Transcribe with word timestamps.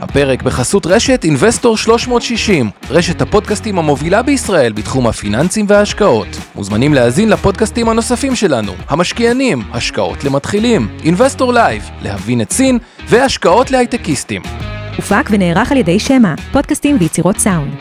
הפרק 0.00 0.42
בחסות 0.42 0.86
רשת 0.86 1.24
אינבסטור 1.24 1.76
360, 1.76 2.70
רשת 2.90 3.22
הפודקאסטים 3.22 3.78
המובילה 3.78 4.22
בישראל 4.22 4.72
בתחום 4.72 5.06
הפיננסים 5.06 5.66
וההשקעות. 5.68 6.26
מוזמנים 6.54 6.94
להאזין 6.94 7.28
לפודקאסטים 7.28 7.88
הנוספים 7.88 8.36
שלנו, 8.36 8.72
המשקיענים, 8.88 9.62
השקעות 9.72 10.24
למתחילים, 10.24 10.88
אינבסטור 11.04 11.52
Live, 11.52 11.90
להבין 12.02 12.40
את 12.40 12.52
שין 12.52 12.78
והשקעות 13.08 13.70
להייטקיסטים. 13.70 14.42
הופק 14.96 15.28
ונערך 15.30 15.72
על 15.72 15.78
ידי 15.78 15.98
שמע, 15.98 16.34
פודקאסטים 16.52 16.96
ויצירות 17.00 17.38
סאונד. 17.38 17.74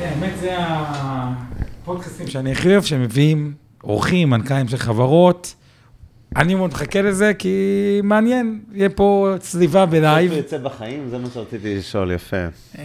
האמת 0.00 0.32
זה 0.40 0.54
הפודקאסטים 0.58 2.26
שאני 2.26 2.52
הכי 2.52 2.68
אוהב, 2.68 2.82
שמביאים 2.82 3.52
אורחים, 3.84 4.30
מנכ"לים 4.30 4.68
של 4.68 4.76
חברות. 4.76 5.54
אני 6.36 6.54
מאוד 6.54 6.70
מחכה 6.70 7.02
לזה, 7.02 7.32
כי 7.34 7.54
מעניין, 8.02 8.60
יהיה 8.74 8.88
פה 8.88 9.34
צליבה 9.40 9.86
בלייב. 9.86 10.30
זה 10.30 10.36
יוצא 10.36 10.58
בחיים? 10.58 11.08
זה 11.10 11.18
מה 11.18 11.28
שרציתי 11.34 11.76
לשאול, 11.76 12.10
יפה. 12.12 12.36
אה, 12.78 12.84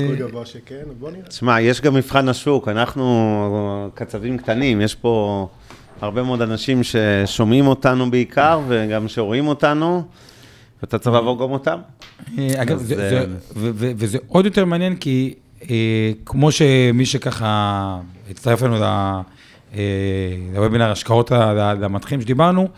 סיכוי 0.00 0.16
גבוה 0.16 0.46
שכן, 0.46 0.74
בוא 0.98 1.10
נראה. 1.10 1.22
תשמע, 1.22 1.60
יש 1.60 1.80
גם 1.80 1.94
מבחן 1.94 2.28
השוק, 2.28 2.68
אנחנו 2.68 3.90
קצבים 3.94 4.38
קטנים, 4.38 4.80
יש 4.80 4.94
פה 4.94 5.46
הרבה 6.00 6.22
מאוד 6.22 6.42
אנשים 6.42 6.80
ששומעים 6.82 7.66
אותנו 7.66 8.10
בעיקר, 8.10 8.60
וגם 8.68 9.08
שרואים 9.08 9.48
אותנו, 9.48 10.02
ואתה 10.82 10.98
צריך 10.98 11.14
לעבור 11.14 11.38
גם 11.38 11.50
אותם. 11.52 11.78
אה, 12.38 12.62
אגב, 12.62 12.92
אה, 12.98 13.24
וזה 13.72 14.18
עוד 14.28 14.44
יותר 14.44 14.64
מעניין, 14.64 14.96
כי 14.96 15.34
כמו 16.24 16.52
שמי 16.52 17.06
שככה 17.06 17.98
הצטרף 18.30 18.62
לנו 18.62 18.76
ל- 18.80 19.20
לוובינר 20.54 20.90
השקעות 20.90 21.30
ל- 21.30 21.34
ל- 21.34 21.76
למתחילים 21.80 22.20
שדיברנו, 22.20 22.68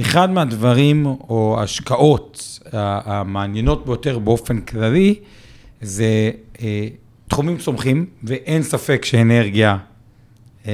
אחד 0.00 0.30
מהדברים 0.30 1.06
או 1.06 1.56
ההשקעות 1.60 2.58
המעניינות 2.72 3.86
ביותר 3.86 4.18
באופן 4.18 4.60
כללי, 4.60 5.14
זה 5.80 6.30
אה, 6.62 6.88
תחומים 7.28 7.58
צומחים, 7.58 8.06
ואין 8.24 8.62
ספק 8.62 9.04
שאנרגיה 9.04 9.76
אה, 10.66 10.72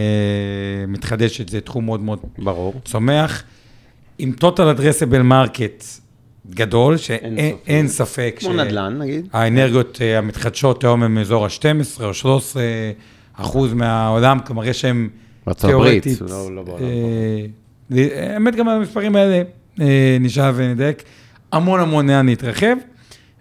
מתחדשת 0.89 1.49
זה 1.49 1.61
תחום 1.61 1.85
מאוד 1.87 2.01
מאוד 2.01 2.19
ברור. 2.39 2.75
צומח, 2.85 3.43
עם 4.19 4.33
total 4.41 4.79
addressable 4.79 5.31
market 5.33 5.85
גדול, 6.51 6.97
אין 7.09 7.37
שאין 7.67 7.89
ספק. 7.89 8.37
כמו 8.41 8.53
נדל"ן, 8.53 8.99
נגיד. 8.99 9.29
האנרגיות 9.33 9.99
אה, 10.01 10.19
המתחדשות 10.19 10.85
היום 10.85 11.03
הם 11.03 11.15
מאזור 11.15 11.45
ה-12 11.45 12.03
או 12.05 12.15
13 12.15 12.63
אחוז 13.35 13.73
מהעולם, 13.73 14.39
כלומר 14.47 14.65
יש 14.65 14.85
להם 14.85 15.09
ארצות 15.49 15.71
הברית. 15.71 16.07
לא- 16.21 16.55
לא 16.55 16.63
בעולם. 16.63 16.83
אה, 17.97 18.33
האמת 18.35 18.57
גם 18.57 18.69
על 18.69 18.77
המספרים 18.77 19.17
האלה 19.17 19.43
אה, 19.81 20.17
נשאל 20.21 20.53
ונדייק, 20.55 21.03
המון 21.53 21.81
המון 21.81 22.11
לאן 22.11 22.27
להתרחב, 22.27 22.77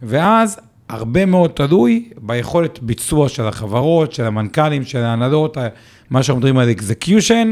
ואז 0.04 0.60
הרבה 0.90 1.26
מאוד 1.26 1.52
תלוי 1.52 2.10
ביכולת 2.18 2.80
ביצוע 2.84 3.30
של 3.30 3.44
החברות, 3.48 4.14
של 4.14 4.26
המנכ"לים, 4.26 4.84
של 4.84 5.00
ההנהלות, 5.00 5.58
מה 6.10 6.24
שאנחנו 6.24 6.40
מדברים 6.40 6.58
על 6.58 6.72
execution, 6.72 7.52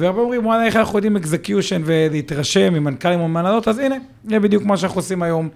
והרבה 0.00 0.20
אומרים, 0.20 0.46
וואלה, 0.46 0.66
איך 0.66 0.76
אנחנו 0.76 0.98
יודעים 0.98 1.16
execution 1.16 1.82
ולהתרשם 1.84 2.74
ממנכ"לים 2.74 3.20
או 3.20 3.28
מהנהלות, 3.28 3.68
אז 3.68 3.78
הנה, 3.78 3.94
זה 4.24 4.40
בדיוק 4.40 4.64
מה 4.64 4.76
שאנחנו 4.76 4.98
עושים 4.98 5.22
היום 5.22 5.48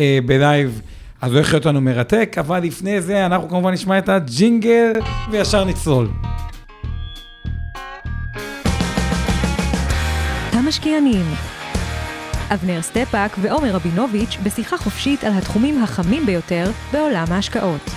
אה, 0.00 0.18
בלייב. 0.26 0.80
אז 1.22 1.32
הולך 1.32 1.52
להיות 1.52 1.66
לנו 1.66 1.80
מרתק, 1.80 2.36
אבל 2.40 2.62
לפני 2.62 3.00
זה 3.00 3.26
אנחנו 3.26 3.48
כמובן 3.48 3.72
נשמע 3.72 3.98
את 3.98 4.08
הג'ינגל 4.08 4.92
וישר 5.30 5.64
נצלול. 5.64 6.08
המשקיענים. 10.70 11.26
אבנר 12.54 12.82
סטפאק 12.82 13.36
ועומר 13.40 13.70
רבינוביץ' 13.74 14.36
בשיחה 14.42 14.76
חופשית 14.78 15.24
על 15.24 15.32
התחומים 15.32 15.82
החמים 15.82 16.26
ביותר 16.26 16.64
בעולם 16.92 17.24
ההשקעות. 17.30 17.90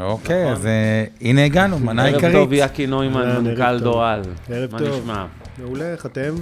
אוקיי, 0.00 0.52
אז 0.52 0.66
אה, 0.66 1.04
הנה 1.20 1.44
הגענו, 1.44 1.78
מנה 1.78 2.04
ערב 2.04 2.14
עיקרית. 2.14 2.34
טוב, 2.34 2.52
יקי 2.52 2.86
נוימן, 2.86 3.36
מנכ"ל 3.44 3.62
ערב 3.62 3.78
טוב. 3.78 3.84
דורל. 3.84 4.20
ערב 4.50 4.72
מה 4.72 4.78
טוב. 4.78 4.88
נשמע? 5.02 5.24
מעולה, 5.58 5.92
איך 5.92 6.06
אתם? 6.06 6.34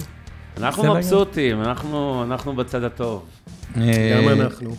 אנחנו 0.57 0.95
מבסוטים, 0.95 1.61
אנחנו 1.61 2.23
אנחנו 2.23 2.55
בצד 2.55 2.83
הטוב. 2.83 3.25
גם 3.75 3.81
אנחנו. 4.41 4.75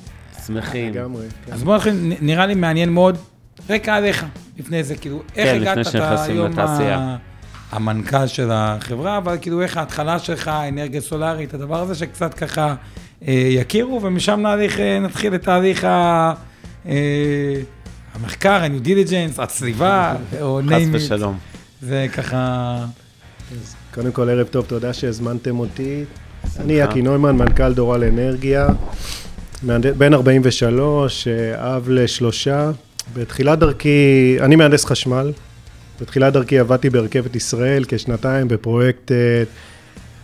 שמחים. 0.47 0.93
לגמרי. 0.93 1.27
כן. 1.47 1.53
אז 1.53 1.63
בוא 1.65 1.77
נתחיל, 1.77 2.15
נראה 2.21 2.47
לי 2.47 2.55
מעניין 2.55 2.89
מאוד, 2.93 3.17
רקע 3.71 3.95
עליך, 3.95 4.25
לפני 4.59 4.83
זה, 4.85 4.97
כאילו, 4.97 5.23
איך 5.37 5.49
כן, 5.49 5.61
הגעת, 5.61 5.77
לפני 5.77 5.83
אתה 5.83 5.91
שנכנסים 5.91 6.37
היום 6.37 6.53
לתעשייה. 6.53 6.99
ה- 6.99 7.17
המנכ"ל 7.73 8.27
של 8.27 8.49
החברה, 8.53 9.19
אבל 9.19 9.37
כאילו, 9.41 9.63
איך 9.63 9.77
ההתחלה 9.77 10.19
שלך, 10.19 10.51
אנרגיה 10.69 11.01
סולארית, 11.01 11.55
הדבר 11.55 11.81
הזה 11.81 11.95
שקצת 11.95 12.35
ככה 12.35 12.75
אה, 13.29 13.49
יכירו, 13.51 14.03
ומשם 14.03 14.41
נהליך, 14.41 14.81
אה, 14.81 14.99
נתחיל 14.99 15.35
את 15.35 15.43
תהליך 15.43 15.85
ה... 15.85 16.33
אה, 16.87 16.95
המחקר, 18.15 18.53
ה-new 18.53 18.87
diligence, 18.87 19.43
הצליבה, 19.43 20.15
או 20.41 20.61
חס 20.67 20.73
name 20.73 20.75
it. 20.75 20.89
ושלום. 20.93 21.39
זה 21.83 22.07
ככה... 22.13 22.77
אז 23.53 23.75
קודם 23.95 24.13
כל, 24.13 24.29
ערב 24.29 24.47
טוב, 24.47 24.65
תודה 24.65 24.93
שהזמנתם 24.93 25.59
אותי. 25.59 26.05
אני 26.61 26.73
יקי 26.73 27.03
נוימן, 27.03 27.37
מנכ"ל 27.37 27.73
דורל 27.73 28.05
אנרגיה, 28.05 28.69
בן 29.99 30.15
43, 30.15 31.29
אה, 31.29 31.77
אב 31.77 31.89
לשלושה. 31.89 32.71
בתחילת 33.15 33.59
דרכי, 33.59 34.37
אני 34.41 34.57
מהנדס 34.57 34.85
חשמל. 34.85 35.33
בתחילת 36.01 36.33
דרכי 36.33 36.59
עבדתי 36.59 36.91
ברכבת 36.91 37.37
ישראל 37.37 37.85
כשנתיים 37.89 38.49
בפרויקט 38.49 39.13
אה, 39.13 39.43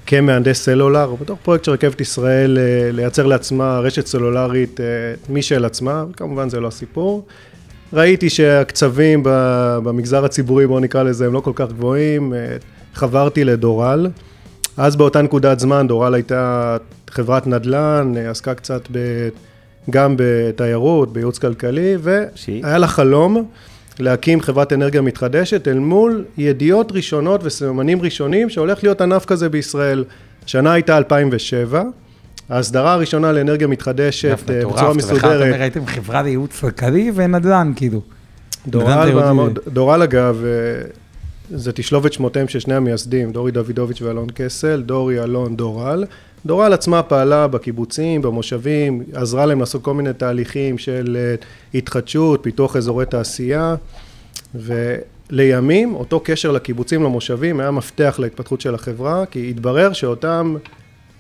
כמהנדס 0.07 0.65
סלולר, 0.65 1.15
בתוך 1.21 1.39
פרויקט 1.43 1.65
של 1.65 1.73
רכבת 1.73 2.01
ישראל 2.01 2.59
אה, 2.59 2.93
לייצר 2.93 3.27
לעצמה 3.27 3.79
רשת 3.79 4.07
סלולרית 4.07 4.81
אה, 4.81 4.85
משל 5.29 5.65
עצמה, 5.65 6.05
וכמובן 6.11 6.49
זה 6.49 6.61
לא 6.61 6.69
הסיפור. 6.69 7.27
ראיתי 7.93 8.31
שהקצבים 8.31 9.21
במגזר 9.25 10.25
הציבורי, 10.25 10.67
בואו 10.67 10.81
נקרא 10.81 11.03
לזה, 11.03 11.27
הם 11.27 11.33
לא 11.33 11.41
כל 11.41 11.53
כך 11.55 11.69
גבוהים. 11.69 12.33
חברתי 12.95 13.45
לדורל. 13.45 14.09
אז 14.77 14.97
באותה 14.97 15.23
נקודת 15.23 15.61
זמן, 15.61 15.87
דורל 15.89 16.15
הייתה 16.15 16.77
חברת 17.11 17.47
נדל"ן, 17.47 18.13
עסקה 18.31 18.55
קצת 18.55 18.89
ב... 18.93 18.99
גם 19.91 20.15
בתיירות, 20.19 21.13
בייעוץ 21.13 21.39
כלכלי? 21.39 21.97
והיה 22.01 22.79
לה 22.79 22.87
חלום 22.87 23.49
להקים 23.99 24.41
חברת 24.41 24.73
אנרגיה 24.73 25.01
מתחדשת 25.01 25.69
אל 25.69 25.79
מול 25.79 26.25
ידיעות 26.39 26.93
ראשונות 26.93 27.41
וסממנים 27.45 28.03
ראשונים 28.03 28.51
שהולך 28.51 28.83
להיות 28.83 29.01
ענף 29.01 29.25
כזה 29.25 29.49
בישראל. 29.49 30.05
השנה 30.47 30.73
הייתה 30.73 30.97
2007, 30.99 31.83
ההסדרה 32.49 32.93
הראשונה 32.93 33.33
לאנרגיה 33.33 33.67
מתחדשת 33.67 34.29
דווקא 34.31 34.53
אה, 34.53 34.59
מטורף, 34.59 34.75
בצורה 34.77 34.95
מסודרת. 34.95 35.25
אומר, 35.47 35.61
הייתם 35.63 35.87
חברה 35.87 36.23
לייעוץ 36.23 36.61
כלכלי 36.61 37.13
ונדל"ן, 37.15 37.73
כאילו. 37.77 38.01
דורל, 38.67 38.85
נדל"ן 38.93 39.03
תיירותי. 39.05 39.27
בעמוד- 39.27 39.59
דורל 39.69 40.03
אגב, 40.03 40.43
אה, 40.45 40.87
זה 41.51 41.73
תשלובת 41.73 42.13
שמותיהם 42.13 42.49
של 42.49 42.61
שני 42.61 42.75
המייסדים, 42.75 43.33
דורי 43.33 43.53
דוידוביץ' 43.53 44.03
ואלון 44.03 44.27
קסל, 44.35 44.83
דורי, 44.83 45.23
אלון, 45.23 45.57
דורל. 45.57 46.05
דורל 46.47 46.73
עצמה 46.73 47.03
פעלה 47.03 47.47
בקיבוצים, 47.47 48.23
במושבים, 48.23 49.03
עזרה 49.13 49.47
להם 49.47 49.61
לעשות 49.61 49.83
כל 49.83 49.95
מיני 49.95 50.13
תהליכים 50.13 50.79
של 50.79 51.17
אה, 51.21 51.35
התחדשות, 51.79 52.43
פיתוח 52.43 52.77
אזורי 52.77 53.07
תעשייה, 53.07 53.75
ולימים 54.55 55.95
אותו 55.95 56.21
קשר 56.25 56.53
לקיבוצים, 56.53 57.03
למושבים, 57.03 57.61
היה 57.61 57.71
מפתח 57.71 58.17
להתפתחות 58.19 58.61
של 58.61 58.75
החברה, 58.75 59.27
כי 59.27 59.51
התברר 59.51 59.93
שאותם 59.93 60.57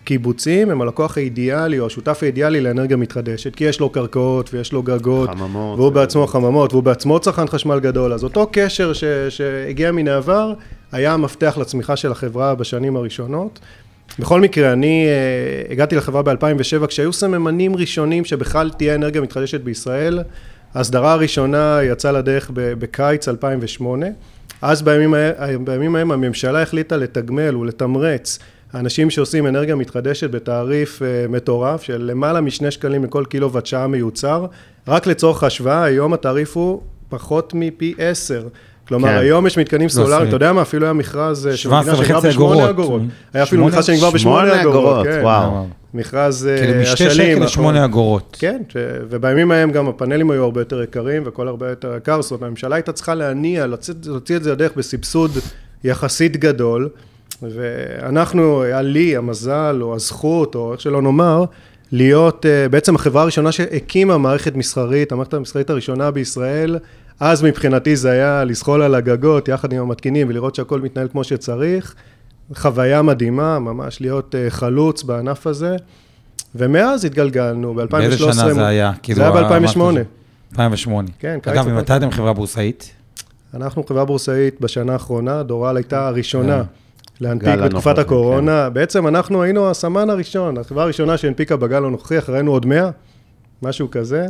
קיבוצים 0.04 0.70
הם 0.70 0.82
הלקוח 0.82 1.16
האידיאלי 1.16 1.78
או 1.78 1.86
השותף 1.86 2.18
האידיאלי 2.22 2.60
לאנרגיה 2.60 2.96
מתחדשת, 2.96 3.54
כי 3.54 3.64
יש 3.64 3.80
לו 3.80 3.90
קרקעות 3.90 4.54
ויש 4.54 4.72
לו 4.72 4.82
גגות, 4.82 5.30
חממות. 5.30 5.78
והוא 5.78 5.92
בעצמו 5.92 6.26
חממות, 6.26 6.72
והוא 6.72 6.82
בעצמו 6.82 7.20
צרכן 7.20 7.46
חשמל 7.46 7.80
גדול, 7.80 8.12
אז 8.12 8.24
אותו 8.24 8.48
קשר 8.52 8.92
ש, 8.92 9.04
שהגיע 9.28 9.92
מן 9.92 10.08
העבר, 10.08 10.52
היה 10.92 11.12
המפתח 11.12 11.58
לצמיחה 11.60 11.96
של 11.96 12.12
החברה 12.12 12.54
בשנים 12.54 12.96
הראשונות. 12.96 13.60
בכל 14.18 14.40
מקרה, 14.40 14.72
אני 14.72 15.06
uh, 15.68 15.72
הגעתי 15.72 15.96
לחברה 15.96 16.22
ב-2007, 16.22 16.86
כשהיו 16.86 17.12
סממנים 17.12 17.76
ראשונים 17.76 18.24
שבכלל 18.24 18.70
תהיה 18.70 18.94
אנרגיה 18.94 19.20
מתחדשת 19.20 19.60
בישראל. 19.60 20.22
ההסדרה 20.74 21.12
הראשונה 21.12 21.78
יצאה 21.82 22.12
לדרך 22.12 22.50
בקיץ 22.54 23.28
2008. 23.28 24.06
אז 24.62 24.82
בימים, 24.82 25.14
בימים 25.64 25.96
ההם 25.96 26.10
הממשלה 26.10 26.62
החליטה 26.62 26.96
לתגמל 26.96 27.56
ולתמרץ 27.56 28.38
אנשים 28.74 29.10
שעושים 29.10 29.46
אנרגיה 29.46 29.74
מתחדשת 29.74 30.30
בתעריף 30.30 31.02
uh, 31.02 31.30
מטורף 31.32 31.82
של 31.82 32.02
למעלה 32.02 32.40
משני 32.40 32.70
שקלים 32.70 33.04
לכל 33.04 33.24
קילוואט 33.28 33.66
שעה 33.66 33.86
מיוצר. 33.86 34.46
רק 34.88 35.06
לצורך 35.06 35.44
השוואה, 35.44 35.82
היום 35.84 36.12
התעריף 36.12 36.56
הוא 36.56 36.82
פחות 37.08 37.52
מפי 37.54 37.94
עשר. 37.98 38.48
כלומר, 38.88 39.08
כן. 39.08 39.14
היום 39.16 39.46
יש 39.46 39.58
מתקנים 39.58 39.88
סולאריים, 39.88 40.22
זה- 40.24 40.28
אתה 40.28 40.36
יודע 40.36 40.52
מה, 40.52 40.62
אפילו 40.62 40.86
היה 40.86 40.92
מכרז 40.92 41.46
אה, 41.46 41.56
של 41.56 41.68
17 41.68 41.94
מדינה 41.94 42.06
שנגמר 42.06 42.18
וחצי 42.18 42.68
אגורות. 42.70 43.02
היה 43.34 43.42
אפילו 43.42 43.64
מכרז 43.66 43.84
שנגמר 43.84 44.10
בשמונה 44.10 44.46
שמונה 44.46 44.62
אגורות, 44.62 44.76
אגורות, 44.86 45.06
כן. 45.06 45.20
וואו. 45.22 45.66
מכרז 45.94 46.48
אה, 46.50 46.58
כאילו 46.58 46.80
משתי. 46.80 47.10
שקל 47.10 47.30
נכון. 47.32 47.42
לשמונה 47.42 47.84
אגורות. 47.84 48.36
כן. 48.40 48.62
ובימים 49.10 49.50
ההם 49.50 49.70
גם 49.70 49.88
הפאנלים 49.88 50.30
היו 50.30 50.44
הרבה 50.44 50.60
יותר 50.60 50.82
יקרים 50.82 51.24
והכל 51.24 51.48
הרבה 51.48 51.70
יותר 51.70 51.94
יקר, 51.96 52.22
זאת 52.22 52.30
אומרת, 52.30 52.42
הממשלה 52.42 52.76
הייתה 52.76 52.92
צריכה 52.92 53.14
להניע, 53.14 53.66
להוציא, 53.66 54.36
את 54.36 54.42
זה 54.42 54.52
לדרך 54.52 54.72
בסבסוד 54.76 55.30
יחסית 55.84 56.36
גדול, 56.36 56.88
ואנחנו, 57.42 58.62
היה 58.62 58.82
לי 58.82 59.16
המזל 59.16 59.78
או 59.82 59.94
הזכות, 59.94 60.54
או 60.54 60.72
איך 60.72 60.80
שלא 60.80 61.02
נאמר, 61.02 61.44
להיות 61.92 62.46
בעצם 62.70 62.94
החברה 62.94 63.22
הראשונה 63.22 63.52
שהקימה 63.52 64.18
מערכת 64.18 64.54
מסחרית, 64.54 65.12
המערכת 65.12 65.34
המסחרית 65.34 65.70
הראשונה 65.70 66.10
בישראל. 66.10 66.78
אז 67.20 67.42
מבחינתי 67.42 67.96
זה 67.96 68.10
היה 68.10 68.44
לזחול 68.44 68.82
על 68.82 68.94
הגגות 68.94 69.48
יחד 69.48 69.72
עם 69.72 69.80
המתקינים 69.80 70.28
ולראות 70.28 70.54
שהכל 70.54 70.80
מתנהל 70.80 71.08
כמו 71.08 71.24
שצריך. 71.24 71.94
חוויה 72.54 73.02
מדהימה, 73.02 73.58
ממש 73.58 74.00
להיות 74.00 74.34
uh, 74.34 74.50
חלוץ 74.50 75.02
בענף 75.02 75.46
הזה. 75.46 75.76
ומאז 76.54 77.04
התגלגלנו, 77.04 77.74
ב-2013... 77.74 77.86
באיזה 77.90 78.18
שנה 78.18 78.54
זה 78.54 78.66
היה? 78.66 78.92
זה 79.14 79.22
היה 79.22 79.30
ב-2008. 79.30 79.80
2008. 80.52 81.10
כן, 81.18 81.38
קיץ 81.42 81.52
אגב, 81.52 81.68
ממתי 81.68 81.96
אתם 81.96 82.10
חברה 82.10 82.32
בורסאית? 82.32 82.90
אנחנו 83.54 83.84
חברה 83.84 84.04
בורסאית 84.04 84.60
בשנה 84.60 84.92
האחרונה, 84.92 85.42
דורל 85.42 85.76
הייתה 85.76 86.08
הראשונה 86.08 86.62
להנפיק 87.20 87.58
בתקופת 87.64 87.98
הקורונה. 87.98 88.70
בעצם 88.70 89.06
אנחנו 89.06 89.42
היינו 89.42 89.70
הסמן 89.70 90.10
הראשון, 90.10 90.58
החברה 90.58 90.84
הראשונה 90.84 91.16
שהנפיקה 91.16 91.56
בגל 91.56 91.84
הנוכחי, 91.84 92.18
אחרינו 92.18 92.50
עוד 92.50 92.66
100, 92.66 92.90
משהו 93.62 93.90
כזה. 93.90 94.26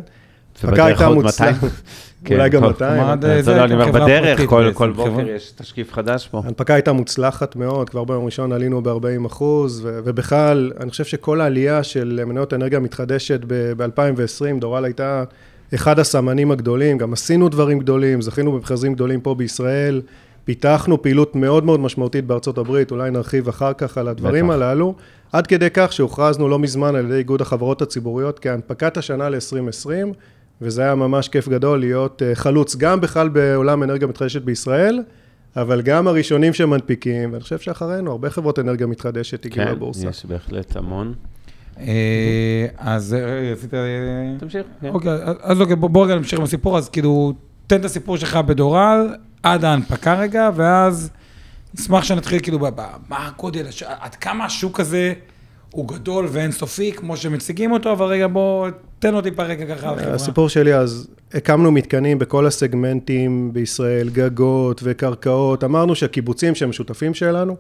הייתה 0.63 1.07
עוד 1.07 1.15
מוצלחת, 1.17 1.63
200. 1.63 1.73
אולי 2.31 2.49
גם 2.49 2.61
כל- 2.63 2.67
200. 2.69 2.95
כלומר, 2.97 3.13
עד- 3.13 3.21
זה 3.27 3.43
זה 3.43 3.55
לא, 3.57 3.65
אני 3.65 3.75
אומר, 3.75 3.85
חברה 3.87 4.05
בדרך, 4.05 4.41
כל 4.47 4.71
כל 4.75 4.91
בוקר 4.93 5.29
יש 5.29 5.53
תשקיף 5.57 5.93
חדש 5.93 6.29
פה. 6.29 6.41
ההנפקה 6.45 6.75
הייתה 6.75 6.93
מוצלחת 6.93 7.57
מאוד, 7.57 7.91
כבר 7.91 8.05
ביום 8.05 8.25
ראשון 8.25 8.53
עלינו 8.53 8.83
ב-40 8.83 9.27
אחוז, 9.27 9.81
ובכלל, 9.85 10.73
אני 10.81 10.91
חושב 10.91 11.05
שכל 11.05 11.41
העלייה 11.41 11.83
של 11.83 12.21
מניות 12.27 12.55
אנרגיה 12.55 12.81
מתחדשת 12.81 13.41
ב-2020, 13.47 14.61
דורל 14.61 14.85
הייתה 14.85 15.25
אחד 15.75 15.99
הסמנים 15.99 16.51
הגדולים, 16.51 16.99
גם 16.99 17.13
עשינו 17.13 17.49
דברים 17.49 17.79
גדולים, 17.79 18.23
זכינו 18.23 18.53
במכרזים 18.53 18.95
גדולים 18.95 19.21
פה 19.21 19.35
בישראל, 19.35 20.03
פיתחנו 20.45 21.03
פעילות 21.03 21.37
מאוד 21.37 21.65
מאוד 21.65 21.81
משמעותית 21.81 22.27
בארצות 22.27 22.59
הברית, 22.59 22.91
אולי 22.91 23.11
נרחיב 23.11 23.49
אחר 23.49 23.73
כך 23.73 23.99
על 23.99 24.09
הדברים 24.09 24.47
בטח. 24.49 24.55
הללו, 24.55 24.95
עד 25.33 25.47
כדי 25.47 25.69
כך 25.75 25.93
שהוכרזנו 25.93 26.49
לא 26.49 26.59
מזמן 26.59 26.95
על 26.97 27.05
ידי 27.05 27.15
איגוד 27.15 27.41
החברות 27.41 27.83
הציבוריות 27.83 28.39
כהנפקת 28.39 28.97
השנה 28.97 29.29
ל-2020, 29.29 30.15
וזה 30.61 30.83
היה 30.83 30.95
ממש 30.95 31.29
כיף 31.29 31.49
גדול 31.49 31.81
להיות 31.81 32.23
אה, 32.23 32.35
חלוץ 32.35 32.77
גם 32.77 33.01
בכלל 33.01 33.29
בעולם 33.29 33.83
אנרגיה 33.83 34.09
מתחדשת 34.09 34.43
בישראל, 34.43 35.03
אבל 35.57 35.83
גם 35.83 36.09
הראשונים 36.09 36.53
שמנפיקים, 36.55 37.33
ואני 37.33 37.43
חושב 37.43 37.59
שאחרינו 37.59 38.11
הרבה 38.11 38.31
חברות 38.31 38.59
אנרגיה 38.59 38.87
מתחדשת 38.87 39.45
הגיעו 39.45 39.67
כן, 39.67 39.73
לבורסה. 39.73 40.09
יש 40.09 40.27
בהחלט 40.27 40.77
המון. 40.77 41.15
אה, 41.81 42.67
אז 42.79 43.15
אה, 43.15 43.53
רצית... 43.53 43.71
תמשיך. 44.39 44.67
כן. 44.81 44.89
אוקיי, 44.89 45.13
אז- 45.43 45.61
אוקיי, 45.61 45.77
בוא 45.77 46.05
רגע 46.05 46.15
נמשיך 46.17 46.39
עם 46.39 46.45
הסיפור, 46.45 46.79
אז 46.79 46.89
כאילו, 46.89 47.33
תן 47.67 47.81
את 47.81 47.85
הסיפור 47.85 48.17
שלך 48.17 48.37
בדורל, 48.37 49.15
עד 49.43 49.65
ההנפקה 49.65 50.15
רגע, 50.15 50.51
ואז 50.55 51.11
נשמח 51.75 52.05
שנתחיל 52.05 52.41
כאילו, 52.43 52.59
מה 53.09 53.29
הגודל, 53.29 53.67
עד 54.01 54.15
כמה 54.15 54.45
השוק 54.45 54.81
הזה 54.81 55.13
הוא 55.75 55.89
גדול 55.89 56.27
ואינסופי, 56.31 56.93
כמו 56.93 57.17
שמציגים 57.17 57.73
אותו, 57.73 57.93
אבל 57.93 58.07
רגע, 58.07 58.27
בוא, 58.27 58.69
תן 58.99 59.15
אותי 59.15 59.31
רגע 59.39 59.75
ככה 59.75 59.89
על 59.89 59.99
החברה. 59.99 60.15
הסיפור 60.15 60.49
שלי, 60.49 60.75
אז 60.75 61.09
הקמנו 61.35 61.73
מתקנים 61.73 62.19
בכל 62.19 62.47
הסגמנטים 62.47 63.51
בישראל, 63.53 64.09
גגות 64.09 64.81
וקרקעות. 64.85 65.65
אמרנו 65.65 65.95
שהקיבוצים 65.95 66.55
שהם 66.55 66.73
שותפים 66.73 67.15
שלנו, 67.15 67.57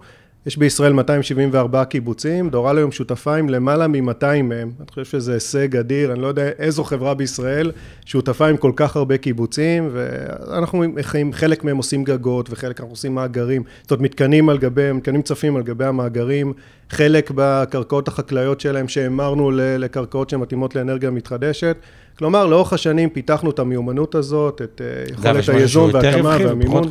יש 0.46 0.56
בישראל 0.56 0.92
274 0.92 1.84
קיבוצים, 1.84 2.50
דורל 2.50 2.78
היום 2.78 2.92
שותפה 2.92 3.36
עם 3.36 3.48
למעלה 3.48 3.88
מ-200 3.88 4.42
מהם. 4.42 4.70
אני 4.80 4.86
חושב 4.90 5.04
שזה 5.04 5.34
הישג 5.34 5.76
אדיר, 5.76 6.12
אני 6.12 6.22
לא 6.22 6.26
יודע 6.26 6.48
איזו 6.58 6.84
חברה 6.84 7.14
בישראל 7.14 7.72
שותפה 8.04 8.46
עם 8.46 8.56
כל 8.56 8.72
כך 8.76 8.96
הרבה 8.96 9.16
קיבוצים, 9.16 9.90
ואנחנו 9.92 10.82
עם 11.14 11.32
חלק 11.32 11.64
מהם 11.64 11.76
עושים 11.76 12.04
גגות, 12.04 12.48
וחלק 12.50 12.80
אנחנו 12.80 12.92
עושים 12.92 13.14
מאגרים. 13.14 13.62
זאת 13.82 13.90
אומרת, 13.90 14.02
מתקנים 14.02 14.48
על 14.48 14.58
גבי, 14.58 14.92
מתקנים 14.92 15.22
צפים 15.22 15.56
על 15.56 15.62
גבי 15.62 15.84
המאגרים, 15.84 16.52
חלק 16.90 17.30
בקרקעות 17.34 18.08
החקלאיות 18.08 18.60
שלהם 18.60 18.88
שהמרנו 18.88 19.50
לקרקעות 19.54 20.30
שמתאימות 20.30 20.74
לאנרגיה 20.74 21.10
מתחדשת. 21.10 21.76
כלומר, 22.18 22.46
לאורך 22.46 22.72
השנים 22.72 23.10
פיתחנו 23.10 23.50
את 23.50 23.58
המיומנות 23.58 24.14
הזאת, 24.14 24.62
את 24.62 24.80
אה, 24.84 25.12
יכולת 25.12 25.48
יותר 25.48 25.88
והקמה 25.92 26.36
והמימון. 26.40 26.88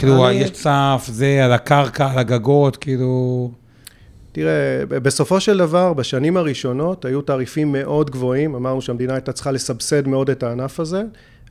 כאילו, 0.00 0.28
אני- 0.28 0.34
יש 0.36 0.50
צף, 0.50 1.04
זה, 1.08 1.44
על 1.44 1.52
הקרקע, 1.52 2.10
על 2.12 2.18
הגגות, 2.18 2.76
כאילו... 2.76 3.50
תראה, 4.32 4.52
בסופו 4.88 5.40
של 5.40 5.58
דבר, 5.58 5.92
בשנים 5.92 6.36
הראשונות 6.36 7.04
היו 7.04 7.22
תעריפים 7.22 7.72
מאוד 7.72 8.10
גבוהים, 8.10 8.54
אמרנו 8.54 8.82
שהמדינה 8.82 9.14
הייתה 9.14 9.32
צריכה 9.32 9.50
לסבסד 9.50 10.06
מאוד 10.08 10.30
את 10.30 10.42
הענף 10.42 10.80
הזה, 10.80 11.02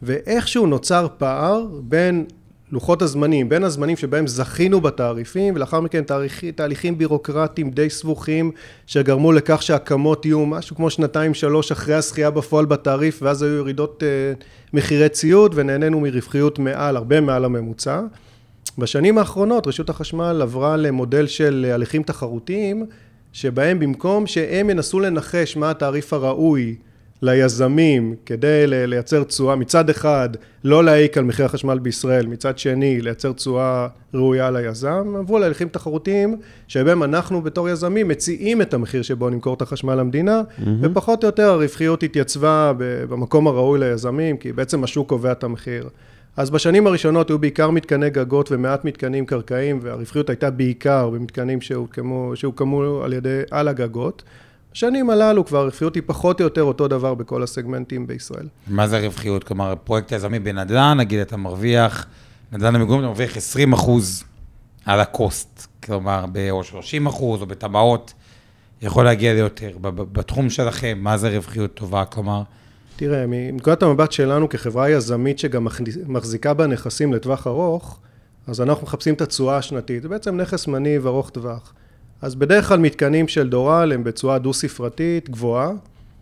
ואיכשהו 0.01 0.65
נוצר 0.67 1.07
פער 1.17 1.65
בין 1.81 2.25
לוחות 2.71 3.01
הזמנים, 3.01 3.49
בין 3.49 3.63
הזמנים 3.63 3.97
שבהם 3.97 4.27
זכינו 4.27 4.81
בתעריפים, 4.81 5.55
ולאחר 5.55 5.79
מכן 5.79 6.03
תהליכ, 6.03 6.43
תהליכים 6.45 6.97
בירוקרטיים 6.97 7.71
די 7.71 7.89
סבוכים, 7.89 8.51
שגרמו 8.87 9.31
לכך 9.31 9.61
שהקמות 9.63 10.25
יהיו 10.25 10.45
משהו 10.45 10.75
כמו 10.75 10.89
שנתיים 10.89 11.33
שלוש 11.33 11.71
אחרי 11.71 11.93
הזכייה 11.95 12.29
בפועל 12.29 12.65
בתעריף, 12.65 13.19
ואז 13.21 13.41
היו 13.43 13.55
ירידות 13.55 14.03
אה, 14.03 14.33
מחירי 14.73 15.09
ציוד, 15.09 15.51
ונהנינו 15.55 15.99
מרווחיות 15.99 16.59
מעל, 16.59 16.95
הרבה 16.97 17.21
מעל 17.21 17.45
הממוצע. 17.45 18.01
בשנים 18.79 19.17
האחרונות 19.17 19.67
רשות 19.67 19.89
החשמל 19.89 20.39
עברה 20.41 20.77
למודל 20.77 21.27
של 21.27 21.71
הליכים 21.73 22.03
תחרותיים, 22.03 22.85
שבהם 23.33 23.79
במקום 23.79 24.27
שהם 24.27 24.69
ינסו 24.69 24.99
לנחש 24.99 25.57
מה 25.57 25.69
התעריף 25.69 26.13
הראוי 26.13 26.75
ליזמים 27.21 28.15
כדי 28.25 28.63
לייצר 28.67 29.23
תשואה, 29.23 29.55
מצד 29.55 29.89
אחד 29.89 30.29
לא 30.63 30.83
להעיק 30.83 31.17
על 31.17 31.23
מחיר 31.23 31.45
החשמל 31.45 31.79
בישראל, 31.79 32.27
מצד 32.27 32.57
שני 32.57 33.01
לייצר 33.01 33.31
תשואה 33.31 33.87
ראויה 34.13 34.51
ליזם, 34.51 35.15
עברו 35.19 35.39
להליכים 35.39 35.69
תחרותיים 35.69 36.37
שבהם 36.67 37.03
אנחנו 37.03 37.41
בתור 37.41 37.69
יזמים 37.69 38.07
מציעים 38.07 38.61
את 38.61 38.73
המחיר 38.73 39.01
שבו 39.01 39.29
נמכור 39.29 39.53
את 39.53 39.61
החשמל 39.61 39.95
למדינה, 39.95 40.41
ופחות 40.81 41.23
או 41.23 41.27
יותר 41.27 41.49
הרווחיות 41.49 42.03
התייצבה 42.03 42.73
במקום 43.09 43.47
הראוי 43.47 43.79
ליזמים, 43.79 44.37
כי 44.37 44.53
בעצם 44.53 44.83
השוק 44.83 45.09
קובע 45.09 45.31
את 45.31 45.43
המחיר. 45.43 45.89
אז 46.37 46.49
בשנים 46.49 46.87
הראשונות 46.87 47.29
היו 47.29 47.39
בעיקר 47.39 47.69
מתקני 47.69 48.09
גגות 48.09 48.51
ומעט 48.51 48.85
מתקנים 48.85 49.25
קרקעיים, 49.25 49.79
והרווחיות 49.81 50.29
הייתה 50.29 50.51
בעיקר 50.51 51.09
במתקנים 51.09 51.61
שהוקמו, 52.35 53.01
על 53.03 53.13
ידי, 53.13 53.41
על 53.51 53.67
הגגות. 53.67 54.23
בשנים 54.73 55.09
הללו 55.09 55.45
כבר 55.45 55.59
הרווחיות 55.59 55.95
היא 55.95 56.03
פחות 56.05 56.39
או 56.39 56.43
יותר 56.43 56.63
אותו 56.63 56.87
דבר 56.87 57.13
בכל 57.13 57.43
הסגמנטים 57.43 58.07
בישראל. 58.07 58.47
מה 58.67 58.87
זה 58.87 58.99
רווחיות? 58.99 59.43
כלומר, 59.43 59.73
פרויקט 59.83 60.11
יזמי 60.11 60.39
בנדל"ן, 60.39 60.97
נגיד 60.97 61.19
אתה 61.19 61.37
מרוויח, 61.37 62.05
נדל"ן 62.51 62.75
למגורים, 62.75 62.99
אתה 62.99 63.07
מרוויח 63.07 63.37
20 63.37 63.73
אחוז 63.73 64.23
על 64.85 64.99
הקוסט. 64.99 65.67
כלומר, 65.83 66.25
או 66.51 66.63
30 66.63 67.07
אחוז, 67.07 67.41
או 67.41 67.45
בטבעות, 67.45 68.13
יכול 68.81 69.05
להגיע 69.05 69.33
ליותר. 69.33 69.71
בתחום 69.81 70.49
שלכם, 70.49 70.97
מה 71.01 71.17
זה 71.17 71.29
רווחיות 71.29 71.73
טובה? 71.73 72.05
כלומר, 72.05 72.41
תראה, 72.99 73.25
מנקודת 73.27 73.83
המבט 73.83 74.11
שלנו 74.11 74.49
כחברה 74.49 74.89
יזמית 74.89 75.39
שגם 75.39 75.67
מחזיקה 76.07 76.53
בה 76.53 76.67
נכסים 76.67 77.13
לטווח 77.13 77.47
ארוך, 77.47 77.99
אז 78.47 78.61
אנחנו 78.61 78.83
מחפשים 78.87 79.13
את 79.13 79.21
התשואה 79.21 79.57
השנתית. 79.57 80.01
זה 80.03 80.09
בעצם 80.09 80.37
נכס 80.37 80.67
מניב 80.67 81.07
ארוך 81.07 81.29
טווח. 81.29 81.73
אז 82.21 82.35
בדרך 82.35 82.67
כלל 82.67 82.79
מתקנים 82.79 83.27
של 83.27 83.49
דורל 83.49 83.91
הם 83.93 84.03
בתשואה 84.03 84.37
דו-ספרתית 84.39 85.29
גבוהה. 85.29 85.71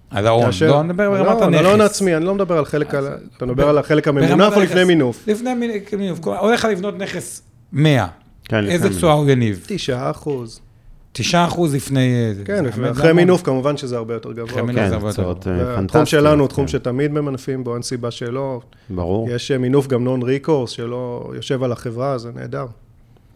על 0.09 0.27
ההון, 0.27 0.45
כאשר- 0.45 0.71
לא 0.71 0.83
נדבר 0.83 1.09
ברמת 1.11 1.25
לא, 1.39 1.43
הנכס. 1.45 1.59
על 1.59 1.65
ההון 1.65 1.81
העצמי, 1.81 2.15
אני 2.15 2.25
לא 2.25 2.35
מדבר 2.35 2.57
על 2.57 2.65
חלק, 2.65 2.95
אז- 2.95 3.05
על- 3.05 3.17
אתה 3.37 3.45
מדבר 3.45 3.69
על 3.69 3.77
החלק 3.77 4.07
הממונף 4.07 4.53
או. 4.55 4.61
לפני 4.61 4.83
מינוף? 4.83 5.23
לפני 5.27 5.49
מינ- 5.53 5.95
מינוף. 5.97 6.19
כלומר, 6.19 6.39
הולך 6.39 6.59
לך 6.59 6.71
לבנות 6.71 6.97
נכס 6.97 7.41
100. 7.73 8.07
כן, 8.45 8.65
איזה. 8.65 8.89
תשואה 8.89 9.13
הוא 9.13 9.29
יניב? 9.29 9.65
תשעה 9.67 10.11
אחוז. 10.11 10.59
9 11.17 11.45
אחוז 11.45 11.75
לפני... 11.75 12.13
אה. 12.39 12.45
כן, 12.45 12.65
אחרי. 12.91 13.13
מינוף 13.13 13.41
כמובן 13.43 13.77
שזה 13.77 13.97
הרבה 13.97 14.13
יותר 14.13 14.31
גבוה. 14.31 14.45
אחרי 14.51 14.61
מינוף 14.61 14.81
כן, 14.81 14.89
זה 14.89 14.95
הרבה 14.95 15.07
יותר 15.07 15.33
תוצאות 15.33 15.47
אה, 15.47 15.79
התחום. 15.79 16.05
שלנו 16.05 16.41
הוא 16.41 16.47
תחום 16.49 16.65
כן, 16.65 16.71
שתמיד 16.71 17.11
ממנפים 17.11 17.63
בו, 17.63 17.73
אין 17.73 17.81
סיבה 17.81 18.11
שלא. 18.11 18.61
ברור. 18.89 19.29
יש 19.29 19.51
אה, 19.51 19.57
מינוף 19.57 19.87
גם 19.87 20.03
נון 20.03 20.21
ריקורס 20.21 20.69
שלא 20.71 21.31
יושב 21.35 21.63
על 21.63 21.71
החברה, 21.71 22.17
זה 22.17 22.29
נהדר. 22.35 22.65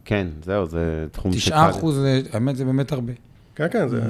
כן, 0.06 0.28
זהו, 0.46 0.66
זה 0.66 1.06
תחום 1.12 1.32
9 1.32 1.70
אחוז, 1.70 1.96
זה- 1.96 2.22
האמת, 2.34 2.56
זה 2.56 2.66
באמת 2.66 2.92
הרבה. 2.92 3.14
כן, 3.56 3.68
כן, 3.72 3.88
זה 3.88 4.02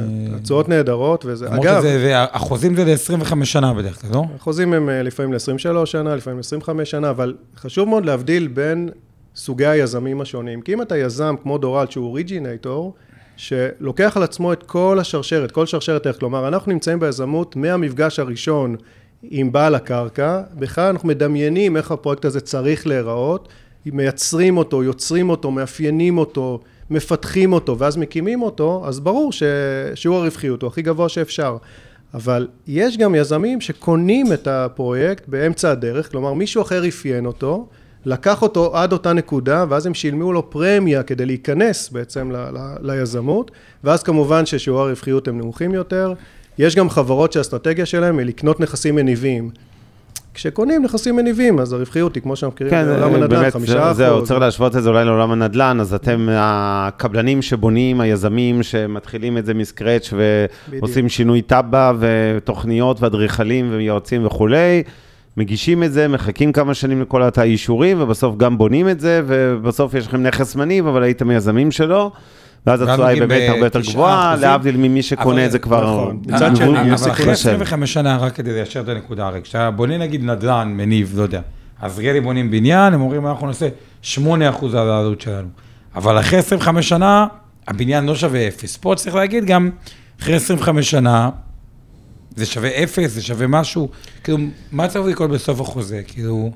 תשואות 0.44 0.70
נהדרות, 0.70 1.26
וזה, 1.28 1.48
אגב, 1.56 1.84
החוזים 2.32 2.76
זה 2.76 2.86
ל-25 2.86 3.46
שנה 3.46 3.74
בדרך 3.74 4.02
כלל, 4.02 4.10
לא? 4.14 4.24
החוזים 4.36 4.74
הם 4.74 4.90
לפעמים 4.90 5.34
ל-23 5.34 5.86
שנה, 5.86 6.16
לפעמים 6.16 6.40
ל-25 6.40 6.86
שנה, 6.86 7.10
אבל 7.10 7.36
חשוב 7.58 7.90
מאוד 7.90 8.06
להבדיל 8.06 8.48
בין 8.48 8.90
סוגי 9.36 9.66
היזמים 9.66 10.22
השונים. 10.22 10.62
כי 10.62 10.74
אם 10.74 10.82
אתה 10.82 10.98
יזם 10.98 11.36
כמו 11.44 11.58
דורל, 11.58 11.86
שהוא 11.90 12.06
אוריג'ינטור, 12.06 12.94
שלוקח 13.38 14.18
על 14.18 14.24
עצמו 14.24 14.54
את 14.54 14.64
כל 14.64 14.98
השרשרת, 15.00 15.52
כל 15.52 15.66
שרשרת 15.66 16.06
ערך, 16.06 16.20
כלומר, 16.20 16.48
אנחנו 16.48 16.72
נמצאים 16.72 17.00
ביזמות 17.00 17.56
מהמפגש 17.56 18.20
הראשון 18.20 18.76
עם 19.24 19.52
בעל 19.52 19.76
הקרקע, 19.76 20.42
בכלל 20.54 20.90
אנחנו 20.90 21.08
מדמיינים 21.08 21.78
איך 21.78 21.92
הפרויקט 21.92 22.26
הזה 22.26 22.42
צריך 22.42 22.88
להיראות, 22.88 23.48
מייצרים 23.86 24.58
אותו, 24.58 24.84
יוצרים 24.84 25.30
אותו, 25.30 25.52
מאפיינים 25.52 26.18
אותו, 26.18 26.60
מפתחים 26.90 27.54
אותו, 27.54 27.78
ואז 27.78 27.98
מקימים 27.98 28.42
אותו, 28.42 28.84
אז 28.88 29.00
ברור 29.00 29.32
ששיעור 29.32 30.18
הרווחיות 30.18 30.62
הוא 30.62 30.68
הכי 30.68 30.82
גבוה 30.82 31.10
שאפשר. 31.10 31.58
אבל 32.14 32.48
יש 32.68 32.98
גם 32.98 33.16
יזמים 33.16 33.62
שקונים 33.62 34.34
את 34.34 34.48
הפרויקט 34.48 35.28
באמצע 35.28 35.72
הדרך, 35.72 36.12
כלומר 36.12 36.34
מישהו 36.34 36.62
אחר 36.62 36.88
אפיין 36.88 37.26
אותו, 37.26 37.68
לקח 38.06 38.42
אותו 38.42 38.78
עד 38.78 38.94
אותה 38.94 39.14
נקודה, 39.14 39.66
ואז 39.70 39.86
הם 39.86 39.94
שילמו 39.94 40.34
לו 40.34 40.50
פרמיה 40.50 41.04
כדי 41.04 41.26
להיכנס 41.26 41.90
בעצם 41.90 42.32
ל- 42.32 42.36
ל- 42.36 42.76
ליזמות, 42.82 43.52
ואז 43.84 44.04
כמובן 44.04 44.46
ששיעורי 44.46 44.84
הרווחיות 44.84 45.28
הם 45.28 45.38
נמוכים 45.38 45.74
יותר. 45.74 46.14
יש 46.58 46.76
גם 46.76 46.90
חברות 46.90 47.34
שהאסטרטגיה 47.34 47.86
שלהם 47.86 48.18
היא 48.20 48.28
לקנות 48.28 48.60
נכסים 48.60 48.96
מניבים. 48.96 49.50
כשקונים 50.34 50.84
נכסים 50.84 51.16
מניבים, 51.16 51.60
אז 51.60 51.74
הרווחיות 51.74 52.16
היא 52.16 52.24
כמו 52.24 52.36
שאנחנו 52.36 52.56
מכירים 52.56 52.72
כן, 52.72 52.86
בעולם 52.86 53.14
הנדל"ן, 53.16 53.30
באמת, 53.30 53.54
חמישה 53.54 53.86
אחוז. 53.86 53.98
זהו, 53.98 54.24
צריך 54.24 54.40
להשוות 54.40 54.76
את 54.76 54.84
זה 54.84 54.90
אולי 54.90 55.06
לעולם 55.06 55.32
הנדל"ן, 55.32 55.78
אז 55.80 55.94
אתם 55.94 56.28
הקבלנים 56.32 57.42
שבונים, 57.42 58.02
היזמים 58.02 58.64
שמתחילים 58.64 59.38
את 59.38 59.46
זה 59.46 59.54
מסקרץ' 59.54 60.14
ועושים 60.80 61.10
שינוי 61.10 61.42
תב"ע 61.42 61.92
ותוכניות 62.00 63.02
ואדריכלים 63.02 63.70
ויועצים 63.72 64.26
וכולי, 64.26 64.84
מגישים 65.38 65.84
את 65.84 65.94
זה, 65.94 66.08
מחכים 66.08 66.52
כמה 66.52 66.74
שנים 66.74 67.02
לכל 67.02 67.22
האישורים, 67.38 68.02
ובסוף 68.02 68.38
גם 68.38 68.58
בונים 68.58 68.90
את 68.90 69.00
זה, 69.00 69.22
ובסוף 69.28 69.94
יש 69.94 70.08
לכם 70.08 70.24
נכס 70.24 70.56
מניב, 70.56 70.88
אבל 70.88 71.04
הייתם 71.04 71.32
יזמים 71.32 71.72
שלו. 71.72 72.12
ואז 72.68 72.82
התשואה 72.82 73.08
היא 73.08 73.20
באמת 73.20 73.50
הרבה 73.50 73.66
יותר 73.66 73.82
גבוהה. 73.82 74.36
להבדיל 74.36 74.78
ממי 74.78 75.02
שקונה 75.02 75.46
את 75.46 75.52
זה 75.52 75.60
כבר... 75.60 75.82
נכון. 75.84 76.22
אה, 76.30 76.36
מצד 76.36 76.56
שני, 76.56 76.82
אבל- 76.94 77.12
אחרי 77.12 77.26
קשה. 77.26 77.32
25 77.32 77.94
שנה, 77.94 78.18
רק 78.18 78.36
כדי 78.36 78.54
ליישר 78.54 78.80
את 78.82 78.90
הנקודה, 78.90 79.28
הרי 79.28 79.42
כשאתה 79.42 79.72
בונה 79.72 79.98
נגיד 79.98 80.24
נדל"ן, 80.24 80.74
מניב, 80.78 81.14
לא 81.16 81.24
יודע, 81.24 81.42
אז 81.82 82.00
רלי 82.00 82.22
בונים 82.22 82.52
בניין, 82.52 82.94
הם 82.94 83.02
אומרים, 83.02 83.28
אנחנו 83.28 83.48
נעשה 83.48 83.68
8% 84.04 84.18
על 84.74 84.90
העלות 84.90 85.22
שלנו. 85.22 85.48
אבל 85.96 86.20
אחרי 86.20 86.40
25 86.40 86.90
שנה, 86.90 87.28
הבניין 87.68 88.06
לא 88.06 88.16
שווה 88.16 88.48
אפס. 88.48 88.78
פה 88.78 88.94
צריך 88.98 89.16
להגיד 89.16 89.46
גם, 89.46 89.70
אחרי 90.22 90.36
25 90.36 90.92
שנה, 90.92 91.30
זה 92.36 92.46
שווה 92.46 92.84
אפס, 92.84 93.12
זה 93.12 93.22
שווה 93.22 93.48
משהו, 93.48 93.90
כאילו, 94.24 94.38
מה 94.72 94.88
צריך 94.88 95.06
לקרות 95.06 95.30
בסוף 95.32 95.62
החוזה? 95.62 96.02
כאילו, 96.08 96.52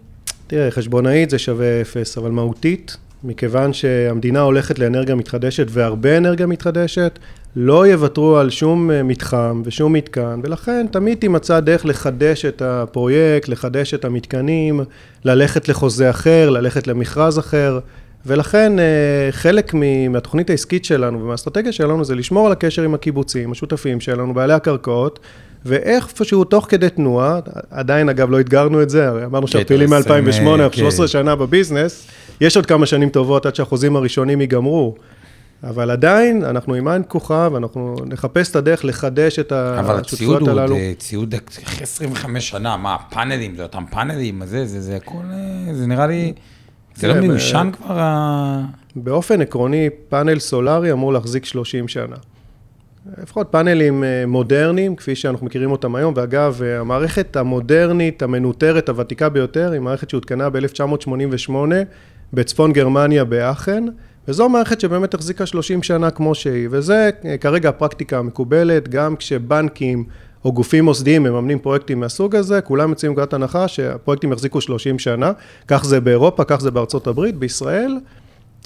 תראה, 0.48 0.72
חשבונאית 0.72 1.30
זה 1.30 1.40
שווה 1.40 1.82
אפס, 1.82 2.18
אבל 2.18 2.32
מהותית, 2.32 2.98
מכיוון 3.24 3.74
שהמדינה 3.74 4.40
הולכת 4.40 4.80
לאנרגיה 4.80 5.16
מתחדשת 5.16 5.68
והרבה 5.70 6.18
אנרגיה 6.18 6.48
מתחדשת, 6.48 7.20
לא 7.56 7.88
יוותרו 7.88 8.38
על 8.38 8.50
שום 8.50 8.92
אה, 8.92 9.04
מתחם 9.04 9.62
ושום 9.66 9.94
מתקן, 9.94 10.40
ולכן 10.44 10.86
תמיד 10.92 11.18
תימצא 11.18 11.60
דרך 11.60 11.86
לחדש 11.86 12.46
את 12.46 12.62
הפרויקט, 12.62 13.50
לחדש 13.50 13.94
את 13.94 14.06
המתקנים, 14.06 14.82
ללכת 15.26 15.70
לחוזה 15.70 16.10
אחר, 16.10 16.50
ללכת 16.50 16.88
למכרז 16.88 17.40
אחר, 17.40 17.80
ולכן 18.26 18.80
אה, 18.80 18.86
חלק 19.32 19.74
מהתוכנית 20.10 20.50
העסקית 20.50 20.86
שלנו 20.86 21.22
ומהאסטרטגיה 21.22 21.72
שלנו 21.72 22.06
זה 22.06 22.16
לשמור 22.16 22.46
על 22.46 22.52
הקשר 22.52 22.82
עם 22.82 22.94
הקיבוצים, 22.94 23.52
השותפים 23.52 24.00
שלנו, 24.00 24.34
בעלי 24.34 24.54
הקרקעות, 24.54 25.20
ואיפשהו 25.66 26.44
תוך 26.44 26.66
כדי 26.70 26.90
תנועה, 26.90 27.40
עדיין 27.70 28.10
אגב 28.10 28.30
לא 28.30 28.40
אתגרנו 28.40 28.82
את 28.82 28.90
זה, 28.90 29.08
הרי 29.08 29.26
אמרנו 29.26 29.48
שאנחנו 29.48 29.68
פעילים 29.68 29.94
עשרים, 29.94 30.26
מ-2008, 30.26 30.48
אה, 30.48 30.56
אנחנו 30.56 30.78
13 30.78 31.06
כן. 31.06 31.12
שנה 31.12 31.36
בביזנס, 31.36 32.08
יש 32.42 32.56
עוד 32.56 32.66
כמה 32.66 32.86
שנים 32.86 33.10
טובות 33.10 33.46
עד 33.46 33.56
שהחוזים 33.56 33.96
הראשונים 33.96 34.42
ייגמרו. 34.42 34.96
אבל 35.64 35.92
עדיין, 35.92 36.44
אנחנו 36.44 36.74
עם 36.74 36.88
עין 36.88 37.04
פקוחה, 37.04 37.50
ואנחנו 37.52 37.96
נחפש 38.06 38.52
את 38.52 38.56
הדרך 38.56 38.86
לחדש 38.86 39.40
את 39.40 39.52
אבל 39.52 39.80
הציוד 39.80 40.06
השותפויות 40.06 40.42
הוא 40.42 40.50
עוד 40.50 40.58
הללו. 40.58 40.76
אה, 40.76 40.94
ציוד 40.98 41.36
אחרי 41.64 41.84
25 41.84 42.50
שנה, 42.50 42.78
מה, 42.78 42.98
פאנלים, 43.10 43.56
זה 43.56 43.64
אותם 43.64 43.84
פאנלים, 43.92 44.42
זה, 44.46 44.66
זה, 44.66 44.82
זה 44.82 44.96
הכל, 44.96 45.24
אה, 45.32 45.74
זה 45.74 45.88
נראה 45.88 46.08
לי, 46.08 46.34
זה 46.96 47.08
לא 47.08 47.14
ב- 47.14 47.20
מיושן 47.20 47.70
כבר 47.78 48.00
ה... 48.00 48.62
באופן 48.96 49.42
עקרוני, 49.42 49.90
פאנל 50.10 50.40
סולארי 50.40 50.92
אמור 50.92 51.14
להחזיק 51.14 51.46
30 51.46 51.88
שנה. 51.88 52.16
לפחות 53.22 53.48
פאנלים 53.52 54.04
אה, 54.04 54.24
מודרניים, 54.28 54.96
כפי 54.96 55.16
שאנחנו 55.16 55.46
מכירים 55.46 55.72
אותם 55.72 55.96
היום, 55.96 56.14
ואגב, 56.18 56.62
אה, 56.64 56.80
המערכת 56.80 57.36
המודרנית, 57.36 58.22
המנוטרת, 58.22 58.90
הוותיקה 58.90 59.30
ביותר, 59.30 59.72
היא 59.72 59.82
מערכת 59.82 60.10
שהותקנה 60.10 60.50
ב-1988 60.50 61.52
בצפון 62.34 62.74
גרמניה 62.74 63.24
באחן, 63.24 63.86
וזו 64.28 64.50
מערכת 64.50 64.80
שבאמת 64.80 65.14
החזיקה 65.14 65.46
30 65.46 65.84
שנה 65.84 66.12
כמו 66.12 66.36
שהיא, 66.36 66.68
וזה 66.72 67.10
אה, 67.26 67.38
כרגע 67.38 67.70
הפרקטיקה 67.70 68.20
המקובלת, 68.20 68.90
גם 68.90 69.16
כשבנקים 69.16 70.04
או 70.46 70.54
גופים 70.54 70.86
מוסדיים 70.86 71.24
מממנים 71.24 71.60
פרויקטים 71.60 72.00
מהסוג 72.00 72.36
הזה, 72.36 72.62
כולם 72.62 72.90
יוצאים 72.90 73.12
מנקודת 73.12 73.34
הנחה 73.34 73.68
שהפרויקטים 73.68 74.32
יחזיקו 74.32 74.62
30 74.62 75.00
שנה, 75.00 75.32
כך 75.68 75.86
זה 75.86 76.00
באירופה, 76.00 76.44
כך 76.44 76.62
זה 76.62 76.72
בארצות 76.72 77.08
הברית, 77.08 77.36
בישראל. 77.36 77.98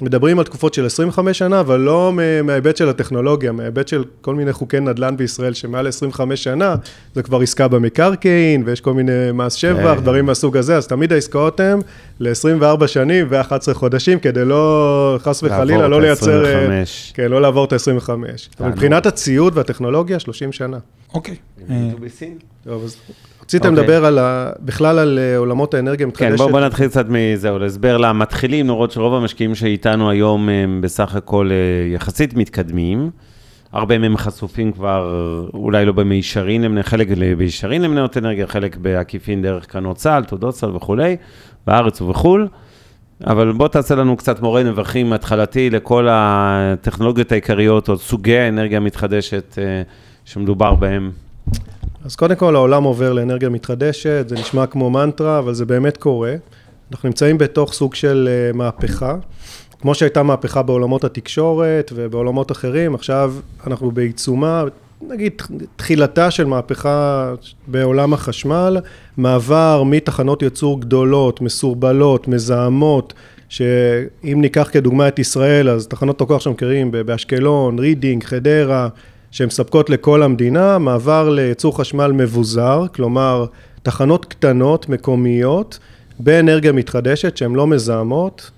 מדברים 0.02 0.40
על 0.40 0.46
תקופות 0.46 0.74
של 0.74 0.86
25 0.86 1.38
שנה, 1.38 1.60
אבל 1.60 1.80
לא 1.80 2.12
מההיבט 2.44 2.78
של 2.78 2.90
הטכנולוגיה, 2.90 3.52
מההיבט 3.52 3.88
של 3.88 4.04
כל 4.22 4.36
מיני 4.36 4.54
חוקי 4.54 4.80
נדל"ן 4.80 5.18
בישראל, 5.18 5.54
שמעל 5.54 5.88
25 5.88 6.44
שנה, 6.44 6.76
זה 7.16 7.24
כבר 7.24 7.40
עסקה 7.42 7.68
במקרקעין, 7.68 8.64
ויש 8.66 8.82
כל 8.82 8.94
מיני 8.94 9.32
מס 9.34 9.54
שבח, 9.54 9.96
כן. 9.96 10.02
דברים 10.02 10.26
מהסוג 10.26 10.58
הזה, 10.58 10.78
אז 10.78 10.88
תמיד 10.88 11.14
העסקאות 11.14 11.60
הן 11.60 11.80
ל-24 12.20 12.88
שנים 12.88 13.28
ו-11 13.30 13.74
חודשים, 13.74 14.20
כדי 14.20 14.46
לא, 14.46 15.18
חס 15.22 15.44
וחלילה, 15.44 15.78
לעבור 15.78 15.90
לא 15.90 15.98
את 15.98 16.02
לייצר... 16.02 16.46
אה, 16.46 16.80
ה-25. 16.80 17.14
כן, 17.14 17.32
לא 17.32 17.42
לעבור 17.42 17.66
את 17.66 17.74
ה-25. 17.74 18.10
אבל. 18.60 18.70
מבחינת 18.70 19.06
הציוד 19.06 19.58
והטכנולוגיה, 19.58 20.20
30 20.20 20.52
שנה. 20.52 20.78
אוקיי. 21.14 21.36
אה, 21.70 21.76
טוב, 22.64 22.84
אז 22.84 22.98
רציתם 23.50 23.70
אוקיי. 23.70 23.84
לדבר 23.84 24.06
על 24.06 24.18
ה... 24.20 24.50
בכלל 24.60 25.00
על 25.00 25.20
אה, 25.20 25.38
עולמות 25.38 25.74
האנרגיה 25.74 25.98
כן, 25.98 26.04
המתחדשת. 26.04 26.38
בואו 26.38 26.50
בוא 26.50 26.60
נתחיל 26.60 26.88
קצת 26.88 27.06
מזהו, 27.10 27.60
להסבר 27.60 27.98
למתחילים, 27.98 28.68
לראות 28.68 28.92
שרוב 28.92 29.14
המשקיעים 29.14 29.56
שאיתנו 29.56 30.10
היום 30.10 30.50
הם 30.50 30.82
בסך 30.82 31.16
הכל 31.16 31.50
אה, 31.52 31.94
יחסית 31.94 32.34
מתקדמים. 32.34 33.10
הרבה 33.72 33.98
מהם 33.98 34.18
חשופים 34.18 34.72
כבר, 34.72 35.14
אולי 35.54 35.86
לא 35.86 35.92
במישרין, 35.92 36.62
למנה, 36.62 36.84
חלק 36.84 37.08
במישרין 37.18 37.82
למניות 37.82 38.18
אנרגיה, 38.18 38.48
חלק 38.48 38.78
בעקיפין 38.78 39.42
דרך 39.42 39.66
קרנות 39.66 39.98
צה"ל, 39.98 40.24
תעודות 40.24 40.54
צה"ל 40.54 40.76
וכולי, 40.76 41.16
בארץ 41.68 42.02
ובחו"ל. 42.02 42.48
אבל 43.28 43.52
בוא 43.52 43.68
תעשה 43.68 43.96
לנו 43.96 44.18
קצת 44.18 44.42
מורה 44.42 44.64
נבוכים 44.64 45.14
התחלתי 45.14 45.70
לכל 45.70 46.08
הטכנולוגיות 46.12 47.32
העיקריות, 47.32 47.90
או 47.90 47.98
סוגי 47.98 48.38
האנרגיה 48.38 48.78
המתחדשת 48.78 49.56
אה, 49.58 49.82
שמדובר 50.26 50.76
בהם. 50.76 51.12
אז 52.06 52.16
קודם 52.16 52.36
כל 52.36 52.56
העולם 52.56 52.84
עובר 52.84 53.14
לאנרגיה 53.14 53.50
מתחדשת, 53.50 54.26
זה 54.30 54.36
נשמע 54.36 54.66
כמו 54.66 54.90
מנטרה, 54.90 55.40
אבל 55.40 55.54
זה 55.54 55.66
באמת 55.66 55.98
קורה. 55.98 56.36
אנחנו 56.92 57.10
נמצאים 57.10 57.38
בתוך 57.38 57.74
סוג 57.74 57.96
של 57.96 58.30
אה, 58.32 58.54
מהפכה. 58.54 59.16
כמו 59.82 59.96
שהייתה 59.96 60.24
מהפכה 60.24 60.62
בעולמות 60.62 61.04
התקשורת 61.04 61.92
ובעולמות 61.96 62.52
אחרים, 62.52 62.96
עכשיו 62.96 63.34
אנחנו 63.68 63.92
בעיצומה, 63.92 64.64
נגיד 65.02 65.34
תחילתה 65.76 66.32
של 66.32 66.46
מהפכה 66.46 67.34
בעולם 67.68 68.14
החשמל, 68.14 68.78
מעבר 69.18 69.84
מתחנות 69.86 70.42
ייצור 70.42 70.82
גדולות, 70.82 71.42
מסורבלות, 71.42 72.28
מזהמות, 72.28 73.14
שאם 73.50 74.38
ניקח 74.42 74.70
כדוגמה 74.72 75.08
את 75.08 75.20
ישראל, 75.20 75.70
אז 75.70 75.88
תחנות 75.88 76.22
הכוח 76.22 76.42
שאנחנו 76.42 76.56
מכירים 76.56 76.92
באשקלון, 76.92 77.80
רידינג, 77.80 78.24
חדרה, 78.24 78.90
שהן 79.32 79.48
מספקות 79.48 79.90
לכל 79.90 80.24
המדינה, 80.24 80.78
מעבר 80.78 81.30
לייצור 81.30 81.78
חשמל 81.78 82.12
מבוזר, 82.12 82.86
כלומר 82.96 83.46
תחנות 83.84 84.26
קטנות, 84.26 84.90
מקומיות, 84.90 85.80
באנרגיה 86.20 86.72
מתחדשת 86.72 87.38
שהן 87.38 87.56
לא 87.56 87.68
מזהמות. 87.68 88.52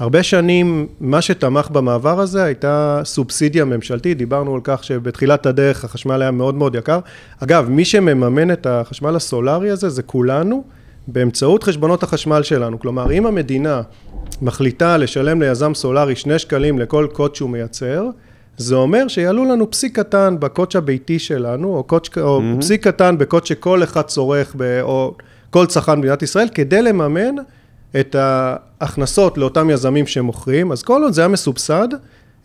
הרבה 0.00 0.22
שנים, 0.22 0.86
מה 1.00 1.22
שתמך 1.22 1.70
במעבר 1.70 2.20
הזה 2.20 2.44
הייתה 2.44 3.00
סובסידיה 3.04 3.64
ממשלתית, 3.64 4.18
דיברנו 4.18 4.54
על 4.54 4.60
כך 4.64 4.84
שבתחילת 4.84 5.46
הדרך 5.46 5.84
החשמל 5.84 6.22
היה 6.22 6.30
מאוד 6.30 6.54
מאוד 6.54 6.74
יקר. 6.74 6.98
אגב, 7.40 7.68
מי 7.68 7.84
שמממן 7.84 8.50
את 8.50 8.66
החשמל 8.66 9.16
הסולארי 9.16 9.70
הזה 9.70 9.88
זה 9.88 10.02
כולנו, 10.02 10.64
באמצעות 11.06 11.62
חשבונות 11.62 12.02
החשמל 12.02 12.42
שלנו. 12.42 12.80
כלומר, 12.80 13.12
אם 13.12 13.26
המדינה 13.26 13.82
מחליטה 14.42 14.96
לשלם 14.96 15.42
ליזם 15.42 15.74
סולארי 15.74 16.16
שני 16.16 16.38
שקלים 16.38 16.78
לכל 16.78 17.06
קוד 17.12 17.34
שהוא 17.34 17.50
מייצר, 17.50 18.06
זה 18.56 18.74
אומר 18.74 19.08
שיעלו 19.08 19.44
לנו 19.44 19.70
פסיק 19.70 19.98
קטן 19.98 20.36
בקוד 20.38 20.68
הביתי 20.74 21.18
שלנו, 21.18 21.76
או, 21.76 21.84
קוד, 21.84 22.08
או 22.20 22.40
mm-hmm. 22.40 22.60
פסיק 22.60 22.84
קטן 22.88 23.18
בקוד 23.18 23.46
שכל 23.46 23.82
אחד 23.82 24.02
צורך, 24.02 24.54
ב, 24.56 24.80
או 24.82 25.14
כל 25.50 25.66
צרכן 25.66 25.92
במדינת 25.92 26.22
ישראל, 26.22 26.48
כדי 26.54 26.82
לממן 26.82 27.34
את 28.00 28.14
ההכנסות 28.18 29.38
לאותם 29.38 29.70
יזמים 29.70 30.06
שמוכרים. 30.06 30.72
אז 30.72 30.82
כל 30.82 31.02
עוד 31.02 31.12
זה 31.12 31.20
היה 31.20 31.28
מסובסד, 31.28 31.88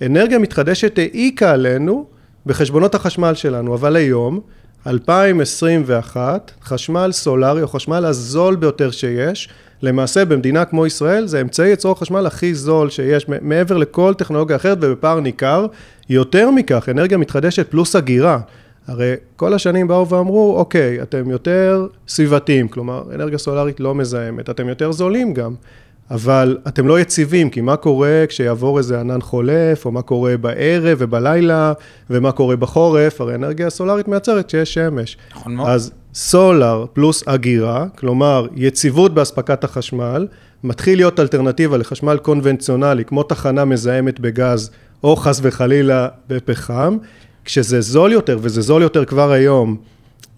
אנרגיה 0.01 0.39
מתחדשת 0.39 0.97
העיקה 0.97 1.51
עלינו 1.51 2.05
בחשבונות 2.45 2.95
החשמל 2.95 3.33
שלנו, 3.33 3.75
אבל 3.75 3.95
היום, 3.95 4.39
2021, 4.87 6.51
חשמל 6.63 7.11
סולארי, 7.11 7.61
או 7.61 7.67
חשמל 7.67 8.05
הזול 8.05 8.55
ביותר 8.55 8.91
שיש, 8.91 9.49
למעשה 9.81 10.25
במדינה 10.25 10.65
כמו 10.65 10.85
ישראל 10.85 11.27
זה 11.27 11.41
אמצעי 11.41 11.69
ייצור 11.69 11.91
החשמל 11.91 12.25
הכי 12.25 12.55
זול 12.55 12.89
שיש 12.89 13.25
מעבר 13.41 13.77
לכל 13.77 14.13
טכנולוגיה 14.13 14.55
אחרת 14.55 14.77
ובפער 14.81 15.19
ניכר. 15.19 15.65
יותר 16.11 16.51
מכך, 16.51 16.89
אנרגיה 16.89 17.17
מתחדשת 17.17 17.71
פלוס 17.71 17.95
הגירה. 17.95 18.39
הרי 18.87 19.13
כל 19.35 19.53
השנים 19.53 19.87
באו 19.87 20.07
ואמרו, 20.07 20.57
אוקיי, 20.57 21.01
אתם 21.01 21.29
יותר 21.29 21.87
סביבתיים, 22.07 22.67
כלומר, 22.67 23.03
אנרגיה 23.15 23.37
סולארית 23.37 23.79
לא 23.79 23.95
מזהמת, 23.95 24.49
אתם 24.49 24.69
יותר 24.69 24.91
זולים 24.91 25.33
גם, 25.33 25.53
אבל 26.11 26.57
אתם 26.67 26.87
לא 26.87 26.99
יציבים, 26.99 27.49
כי 27.49 27.61
מה 27.61 27.75
קורה 27.75 28.23
כשיעבור 28.27 28.77
איזה 28.77 28.99
ענן 28.99 29.21
חולף, 29.21 29.85
או 29.85 29.91
מה 29.91 30.01
קורה 30.01 30.37
בערב 30.37 30.97
ובלילה, 31.01 31.73
ומה 32.09 32.31
קורה 32.31 32.55
בחורף, 32.55 33.21
הרי 33.21 33.35
אנרגיה 33.35 33.69
סולארית 33.69 34.07
מייצרת 34.07 34.49
שיש 34.49 34.73
שמש. 34.73 35.17
נכון 35.31 35.55
מאוד. 35.55 35.69
אז 35.69 35.91
סולאר 36.13 36.85
פלוס 36.93 37.27
אגירה, 37.27 37.85
כלומר 37.97 38.47
יציבות 38.55 39.13
באספקת 39.13 39.63
החשמל, 39.63 40.27
מתחיל 40.63 40.99
להיות 40.99 41.19
אלטרנטיבה 41.19 41.77
לחשמל 41.77 42.17
קונבנציונלי, 42.17 43.05
כמו 43.05 43.23
תחנה 43.23 43.65
מזהמת 43.65 44.19
בגז, 44.19 44.71
או 45.03 45.15
חס 45.15 45.39
וחלילה 45.43 46.07
בפחם, 46.29 46.97
כשזה 47.45 47.81
זול 47.81 48.11
יותר, 48.11 48.37
וזה 48.41 48.61
זול 48.61 48.81
יותר 48.81 49.05
כבר 49.05 49.31
היום, 49.31 49.77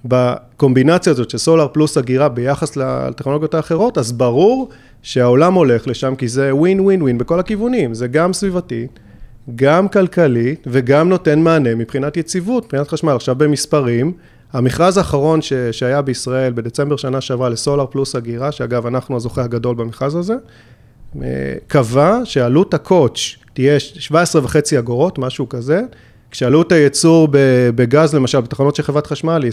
בקומבינציה 0.06 1.12
הזאת 1.12 1.30
של 1.30 1.38
סולאר 1.38 1.68
פלוס 1.68 1.98
אגירה 1.98 2.30
ביחס 2.30 2.76
לטכנולוגיות 2.76 3.54
האחרות, 3.54 3.98
אז 3.98 4.12
ברור 4.12 4.70
שהעולם 5.02 5.54
הולך 5.54 5.88
לשם, 5.88 6.16
כי 6.16 6.28
זה 6.28 6.56
ווין 6.56 6.80
ווין 6.80 7.02
ווין 7.02 7.18
בכל 7.18 7.40
הכיוונים, 7.40 7.94
זה 7.94 8.08
גם 8.08 8.34
סביבתי, 8.34 8.88
גם 9.56 9.88
כלכלי, 9.88 10.56
וגם 10.66 11.10
נותן 11.10 11.40
מענה 11.40 11.76
מבחינת 11.76 12.18
יציבות, 12.18 12.66
מבחינת 12.66 12.88
חשמל. 12.88 13.12
עכשיו 13.16 13.36
במספרים, 13.36 14.14
המכרז 14.54 14.98
האחרון 14.98 15.42
ש, 15.42 15.54
שהיה 15.54 16.02
בישראל 16.02 16.54
בדצמבר 16.54 16.96
שנה 16.98 17.22
שעברה 17.22 17.50
לסולאר 17.50 17.86
פלוס 17.86 18.16
אגירה, 18.16 18.52
שאגב, 18.52 18.86
אנחנו 18.86 19.16
הזוכה 19.16 19.44
הגדול 19.44 19.76
במכרז 19.76 20.16
הזה, 20.16 20.36
אה, 21.22 21.54
קבע 21.68 22.20
שעלות 22.24 22.74
הקוטש 22.74 23.43
תהיה 23.54 23.80
17 23.80 24.44
וחצי 24.44 24.80
אגורות, 24.80 25.20
משהו 25.20 25.50
כזה, 25.50 25.82
כשעלות 26.32 26.72
הייצור 26.72 27.28
בגז, 27.76 28.16
למשל, 28.16 28.42
בתחנות 28.42 28.76
של 28.76 28.84
חברת 28.84 29.08
חשמל 29.08 29.44
היא 29.44 29.52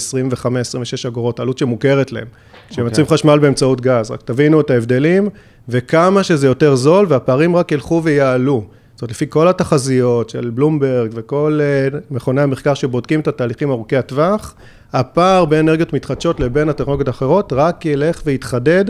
25-26 1.05 1.09
אגורות, 1.09 1.41
עלות 1.41 1.59
שמוכרת 1.59 2.13
להם, 2.13 2.27
כשהם 2.69 2.85
יוצאים 2.85 3.07
okay. 3.07 3.09
חשמל 3.09 3.39
באמצעות 3.39 3.81
גז. 3.81 4.11
רק 4.11 4.23
תבינו 4.23 4.61
את 4.61 4.71
ההבדלים, 4.71 5.29
וכמה 5.69 6.23
שזה 6.23 6.47
יותר 6.47 6.75
זול, 6.75 7.07
והפערים 7.09 7.57
רק 7.57 7.73
ילכו 7.73 8.01
ויעלו. 8.05 8.65
זאת 8.95 9.03
אומרת, 9.03 9.11
לפי 9.11 9.27
כל 9.29 9.49
התחזיות 9.49 10.31
של 10.31 10.51
בלומברג 10.55 11.11
וכל 11.15 11.61
uh, 11.93 11.97
מכוני 12.11 12.41
המחקר 12.41 12.75
שבודקים 12.75 13.21
את 13.21 13.29
התהליכים 13.29 13.71
ארוכי 13.71 13.97
הטווח, 13.97 14.55
הפער 14.93 15.45
בין 15.45 15.59
אנרגיות 15.59 15.93
מתחדשות 15.93 16.41
לבין 16.41 16.69
הטכנולוגיות 16.69 17.09
האחרות 17.09 17.53
רק 17.57 17.87
ילך 17.87 18.23
ויתחדד 18.25 18.85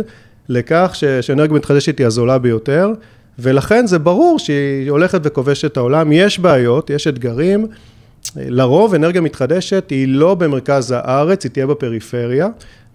לכך 0.48 0.90
ש- 0.94 1.04
שאנרגיה 1.04 1.56
מתחדשת 1.56 1.98
היא 1.98 2.06
הזולה 2.06 2.38
ביותר, 2.38 2.92
ולכן 3.40 3.86
זה 3.86 3.98
ברור 3.98 4.38
שהיא 4.38 4.90
הולכת 4.90 5.20
וכובשת 5.24 5.72
את 5.72 5.76
העולם. 5.76 6.12
יש 6.12 6.38
בעיות, 6.38 6.90
יש 6.90 7.06
אתגרים. 7.06 7.66
לרוב 8.36 8.94
אנרגיה 8.94 9.20
מתחדשת 9.20 9.90
היא 9.90 10.08
לא 10.08 10.34
במרכז 10.34 10.94
הארץ, 10.96 11.44
היא 11.44 11.52
תהיה 11.52 11.66
בפריפריה. 11.66 12.48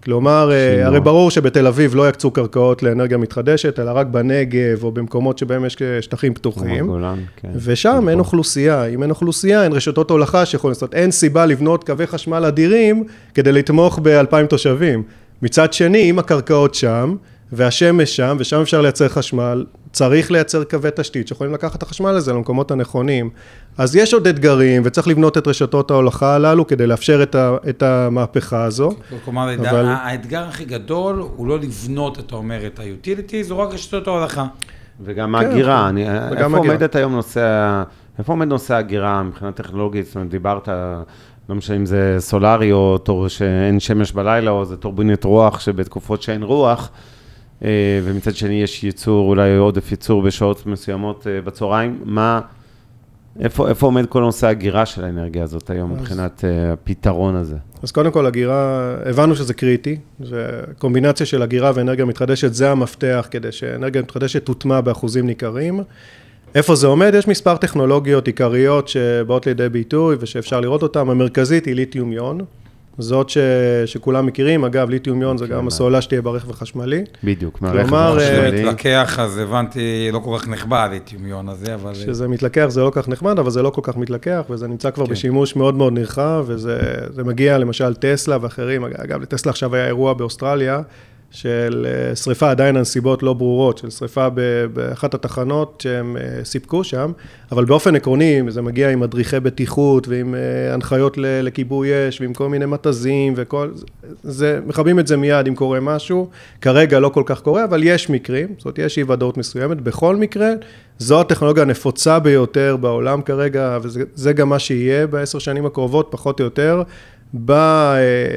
כלומר, 0.04 0.50
שימו. 0.76 0.86
הרי 0.86 1.00
ברור 1.00 1.30
שבתל 1.30 1.66
אביב 1.66 1.94
לא 1.94 2.08
יקצו 2.08 2.30
קרקעות 2.30 2.82
לאנרגיה 2.82 3.18
מתחדשת, 3.18 3.78
אלא 3.78 3.90
רק 3.94 4.06
בנגב 4.06 4.84
או 4.84 4.92
במקומות 4.92 5.38
שבהם 5.38 5.64
יש 5.64 5.76
שטחים 6.00 6.34
פתוחים. 6.34 6.86
גולן, 6.86 7.18
כן. 7.36 7.48
ושם 7.54 8.08
אין 8.08 8.18
אוכלוסייה. 8.18 8.84
אם 8.84 9.02
אין 9.02 9.10
אוכלוסייה, 9.10 9.64
אין 9.64 9.72
רשתות 9.72 10.10
הולכה 10.10 10.46
שיכולים 10.46 10.72
לעשות. 10.72 10.94
אין 10.94 11.10
סיבה 11.10 11.46
לבנות 11.46 11.84
קווי 11.84 12.06
חשמל 12.06 12.44
אדירים 12.44 13.04
כדי 13.34 13.52
לתמוך 13.52 13.98
באלפיים 13.98 14.46
תושבים. 14.46 15.02
מצד 15.42 15.72
שני, 15.72 16.10
אם 16.10 16.18
הקרקעות 16.18 16.74
שם, 16.74 17.16
והשמש 17.52 18.16
שם, 18.16 18.36
ושם 18.40 18.60
אפשר 18.60 18.82
לייצר 18.82 19.08
חשמל, 19.08 19.64
צריך 19.96 20.30
לייצר 20.30 20.64
קווי 20.64 20.90
תשתית 20.96 21.28
שיכולים 21.28 21.54
לקחת 21.54 21.76
את 21.76 21.82
החשמל 21.82 22.10
הזה 22.10 22.32
למקומות 22.32 22.70
הנכונים. 22.70 23.30
אז 23.78 23.96
יש 23.96 24.14
עוד 24.14 24.26
אתגרים, 24.26 24.82
וצריך 24.84 25.08
לבנות 25.08 25.38
את 25.38 25.46
רשתות 25.46 25.90
ההולכה 25.90 26.34
הללו 26.34 26.66
כדי 26.66 26.86
לאפשר 26.86 27.22
את, 27.22 27.34
ה, 27.34 27.56
את 27.68 27.82
המהפכה 27.82 28.64
הזו. 28.64 28.90
כלומר, 29.24 29.54
אבל... 29.54 29.86
האתגר 29.86 30.42
הכי 30.42 30.64
גדול 30.64 31.24
הוא 31.36 31.46
לא 31.46 31.58
לבנות, 31.58 32.18
אתה 32.18 32.36
אומר, 32.36 32.66
את 32.66 32.78
ה-utilities, 32.78 33.50
הוא 33.50 33.58
רק 33.58 33.74
רשתות 33.74 34.06
ההולכה. 34.06 34.46
וגם 35.00 35.28
כן, 35.28 35.34
ההגירה, 35.34 35.88
אני, 35.88 36.08
איפה 36.36 36.56
עומדת 36.56 36.94
היום 36.94 37.12
נושא, 37.12 37.82
איפה 38.18 38.32
עומד 38.32 38.48
נושא 38.48 38.74
ההגירה 38.74 39.22
מבחינה 39.22 39.52
טכנולוגית? 39.52 40.06
זאת 40.06 40.14
אומרת, 40.14 40.30
דיברת, 40.30 40.68
לא 41.48 41.54
משנה 41.54 41.76
אם 41.76 41.86
זה 41.86 42.16
סולארי 42.18 42.72
או 42.72 42.98
תור 42.98 43.28
שאין 43.28 43.80
שמש 43.80 44.12
בלילה, 44.12 44.50
או 44.50 44.64
זה 44.64 44.76
טורבינת 44.76 45.24
רוח 45.24 45.60
שבתקופות 45.60 46.22
שאין 46.22 46.42
רוח. 46.42 46.90
אה, 47.64 48.00
ומצד 48.04 48.36
שני 48.36 48.62
יש 48.62 48.84
ייצור, 48.84 49.28
אולי 49.28 49.56
עודף 49.56 49.90
ייצור 49.90 50.22
בשעות 50.22 50.66
מסוימות 50.66 51.26
אה, 51.26 51.40
בצהריים. 51.40 52.00
מה, 52.04 52.40
איפה, 53.40 53.68
איפה 53.68 53.86
עומד 53.86 54.06
כל 54.06 54.20
נושא 54.20 54.46
הגירה 54.46 54.86
של 54.86 55.04
האנרגיה 55.04 55.42
הזאת 55.42 55.70
היום 55.70 55.92
אז, 55.92 55.98
מבחינת 56.00 56.44
uh, 56.44 56.72
הפתרון 56.72 57.36
הזה? 57.36 57.56
אז 57.82 57.92
קודם 57.92 58.10
כל, 58.10 58.26
הגירה, 58.26 58.94
הבנו 59.04 59.36
שזה 59.36 59.54
קריטי, 59.54 59.98
וקומבינציה 60.20 61.26
של 61.26 61.42
הגירה 61.42 61.72
ואנרגיה 61.74 62.04
מתחדשת 62.04 62.54
זה 62.54 62.70
המפתח 62.70 63.28
כדי 63.30 63.52
שאנרגיה 63.52 64.02
מתחדשת 64.02 64.44
תוטמע 64.44 64.80
באחוזים 64.80 65.26
ניכרים. 65.26 65.80
איפה 66.54 66.74
זה 66.74 66.86
עומד? 66.86 67.12
יש 67.14 67.28
מספר 67.28 67.56
טכנולוגיות 67.56 68.26
עיקריות 68.26 68.88
שבאות 68.88 69.46
לידי 69.46 69.68
ביטוי 69.68 70.16
ושאפשר 70.20 70.60
לראות 70.60 70.82
אותן. 70.82 71.00
המרכזית 71.00 71.64
היא 71.64 71.74
ליתיום 71.74 72.12
יון. 72.12 72.40
זאת 72.98 73.28
ש... 73.28 73.38
שכולם 73.86 74.26
מכירים, 74.26 74.64
אגב, 74.64 74.90
ליתיום 74.90 75.22
יון 75.22 75.38
זה 75.38 75.46
גם 75.46 75.66
הסוללה 75.66 76.00
שתהיה 76.00 76.22
ברכב 76.22 76.50
החשמלי. 76.50 77.04
בדיוק, 77.24 77.62
מהרכב 77.62 77.94
החשמלי. 77.94 78.64
מתלקח, 78.64 79.18
אז 79.18 79.38
הבנתי, 79.38 80.10
לא 80.12 80.18
כל 80.18 80.38
כך 80.38 80.48
נחבא 80.48 80.86
ליתיום 80.86 81.26
יון 81.26 81.48
הזה, 81.48 81.74
אבל... 81.74 81.94
שזה 81.94 82.28
מתלקח 82.28 82.66
זה 82.68 82.80
לא 82.80 82.90
כל 82.90 83.02
כך 83.02 83.08
נחמד, 83.08 83.38
אבל 83.38 83.50
זה 83.50 83.62
לא 83.62 83.70
כל 83.70 83.80
כך 83.84 83.96
מתלקח, 83.96 84.42
וזה 84.50 84.68
נמצא 84.68 84.90
כבר 84.90 85.06
כן. 85.06 85.12
בשימוש 85.12 85.56
מאוד 85.56 85.74
מאוד 85.74 85.92
נרחב, 85.92 86.44
וזה 86.46 87.24
מגיע 87.24 87.58
למשל 87.58 87.94
טסלה 87.94 88.38
ואחרים, 88.40 88.84
אגב, 88.84 89.22
לטסלה 89.22 89.50
עכשיו 89.50 89.74
היה 89.74 89.86
אירוע 89.86 90.14
באוסטרליה, 90.14 90.80
של 91.30 91.86
אה, 91.88 92.16
שריפה, 92.16 92.50
עדיין 92.50 92.76
הנסיבות 92.76 93.22
לא 93.22 93.32
ברורות, 93.32 93.78
של 93.78 93.90
שריפה 93.90 94.28
באחת 94.72 95.14
התחנות 95.14 95.80
שהם 95.82 96.16
אה, 96.16 96.44
סיפקו 96.44 96.84
שם, 96.84 97.12
אבל 97.52 97.64
באופן 97.64 97.96
עקרוני 97.96 98.40
זה 98.48 98.62
מגיע 98.62 98.90
עם 98.90 99.00
מדריכי 99.00 99.40
בטיחות 99.40 100.08
ועם 100.08 100.34
אה, 100.34 100.74
הנחיות 100.74 101.18
לכיבוי 101.18 102.08
אש 102.08 102.20
ועם 102.20 102.34
כל 102.34 102.48
מיני 102.48 102.66
מתזים 102.66 103.34
וכל, 103.36 103.70
זה, 104.22 104.60
מכבים 104.66 104.98
את 104.98 105.06
זה 105.06 105.16
מיד 105.16 105.46
אם 105.46 105.54
קורה 105.54 105.80
משהו, 105.80 106.28
כרגע 106.60 107.00
לא 107.00 107.08
כל 107.08 107.22
כך 107.26 107.42
קורה, 107.42 107.64
אבל 107.64 107.82
יש 107.84 108.10
מקרים, 108.10 108.48
זאת 108.56 108.64
אומרת 108.64 108.78
יש 108.78 108.98
אי 108.98 109.02
ודאות 109.02 109.36
מסוימת, 109.36 109.80
בכל 109.80 110.16
מקרה 110.16 110.50
זו 110.98 111.20
הטכנולוגיה 111.20 111.62
הנפוצה 111.62 112.18
ביותר 112.18 112.76
בעולם 112.76 113.22
כרגע, 113.22 113.78
וזה 113.82 114.32
גם 114.32 114.48
מה 114.48 114.58
שיהיה 114.58 115.06
בעשר 115.06 115.38
שנים 115.38 115.66
הקרובות, 115.66 116.08
פחות 116.10 116.40
או 116.40 116.44
יותר. 116.44 116.82
ב, 117.44 117.52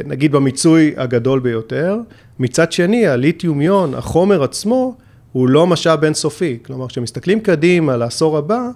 נגיד 0.06 0.32
במיצוי 0.32 0.94
הגדול 0.98 1.40
ביותר. 1.40 1.98
מצד 2.40 2.72
שני, 2.72 3.08
הליתיום 3.08 3.62
יון, 3.62 3.94
החומר 3.94 4.44
עצמו, 4.44 4.96
הוא 5.32 5.50
לא 5.50 5.68
משאב 5.68 6.04
אינסופי. 6.04 6.58
כלומר, 6.66 6.88
כשמסתכלים 6.88 7.40
קדימה 7.40 7.98
לעשור 7.98 8.38
הבא, 8.38 8.70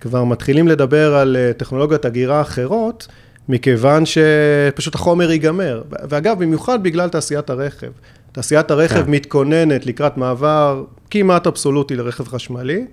כבר 0.00 0.24
מתחילים 0.24 0.68
לדבר 0.68 1.14
על 1.14 1.36
אה, 1.36 1.52
טכנולוגיות 1.52 2.06
אגירה 2.06 2.40
אחרות, 2.40 3.08
מכיוון 3.48 4.02
שפשוט 4.06 4.94
החומר 4.94 5.30
ייגמר. 5.30 5.82
ואגב, 6.08 6.38
במיוחד 6.38 6.82
בגלל 6.82 7.08
תעשיית 7.08 7.50
הרכב. 7.50 7.90
תעשיית 8.32 8.70
הרכב 8.70 9.04
כן. 9.04 9.10
מתכוננת 9.10 9.86
לקראת 9.86 10.16
מעבר 10.16 10.84
כמעט 11.10 11.46
אבסולוטי 11.46 11.96
לרכב 11.96 12.28
חשמלי, 12.28 12.86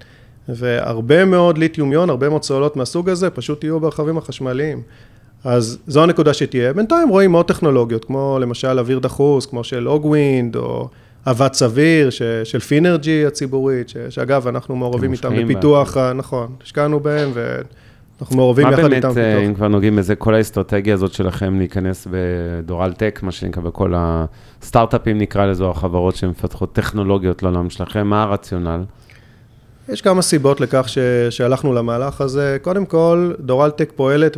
והרבה 0.49 1.25
מאוד 1.25 1.57
ליתיום 1.57 1.93
יון, 1.93 2.09
הרבה 2.09 2.29
מאוד 2.29 2.43
סוללות 2.43 2.75
מהסוג 2.75 3.09
הזה, 3.09 3.29
פשוט 3.29 3.63
יהיו 3.63 3.79
ברכבים 3.79 4.17
החשמליים. 4.17 4.81
אז 5.43 5.77
זו 5.87 6.03
הנקודה 6.03 6.33
שתהיה. 6.33 6.73
בינתיים 6.73 7.09
רואים 7.09 7.31
עוד 7.31 7.45
טכנולוגיות, 7.45 8.05
כמו 8.05 8.37
למשל 8.41 8.79
אוויר 8.79 8.99
דחוס, 8.99 9.45
כמו 9.45 9.63
של 9.63 9.87
אוגווינד, 9.87 10.55
או 10.55 10.87
אבץ 11.27 11.59
סביר, 11.59 12.09
ש, 12.09 12.21
של 12.43 12.59
פינרג'י 12.59 13.25
הציבורית, 13.25 13.89
ש, 13.89 13.97
שאגב, 14.09 14.47
אנחנו 14.47 14.75
מעורבים 14.75 15.13
איתם 15.13 15.35
בפיתוח, 15.43 15.97
בה. 15.97 16.13
נכון, 16.13 16.47
השקענו 16.63 16.99
בהם, 16.99 17.31
ואנחנו 17.33 18.35
מעורבים 18.35 18.67
יחד 18.67 18.81
באמת, 18.81 18.93
איתם. 18.93 19.07
מה 19.07 19.13
באמת, 19.13 19.47
אם 19.47 19.53
כבר 19.53 19.67
נוגעים 19.67 19.95
בזה, 19.95 20.15
כל 20.15 20.35
האסטרטגיה 20.35 20.93
הזאת 20.93 21.13
שלכם 21.13 21.57
להיכנס 21.57 22.07
בדורל 22.11 22.93
טק, 22.93 23.19
מה 23.23 23.31
שנקרא, 23.31 23.63
בכל 23.63 23.93
הסטארט-אפים 23.95 25.17
נקרא 25.17 25.45
לזה, 25.45 25.63
או 25.63 25.71
החברות 25.71 26.15
שמפתחות 26.15 26.73
טכנולוגיות 26.73 27.43
לעולם 27.43 27.69
שלכם, 27.69 28.07
מה 28.07 28.23
הרציונל? 28.23 28.83
יש 29.91 30.01
כמה 30.01 30.21
סיבות 30.21 30.61
לכך 30.61 30.89
ש, 30.89 30.97
שהלכנו 31.29 31.73
למהלך 31.73 32.21
הזה. 32.21 32.57
קודם 32.61 32.85
כל, 32.85 33.31
דורלטק 33.39 33.91
פועלת 33.95 34.37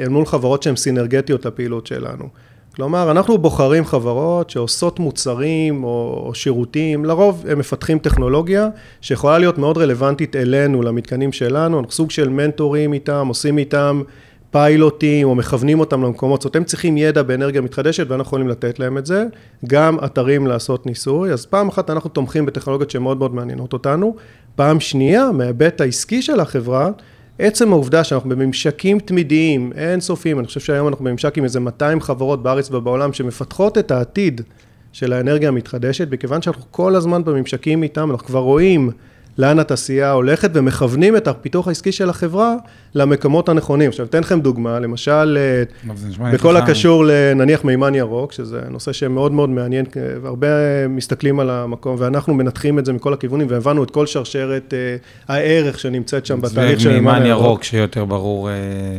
אל 0.00 0.08
מול 0.08 0.26
חברות 0.26 0.62
שהן 0.62 0.76
סינרגטיות 0.76 1.46
לפעילות 1.46 1.86
שלנו. 1.86 2.28
כלומר, 2.74 3.10
אנחנו 3.10 3.38
בוחרים 3.38 3.84
חברות 3.84 4.50
שעושות 4.50 4.98
מוצרים 4.98 5.84
או, 5.84 6.24
או 6.26 6.34
שירותים, 6.34 7.04
לרוב 7.04 7.44
הם 7.48 7.58
מפתחים 7.58 7.98
טכנולוגיה 7.98 8.68
שיכולה 9.00 9.38
להיות 9.38 9.58
מאוד 9.58 9.78
רלוונטית 9.78 10.36
אלינו, 10.36 10.82
למתקנים 10.82 11.32
שלנו, 11.32 11.78
אנחנו 11.78 11.92
סוג 11.92 12.10
של 12.10 12.28
מנטורים 12.28 12.92
איתם, 12.92 13.26
עושים 13.28 13.58
איתם 13.58 14.02
פיילוטים 14.54 15.28
או 15.28 15.34
מכוונים 15.34 15.80
אותם 15.80 16.02
למקומות, 16.02 16.42
זאת 16.42 16.44
אומרת, 16.44 16.56
הם 16.56 16.64
צריכים 16.64 16.96
ידע 16.96 17.22
באנרגיה 17.22 17.60
מתחדשת 17.60 18.06
ואנחנו 18.08 18.28
יכולים 18.28 18.48
לתת 18.48 18.78
להם 18.78 18.98
את 18.98 19.06
זה, 19.06 19.24
גם 19.66 19.98
אתרים 20.04 20.46
לעשות 20.46 20.86
ניסוי, 20.86 21.32
אז 21.32 21.46
פעם 21.46 21.68
אחת 21.68 21.90
אנחנו 21.90 22.10
תומכים 22.10 22.46
בטכנולוגיות 22.46 22.90
שמאוד 22.90 23.18
מאוד 23.18 23.34
מעניינות 23.34 23.72
אותנו, 23.72 24.16
פעם 24.56 24.80
שנייה, 24.80 25.30
מההיבט 25.32 25.80
העסקי 25.80 26.22
של 26.22 26.40
החברה, 26.40 26.90
עצם 27.38 27.72
העובדה 27.72 28.04
שאנחנו 28.04 28.30
בממשקים 28.30 28.98
תמידיים, 28.98 29.72
אינסופיים, 29.76 30.38
אני 30.38 30.46
חושב 30.46 30.60
שהיום 30.60 30.88
אנחנו 30.88 31.04
בממשק 31.04 31.38
עם 31.38 31.44
איזה 31.44 31.60
200 31.60 32.00
חברות 32.00 32.42
בארץ 32.42 32.70
ובעולם 32.70 33.12
שמפתחות 33.12 33.78
את 33.78 33.90
העתיד 33.90 34.40
של 34.92 35.12
האנרגיה 35.12 35.48
המתחדשת, 35.48 36.08
מכיוון 36.10 36.42
שאנחנו 36.42 36.64
כל 36.70 36.96
הזמן 36.96 37.24
בממשקים 37.24 37.82
איתם, 37.82 38.10
אנחנו 38.10 38.26
כבר 38.26 38.40
רואים 38.40 38.90
לאן 39.38 39.58
התעשייה 39.58 40.12
הולכת 40.12 40.50
ומכוונים 40.54 41.16
את 41.16 41.28
הפיתוח 41.28 41.68
העסקי 41.68 41.92
של 41.92 42.10
החברה 42.10 42.54
למקומות 42.94 43.48
הנכונים. 43.48 43.88
עכשיו, 43.88 44.06
אתן 44.06 44.20
לכם 44.20 44.40
דוגמה, 44.40 44.80
למשל, 44.80 45.38
אה, 45.40 46.32
בכל. 46.32 46.56
הקשור 46.56 47.04
לנניח 47.06 47.64
מימן 47.64 47.94
ירוק, 47.94 48.32
שזה 48.32 48.60
נושא 48.70 48.92
שמאוד 48.92 49.32
מאוד 49.32 49.50
מעניין, 49.50 49.84
אה, 49.96 50.02
והרבה 50.22 50.48
מסתכלים 50.88 51.40
על 51.40 51.50
המקום, 51.50 51.96
ואנחנו 51.98 52.34
מנתחים 52.34 52.78
את 52.78 52.86
זה 52.86 52.92
מכל 52.92 53.12
הכיוונים, 53.12 53.46
והבנו 53.50 53.84
את 53.84 53.90
כל 53.90 54.06
שרשרת 54.06 54.74
אה, 54.74 54.96
הערך 55.28 55.78
שנמצאת 55.78 56.26
שם 56.26 56.40
בתהליך 56.40 56.80
של 56.80 56.92
מימן 56.92 57.26
ירוק, 57.26 57.64
שיותר 57.64 58.04
ברור. 58.04 58.48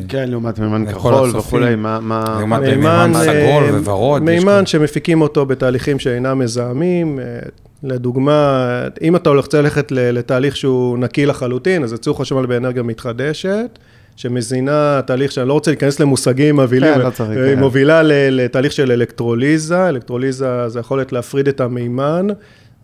כן, 0.08 0.30
לעומת 0.30 0.60
מימן 0.60 0.86
כחול. 0.92 1.36
וכולי, 1.36 1.76
מה... 1.76 2.36
לעומת 2.40 2.62
מימן 2.62 3.12
סגול 3.14 3.64
וורוד, 3.64 4.24
מימן. 4.24 4.66
שמפיקים 4.66 5.22
אותו 5.22 5.46
בתהליכים 5.46 6.00
שאינם 6.00 6.40
מזהמים. 6.40 7.20
לדוגמה, 7.86 8.68
אם 9.02 9.16
אתה 9.16 9.30
רוצה 9.30 9.62
ללכת 9.62 9.92
לתהליך 9.92 10.56
שהוא 10.58 10.98
נקי 10.98 11.26
לחלוטין, 11.26 11.84
אז 11.84 11.92
ייצור 11.92 12.20
חשמל 12.20 12.46
באנרגיה 12.46 12.84
מתחדשת, 12.84 13.80
שמזינה 14.16 15.02
תהליך 15.06 15.32
שאני 15.32 15.48
לא 15.48 15.54
רוצה 15.54 15.72
להיכנס 15.72 16.00
למושגים 16.00 16.56
מבהילים, 16.58 16.94
כן, 16.94 17.00
לא 17.00 17.10
צריך, 17.10 17.30
היא 17.30 17.56
כן. 17.56 17.60
מובילה 17.60 18.02
לתהליך 18.04 18.72
של 18.72 18.92
אלקטרוליזה, 18.92 19.90
אלקטרוליזה 19.90 20.70
זה 20.70 20.80
יכולת 20.80 21.12
להפריד 21.12 21.48
את 21.48 21.62
המימן, 21.62 22.28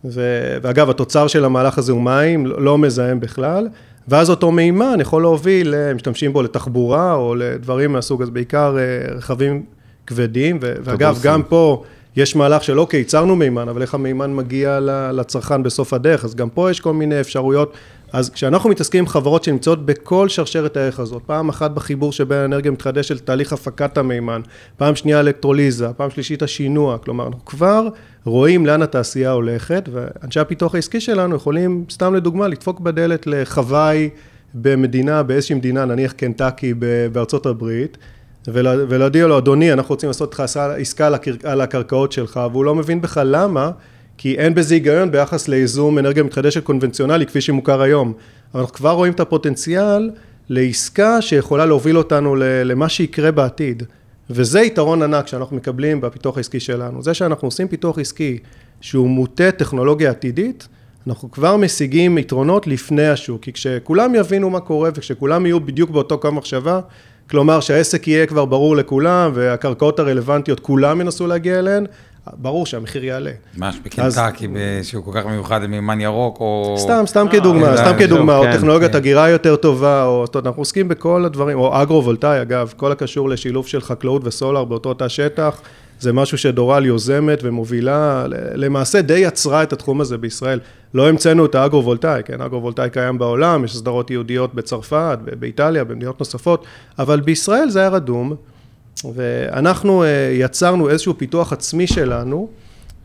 ו- 0.05 0.57
ואגב, 0.61 0.89
התוצר 0.89 1.27
של 1.27 1.45
המהלך 1.45 1.77
הזה 1.77 1.91
הוא 1.91 2.01
מים, 2.01 2.45
לא 2.47 2.61
לא 2.61 2.77
מזהם 2.77 3.19
בכלל, 3.19 3.67
ואז 4.07 4.29
אותו 4.29 4.51
מימן 4.51 4.97
יכול 5.01 5.21
להוביל, 5.21 5.73
משתמשים 5.95 6.33
בו 6.33 6.41
לתחבורה 6.41 7.13
או 7.13 7.35
לדברים 7.35 7.93
מהסוג 7.93 8.21
הזה, 8.21 8.31
בעיקר 8.31 8.77
אה, 8.77 9.15
רכבים 9.15 9.63
כבדים, 10.07 10.59
ו- 10.61 10.73
ואגב. 10.83 11.19
גם 11.23 11.43
פה 11.43 11.83
יש 12.15 12.35
מהלך 12.35 12.63
של 12.63 12.79
אוקיי, 12.79 12.99
ייצרנו 12.99 13.35
מימן, 13.35 13.69
אבל 13.69 13.81
איך 13.81 13.93
המימן 13.93 14.33
מגיע 14.33 14.79
לצרכן 15.13 15.63
בסוף 15.63 15.93
הדרך, 15.93 16.25
אז 16.25 16.35
גם 16.35 16.49
פה 16.49 16.71
יש 16.71 16.79
כל 16.79 16.93
מיני 16.93 17.21
אפשרויות. 17.21 17.73
אז 18.13 18.29
כשאנחנו 18.29 18.69
מתעסקים 18.69 18.99
עם 18.99 19.07
חברות 19.07 19.43
שנמצאות 19.43 19.85
בכל 19.85 20.29
שרשרת 20.29 20.77
הערך 20.77 20.99
הזאת, 20.99 21.21
פעם 21.25 21.49
אחת 21.49 21.71
בחיבור 21.71 22.11
שבין 22.11 22.37
האנרגיה 22.37 22.69
המתחדשת 22.69 23.15
לתהליך 23.15 23.53
הפקת 23.53 23.97
המימן, 23.97 24.41
פעם 24.77 24.95
שנייה 24.95 25.19
אלקטרוליזה, 25.19 25.87
פעם 25.97 26.09
שלישית 26.09 26.41
השינוע, 26.41 26.97
כלומר, 26.97 27.27
אנחנו 27.27 27.45
כבר 27.45 27.87
רואים 28.25 28.65
לאן 28.65 28.81
התעשייה 28.81 29.31
הולכת, 29.31 29.89
ואנשי 29.91 30.39
הפיתוח 30.39 30.75
העסקי 30.75 30.99
שלנו 30.99 31.35
יכולים, 31.35 31.85
סתם 31.89 32.15
לדוגמה, 32.15 32.47
לדפוק 32.47 32.79
בדלת 32.79 33.27
לחוואי 33.27 34.09
במדינה, 34.53 35.23
באיזושהי 35.23 35.55
מדינה, 35.55 35.85
נניח 35.85 36.11
קנטקי 36.11 36.73
בארצות 37.11 37.45
הברית, 37.45 37.97
ולה- 38.47 38.75
ולהודיע 38.89 39.27
לו, 39.27 39.37
אדוני, 39.37 39.73
אנחנו 39.73 39.93
רוצים 39.93 40.09
לעשות 40.09 40.29
איתך 40.29 40.39
עסקה- 40.77 41.07
על 41.07 41.13
הקר- 41.13 41.35
על 41.43 41.61
הקרקעות 41.61 42.11
שלך, 42.11 42.39
והוא 42.51 42.65
לא 42.65 42.75
מבין 42.75 43.01
בכלל 43.01 43.27
למה, 43.31 43.71
כי 44.17 44.35
אין 44.37 44.55
בזה 44.55 44.73
היגיון 44.73 45.11
ביחס 45.11 45.47
לייזום 45.47 45.99
אנרגיה 45.99 46.23
מתחדשת 46.23 46.63
קונבנציונלי 46.63 47.25
כפי 47.25 47.41
שמוכר 47.41 47.81
היום. 47.81 48.13
אבל 48.53 48.61
אנחנו 48.61 48.75
כבר 48.75 48.91
רואים 48.91 49.13
את 49.13 49.19
הפוטנציאל 49.19 50.09
לעסקה 50.49 51.21
שיכולה 51.21 51.65
להוביל 51.65 51.97
אותנו 51.97 52.35
למה 52.39 52.89
שיקרה 52.89 53.31
בעתיד. 53.31 53.83
וזה 54.29 54.61
יתרון 54.61 55.01
ענק 55.01 55.27
שאנחנו 55.27 55.55
מקבלים 55.55 56.01
בפיתוח 56.01 56.37
העסקי 56.37 56.59
שלנו. 56.59 57.03
זה 57.03 57.13
שאנחנו 57.13 57.47
עושים 57.47 57.67
פיתוח 57.67 57.99
עסקי 57.99 58.37
שהוא 58.81 59.09
מוטה 59.09 59.51
טכנולוגיה 59.51 60.09
עתידית, 60.09 60.67
אנחנו 61.07 61.31
כבר 61.31 61.57
משיגים 61.57 62.17
יתרונות 62.17 62.67
לפני 62.67 63.07
השוק. 63.07 63.41
כי 63.41 63.53
כשכולם 63.53 64.15
יבינו 64.15 64.49
מה 64.49 64.59
קורה 64.59 64.89
וכשכולם 64.95 65.45
יהיו 65.45 65.59
בדיוק 65.59 65.89
באותו 65.89 66.17
קו 66.17 66.31
מחשבה, 66.31 66.79
כלומר 67.31 67.59
שהעסק 67.59 68.07
יהיה 68.07 68.25
כבר 68.25 68.45
ברור 68.45 68.75
לכולם 68.75 69.31
והקרקעות 69.33 69.99
הרלוונטיות 69.99 70.59
כולם 70.59 71.01
ינסו 71.01 71.27
להגיע 71.27 71.59
אליהן, 71.59 71.85
ברור 72.33 72.65
שהמחיר 72.65 73.03
יעלה. 73.05 73.31
ממש 73.57 73.79
בקנטקי, 73.85 74.47
שהוא 74.83 75.03
כל 75.03 75.11
כך 75.13 75.25
מיוחד 75.25 75.63
למימן 75.63 76.01
ירוק, 76.01 76.37
או... 76.39 76.75
סתם, 76.77 77.03
סתם 77.07 77.27
כדוגמה, 77.31 77.67
אה, 77.67 77.77
סתם 77.77 77.85
זהו, 77.85 77.99
כדוגמה, 77.99 78.37
או 78.37 78.43
כן, 78.43 78.57
טכנולוגיית 78.57 78.91
כן. 78.91 78.97
הגירה 78.97 79.29
יותר 79.29 79.55
טובה, 79.55 80.03
או, 80.03 80.23
זאת 80.25 80.35
אומרת, 80.35 80.47
אנחנו 80.47 80.61
עוסקים 80.61 80.87
בכל 80.87 81.25
הדברים, 81.25 81.57
או 81.57 81.81
אגרו-וולטאי, 81.81 82.41
אגב, 82.41 82.73
כל 82.77 82.91
הקשור 82.91 83.29
לשילוב 83.29 83.67
של 83.67 83.81
חקלאות 83.81 84.21
וסולר 84.25 84.63
באותו 84.63 84.93
תא 84.93 85.07
שטח, 85.07 85.61
זה 86.01 86.13
משהו 86.13 86.37
שדורל 86.37 86.85
יוזמת 86.85 87.39
ומובילה, 87.43 88.25
למעשה 88.55 89.01
די 89.01 89.19
יצרה 89.19 89.63
את 89.63 89.73
התחום 89.73 90.01
הזה 90.01 90.17
בישראל. 90.17 90.59
לא 90.93 91.09
המצאנו 91.09 91.45
את 91.45 91.55
האגרו-וולטאי, 91.55 92.21
כן, 92.25 92.41
אגרו-וולטאי 92.41 92.89
קיים 92.89 93.17
בעולם, 93.17 93.65
יש 93.65 93.77
סדרות 93.77 94.09
ייעודיות 94.09 94.55
בצרפת, 94.55 95.19
באיטליה, 95.39 95.83
במדינות 95.83 96.19
נוספות, 96.19 96.65
אבל 96.99 97.19
בישראל 97.19 97.69
זה 97.69 97.79
היה 97.79 97.89
רדום, 97.89 98.35
ואנחנו 99.13 100.03
אה, 100.03 100.07
יצרנו 100.33 100.89
איזשהו 100.89 101.17
פיתוח 101.17 101.53
עצמי 101.53 101.87
שלנו, 101.87 102.49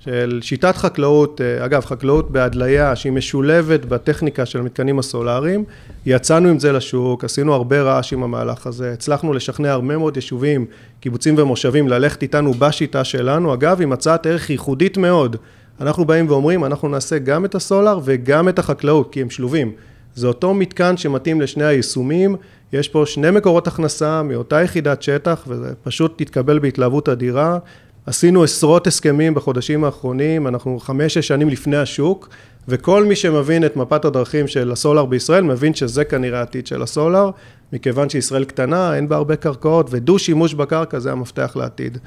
של 0.07 0.39
שיטת 0.43 0.77
חקלאות, 0.77 1.41
אה, 1.41 1.65
אגב, 1.65 1.85
חקלאות 1.85 2.31
בהדליה 2.31 2.97
שהיא 2.97 3.13
משולבת 3.13 3.85
בטכניקה 3.85 4.47
של 4.47 4.59
המתקנים 4.59 4.99
הסולאריים, 4.99 5.65
יצאנו 6.07 6.49
עם 6.49 6.59
זה 6.59 6.73
לשוק, 6.73 7.25
עשינו 7.25 7.55
הרבה 7.55 7.83
רעש 7.83 8.13
עם 8.13 8.23
המהלך 8.23 8.67
הזה, 8.67 8.93
הצלחנו 8.93 9.33
לשכנע 9.33 9.73
הרבה 9.73 9.97
מאוד 9.97 10.17
יישובים, 10.17 10.67
קיבוצים 11.01 11.35
ומושבים, 11.39 11.89
ללכת 11.89 12.23
איתנו 12.23 12.55
בשיטה 12.55 13.05
שלנו, 13.05 13.55
אגב, 13.55 13.81
עם 13.83 13.93
הצעת 13.93 14.27
ערך 14.27 14.51
ייחודית 14.51 14.97
מאוד. 14.97 15.37
אנחנו 15.81 16.05
באים 16.05 16.31
ואומרים, 16.31 16.65
אנחנו 16.65 16.89
נעשה 16.89 17.19
גם 17.19 17.45
את 17.45 17.55
הסולאר 17.55 18.01
וגם 18.05 18.49
את 18.49 18.59
החקלאות, 18.59 19.13
כי 19.13 19.23
הם 19.23 19.31
שלובים. 19.31 19.73
זה 20.15 20.27
אותו 20.27 20.55
מתקן 20.55 20.97
שמתאים 20.97 21.41
לשני 21.41 21.65
היישומים, 21.65 22.37
יש 22.73 22.89
פה 22.89 23.03
שני 23.07 23.31
מקורות 23.31 23.67
הכנסה 23.67 24.23
מאותה 24.23 24.63
יחידת 24.63 25.03
שטח, 25.03 25.45
וזה 25.49 25.75
פשוט 25.83 26.23
תתקבל 26.23 26.59
בהתלהבות 26.59 27.09
אדירה. 27.09 27.59
עשינו 28.07 28.43
עשרות 28.43 28.87
הסכמים 28.87 29.35
בחודשים 29.35 29.85
האחרונים, 29.85 30.47
אנחנו 30.47 30.81
חמש-שש 30.81 31.29
שנים 31.29 31.49
לפני 31.49 31.77
השוק, 31.77 32.29
וכל 32.69 33.05
מי 33.05 33.17
שמבין 33.17 33.65
את 33.65 33.77
מפת 33.77 34.05
הדרכים 34.05 34.49
של 34.49 34.73
הסולר 34.73 35.05
בישראל, 35.05 35.45
מבין 35.45 35.75
שזה 35.75 36.05
כנראה 36.05 36.39
העתיד 36.39 36.67
של 36.67 36.83
הסולר, 36.83 37.31
מכיוון 37.73 38.09
שישראל 38.09 38.45
קטנה, 38.45 38.97
אין 38.97 39.09
בה 39.09 39.17
הרבה 39.17 39.37
קרקעות, 39.37 39.87
ודו-שימוש 39.91 40.55
בקרקע 40.55 40.99
זה 40.99 41.13
המפתח 41.13 41.53
לעתיד. 41.57 41.99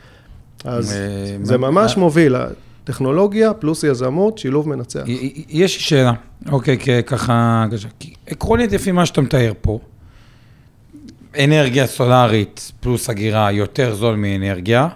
אז 0.63 0.93
אה, 0.93 1.37
זה 1.43 1.57
ממש 1.57 1.97
מוביל, 1.97 2.35
טכנולוגיה 2.83 3.53
פלוס 3.53 3.83
יזמות, 3.83 4.37
שילוב 4.37 4.69
מנצח. 4.69 5.03
יש 5.49 5.77
לי 5.77 5.83
שאלה, 5.83 6.13
אוקיי, 6.51 7.03
ככה, 7.05 7.65
עקרונית 8.27 8.71
לפי 8.71 8.91
מה 8.91 9.05
שאתה 9.05 9.21
מתאר 9.21 9.51
פה, 9.61 9.79
אנרגיה 11.39 11.87
סולארית 11.87 12.71
פלוס 12.79 13.09
אגירה 13.09 13.51
יותר 13.51 13.95
זול 13.95 14.15
מאנרגיה. 14.15 14.87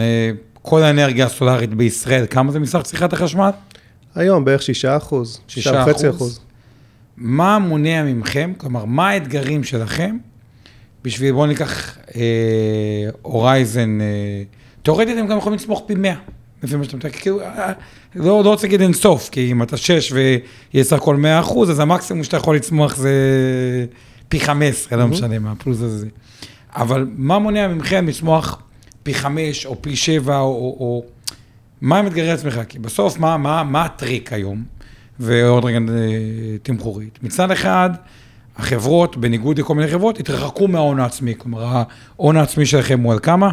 אה, 0.00 0.30
כל 0.62 0.82
האנרגיה 0.82 1.26
הסולארית 1.26 1.74
בישראל, 1.74 2.26
כמה 2.30 2.52
זה 2.52 2.60
מסך 2.60 2.80
צריכת 2.82 3.12
החשמל? 3.12 3.50
היום 4.14 4.44
בערך 4.44 4.62
שישה 4.62 4.96
אחוז, 4.96 5.40
שישה 5.48 5.84
וחצי 5.86 6.10
אחוז. 6.10 6.40
מה 7.16 7.58
מונע 7.58 8.02
ממכם, 8.02 8.52
כלומר, 8.56 8.84
מה 8.84 9.08
האתגרים 9.08 9.64
שלכם 9.64 10.16
בשביל, 11.04 11.32
בואו 11.32 11.46
ניקח 11.46 11.98
הורייזן, 13.22 14.00
אה, 14.00 14.06
תאורטית 14.82 15.18
הם 15.18 15.26
גם 15.26 15.38
יכולים 15.38 15.58
לצמוח 15.58 15.80
פי 15.86 15.94
100, 15.94 16.14
לפי 16.62 16.76
מה 16.76 16.84
שאתה 16.84 16.96
מתאר, 16.96 17.10
כאילו, 17.10 17.40
אה, 17.40 17.72
לא, 18.14 18.44
לא 18.44 18.50
רוצה 18.50 18.66
להגיד 18.66 18.80
אין 18.80 18.92
סוף, 18.92 19.28
כי 19.28 19.52
אם 19.52 19.62
אתה 19.62 19.76
6 19.76 20.12
ויהיה 20.12 20.84
סך 20.84 20.96
הכל 20.96 21.16
100 21.16 21.40
אחוז, 21.40 21.70
אז 21.70 21.80
המקסימום 21.80 22.24
שאתה 22.24 22.36
יכול 22.36 22.56
לצמוח 22.56 22.96
זה 22.96 23.12
פי 24.28 24.40
15, 24.40 24.98
לא 24.98 25.06
משנה 25.08 25.38
מה, 25.38 25.52
הפלוס 25.52 25.80
הזה. 25.80 26.06
אבל 26.74 27.06
מה 27.16 27.38
מונע 27.38 27.68
ממכם 27.68 28.08
לצמוח 28.08 28.62
פי 29.02 29.14
5 29.14 29.66
או 29.66 29.82
פי 29.82 29.96
7 29.96 30.38
או... 30.38 30.76
או, 30.80 31.04
מה 31.80 31.98
הם 31.98 32.06
אתגרי 32.06 32.30
עצמך? 32.30 32.60
כי 32.68 32.78
בסוף, 32.78 33.18
מה, 33.18 33.36
מה, 33.36 33.62
מה 33.62 33.84
הטריק 33.84 34.32
היום? 34.32 34.64
ועוד 35.20 35.64
רגע 35.64 35.78
אה, 35.78 36.58
תמחורית. 36.62 37.18
מצד 37.22 37.50
אחד, 37.50 37.90
החברות, 38.56 39.16
בניגוד 39.16 39.58
לכל 39.58 39.74
מיני 39.74 39.88
חברות, 39.88 40.20
התרחקו 40.20 40.68
מההון 40.68 41.00
העצמי. 41.00 41.34
כלומר, 41.38 41.82
ההון 42.18 42.36
העצמי 42.36 42.66
שלכם 42.66 43.00
הוא 43.00 43.12
על 43.12 43.18
כמה? 43.18 43.50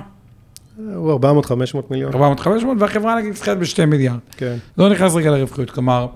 הוא 0.96 1.20
400-500 1.20 1.78
מיליון. 1.90 2.14
400-500, 2.14 2.48
והחברה 2.80 3.16
נגיד 3.16 3.34
צריכה 3.34 3.54
להיות 3.54 3.70
ב-2 3.70 3.86
מיליארד. 3.86 4.20
כן. 4.38 4.58
לא 4.78 4.90
נכנס 4.90 5.16
רגע 5.16 5.32
לרווחיות. 5.32 5.72
כלומר, 5.72 6.08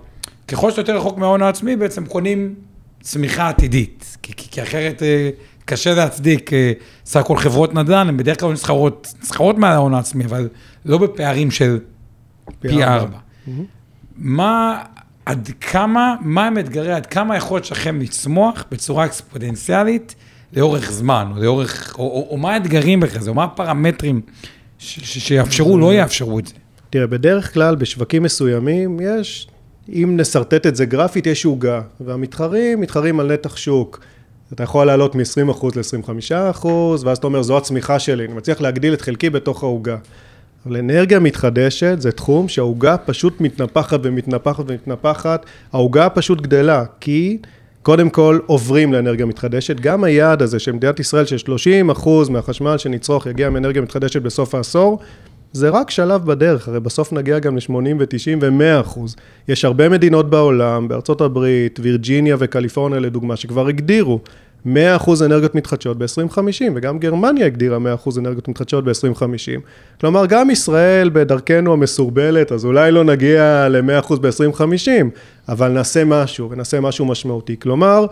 ככל 0.48 0.72
שאתה 0.72 0.82
יותר 0.82 0.98
רחוק 0.98 1.17
מההון 1.17 1.41
העצמי, 1.41 1.76
בעצם 1.76 2.06
קונים 2.06 2.56
צמיחה 3.02 3.50
עתידית. 3.50 4.17
כי, 4.22 4.34
כי, 4.36 4.52
כי 4.52 4.63
אחרת 4.63 5.04
אה, 5.04 5.30
קשה 5.65 5.93
להצדיק, 5.93 6.54
אה, 6.54 6.71
סך 7.06 7.19
הכל 7.19 7.38
חברות 7.38 7.73
נדל"ן, 7.73 8.08
הן 8.08 8.17
בדרך 8.17 8.39
כלל 8.39 8.52
נסחרות, 8.52 9.13
נסחרות 9.21 9.58
מעל 9.58 9.73
ההון 9.73 9.93
העצמי, 9.93 10.26
אבל 10.26 10.49
לא 10.86 10.97
בפערים 10.97 11.52
של 11.52 11.80
פי 12.60 12.84
ארבע. 12.84 13.17
מה, 14.17 14.84
עד 15.26 15.49
כמה, 15.62 16.15
מה 16.21 16.47
הם 16.47 16.58
אתגרי, 16.58 16.93
עד 16.93 17.06
כמה 17.06 17.34
היכולת 17.34 17.65
שלכם 17.65 17.99
לצמוח 17.99 18.65
בצורה 18.71 19.06
אקספודנציאלית 19.06 20.15
לאורך 20.54 20.91
זמן, 20.91 21.32
או 21.36 21.43
לאורך, 21.43 21.95
או, 21.97 22.04
או, 22.04 22.28
או 22.30 22.38
מה 22.38 22.54
האתגרים 22.54 22.99
בכלל, 22.99 23.30
או 23.30 23.34
מה 23.34 23.43
הפרמטרים 23.43 24.21
ש, 24.80 24.99
ש, 24.99 25.28
שיאפשרו, 25.28 25.78
לא 25.78 25.93
יאפשרו 25.93 26.39
את 26.39 26.47
זה. 26.47 26.54
תראה, 26.89 27.08
בדרך 27.08 27.54
כלל 27.54 27.76
בשווקים 27.76 28.23
מסוימים 28.23 28.99
יש, 29.02 29.47
אם 29.89 30.13
נסרטט 30.17 30.67
את 30.67 30.76
זה 30.76 30.86
גרפית, 30.86 31.28
יש 31.28 31.45
עוגה, 31.45 31.82
והמתחרים 31.99 32.82
מתחרים 32.82 33.19
על 33.19 33.34
נתח 33.34 33.58
שוק. 33.58 33.99
אתה 34.53 34.63
יכול 34.63 34.88
לעלות 34.88 35.15
מ-20% 35.15 35.65
ל-25%, 35.75 36.67
ואז 37.03 37.17
אתה 37.17 37.27
אומר, 37.27 37.41
זו 37.41 37.58
הצמיחה 37.58 37.99
שלי, 37.99 38.25
אני 38.25 38.34
מצליח 38.34 38.62
להגדיל 38.62 38.93
את 38.93 39.01
חלקי 39.01 39.29
בתוך 39.29 39.63
העוגה. 39.63 39.97
אבל 40.65 40.77
אנרגיה 40.77 41.19
מתחדשת 41.19 41.95
זה 41.99 42.12
תחום 42.12 42.47
שהעוגה 42.47 42.97
פשוט 42.97 43.41
מתנפחת 43.41 43.99
ומתנפחת 44.03 44.63
ומתנפחת, 44.67 45.45
העוגה 45.73 46.10
פשוט 46.10 46.41
גדלה, 46.41 46.84
כי 46.99 47.38
קודם 47.82 48.10
כל 48.10 48.39
עוברים 48.45 48.93
לאנרגיה 48.93 49.25
מתחדשת. 49.25 49.79
גם 49.79 50.03
היעד 50.03 50.41
הזה 50.41 50.60
של 50.60 50.71
מדינת 50.71 50.99
ישראל, 50.99 51.25
ש-30 51.25 51.91
אחוז 51.91 52.29
מהחשמל 52.29 52.77
שנצרוך 52.77 53.25
יגיע 53.25 53.49
מאנרגיה 53.49 53.82
מתחדשת 53.82 54.21
בסוף 54.21 54.56
העשור, 54.56 54.99
זה 55.54 55.70
רק 55.70 55.89
שלב 55.92 56.26
בדרך, 56.26 56.68
הרי 56.68 56.80
בסוף 56.80 57.13
נגיע 57.13 57.39
גם 57.39 57.56
ל-80 57.58 57.72
ו-90 58.00 58.38
ו-100 58.42 58.82
אחוז. 58.82 59.16
יש 59.48 59.66
הרבה 59.66 59.89
מדינות 59.89 60.30
בעולם, 60.30 60.88
בארצות 60.88 61.22
הברית, 61.22 61.80
וירג'יניה 61.84 62.36
וקליפורניה 62.39 63.00
לדוגמה, 63.00 63.36
שכבר 63.36 63.68
הגדירו 63.68 64.20
100% 64.66 64.70
אנרגיות 65.26 65.56
מתחדשות 65.56 65.98
ב-2050, 65.98 66.39
וגם 66.76 67.00
גרמניה 67.00 67.46
הגדירה 67.46 67.78
100% 68.06 68.20
אנרגיות 68.20 68.48
מתחדשות 68.48 68.84
ב-2050. 68.86 69.60
כלומר, 70.00 70.26
גם 70.26 70.50
ישראל 70.50 71.10
בדרכנו 71.13 71.74
המסורבלת, 71.74 72.52
אז 72.52 72.66
אולי 72.66 72.92
לא 72.92 73.04
נגיע 73.04 73.68
ל-100% 73.70 74.13
ב-2050, 74.22 74.89
אבל 75.50 75.68
נעשה 75.72 76.04
משהו, 76.06 76.50
ונעשה 76.52 76.80
משהו 76.80 77.06
משמעותי. 77.06 77.56
כלומר, 77.60 78.06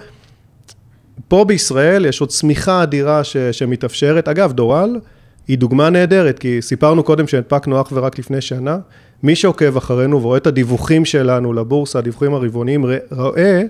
פה 1.28 1.46
בישראל 1.46 2.06
יש 2.06 2.22
עוד 2.22 2.30
צמיחה 2.30 2.84
אדירה 2.84 3.24
ש- 3.24 3.38
שמתאפשרת. 3.38 4.28
אגב, 4.28 4.52
דורל 4.54 5.00
היא 5.48 5.58
דוגמה 5.58 5.90
נהדרת, 5.90 6.40
כי 6.40 6.62
סיפרנו 6.62 7.04
קודם 7.04 7.28
שהנפקנו 7.28 7.82
אך 7.82 7.88
ורק 7.94 8.20
לפני 8.20 8.42
שנה. 8.42 8.78
מי 9.24 9.36
שעוקב 9.36 9.78
אחרינו 9.78 10.22
ורואה 10.22 10.38
את 10.38 10.48
הדיווחים 10.48 11.06
שלנו 11.06 11.54
לבורסה, 11.54 12.00
הדיווחים 12.00 12.34
הרבעוניים, 12.34 12.86
רואה 13.12 13.62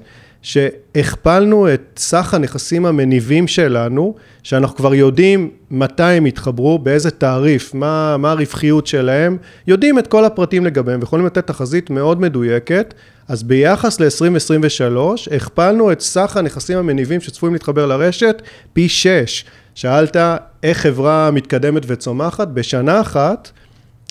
שהכפלנו 0.41 1.73
את 1.73 1.81
סך 1.97 2.33
הנכסים 2.33 2.85
המניבים 2.85 3.47
שלנו, 3.47 4.15
שאנחנו 4.43 4.75
כבר 4.75 4.93
יודעים 4.93 5.49
מתי 5.71 6.03
הם 6.03 6.27
יתחברו, 6.27 6.79
באיזה 6.79 7.11
תעריף, 7.11 7.73
מה, 7.73 8.17
מה 8.17 8.31
הרווחיות 8.31 8.87
שלהם, 8.87 9.37
יודעים 9.67 9.99
את 9.99 10.07
כל 10.07 10.25
הפרטים 10.25 10.65
לגביהם 10.65 10.99
ויכולים 10.99 11.25
לתת 11.25 11.47
תחזית 11.47 11.89
מאוד 11.89 12.21
מדויקת. 12.21 12.93
אז 13.27 13.43
ביחס 13.43 13.99
ל-2023, 13.99 15.35
הכפלנו 15.35 15.91
את 15.91 16.01
סך 16.01 16.37
הנכסים 16.37 16.77
המניבים 16.77 17.21
שצפויים 17.21 17.53
להתחבר 17.53 17.85
לרשת 17.85 18.41
פי 18.73 18.89
6. 18.89 19.45
שאלת 19.75 20.17
איך 20.63 20.77
חברה 20.77 21.31
מתקדמת 21.31 21.83
וצומחת, 21.87 22.47
בשנה 22.47 23.01
אחת 23.01 23.51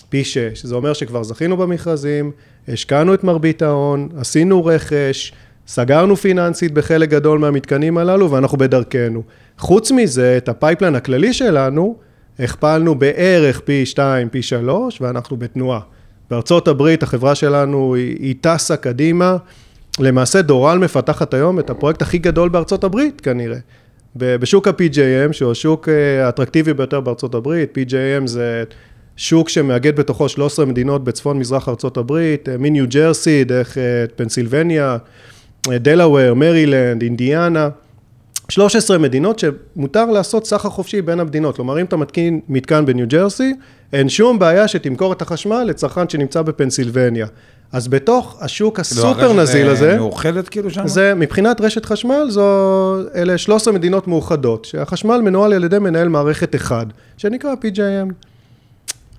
פי 0.09 0.23
6. 0.23 0.65
זה 0.65 0.75
אומר 0.75 0.93
שכבר 0.93 1.23
זכינו 1.23 1.57
במכרזים, 1.57 2.31
השקענו 2.67 3.13
את 3.13 3.23
מרבית 3.23 3.61
ההון, 3.61 4.09
עשינו 4.17 4.65
רכש, 4.65 5.33
סגירה 5.67 6.15
פיננסית 6.15 6.71
בחלק 6.71 7.09
גדול 7.09 7.39
מהמתקנים 7.39 7.97
הללו 7.97 8.31
ואנחנו 8.31 8.57
בדרכנו. 8.57 9.23
חוץ 9.57 9.91
מזה, 9.91 10.37
את 10.37 10.49
ה 10.49 10.54
pipeline 10.54 10.95
הכללי 10.95 11.33
שלנו, 11.33 11.95
הכפלנו 12.39 12.95
בערך 12.95 13.59
פי 13.59 13.85
2, 13.85 14.29
פי 14.29 14.41
3, 14.41 15.01
ואנחנו 15.01 15.37
בתנועה. 15.37 15.79
בארצות 16.29 16.67
הברית 16.67 17.03
החברה 17.03 17.35
שלנו 17.35 17.95
היא, 17.95 18.17
היא 18.19 18.35
טסה 18.41 18.77
קדימה. 18.77 19.37
למעשה 19.99 20.41
דורל 20.41 20.77
מפתחת 20.77 21.33
היום 21.33 21.59
את 21.59 21.69
הפרויקט 21.69 22.01
הכי 22.01 22.17
גדול 22.17 22.49
בארצות 22.49 22.83
הברית 22.83 23.21
כנראה. 23.21 23.57
בשוק 24.15 24.67
ה-PJM, 24.67 25.33
שהוא 25.33 25.51
השוק 25.51 25.89
אה, 25.89 26.25
האטרקטיבי 26.25 26.73
ביותר 26.73 26.99
בארצות 26.99 27.35
הברית, 27.35 27.77
PJM 27.77 28.27
זה 28.27 28.63
שוק 29.17 29.49
שמאגד 29.49 29.95
בתוכו 29.95 30.29
13 30.29 30.65
מדינות 30.65 31.03
בצפון 31.03 31.39
מזרח 31.39 31.69
ארצות 31.69 31.97
הברית, 31.97 32.49
אה, 32.49 32.57
מניו 32.57 32.85
ג'רסי, 32.89 33.43
דרך 33.43 33.77
אה, 33.77 33.83
פנסילבניה, 34.15 34.97
דלאוור, 35.67 36.33
מרילנד, 36.33 37.01
אינדיאנה. 37.01 37.69
13 38.49 38.97
מדינות 38.97 39.39
שמותר 39.39 40.05
לעשות 40.05 40.45
סחר 40.45 40.69
חופשי 40.69 41.01
בין 41.01 41.19
המדינות. 41.19 41.55
כלומר, 41.55 41.79
אם 41.81 41.85
אתה 41.85 41.97
מתקין 41.97 42.39
מתקן 42.49 42.85
בניו 42.85 43.07
ג'רסי, 43.07 43.53
אין 43.93 44.09
שום 44.09 44.39
בעיה 44.39 44.67
שתמכור 44.67 45.13
את 45.13 45.21
החשמל 45.21 45.63
לצרכן 45.63 46.09
שנמצא 46.09 46.41
בפנסילבניה. 46.41 47.27
אז 47.71 47.87
בתוך 47.87 48.37
השוק 48.41 48.79
הסופר 48.79 49.33
נזיל 49.33 49.69
הזה, 49.69 49.97
מאוחדת 49.97 50.49
כאילו 50.49 50.69
שם? 50.69 50.87
זה 50.87 51.13
מבחינת 51.15 51.61
רשת 51.61 51.85
חשמל, 51.85 52.25
זו, 52.29 52.97
אלה 53.15 53.37
13 53.37 53.73
מדינות 53.73 54.07
מאוחדות, 54.07 54.65
שהחשמל 54.65 55.21
מנוהל 55.21 55.53
על 55.53 55.63
ידי 55.63 55.79
מנהל 55.79 56.07
מערכת 56.09 56.55
אחד, 56.55 56.85
שנקרא 57.17 57.53
PJM. 57.53 58.13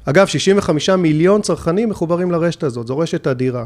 אגב, 0.05 0.27
65 0.27 0.91
מיליון 0.91 1.41
צרכנים 1.43 1.89
מחוברים 1.89 2.31
לרשת 2.31 2.63
הזאת, 2.63 2.87
זו 2.87 2.99
רשת 2.99 3.27
אדירה. 3.27 3.65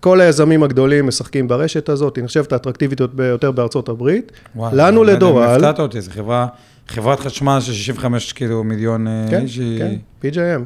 כל 0.00 0.20
היזמים 0.20 0.62
הגדולים 0.62 1.06
משחקים 1.06 1.48
ברשת 1.48 1.88
הזאת, 1.88 2.16
היא 2.16 2.24
נחשבת 2.24 2.52
האטרקטיבית 2.52 3.00
ביותר 3.00 3.50
בארצות 3.50 3.88
הברית. 3.88 4.32
וואי, 4.56 4.70
לנו 4.76 5.04
לדורל... 5.04 5.44
הפתעת 5.44 5.80
אותי, 5.80 6.00
זו 6.00 6.10
חברה, 6.10 6.46
חברת 6.88 7.20
חשמל 7.20 7.58
של 7.60 7.72
65 7.72 8.32
כאילו 8.32 8.64
מיליון 8.64 9.06
אה, 9.08 9.26
כן, 9.30 9.40
איש. 9.42 9.56
היא- 9.58 9.78
כן, 9.78 9.94
PJM. 10.22 10.60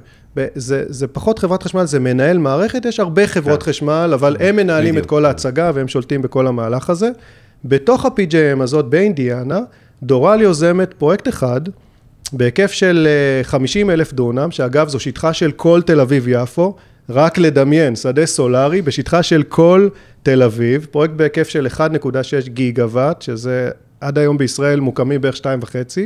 זה, 0.54 0.84
זה 0.88 1.06
פחות 1.06 1.38
חברת 1.38 1.62
חשמל, 1.62 1.84
זה 1.84 2.00
מנהל 2.00 2.38
מערכת, 2.38 2.84
יש 2.84 3.00
הרבה 3.00 3.26
חברות 3.26 3.62
כן. 3.62 3.70
חשמל, 3.70 4.10
אבל 4.14 4.36
הם 4.40 4.56
מנהלים 4.56 4.94
את 4.94 4.98
בדיוק. 4.98 5.10
כל 5.10 5.24
ההצגה 5.24 5.70
והם 5.74 5.88
שולטים 5.88 6.22
בכל 6.22 6.46
המהלך 6.46 6.90
הזה. 6.90 7.10
בתוך 7.64 8.04
ה-PJM 8.04 8.62
הזאת, 8.62 8.84
באינדיאנה, 8.84 9.60
דורל 10.02 10.40
יוזמת 10.40 10.94
פרויקט 10.98 11.28
אחד, 11.28 11.60
בהיקף 12.32 12.72
של 12.72 13.08
50 13.42 13.90
אלף 13.90 14.12
דונם, 14.12 14.50
שאגב 14.50 14.88
זו 14.88 15.00
שטחה 15.00 15.32
של 15.32 15.52
כל 15.52 15.82
תל 15.82 16.00
אביב-יפו, 16.00 16.74
רק 17.08 17.38
לדמיין, 17.38 17.96
שדה 17.96 18.26
סולארי 18.26 18.82
בשטחה 18.82 19.22
של 19.22 19.42
כל 19.42 19.88
תל 20.22 20.42
אביב, 20.42 20.86
פרויקט 20.90 21.14
בהיקף 21.14 21.48
של 21.48 21.66
1.6 21.76 22.48
גיגה 22.48 22.86
וואט, 22.86 23.22
שזה 23.22 23.70
עד 24.00 24.18
היום 24.18 24.38
בישראל 24.38 24.80
מוקמים 24.80 25.20
בערך 25.20 25.36
2.5 25.36 26.00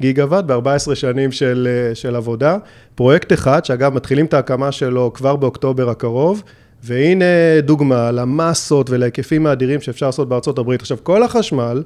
גיגה 0.00 0.24
וואט 0.24 0.44
ב-14 0.44 0.94
שנים 0.94 1.32
של, 1.32 1.68
אה, 1.70 1.94
של 1.94 2.16
עבודה. 2.16 2.56
פרויקט 2.94 3.32
אחד, 3.32 3.64
שאגב 3.64 3.94
מתחילים 3.94 4.26
את 4.26 4.34
ההקמה 4.34 4.72
שלו 4.72 5.12
כבר 5.14 5.36
באוקטובר 5.36 5.90
הקרוב, 5.90 6.42
והנה 6.82 7.60
דוגמה 7.62 8.10
למסות 8.10 8.90
ולהיקפים 8.90 9.46
האדירים 9.46 9.80
שאפשר 9.80 10.06
לעשות 10.06 10.28
בארצות 10.28 10.58
הברית. 10.58 10.80
עכשיו, 10.80 10.98
כל 11.02 11.22
החשמל 11.22 11.82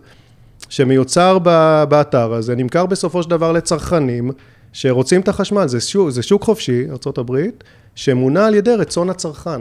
שמיוצר 0.69 1.39
באתר 1.89 2.33
הזה 2.33 2.55
נמכר 2.55 2.87
בסופו 2.87 3.23
של 3.23 3.31
דבר 3.31 3.53
לצרכנים 3.53 4.31
שרוצים 4.73 5.21
את 5.21 5.29
החשמל. 5.29 5.67
זה 5.67 5.81
שוק, 5.81 6.11
זה 6.11 6.23
שוק 6.23 6.43
חופשי, 6.43 6.87
ארה"ב, 6.91 7.37
שמונע 7.95 8.47
על 8.47 8.55
ידי 8.55 8.75
רצון 8.75 9.11
הצרכן. 9.11 9.61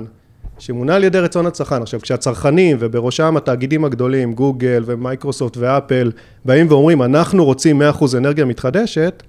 שמונע 0.59 0.95
על 0.95 1.03
ידי 1.03 1.19
רצון 1.19 1.45
הצרכן. 1.45 1.81
עכשיו, 1.81 2.01
כשהצרכנים, 2.01 2.77
ובראשם 2.79 3.37
התאגידים 3.37 3.85
הגדולים, 3.85 4.33
גוגל 4.33 4.83
ומייקרוסופט 4.85 5.57
ואפל, 5.57 6.11
באים 6.45 6.67
ואומרים, 6.69 7.01
אנחנו 7.01 7.45
רוצים 7.45 7.81
100% 7.81 8.17
אנרגיה 8.17 8.45
מתחדשת, 8.45 9.23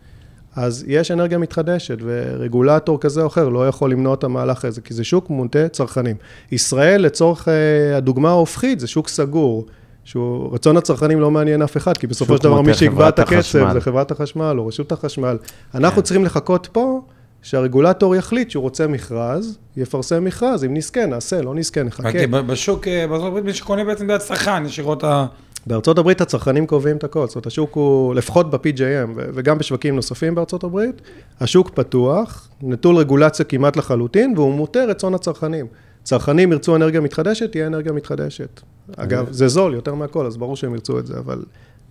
אז 0.56 0.84
יש 0.88 1.10
אנרגיה 1.10 1.38
מתחדשת, 1.38 1.98
ורגולטור 2.02 3.00
כזה 3.00 3.22
או 3.22 3.26
אחר 3.26 3.48
לא 3.48 3.68
יכול 3.68 3.90
למנוע 3.90 4.14
את 4.14 4.24
המהלך 4.24 4.64
הזה, 4.64 4.80
כי 4.80 4.94
זה 4.94 5.04
שוק 5.04 5.30
מונטה 5.30 5.68
צרכנים. 5.68 6.16
ישראל, 6.52 7.02
לצורך 7.02 7.48
אה, 7.48 7.96
הדוגמה 7.96 8.28
ההופכית, 8.28 8.80
זה 8.80 8.86
שוק 8.86 9.08
סגור, 9.08 9.66
שהוא, 10.04 10.54
רצון 10.54 10.76
הצרכנים 10.76 11.20
לא 11.20 11.30
מעניין 11.30 11.62
אף 11.62 11.76
אחד, 11.76 11.96
כי 11.96 12.06
בסופו 12.06 12.36
של 12.36 12.42
דבר 12.42 12.62
מי 12.62 12.74
שיקבע 12.74 13.08
את 13.08 13.18
הקצב 13.18 13.34
החשמל. 13.34 13.72
זה 13.72 13.80
חברת 13.80 14.10
החשמל 14.10 14.54
או 14.58 14.66
רשות 14.66 14.92
החשמל. 14.92 15.36
אנחנו 15.74 15.96
כן. 15.96 16.02
צריכים 16.02 16.24
לחכות 16.24 16.68
פה 16.72 17.00
שהרגולטור 17.42 18.16
יחליט 18.16 18.50
שהוא 18.50 18.62
רוצה 18.62 18.86
מכרז, 18.86 19.58
יפרסם 19.76 20.24
מכרז, 20.24 20.64
אם 20.64 20.74
נזכה, 20.74 21.06
נעשה, 21.06 21.42
לא 21.42 21.54
נזכה, 21.54 21.82
נחכה. 21.82 22.12
כי 22.12 22.26
ב- 22.26 22.36
בשוק, 22.36 22.88
אה, 22.88 23.06
בארצות 23.06 23.26
הברית, 23.26 23.44
מי 23.44 23.54
שקונה 23.54 23.84
בעצם 23.84 24.06
זה 24.06 24.14
הצרכן, 24.14 24.66
ישירות 24.66 25.04
ה... 25.04 25.26
בארצות 25.66 25.98
הברית 25.98 26.20
הצרכנים 26.20 26.66
קובעים 26.66 26.96
את 26.96 27.04
הכל, 27.04 27.26
זאת 27.26 27.34
אומרת 27.34 27.46
השוק 27.46 27.74
הוא, 27.74 28.14
לפחות 28.14 28.50
ב-PJM 28.50 29.10
וגם 29.16 29.58
בשווקים 29.58 29.96
נוספים 29.96 30.34
בארצות 30.34 30.64
הברית, 30.64 31.02
השוק 31.40 31.70
פתוח, 31.70 32.48
נטול 32.62 32.96
רגולציה 32.96 33.44
כמעט 33.44 33.76
לחלוטין, 33.76 34.34
והוא 34.36 34.54
מוטה 34.54 34.84
רצון 34.84 35.14
הצרכנים. 35.14 35.66
צרכנים 36.02 36.52
ירצו 36.52 36.76
אנרגיה 36.76 37.00
מתחדשת, 37.00 37.52
תהיה 37.52 37.66
אנרגיה 37.66 37.92
מתחדשת. 37.92 38.60
אגב, 38.96 39.26
זה 39.30 39.48
זול 39.48 39.74
יותר 39.74 39.94
מהכל, 39.94 40.26
אז 40.26 40.36
ברור 40.36 40.56
שהם 40.56 40.74
ירצו 40.74 40.98
את 40.98 41.06
זה, 41.06 41.18
אבל 41.18 41.44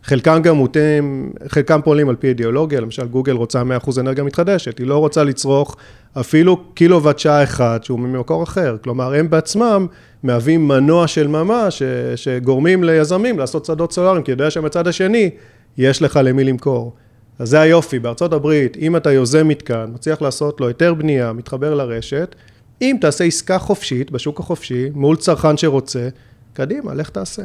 חלקם 0.03 0.41
גם 0.41 0.55
מוטים, 0.55 1.31
חלקם 1.47 1.79
פועלים 1.83 2.09
על 2.09 2.15
פי 2.15 2.27
אידיאולוגיה, 2.27 2.79
למשל 2.81 3.07
גוגל 3.07 3.33
רוצה 3.33 3.61
100% 3.85 3.99
אנרגיה 3.99 4.23
מתחדשת, 4.23 4.77
היא 4.77 4.87
לא 4.87 4.97
רוצה 4.97 5.23
לצרוך 5.23 5.75
אפילו 6.19 6.57
קילוואט 6.73 7.19
שעה 7.19 7.43
אחד 7.43 7.79
שהוא 7.83 7.99
ממקור 7.99 8.43
אחר, 8.43 8.77
כלומר 8.83 9.13
הם 9.13 9.29
בעצמם 9.29 9.87
מהווים 10.23 10.67
מנוע 10.67 11.07
של 11.07 11.27
ממש 11.27 11.81
שגורמים 12.15 12.83
ליזמים 12.83 13.39
לעשות 13.39 13.65
שדות 13.65 13.93
סולאריים, 13.93 14.23
כי 14.23 14.31
יודע 14.31 14.51
שמצד 14.51 14.87
השני 14.87 15.29
יש 15.77 16.01
לך 16.01 16.19
למי 16.23 16.43
למכור. 16.43 16.93
אז 17.39 17.49
זה 17.49 17.61
היופי, 17.61 17.99
בארצות 17.99 18.33
הברית, 18.33 18.77
אם 18.77 18.95
אתה 18.95 19.11
יוזם 19.11 19.47
מתקן, 19.47 19.91
מצליח 19.93 20.21
לעשות 20.21 20.61
לו 20.61 20.67
היתר 20.67 20.93
בנייה, 20.93 21.33
מתחבר 21.33 21.73
לרשת, 21.73 22.35
אם 22.81 22.97
תעשה 23.01 23.23
עסקה 23.23 23.59
חופשית 23.59 24.11
בשוק 24.11 24.39
החופשי 24.39 24.89
מול 24.93 25.15
צרכן 25.15 25.57
שרוצה, 25.57 26.09
קדימה, 26.53 26.93
לך 26.93 27.09
תעשה. 27.09 27.43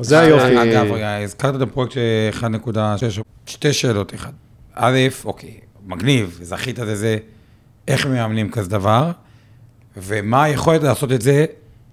זה 0.00 0.20
היופי. 0.20 0.56
אה, 0.56 0.62
אגב, 0.62 0.92
רגע, 0.92 1.16
הזכרת 1.16 1.56
את 1.56 1.60
הפרויקט 1.60 1.92
של 1.92 2.00
1.6, 2.40 3.20
שתי 3.46 3.72
שאלות, 3.72 4.14
אחד. 4.14 4.32
א', 4.74 4.98
אוקיי, 5.24 5.54
מגניב, 5.86 6.38
זכית 6.42 6.78
לזה, 6.78 7.16
איך 7.88 8.06
מאמנים 8.06 8.50
כזה 8.50 8.68
דבר, 8.70 9.10
ומה 9.96 10.44
היכולת 10.44 10.82
לעשות 10.82 11.12
את 11.12 11.22
זה 11.22 11.44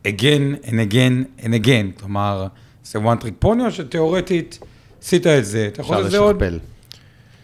again 0.07 0.65
and 0.65 0.69
again 0.91 1.43
and 1.43 1.65
again, 1.65 1.99
כלומר, 1.99 2.47
זה 2.85 2.99
one 2.99 3.23
trick 3.23 3.45
pony 3.45 3.61
או 3.65 3.71
שתיאורטית 3.71 4.59
עשית 5.01 5.27
את 5.27 5.45
זה, 5.45 5.69
אתה 5.73 5.81
יכול 5.81 5.95
לעשות 5.95 6.05
את 6.07 6.11
זה 6.11 6.17
עוד 6.17 6.43
לשכפל. 6.43 6.59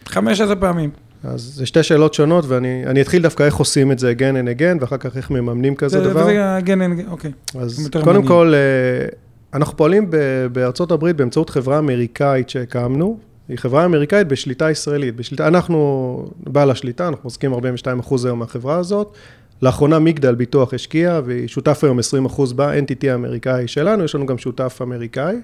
15 0.06 0.56
פעמים. 0.56 0.90
אז 1.24 1.42
זה 1.42 1.66
שתי 1.66 1.84
שאלות 1.84 2.14
שונות, 2.14 2.46
ואני 2.48 3.02
אתחיל 3.02 3.22
דווקא 3.22 3.44
איך 3.44 3.56
עושים 3.56 3.92
את 3.92 4.00
זה 4.00 4.14
again 4.18 4.36
and 4.46 4.60
again, 4.60 4.82
ואחר 4.82 4.98
כך 4.98 5.18
איך 5.18 5.32
מממנים 5.32 5.76
כזה 5.76 6.04
זה- 6.04 6.10
דבר. 6.10 6.22
וזה 6.22 6.58
again 6.60 6.68
and 6.68 7.08
again, 7.08 7.12
אוקיי. 7.12 7.32
אז 7.60 7.90
קודם. 8.04 8.28
כל, 8.28 8.54
אה, 8.56 9.08
אנחנו 9.56 9.78
פועלים 9.78 10.10
בארצות 10.52 10.92
הברית 10.92 11.16
באמצעות 11.16 11.50
חברה 11.50 11.80
אמריקאית 11.80 12.50
שהקמנו. 12.50 13.20
היא 13.50 13.58
חברה 13.58 13.86
אמריקאית 13.86 14.28
בשליטה 14.28 14.72
ישראלית. 14.72 15.16
בשליטה, 15.16 15.48
אנחנו 15.48 16.30
בעל 16.40 16.72
השליטה, 16.72 17.08
אנחנו 17.08 17.28
מחזיקים 17.28 17.54
42% 17.54 17.58
היום 18.26 18.40
מהחברה 18.40 18.78
הזאת. 18.78 19.18
לאחרונה 19.62 20.00
מגדל 20.00 20.36
ביטוח 20.36 20.74
השקיע, 20.74 21.22
והיא 21.26 21.48
שותף 21.48 21.84
היום 21.84 22.00
20% 22.00 22.54
ב-NTT 22.56 23.08
האמריקאי 23.10 23.68
שלנו, 23.68 24.04
יש 24.04 24.16
לנו 24.16 24.26
גם 24.26 24.38
שותף 24.38 24.80
אמריקאי. 24.82 25.36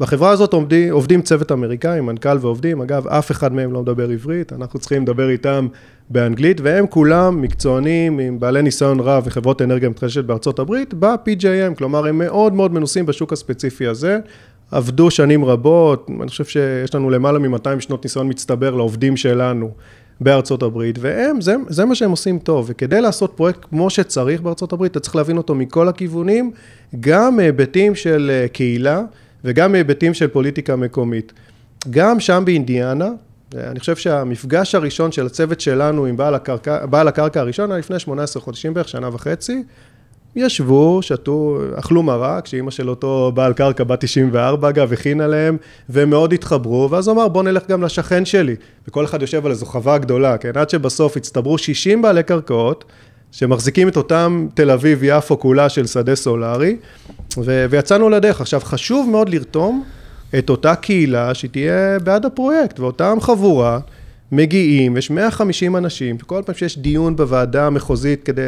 בחברה 0.00 0.30
הזאת 0.30 0.52
עומדים, 0.52 0.92
עובדים 0.92 1.22
צוות 1.22 1.52
אמריקאי, 1.52 2.00
מנכ"ל 2.00 2.38
ועובדים, 2.40 2.80
אגב, 2.80 3.06
אף 3.06 3.30
אחד 3.30 3.52
מהם 3.52 3.72
לא 3.72 3.82
מדבר 3.82 4.10
עברית, 4.10 4.52
אנחנו 4.52 4.78
צריכים 4.78 5.02
לדבר 5.02 5.30
איתם 5.30 5.66
באנגלית, 6.10 6.60
והם 6.60 6.86
כולם 6.86 7.42
מקצוענים 7.42 8.18
עם 8.18 8.40
בעלי 8.40 8.62
ניסיון 8.62 9.00
רב 9.00 9.22
וחברות 9.26 9.62
אנרגיה 9.62 9.88
מתחדשת 9.88 10.24
בארצות 10.24 10.58
הברית, 10.58 10.94
ב-PJM, 10.94 11.74
כלומר, 11.78 12.06
הם 12.06 12.18
מאוד 12.18 12.52
מאוד 12.52 12.72
מנוסים 12.72 13.06
בשוק 13.06 13.32
הספציפי 13.32 13.86
הזה, 13.86 14.18
עבדו 14.70 15.10
שנים 15.10 15.44
רבות, 15.44 16.10
אני 16.20 16.28
חושב 16.28 16.44
שיש 16.44 16.94
לנו 16.94 17.10
למעלה 17.10 17.38
מ-200 17.38 17.80
שנות 17.80 18.04
ניסיון 18.04 18.28
מצטבר 18.28 18.74
לעובדים 18.74 19.16
שלנו 19.16 19.70
בארצות 20.20 20.62
הברית, 20.62 20.98
והם, 21.00 21.40
זה, 21.40 21.54
זה 21.68 21.84
מה 21.84 21.94
שהם 21.94 22.10
עושים 22.10 22.38
טוב, 22.38 22.66
וכדי 22.68 23.00
לעשות 23.00 23.32
פרויקט 23.36 23.64
כמו 23.70 23.90
שצריך 23.90 24.40
בארצות 24.40 24.72
הברית, 24.72 24.92
אתה 24.92 25.00
צריך 25.00 25.16
להבין 25.16 25.36
אותו 25.36 25.54
מכל 25.54 25.88
הכיוונים, 25.88 26.50
גם 27.00 27.36
מהיבטים 27.36 27.94
של 27.94 28.30
אה, 28.32 28.48
קהילה, 28.48 29.02
וגם 29.46 29.72
מהיבטים 29.72 30.14
של 30.14 30.26
פוליטיקה 30.28 30.76
מקומית. 30.76 31.32
גם 31.90 32.20
שם 32.20 32.42
באינדיאנה, 32.46 33.08
אני 33.54 33.80
חושב 33.80 33.96
שהמפגש 33.96 34.74
הראשון 34.74 35.12
של 35.12 35.26
הצוות 35.26 35.60
שלנו 35.60 36.06
עם 36.06 36.16
בעל 36.16 36.34
הקרקע, 36.34 36.86
בעל 36.86 37.08
הקרקע 37.08 37.40
הראשון 37.40 37.70
היה 37.70 37.78
לפני 37.78 37.98
18 37.98 38.42
חודשים 38.42 38.74
בערך, 38.74 38.88
שנה 38.88 39.08
וחצי. 39.12 39.62
ישבו, 40.36 41.02
שתו, 41.02 41.58
אכלו 41.74 42.02
מרק, 42.02 42.46
שאימא 42.46 42.70
של 42.70 42.90
אותו 42.90 43.32
בעל 43.34 43.52
קרקע, 43.52 43.84
בת 43.84 44.04
94 44.04 44.68
אגב, 44.68 44.92
הכינה 44.92 45.26
להם, 45.26 45.56
והם 45.88 46.10
מאוד 46.10 46.32
התחברו, 46.32 46.90
ואז 46.90 47.08
הוא 47.08 47.14
אמר, 47.14 47.28
בוא 47.28 47.42
נלך 47.42 47.68
גם 47.68 47.82
לשכן 47.82 48.24
שלי. 48.24 48.56
וכל 48.88 49.04
אחד 49.04 49.22
יושב 49.22 49.46
על 49.46 49.52
איזו 49.52 49.66
חווה 49.66 49.98
גדולה, 49.98 50.38
כן? 50.38 50.50
עד 50.54 50.70
שבסוף 50.70 51.16
הצטברו 51.16 51.58
60 51.58 52.02
בעלי 52.02 52.22
קרקעות, 52.22 52.84
שמחזיקים 53.32 53.88
את 53.88 53.96
אותם 53.96 54.46
תל 54.54 54.70
אביב-יפו 54.70 55.38
כולה 55.40 55.68
של 55.68 55.86
שדה 55.86 56.14
סולארי, 56.14 56.76
ו- 57.38 57.66
ויצאנו 57.70 58.08
לדרך. 58.10 58.40
עכשיו, 58.40 58.60
חשוב 58.64 59.08
מאוד 59.10 59.28
לרתום 59.28 59.84
את 60.38 60.50
אותה 60.50 60.74
קהילה 60.74 61.34
שתהיה 61.34 61.98
בעד 61.98 62.24
הפרויקט, 62.26 62.80
ואותם 62.80 63.16
חבורה 63.20 63.78
מגיעים, 64.32 64.96
יש 64.96 65.10
150 65.10 65.76
אנשים, 65.76 66.18
כל 66.18 66.42
פעם 66.46 66.54
שיש 66.54 66.78
דיון 66.78 67.16
בוועדה 67.16 67.66
המחוזית 67.66 68.22
כדי, 68.22 68.42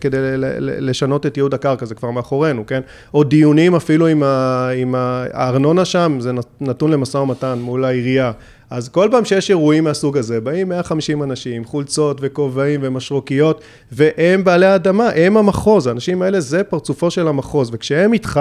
כדי 0.00 0.18
לשנות 0.60 1.26
את 1.26 1.36
ייעוד 1.36 1.54
הקרקע, 1.54 1.86
זה 1.86 1.94
כבר 1.94 2.10
מאחורינו, 2.10 2.66
כן? 2.66 2.80
או 3.14 3.24
דיונים 3.24 3.74
אפילו 3.74 4.06
עם, 4.06 4.22
ה- 4.22 4.68
עם 4.76 4.94
הארנונה 4.98 5.84
שם, 5.84 6.16
זה 6.20 6.30
נתון 6.60 6.90
למשא 6.90 7.18
ומתן 7.18 7.58
מול 7.62 7.84
העירייה. 7.84 8.32
אז 8.70 8.88
כל 8.88 9.08
פעם 9.10 9.24
שיש 9.24 9.50
אירועים 9.50 9.84
מהסוג 9.84 10.18
הזה, 10.18 10.40
באים 10.40 10.68
150 10.68 11.22
אנשים, 11.22 11.64
חולצות 11.64 12.18
וכובעים 12.20 12.80
ומשרוקיות, 12.82 13.60
והם 13.92 14.44
בעלי 14.44 14.66
האדמה, 14.66 15.08
הם 15.08 15.36
המחוז, 15.36 15.86
האנשים 15.86 16.22
האלה 16.22 16.40
זה 16.40 16.64
פרצופו 16.64 17.10
של 17.10 17.28
המחוז, 17.28 17.70
וכשהם 17.72 18.12
איתך, 18.12 18.40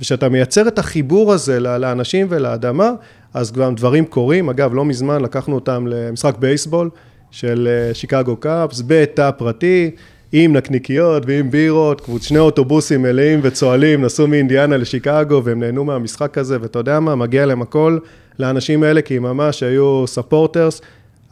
ושאתה 0.00 0.28
מייצר 0.28 0.68
את 0.68 0.78
החיבור 0.78 1.32
הזה 1.32 1.60
לאנשים 1.60 2.26
ולאדמה, 2.30 2.90
אז 3.34 3.52
גם 3.52 3.74
דברים 3.74 4.04
קורים. 4.04 4.48
אגב, 4.48 4.74
לא 4.74 4.84
מזמן 4.84 5.22
לקחנו 5.22 5.54
אותם 5.54 5.86
למשחק 5.86 6.36
בייסבול 6.38 6.90
של 7.30 7.68
אה, 7.70 7.94
שיקגו 7.94 8.36
קאפס, 8.36 8.82
בתא 8.86 9.30
פרטי, 9.30 9.90
עם 10.32 10.56
נקניקיות 10.56 11.22
ועם 11.26 11.50
בירות, 11.50 12.08
שני 12.20 12.38
אוטובוסים 12.38 13.02
מלאים 13.02 13.40
וצוהלים, 13.42 14.04
נסעו 14.04 14.26
מאינדיאנה 14.26 14.76
לשיקגו, 14.76 15.44
והם 15.44 15.60
נהנו 15.60 15.84
מהמשחק 15.84 16.38
הזה, 16.38 16.58
ואתה 16.60 16.78
יודע 16.78 17.00
מה, 17.00 17.14
מגיע 17.14 17.46
להם 17.46 17.62
הכל 17.62 17.98
לאנשים 18.38 18.82
האלה, 18.82 19.02
כי 19.02 19.18
ממש 19.18 19.62
היו 19.62 20.04
ספורטרס. 20.06 20.80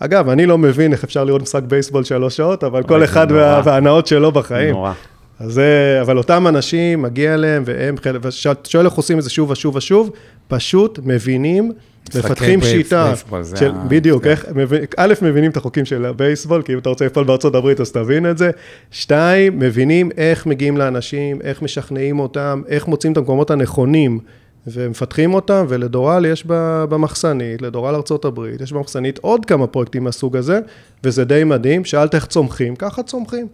אגב, 0.01 0.29
אני 0.29 0.47
לא 0.47 0.59
מבין 0.59 0.93
איך 0.93 1.05
אפשר 1.05 1.25
לראות 1.25 1.43
משחק 1.43 1.63
בייסבול 1.63 2.05
שלוש 2.05 2.37
שעות, 2.37 2.65
אבל 2.65 2.83
כל 2.83 2.99
זה 2.99 3.05
אחד. 3.05 3.27
וה- 3.31 3.63
וההנאות 3.65 4.07
שלו 4.07 4.33
בחיים. 4.33 4.71
נורא. 4.75 4.93
אז 5.41 5.53
זה, 5.53 5.99
אבל 6.01 6.19
אותם 6.19 6.47
אנשים, 6.49 7.03
מגיע 7.03 7.37
להם, 7.37 7.63
והם 7.67 7.95
חלק, 8.03 8.21
ושאתה 8.25 8.69
שואל 8.71 8.85
איך 8.87 8.95
עושים 8.95 9.19
את 9.19 9.23
זה 9.23 9.31
שוב 9.31 9.51
ושוב 9.51 9.77
ושוב, 9.77 10.11
פשוט 10.49 10.99
מבינים, 11.05 11.73
מפתחים 12.15 12.61
base- 12.61 12.71
שיטה, 12.71 13.05
בייסבול, 13.07 13.43
זה 13.43 13.57
של, 13.57 13.71
ה- 13.71 13.85
בדיוק, 13.89 14.25
זה- 14.25 14.31
איך, 14.31 14.47
מבין- 14.55 14.85
א', 14.97 15.15
מבינים 15.23 15.51
את 15.51 15.57
החוקים 15.57 15.85
של 15.85 16.05
הבייסבול, 16.05 16.63
כי 16.63 16.73
אם 16.73 16.79
אתה 16.79 16.89
רוצה 16.89 17.07
לפעול 17.07 17.25
בארצות 17.27 17.55
הברית 17.55 17.81
אז 17.81 17.93
תבין 17.93 18.31
את 18.31 18.39
זה, 18.39 18.51
שתיים, 18.91 19.59
מבינים 19.59 20.11
איך 20.17 20.47
מגיעים 20.47 20.77
לאנשים, 20.77 21.41
איך 21.43 21.63
משכנעים 21.63 22.19
אותם, 22.21 22.63
איך 22.69 22.89
מוצאים 22.89 23.13
את 23.13 23.17
המקומות 23.17 23.51
הנכונים. 23.51 24.19
ומפתחים 24.67 25.35
אותם, 25.35 25.67
ולדורל 25.69 26.27
יש 26.27 26.45
במחסנית, 26.89 27.63
לדורל 27.63 27.95
הברית, 28.25 28.61
יש 28.61 28.73
במחסנית 28.73 29.19
עוד 29.19 29.47
כמה 29.47 29.67
פרויקטים 29.67 30.05
מהסוג 30.05 30.37
הזה, 30.37 30.61
וזה 31.05 31.25
די 31.25 31.45
מדהים. 31.45 31.85
שאלת 31.85 32.15
איך 32.15 32.27
צומחים, 32.27 32.77
ככה 32.77 33.03
צומחים. 33.03 33.47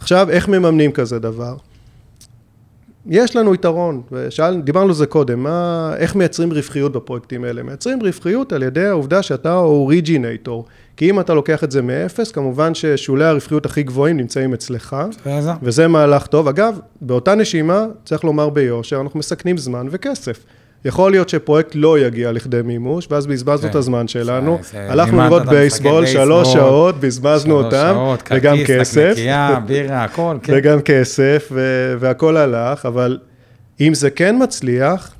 עכשיו, 0.00 0.30
איך 0.30 0.48
מממנים 0.48 0.92
כזה 0.92 1.18
דבר? 1.18 1.56
יש 3.06 3.36
לנו 3.36 3.54
יתרון, 3.54 4.02
ושאל, 4.12 4.60
דיברנו 4.60 4.88
על 4.88 4.94
זה 4.94 5.06
קודם, 5.06 5.42
מה, 5.42 5.92
איך 5.96 6.16
מייצרים 6.16 6.52
רווחיות 6.52 6.92
בפרויקטים 6.92 7.44
האלה? 7.44 7.62
מייצרים 7.62 8.02
רווחיות 8.02 8.52
על 8.52 8.62
ידי 8.62 8.84
העובדה 8.84 9.22
שאתה 9.22 9.54
אוריג'ינטור, 9.54 10.64
כי 10.98 11.10
אם 11.10 11.20
אתה 11.20 11.34
לוקח 11.34 11.64
את 11.64 11.70
זה 11.70 11.82
מאפס, 11.82 12.30
כמובן 12.30 12.74
ששולי 12.74 13.24
הרווחיות 13.24 13.66
הכי 13.66 13.82
גבוהים 13.82 14.16
נמצאים 14.16 14.54
אצלך, 14.54 14.96
זה 15.24 15.52
וזה 15.62 15.88
מהלך 15.88 16.26
טוב. 16.26 16.48
אגב, 16.48 16.78
באותה 17.00 17.34
נשימה, 17.34 17.86
צריך 18.04 18.24
לומר 18.24 18.48
ביושר, 18.48 19.00
אנחנו 19.00 19.18
מסכנים 19.18 19.58
זמן 19.58 19.86
וכסף. 19.90 20.38
יכול 20.84 21.10
להיות 21.10 21.28
שפרויקט 21.28 21.72
לא 21.74 21.98
יגיע 21.98 22.32
לכדי 22.32 22.60
מימוש, 22.64 23.06
ואז 23.10 23.26
בזבזנו 23.26 23.62
כן. 23.62 23.68
את 23.70 23.74
הזמן 23.74 24.08
שלנו, 24.08 24.58
זה- 24.62 24.68
זה- 24.72 24.92
הלכנו 24.92 25.20
לראות 25.22 25.46
בייסבול, 25.46 26.06
שלוש 26.06 26.52
שעות, 26.52 27.00
בזבזנו 27.00 27.54
אותם, 27.54 27.92
שעות, 27.94 28.22
וגם 28.34 28.56
כרטיס, 28.56 28.70
כסף. 28.80 29.00
נקניקייה, 29.10 29.60
בירה, 29.66 30.04
הכל, 30.04 30.36
כן. 30.42 30.52
וגם 30.56 30.80
כסף, 30.80 31.48
ו- 31.52 31.94
והכל 31.98 32.36
הלך, 32.36 32.86
אבל 32.86 33.18
אם 33.80 33.94
זה 33.94 34.10
כן 34.10 34.36
מצליח, 34.42 35.14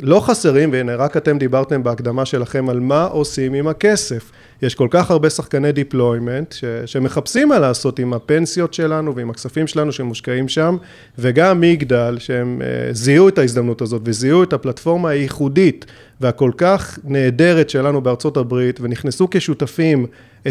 לא 0.00 0.20
חסרים, 0.20 0.72
והנה, 0.72 0.94
רק 0.96 1.16
אתם 1.16 1.38
דיברתם 1.38 1.82
בהקדמה 1.82 2.24
שלכם 2.24 2.68
על 2.68 2.80
מה 2.80 3.04
עושים 3.04 3.54
עם 3.54 3.68
הכסף. 3.68 4.30
יש 4.64 4.74
כל 4.74 4.88
כך 4.90 5.10
הרבה 5.10 5.30
שחקני 5.30 5.72
deployment 5.72 6.52
ש- 6.52 6.64
שמחפשים 6.86 7.48
מה 7.48 7.58
לעשות 7.58 7.98
עם 7.98 8.12
הפנסיות 8.12 8.74
שלנו 8.74 9.14
ועם 9.14 9.30
הכספים 9.30 9.66
שלנו 9.66 9.92
שמושקעים 9.92 10.48
שם, 10.48 10.76
וגם 11.18 11.60
מגדל, 11.60 12.16
שהם 12.18 12.62
אה, 12.64 12.92
זיהו 12.92 13.28
את 13.28 13.38
ההזדמנות 13.38 13.82
הזאת 13.82 14.02
וזיהו 14.04 14.42
את 14.42 14.52
הפלטפורמה 14.52 15.08
הייחודית 15.08 15.86
והכל 16.20 16.50
כך 16.56 16.98
נהדרת 17.04 17.70
שלנו 17.70 18.00
בארצות 18.00 18.36
הברית, 18.36 18.80
ונכנסו 18.80 19.28
כשותפים 19.30 20.06
20% 20.46 20.48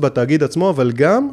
בתאגיד 0.00 0.42
עצמו, 0.42 0.70
אבל 0.70 0.92
גם 0.92 1.28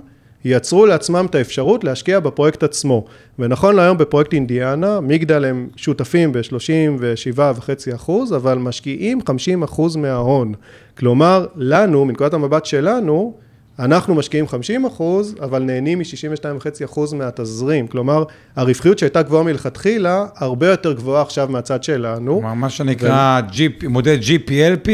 יצרו 0.45 0.85
לעצמם 0.85 1.25
את 1.29 1.35
האפשרות 1.35 1.83
להשקיע 1.83 2.19
בפרויקט 2.19 2.63
עצמו. 2.63 3.05
ונכון 3.39 3.75
להיום 3.75 3.97
בפרויקט 3.97 4.33
אינדיאנה, 4.33 5.01
מגדל 5.01 5.45
הם 5.45 5.67
שותפים 5.75 6.31
ב-37.5 6.31 7.95
אחוז, 7.95 8.33
אבל 8.33 8.57
משקיעים 8.57 9.19
50 9.27 9.63
אחוז 9.63 9.95
מההון. 9.95 10.53
כלומר, 10.97 11.45
לנו, 11.55 12.05
מנקודת 12.05 12.33
המבט 12.33 12.65
שלנו, 12.65 13.33
אנחנו 13.79 14.15
משקיעים 14.15 14.47
50 14.47 14.85
אחוז, 14.85 15.35
אבל 15.41 15.63
נהנים 15.63 15.99
מ-62.5 15.99 16.85
אחוז 16.85 17.13
מהתזרים. 17.13 17.87
כלומר, 17.87 18.23
הרווחיות 18.55 18.99
שהייתה 18.99 19.21
גבוהה 19.21 19.43
מלכתחילה, 19.43 20.25
הרבה 20.35 20.67
יותר 20.67 20.93
גבוהה 20.93 21.21
עכשיו 21.21 21.47
מהצד 21.51 21.83
שלנו. 21.83 22.33
כלומר, 22.39 22.53
מה 22.53 22.69
שנקרא 22.69 23.41
מודל 23.87 24.19
GPLP, 24.19 24.89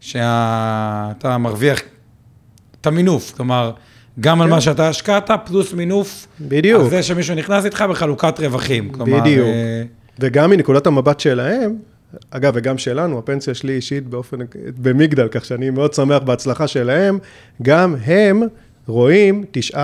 שאתה 0.00 1.38
מרוויח 1.38 1.80
את 2.80 2.86
המינוף, 2.86 3.32
כלומר, 3.36 3.72
גם 4.20 4.40
על 4.40 4.46
כן. 4.46 4.54
מה 4.54 4.60
שאתה 4.60 4.88
השקעת, 4.88 5.30
פלוס 5.46 5.72
מינוף, 5.72 6.26
בדיוק. 6.40 6.82
על 6.82 6.90
זה 6.90 7.02
שמישהו 7.02 7.34
נכנס 7.34 7.64
איתך 7.64 7.84
בחלוקת 7.90 8.40
רווחים. 8.40 8.88
כלומר, 8.92 9.20
בדיוק. 9.20 9.46
אה, 9.46 9.82
וגם 10.18 10.50
מנקודת 10.50 10.86
המבט 10.86 11.20
שלהם, 11.20 11.76
אגב, 12.30 12.52
וגם 12.56 12.78
שלנו, 12.78 13.18
הפנסיה 13.18 13.54
שלי 13.54 13.72
אישית 13.72 14.06
באופן, 14.06 14.36
במגדל, 14.82 15.28
כך 15.30 15.44
שאני 15.44 15.70
מאוד 15.70 15.94
שמח 15.94 16.22
בהצלחה 16.22 16.66
שלהם, 16.66 17.18
גם 17.62 17.94
הם 18.04 18.42
רואים 18.86 19.44
9% 19.74 19.76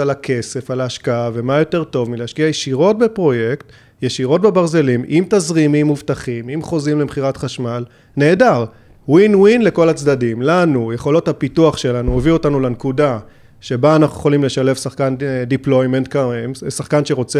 על 0.00 0.10
הכסף, 0.10 0.70
על 0.70 0.80
ההשקעה, 0.80 1.30
ומה 1.34 1.58
יותר 1.58 1.84
טוב 1.84 2.10
מלהשקיע 2.10 2.46
ישירות 2.46 2.98
בפרויקט, 2.98 3.66
ישירות 4.02 4.40
בברזלים, 4.40 5.04
עם 5.08 5.24
תזרימים 5.30 5.86
מובטחים, 5.86 6.48
עם 6.48 6.62
חוזים 6.62 7.00
למכירת 7.00 7.36
חשמל, 7.36 7.84
נהדר. 8.16 8.64
ווין 9.08 9.34
ווין 9.34 9.62
לכל 9.62 9.88
הצדדים. 9.88 10.42
לנו, 10.42 10.92
יכולות 10.92 11.28
הפיתוח 11.28 11.76
שלנו, 11.76 12.18
הביא 12.18 12.32
אותנו 12.32 12.60
לנקודה 12.60 13.18
שבה 13.60 13.96
אנחנו 13.96 14.16
יכולים 14.16 14.44
לשלב 14.44 14.76
שחקן 14.76 15.14
deployment, 15.46 16.16
שחקן 16.68 17.04
שרוצה 17.04 17.38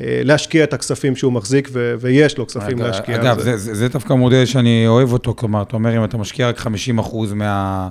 אה, 0.00 0.20
להשקיע 0.24 0.64
את 0.64 0.72
הכספים 0.72 1.16
שהוא 1.16 1.32
מחזיק, 1.32 1.68
ו- 1.72 1.94
ויש 2.00 2.38
לו 2.38 2.46
כספים 2.46 2.78
אגב, 2.78 2.86
להשקיע. 2.86 3.16
אגב, 3.16 3.40
זה, 3.40 3.56
זה, 3.56 3.74
זה 3.74 3.88
דווקא 3.88 4.12
מודל 4.12 4.44
שאני 4.44 4.84
אוהב 4.86 5.12
אותו, 5.12 5.34
כלומר, 5.36 5.62
אתה 5.62 5.76
אומר, 5.76 5.96
אם 5.96 6.04
אתה 6.04 6.16
משקיע 6.16 6.48
רק 6.48 6.58
50 6.58 6.98
אחוז 6.98 7.34
אה, 7.40 7.88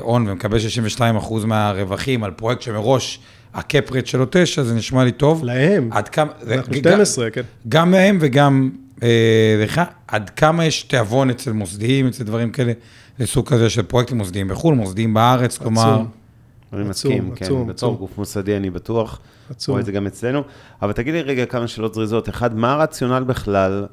הון 0.00 0.28
ומקבל 0.28 0.58
62% 0.98 1.02
מהרווחים 1.46 2.24
על 2.24 2.30
פרויקט 2.30 2.62
שמראש 2.62 3.20
הקפ 3.54 3.92
רייט 3.92 4.06
שלו 4.06 4.26
9, 4.30 4.62
זה 4.62 4.74
נשמע 4.74 5.04
לי 5.04 5.12
טוב. 5.12 5.44
להם. 5.44 5.88
עד 5.92 6.08
כמה... 6.08 6.30
אנחנו 6.50 6.72
גם- 6.72 6.78
12, 6.92 7.30
כן. 7.30 7.42
גם 7.68 7.92
להם 7.92 8.18
וגם 8.20 8.70
אה, 9.02 9.08
לך, 9.64 9.80
עד 10.08 10.30
כמה 10.30 10.64
יש 10.64 10.82
תיאבון 10.82 11.30
אצל 11.30 11.52
מוסדיים, 11.52 12.06
אצל 12.06 12.24
דברים 12.24 12.50
כאלה, 12.50 12.72
לסוג 13.18 13.48
כזה 13.48 13.70
של 13.70 13.82
פרויקטים 13.82 14.18
מוסדיים 14.18 14.48
בחו"ל, 14.48 14.74
מוסדיים 14.74 15.14
בארץ, 15.14 15.58
כלומר... 15.58 16.02
אני 16.72 16.84
מסכים, 16.84 17.34
כן, 17.34 17.44
עצום, 17.44 17.62
בתור 17.62 17.70
עצום. 17.70 17.96
גוף 17.96 18.18
מוסדי 18.18 18.56
אני 18.56 18.70
בטוח, 18.70 19.20
עצום. 19.50 19.72
רואה 19.72 19.80
את 19.80 19.86
זה 19.86 19.92
גם 19.92 20.06
אצלנו. 20.06 20.42
אבל 20.82 20.92
תגיד 20.92 21.14
לי 21.14 21.22
רגע 21.22 21.46
כמה 21.46 21.68
שאלות 21.68 21.94
זריזות. 21.94 22.28
אחד, 22.28 22.56
מה 22.56 22.72
הרציונל 22.72 23.24
בכלל, 23.24 23.86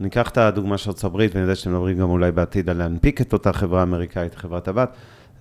ניקח 0.00 0.28
את 0.28 0.38
הדוגמה 0.38 0.78
של 0.78 0.90
ארצות 0.90 1.04
הברית, 1.04 1.34
ואני 1.34 1.42
יודע 1.42 1.54
שאתם 1.54 1.72
מדברים 1.72 1.98
גם 1.98 2.10
אולי 2.10 2.32
בעתיד 2.32 2.70
על 2.70 2.76
להנפיק 2.76 3.20
את 3.20 3.32
אותה 3.32 3.52
חברה 3.52 3.82
אמריקאית, 3.82 4.34
חברת 4.34 4.68
הבת, 4.68 4.90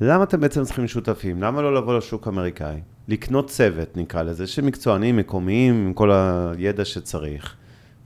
למה 0.02 0.24
אתם 0.24 0.42
בעצם 0.42 0.64
צריכים 0.64 0.88
שותפים? 0.88 1.44
למה 1.44 1.62
לא 1.62 1.76
לבוא 1.76 1.98
לשוק 1.98 2.28
האמריקאי? 2.28 2.82
לקנות 3.08 3.50
צוות, 3.50 3.98
נקרא 3.98 4.24
לזה, 4.24 4.48
של 4.48 4.62
מקצוענים 4.62 5.18
מקומיים, 5.18 5.86
עם 5.88 5.94
כל 5.94 6.12
הידע 6.12 6.86
שצריך, 6.86 7.56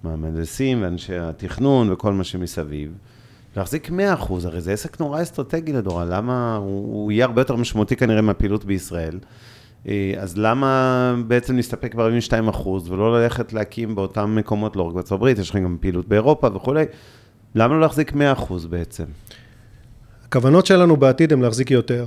מהמהנדסים 0.04 0.84
ואנשי 0.84 1.18
התכנון 1.18 1.92
וכל 1.92 2.14
מה 2.14 2.24
שמסביב. 2.24 2.92
להחזיק 3.58 3.90
100%, 3.90 3.92
הרי 4.44 4.62
זה 4.62 4.74
עסק 4.74 5.00
נורא 5.00 5.22
אסטרטגי 5.22 5.74
לדורה, 5.74 6.06
למה, 6.06 6.56
הוא, 6.56 6.94
הוא 6.94 7.12
יהיה 7.12 7.26
הרבה 7.26 7.42
יותר 7.42 7.56
משמעותי 7.56 7.96
כנראה 7.96 8.22
מהפעילות 8.22 8.66
בישראל. 8.66 9.20
אה, 9.88 10.14
אז 10.18 10.38
למה 10.38 11.16
בעצם 11.28 11.56
להסתפק 11.56 11.96
ב-42% 11.96 12.68
ולא 12.68 13.22
ללכת 13.22 13.54
להקים 13.54 13.96
באותם 13.96 14.36
מקומות, 14.36 14.76
לא 14.76 14.84
רק 14.84 14.94
בארצות 14.94 15.12
הברית, 15.12 15.40
יש 15.40 15.50
לכם 15.50 15.64
גם 15.64 15.78
פעילות 15.82 16.08
באירופה 16.08 16.48
וכולי, 16.56 16.86
למה 17.56 17.74
לא 17.74 17.82
להחזיק 17.82 18.12
100% 18.12 18.16
בעצם? 18.70 19.04
הכוונות 20.26 20.66
שלנו 20.66 20.98
בעתיד 20.98 21.34
הן 21.34 21.42
להחזיק 21.42 21.72
יותר. 21.72 22.06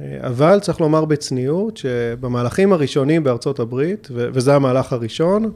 אה, 0.00 0.18
אבל 0.20 0.60
צריך 0.60 0.80
לומר 0.80 1.04
בצניעות 1.04 1.76
שבמהלכים 1.76 2.72
הראשונים 2.72 3.24
בארצות 3.24 3.60
הברית, 3.60 4.08
וזה 4.12 4.54
המהלך 4.54 4.92
הראשון, 4.92 5.52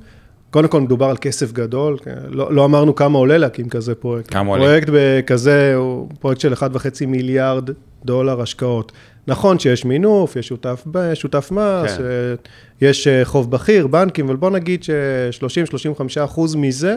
קודם 0.50 0.68
כל 0.68 0.80
מדובר 0.80 1.06
על 1.06 1.16
כסף 1.16 1.52
גדול, 1.52 1.98
כן, 1.98 2.14
לא, 2.28 2.54
לא 2.54 2.64
אמרנו 2.64 2.94
כמה 2.94 3.18
עולה 3.18 3.38
להקים 3.38 3.68
כזה 3.68 3.94
פרויקט. 3.94 4.30
כמה 4.32 4.50
עולה? 4.50 4.64
פרויקט 4.64 4.90
כזה 5.26 5.74
הוא 5.74 6.08
פרויקט 6.20 6.40
של 6.40 6.52
1.5 6.52 7.06
מיליארד 7.06 7.70
דולר 8.04 8.40
השקעות. 8.40 8.92
נכון 9.26 9.58
שיש 9.58 9.84
מינוף, 9.84 10.36
יש 10.36 10.48
שותף, 10.48 10.84
שותף 11.14 11.48
מס, 11.52 11.96
כן. 11.96 12.04
אה, 12.04 12.34
יש 12.80 13.06
אה, 13.06 13.24
חוב 13.24 13.50
בכיר, 13.50 13.86
בנקים, 13.86 14.26
אבל 14.26 14.36
בוא 14.36 14.50
נגיד 14.50 14.82
ש-30-35 14.82 16.24
אחוז 16.24 16.54
מזה 16.54 16.96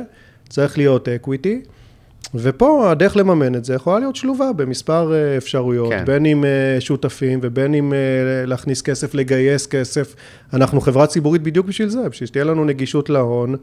צריך 0.50 0.78
להיות 0.78 1.10
equity. 1.10 1.62
ופה 2.36 2.92
הדרך 2.92 3.18
לממן 3.18 3.56
את 3.56 3.66
זה 3.66 3.74
יכולה 3.74 4.00
להיות 4.00 4.16
שלובה 4.16 4.54
במספר 4.56 5.14
אה, 5.14 5.38
אפשרויות, 5.38 5.90
כן. 5.90 6.06
בין 6.06 6.26
אם 6.26 6.46
אה, 6.46 6.82
שותפים 6.82 7.40
ובין 7.44 7.74
אם 7.74 7.94
אה, 7.94 8.46
להכניס 8.46 8.82
כסף, 8.82 9.14
לגייס 9.14 9.68
כסף. 9.68 10.16
אנחנו 10.54 10.82
חברה 10.82 11.08
ציבורית 11.08 11.44
בדיוק 11.44 11.66
בשביל 11.66 11.90
זה, 11.90 12.10
בשביל 12.10 12.28
שתהיה 12.28 12.44
לנו 12.44 12.66
נגישות 12.66 13.10
להון 13.10 13.56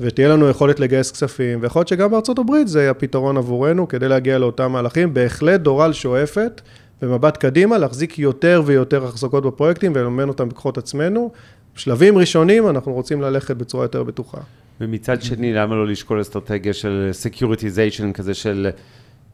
ותהיה 0.00 0.28
לנו 0.28 0.48
יכולת 0.48 0.80
לגייס 0.80 1.10
כספים, 1.10 1.58
ויכול 1.62 1.80
להיות 1.80 1.88
שגם 1.88 2.10
בארצות 2.10 2.38
הברית 2.38 2.68
זה 2.68 2.90
הפתרון 2.90 3.36
עבורנו 3.36 3.88
כדי 3.88 4.08
להגיע 4.08 4.38
לאותם 4.38 4.72
מהלכים. 4.72 5.14
בהחלט 5.14 5.60
דורל 5.60 5.92
שואפת 5.92 6.60
במבט 7.02 7.36
קדימה 7.36 7.78
להחזיק 7.78 8.18
יותר 8.18 8.62
ויותר 8.66 9.04
החזקות 9.04 9.44
בפרויקטים 9.44 9.92
ולממן 9.94 10.28
אותם 10.28 10.48
בכוחות 10.48 10.78
עצמנו. 10.78 11.30
בשלבים 11.76 12.18
ראשונים 12.18 12.68
אנחנו 12.68 12.92
רוצים 12.92 13.22
ללכת 13.22 13.56
בצורה 13.56 13.84
יותר 13.84 14.02
בטוחה. 14.02 14.38
ומצד 14.82 15.22
שני, 15.22 15.52
למה 15.52 15.74
לא 15.74 15.86
לשקול 15.86 16.20
אסטרטגיה 16.20 16.72
של 16.72 17.08
securitization 17.12 18.12
כזה 18.12 18.34
של 18.34 18.70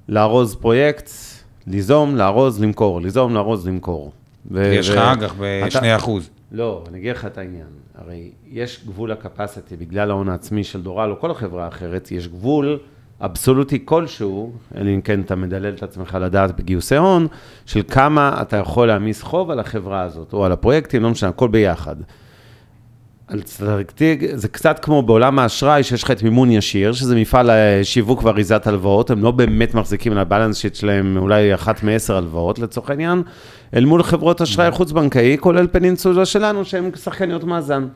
לארוז 0.09 0.55
פרויקט, 0.55 1.11
ליזום, 1.67 2.17
לארוז, 2.17 2.63
למכור, 2.63 3.01
ליזום, 3.01 3.35
לארוז, 3.35 3.69
למכור. 3.69 4.13
ו- 4.51 4.73
יש 4.75 4.89
לך 4.89 4.97
אג"ח 4.99 5.35
אתה- 5.35 5.81
ב-2 5.81 5.97
אחוז. 5.97 6.31
לא, 6.53 6.85
אני 6.89 6.99
אגיד 6.99 7.11
לך 7.17 7.25
את 7.27 7.39
העניין. 7.39 7.67
הרי 7.99 8.31
יש 8.51 8.85
גבול 8.87 9.11
ל 9.13 9.20
capacity 9.20 9.77
בגלל 9.77 10.11
ההון 10.11 10.29
העצמי 10.29 10.65
של 10.65 10.83
דורל 10.83 11.11
או 11.11 11.21
כל 11.21 11.31
החברה 11.31 11.65
האחרת, 11.65 12.13
יש 12.13 12.29
גבול 12.29 12.79
אבסולוטי 13.21 13.83
כלשהו, 13.85 14.53
אלא 14.77 14.91
אם 14.91 15.01
כן 15.01 15.21
אתה 15.21 15.35
מדלל 15.37 15.75
את 15.75 15.83
עצמך 15.83 16.19
לדעת 16.21 16.57
בגיוסי 16.57 16.97
הון, 16.97 17.27
של 17.67 17.83
כמה 17.89 18.39
אתה 18.43 18.57
יכול 18.57 18.89
להעמיס 18.89 19.23
חוב 19.23 19.51
על 19.51 19.61
החברה 19.61 20.03
הזאת, 20.03 20.33
או 20.33 20.45
על 20.45 20.53
הפרויקטים, 20.53 21.03
לא 21.03 21.11
משנה, 21.11 21.29
הכל 21.31 21.49
ביחד. 21.49 21.97
על 23.29 23.43
סטרקטיג, 23.47 24.27
זה 24.35 24.49
קצת 24.49 24.79
כמו 24.79 25.03
בעולם 25.03 25.39
האשראי, 25.39 25.83
שיש 25.83 26.03
לך 26.03 26.11
את 26.11 26.23
מימון 26.23 26.51
ישיר, 26.51 26.93
שזה 26.93 27.17
מפעל 27.17 27.51
שיווק 27.83 28.25
ואריזת 28.25 28.67
הלוואות, 28.67 29.11
הם 29.11 29.23
לא 29.23 29.31
באמת 29.31 29.75
מחזיקים 29.75 30.13
על 30.13 30.19
ה 30.19 30.23
balance 30.23 30.57
sheet 30.57 30.75
שלהם 30.75 31.17
אולי 31.17 31.55
אחת 31.55 31.83
מעשר 31.83 32.17
הלוואות 32.17 32.59
לצורך 32.59 32.91
העניין, 32.91 33.23
אל 33.77 33.85
מול 33.85 34.03
חברות 34.03 34.43
אשראי 34.43 34.71
חוץ-בנקאי, 34.71 35.37
כולל 35.41 35.67
פנינסולה 35.73 36.25
שלנו, 36.25 36.65
שהן 36.65 36.91
שחקניות 37.05 37.45
מאזן. 37.45 37.87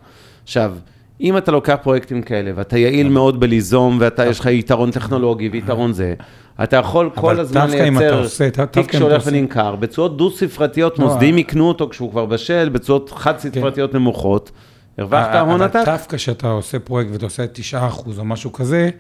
עכשיו, 0.43 0.72
אם 1.20 1.37
אתה 1.37 1.53
לוקח 1.53 1.76
פרויקטים 1.83 2.22
כאלה, 2.22 2.51
ואתה 2.55 2.78
יעיל 2.78 3.09
מאוד 3.09 3.41
בליזום, 3.41 3.99
ואתה, 4.01 4.26
יש 4.26 4.41
לך 4.41 4.47
יתרון 4.47 4.91
טכנולוגי 4.91 5.49
ויתרון 5.49 5.93
זה, 5.93 6.14
אתה 6.62 6.76
יכול 6.76 7.11
כל 7.14 7.41
הזמן 7.41 7.70
לייצר 7.70 8.24
תיק 8.70 8.93
שהולך 8.93 9.22
ונמכר, 9.26 9.76
בתשואות 9.76 10.16
דו-ספרתיות, 10.16 10.99
לא, 10.99 11.05
מוסדים 11.05 11.35
אה. 11.35 11.41
יקנו 11.41 11.68
אותו 11.68 11.89
כשהוא 11.89 12.11
כבר 12.11 12.26
בשל, 12.26 12.68
בתשואות 12.68 13.11
חד-ספרתיות 13.11 13.95
נמוכות. 13.95 14.51
הרווחת 14.99 15.34
הון 15.34 15.51
אבל 15.51 15.62
עתק. 15.62 15.82
דווקא 15.84 16.16
כשאתה 16.16 16.49
עושה 16.49 16.78
פרויקט 16.78 17.11
ואתה 17.12 17.26
עושה 17.26 17.47
9 17.47 17.86
אחוז 17.86 18.18
או 18.18 18.24
משהו 18.24 18.53
כזה, 18.53 18.90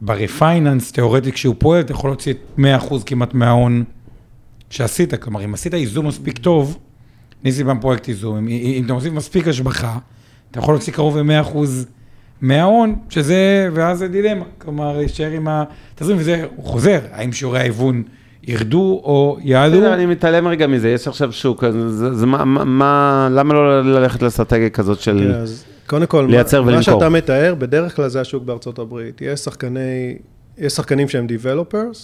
ב 0.00 0.08
refinance, 0.08 0.92
תיאורטית, 0.92 1.34
כשהוא 1.34 1.54
פועל, 1.58 1.80
אתה 1.80 1.92
יכול 1.92 2.10
להוציא 2.10 2.34
100 2.56 2.76
אחוז 2.76 3.04
כמעט 3.04 3.34
מההון 3.34 3.84
שעשית. 4.70 5.14
כלומר, 5.14 5.44
אם 5.44 5.54
עשית 5.54 5.74
ייזום 5.74 6.06
מספיק 6.06 6.38
טוב, 6.38 6.78
ניסי 7.44 7.64
פעם 7.64 7.80
פרויקט 7.80 8.08
איזום, 8.08 8.36
אם, 8.36 8.48
אם 8.48 8.82
אתה 8.84 8.92
מוסיף 8.92 9.12
מספיק 9.12 9.48
השבחה, 9.48 9.98
אתה 10.50 10.58
יכול 10.58 10.74
להוציא 10.74 10.92
קרוב 10.92 11.18
ל-100 11.18 11.40
אחוז 11.40 11.86
מההון, 12.40 12.98
שזה, 13.08 13.68
ואז 13.72 13.98
זה 13.98 14.08
דילמה. 14.08 14.44
כלומר, 14.58 14.96
להישאר 14.96 15.30
עם 15.30 15.48
התזרים, 15.48 16.16
וזה, 16.20 16.46
הוא 16.56 16.64
חוזר, 16.64 17.00
האם 17.12 17.32
שיעורי 17.32 17.58
ההיוון 17.58 18.02
ירדו 18.42 19.00
או 19.04 19.36
יעלו? 19.42 19.76
בסדר, 19.76 19.94
אני 19.94 20.06
מתעלם 20.06 20.48
רגע 20.48 20.66
מזה, 20.66 20.88
יש 20.88 21.08
עכשיו 21.08 21.32
שוק, 21.32 21.64
אז 21.64 21.74
זה- 21.88 22.14
זה 22.14 22.26
מה- 22.26 22.44
מה- 22.44 22.64
מה, 22.64 23.28
למה 23.30 23.54
לא 23.54 23.82
ללכת 23.82 24.22
לאסטרטגיה 24.22 24.70
כזאת 24.70 25.00
של... 25.00 25.18
כן, 25.18 25.40
אז 25.40 25.64
קודם 25.86 26.06
כל, 26.06 26.26
לייצר 26.30 26.62
מה, 26.62 26.68
ולמכור. 26.68 26.94
מה 26.94 27.00
שאתה 27.00 27.08
מתאר, 27.08 27.54
בדרך 27.58 27.96
כלל 27.96 28.08
זה 28.08 28.20
השוק 28.20 28.44
בארצות 28.44 28.78
הברית. 28.78 29.20
יש 29.22 29.40
שחקני, 29.40 30.14
יש 30.58 30.72
שחקנים 30.72 31.08
שהם 31.08 31.26
Developers, 31.26 31.98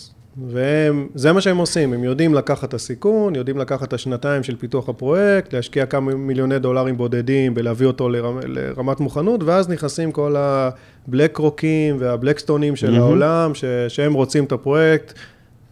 וזה 0.47 1.33
מה 1.33 1.41
שהם 1.41 1.57
עושים, 1.57 1.93
הם 1.93 2.05
יודעים 2.05 2.35
לקחת 2.35 2.69
את 2.69 2.75
הסיכון, 2.75 3.35
יודעים 3.35 3.59
לקחת 3.59 3.89
את 3.89 3.93
השנתיים 3.93 4.43
של 4.43 4.57
פיתוח 4.57 4.89
הפרויקט, 4.89 5.53
להשקיע 5.55 5.87
כמה 5.87 6.15
מיליוני 6.15 6.59
דולרים 6.59 6.97
בודדים 6.97 7.55
בלהביא 7.55 7.87
אותו 7.87 8.09
לרמ, 8.09 8.39
לרמת 8.47 9.01
מוכנות, 9.01 9.43
ואז 9.43 9.69
נכנסים 9.69 10.13
כל 10.13 10.35
הבלק 10.39 11.37
רוקים 11.37 11.97
והבלקסטונים 11.99 12.77
של 12.77 12.91
מהמם. 12.91 13.03
העולם, 13.03 13.55
ש, 13.55 13.65
שהם 13.89 14.13
רוצים 14.15 14.45
את 14.45 14.53
הפרויקט. 14.53 15.13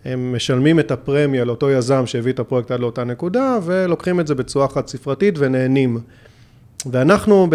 הם 0.05 0.37
משלמים 0.37 0.81
את 0.81 0.91
הפרמיה 0.91 1.45
לאותו 1.45 1.71
יזם 1.71 2.07
שהביא 2.07 2.33
את 2.33 2.39
הפרויקט 2.39 2.71
עד 2.71 2.81
לאותה 2.81 3.05
נקודה, 3.05 3.59
ולוקחים 3.65 4.21
את 4.21 4.27
זה 4.27 4.35
בצורה 4.35 4.69
חד 4.69 4.87
ספרתית 4.87 5.35
ונהנים. 5.39 5.99
ואנחנו 6.91 7.49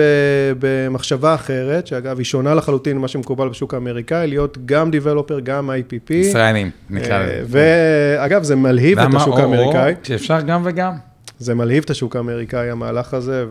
במחשבה 0.59 1.35
אחרת, 1.35 1.87
שאגב 1.87 2.17
היא 2.17 2.25
שונה 2.25 2.53
לחלוטין 2.53 2.97
ממה 2.97 3.07
שמקובל 3.07 3.49
בשוק 3.49 3.73
האמריקאי, 3.73 4.27
להיות 4.27 4.57
גם 4.65 4.91
Developer, 4.91 5.39
גם 5.43 5.69
IPP. 5.69 6.13
ישראלים, 6.13 6.69
נקרא 6.89 7.19
אה, 7.19 7.25
לזה. 7.41 7.43
ואגב, 7.47 8.43
זה 8.43 8.55
מלהיב 8.55 8.99
את 8.99 9.05
למה? 9.05 9.17
השוק 9.21 9.33
או- 9.33 9.39
האמריקאי. 9.39 9.91
או, 9.91 9.97
שאפשר 10.03 10.41
גם 10.41 10.61
וגם. 10.65 10.93
זה 11.39 11.55
מלהיב 11.55 11.83
את 11.83 11.89
השוק 11.89 12.15
האמריקאי, 12.15 12.69
המהלך 12.69 13.13
הזה, 13.13 13.45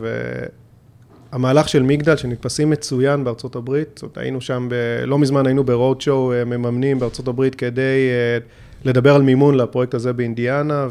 והמהלך 1.31 1.69
של 1.69 1.83
מגדל, 1.83 2.15
שנתפסים 2.15 2.69
מצוין 2.69 3.23
בארצות 3.23 3.55
הברית, 3.55 3.87
זאת 3.95 4.01
אומרת, 4.03 4.17
היינו 4.17 4.41
שם, 4.41 4.67
ב... 4.69 4.73
לא 5.05 5.19
מזמן 5.19 5.45
היינו 5.45 5.63
ב-road 5.63 6.01
show 6.01 6.33
מממנים 6.45 6.99
בארצות 6.99 7.27
הברית 7.27 7.55
כדי 7.55 8.09
אה, 8.09 8.37
לדבר 8.85 9.15
על 9.15 9.21
מימון 9.21 9.55
לפרויקט 9.55 9.93
הזה 9.93 10.13
באינדיאנה, 10.13 10.87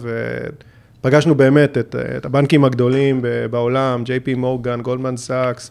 ופגשנו 1.01 1.35
באמת 1.35 1.79
את, 1.79 1.95
את 2.17 2.27
הבנקים 2.27 2.65
הגדולים 2.65 3.25
בעולם, 3.51 4.03
JP 4.07 4.37
Morgan, 4.37 4.81
Goldman 4.81 5.17
Sachs, 5.17 5.71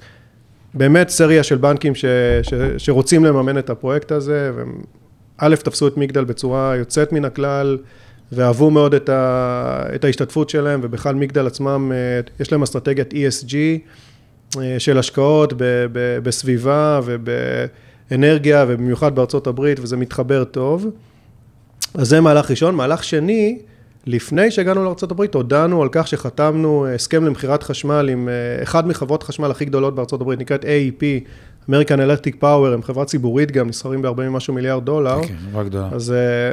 באמת 0.73 1.09
סדרה 1.09 1.43
של 1.43 1.57
בנקים 1.57 1.95
ש, 1.95 2.05
ש, 2.43 2.53
שרוצים 2.77 3.25
לממן 3.25 3.57
את 3.57 3.69
הפרויקט 3.69 4.11
הזה, 4.11 4.51
והם 4.55 4.81
אה, 5.37 5.55
תפסו 5.55 5.87
את 5.87 5.97
מגדל 5.97 6.23
בצורה 6.23 6.75
יוצאת 6.75 7.11
מן 7.13 7.25
הכלל, 7.25 7.77
ואהבו 8.31 8.69
מאוד 8.71 8.93
את, 8.93 9.09
ה, 9.09 9.83
את 9.95 10.03
ההשתתפות 10.03 10.49
שלהם, 10.49 10.79
ובכלל 10.83 11.15
מגדל 11.15 11.47
עצמם, 11.47 11.91
אה, 11.95 12.19
יש 12.39 12.51
להם 12.51 12.63
אסטרטגיית 12.63 13.13
ESG 13.13 13.53
אה, 14.59 14.79
של 14.79 14.97
השקעות 14.97 15.53
ב, 15.53 15.63
ב, 15.91 16.19
בסביבה 16.23 16.99
ובאנרגיה, 17.05 18.65
ובמיוחד 18.67 19.15
בארצות 19.15 19.47
הברית, 19.47 19.79
וזה 19.79 19.97
מתחבר 19.97 20.43
טוב. 20.43 20.85
אז 21.93 22.07
זה 22.07 22.21
מהלך 22.21 22.51
ראשון. 22.51 22.75
מהלך 22.75 23.03
שני, 23.03 23.59
לפני 24.05 24.51
שהגענו 24.51 24.83
לארה"ב, 24.83 25.25
הודענו 25.33 25.81
על 25.83 25.89
כך 25.91 26.07
שחתמנו 26.07 26.87
הסכם 26.95 27.25
למכירת 27.25 27.63
חשמל 27.63 28.09
עם 28.11 28.29
אה, 28.29 28.63
אחד 28.63 28.87
מחברות 28.87 29.23
חשמל 29.23 29.51
הכי 29.51 29.65
גדולות 29.65 29.95
בארה"ב, 29.95 30.31
נקראת 30.31 30.65
AEP, 30.65 31.03
American 31.69 31.97
Electric 31.97 32.41
Power, 32.41 32.73
הם 32.73 32.83
חברה 32.83 33.05
ציבורית 33.05 33.51
גם, 33.51 33.67
נסחרים 33.67 34.01
ב-40 34.01 34.11
ומשהו 34.17 34.53
מיליארד 34.53 34.85
דולר. 34.85 35.23
כן, 35.23 35.35
חברה 35.49 35.63
גדולה. 35.63 35.89
אז 35.91 36.11
אה, 36.11 36.51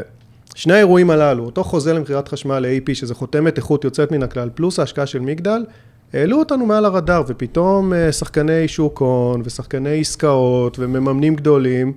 שני 0.55 0.74
האירועים 0.74 1.11
הללו, 1.11 1.45
אותו 1.45 1.64
חוזה 1.64 1.93
למכירת 1.93 2.28
חשמל 2.28 2.59
ל-AEP, 2.59 2.95
שזה 2.95 3.14
חותמת 3.14 3.57
איכות 3.57 3.85
יוצאת 3.85 4.12
מן 4.12 4.22
הכלל, 4.22 4.49
פלוס 4.55 4.78
ההשקעה 4.78 5.07
של 5.07 5.20
מגדל, 5.20 5.64
העלו 6.12 6.39
אותנו 6.39 6.66
מעל 6.66 6.85
הרדאר, 6.85 7.22
ופתאום 7.28 7.93
אה, 7.93 8.12
שחקני 8.12 8.68
שוק 8.68 8.99
הון, 8.99 9.43
ושחקני 9.45 10.01
עסקאות, 10.01 10.78
ומממנים 10.78 11.35
גדולים, 11.35 11.93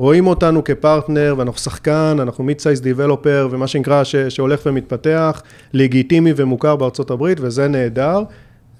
רואים 0.00 0.26
אותנו 0.26 0.64
כ-partner, 0.64 1.34
ואנחנו 1.38 1.58
שחקן, 1.58 2.16
אנחנו 2.20 2.44
mid-size 2.44 2.80
developer, 2.80 3.48
ומה 3.50 3.66
שנקרא 3.66 4.04
ש- 4.04 4.16
שהולך 4.16 4.60
ומתפתח, 4.66 5.42
לגיטימי 5.72 6.32
ומוכר 6.36 6.76
בארצות 6.76 7.10
הברית, 7.10 7.38
וזה 7.40 7.68
נהדר. 7.68 8.22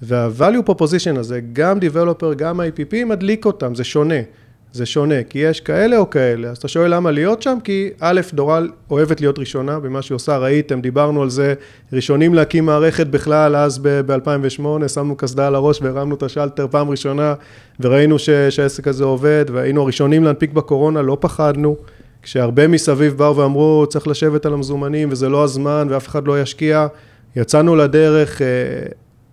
וה-value 0.01 0.69
proposition 0.69 1.19
הזה, 1.19 1.39
גם 1.53 1.79
developer, 1.79 2.33
גם 2.33 2.59
IPP, 2.59 3.05
מדליק 3.05 3.45
אותם, 3.45 3.75
זה 3.75 3.83
שונה. 3.83 4.15
זה 4.73 4.85
שונה, 4.85 5.23
כי 5.29 5.39
יש 5.39 5.59
כאלה 5.61 5.97
או 5.97 6.09
כאלה. 6.09 6.49
אז 6.49 6.57
אתה 6.57 6.67
שואל 6.67 6.93
למה 6.95 7.11
להיות 7.11 7.41
שם? 7.41 7.57
כי 7.63 7.89
א', 7.99 8.21
דורל 8.33 8.69
אוהבת 8.91 9.21
להיות 9.21 9.39
ראשונה 9.39 9.79
במה 9.79 10.01
שהיא 10.01 10.15
עושה, 10.15 10.37
ראיתם, 10.37 10.81
דיברנו 10.81 11.21
על 11.21 11.29
זה, 11.29 11.53
ראשונים 11.93 12.33
להקים 12.33 12.65
מערכת 12.65 13.07
בכלל, 13.07 13.55
אז 13.55 13.79
ב-2008, 13.81 14.87
שמנו 14.87 15.15
קסדה 15.15 15.47
על 15.47 15.55
הראש 15.55 15.81
והרמנו 15.81 16.15
את 16.15 16.23
השלטר 16.23 16.67
פעם 16.71 16.89
ראשונה, 16.89 17.33
וראינו 17.79 18.19
ש- 18.19 18.29
שהעסק 18.29 18.87
הזה 18.87 19.03
עובד, 19.03 19.45
והיינו 19.53 19.81
הראשונים 19.81 20.23
להנפיק 20.23 20.51
בקורונה, 20.53 21.01
לא 21.01 21.17
פחדנו. 21.19 21.75
כשהרבה 22.23 22.67
מסביב 22.67 23.17
באו 23.17 23.37
ואמרו, 23.37 23.85
צריך 23.89 24.07
לשבת 24.07 24.45
על 24.45 24.53
המזומנים, 24.53 25.11
וזה 25.11 25.29
לא 25.29 25.43
הזמן, 25.43 25.87
ואף 25.89 26.07
אחד 26.07 26.27
לא 26.27 26.41
ישקיע, 26.41 26.87
יצאנו 27.35 27.75
לדרך, 27.75 28.41
אה, 28.41 28.47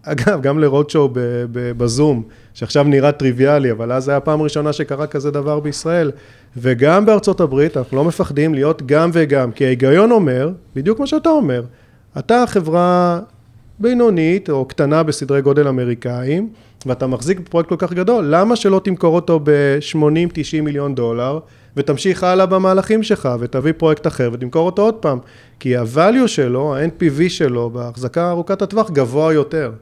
אגב, 0.02 0.42
גם 0.42 0.58
לרודשואו 0.58 1.08
ב- 1.08 1.18
ב- 1.52 1.72
בזום, 1.78 2.22
שעכשיו 2.58 2.84
נראה 2.84 3.12
טריוויאלי, 3.12 3.70
אבל 3.72 3.92
אז 3.92 4.08
היה 4.08 4.18
הפעם 4.18 4.40
הראשונה 4.40 4.72
שקרה 4.72 5.06
כזה 5.06 5.30
דבר 5.30 5.60
בישראל. 5.60 6.10
וגם 6.56 7.06
בארצות 7.06 7.40
הברית, 7.40 7.76
אנחנו 7.76 7.96
לא 7.96 8.04
מפחדים 8.04 8.54
להיות 8.54 8.82
גם 8.86 9.10
וגם, 9.12 9.52
כי 9.52 9.66
ההיגיון 9.66 10.10
אומר, 10.10 10.50
בדיוק 10.74 11.00
מה 11.00 11.06
שאתה 11.06 11.28
אומר, 11.28 11.62
אתה 12.18 12.44
חברה 12.46 13.20
בינונית 13.78 14.50
או 14.50 14.64
קטנה 14.64 15.02
בסדרי 15.02 15.42
גודל 15.42 15.68
אמריקאים, 15.68 16.48
ואתה 16.86 17.06
מחזיק 17.06 17.40
בפרויקט 17.40 17.68
כל 17.68 17.76
כך 17.78 17.92
גדול, 17.92 18.24
למה 18.28 18.56
שלא 18.56 18.80
תמכור 18.84 19.14
אותו 19.14 19.40
ב-80-90 19.42 20.62
מיליון 20.62 20.94
דולר, 20.94 21.38
ותמשיך 21.76 22.24
הלאה 22.24 22.46
במהלכים 22.46 23.02
שלך, 23.02 23.28
ותביא 23.40 23.72
פרויקט 23.76 24.06
אחר 24.06 24.30
ותמכור 24.32 24.66
אותו 24.66 24.82
עוד 24.82 24.94
פעם? 24.94 25.18
כי 25.60 25.76
ה-value 25.76 26.26
שלו, 26.26 26.76
ה-NPV 26.76 27.28
שלו, 27.28 27.70
בהחזקה 27.70 28.30
ארוכת 28.30 28.62
הטווח, 28.62 28.90
גבוה 28.90 29.32
יותר. 29.34 29.72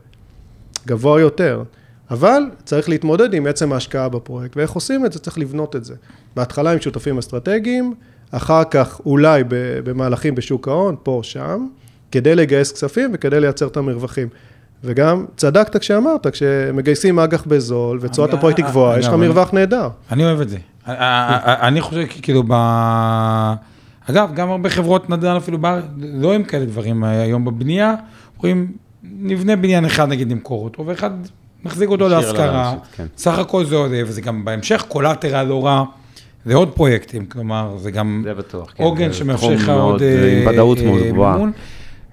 גבוה 0.86 1.20
יותר. 1.20 1.62
אבל 2.10 2.42
צריך 2.64 2.88
להתמודד 2.88 3.34
עם 3.34 3.46
עצם 3.46 3.72
ההשקעה 3.72 4.08
בפרויקט, 4.08 4.56
ואיך 4.56 4.70
עושים 4.72 5.06
את 5.06 5.12
זה? 5.12 5.18
צריך 5.18 5.38
לבנות 5.38 5.76
את 5.76 5.84
זה. 5.84 5.94
בהתחלה 6.36 6.72
עם 6.72 6.80
שותפים 6.80 7.18
אסטרטגיים, 7.18 7.94
אחר 8.30 8.62
כך 8.70 9.00
אולי 9.06 9.42
במהלכים 9.84 10.34
בשוק 10.34 10.68
ההון, 10.68 10.96
פה 11.02 11.10
או 11.12 11.22
שם, 11.22 11.66
כדי 12.12 12.34
לגייס 12.34 12.72
כספים 12.72 13.10
וכדי 13.14 13.40
לייצר 13.40 13.66
את 13.66 13.76
המרווחים. 13.76 14.28
וגם 14.84 15.24
צדקת 15.36 15.76
כשאמרת, 15.76 16.26
כשמגייסים 16.26 17.18
אג"ח 17.18 17.44
בזול 17.46 17.98
ותשואת 18.02 18.30
אני- 18.30 18.38
הפרויקט 18.38 18.58
היא 18.58 18.66
גבוהה, 18.66 18.98
יש 18.98 19.06
לך 19.06 19.12
מרווח 19.12 19.52
נהדר. 19.54 19.88
אני 20.12 20.24
אוהב 20.24 20.40
את 20.40 20.48
זה. 20.48 20.58
אני 20.86 21.80
חושב 21.80 22.02
כאילו 22.22 22.42
ב... 22.48 22.52
אגב, 24.10 24.30
גם 24.34 24.50
הרבה 24.50 24.70
חברות 24.70 25.10
נדל"ן 25.10 25.36
אפילו 25.36 25.58
בארץ, 25.58 25.84
לא 25.98 26.32
עם 26.34 26.44
כאלה 26.44 26.64
דברים 26.64 27.04
היום 27.04 27.44
בבנייה, 27.44 27.94
אומרים, 28.38 28.72
נבנה 29.02 29.56
בניין 29.56 29.84
אחד 29.84 30.08
נגיד 30.08 30.32
נמכור 30.32 30.64
אותו, 30.64 30.86
ואחד 30.86 31.10
נחזיק 31.66 31.88
אותו 31.90 32.08
להשכרה, 32.08 32.74
כן. 32.96 33.06
סך 33.16 33.38
הכל 33.38 33.64
זה 33.64 33.76
עוד, 33.76 33.90
וזה 34.06 34.20
גם 34.20 34.44
בהמשך 34.44 34.84
קולטרה 34.88 35.44
לא 35.44 35.66
רע, 35.66 35.84
זה 36.46 36.54
עוד 36.54 36.68
פרויקטים, 36.68 37.26
כלומר, 37.26 37.76
זה 37.78 37.90
גם 37.90 38.22
זה 38.24 38.34
בטוח. 38.34 38.72
כן. 38.76 38.84
עוגן 38.84 39.12
שמאפשר 39.12 39.50
לך 39.50 39.68
עוד... 39.68 40.02
אה, 40.02 40.40
עם 40.42 40.48
אה, 40.48 40.52
ודאות 40.52 40.78
אה, 40.78 40.84
מאוד 40.84 41.02
גבוהה. 41.02 41.38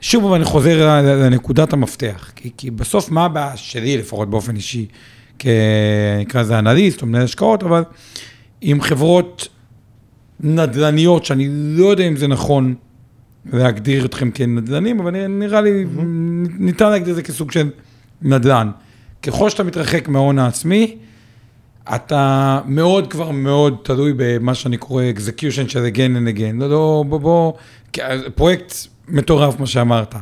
שוב, 0.02 0.26
אבל 0.26 0.36
אני 0.36 0.46
חוזר 0.46 1.00
לנקודת 1.04 1.74
המפתח, 1.74 2.32
כי, 2.36 2.50
כי 2.58 2.72
בסוף 2.72 3.12
מה 3.12 3.26
הבעיה 3.26 3.58
שלי, 3.58 3.98
לפחות 3.98 4.30
באופן 4.30 4.56
אישי, 4.56 4.86
כנקרא 5.40 6.42
לזה 6.42 6.60
אנליסט 6.60 7.02
או 7.02 7.08
מנהל 7.08 7.24
השקעות, 7.24 7.64
אבל 7.64 7.84
עם 8.62 8.82
חברות 8.82 9.48
נדל"ניות, 10.40 11.26
שאני 11.26 11.48
לא 11.52 11.86
יודע 11.86 12.04
אם 12.04 12.16
זה 12.16 12.28
נכון 12.28 12.76
להגדיר 13.54 14.06
אתכם 14.06 14.32
כנדל"נים, 14.32 15.00
אבל 15.00 15.28
נראה- 15.28 15.62
לי, 15.62 15.86
ניתן 16.60 16.90
להגדיר 16.90 17.12
את 17.12 17.16
זה 17.16 17.22
כסוג 17.24 17.52
של 17.52 17.70
נדל"ן. 18.22 18.70
ככל 19.24 19.50
שאתה 19.50 19.64
מתרחק 19.64 20.08
מההון 20.08 20.40
העצמי, 20.40 20.98
אתה 21.96 22.60
מאוד 22.66 23.12
כבר 23.12 23.32
מאוד 23.32 23.78
תלוי 23.84 24.14
במה 24.18 24.56
שאני 24.56 24.78
קורא 24.78 25.04
execution 25.16 25.70
של 25.70 25.90
again 25.94 25.98
and 26.18 26.38
again. 26.38 26.54
לא, 26.60 26.70
לא, 26.70 27.04
בוא, 27.08 27.20
בוא, 27.20 27.54
כי 27.94 28.02
פרויקט 28.36 28.74
מטורף, 29.08 29.60
מה 29.60 29.68
שאמרת. 29.68 30.16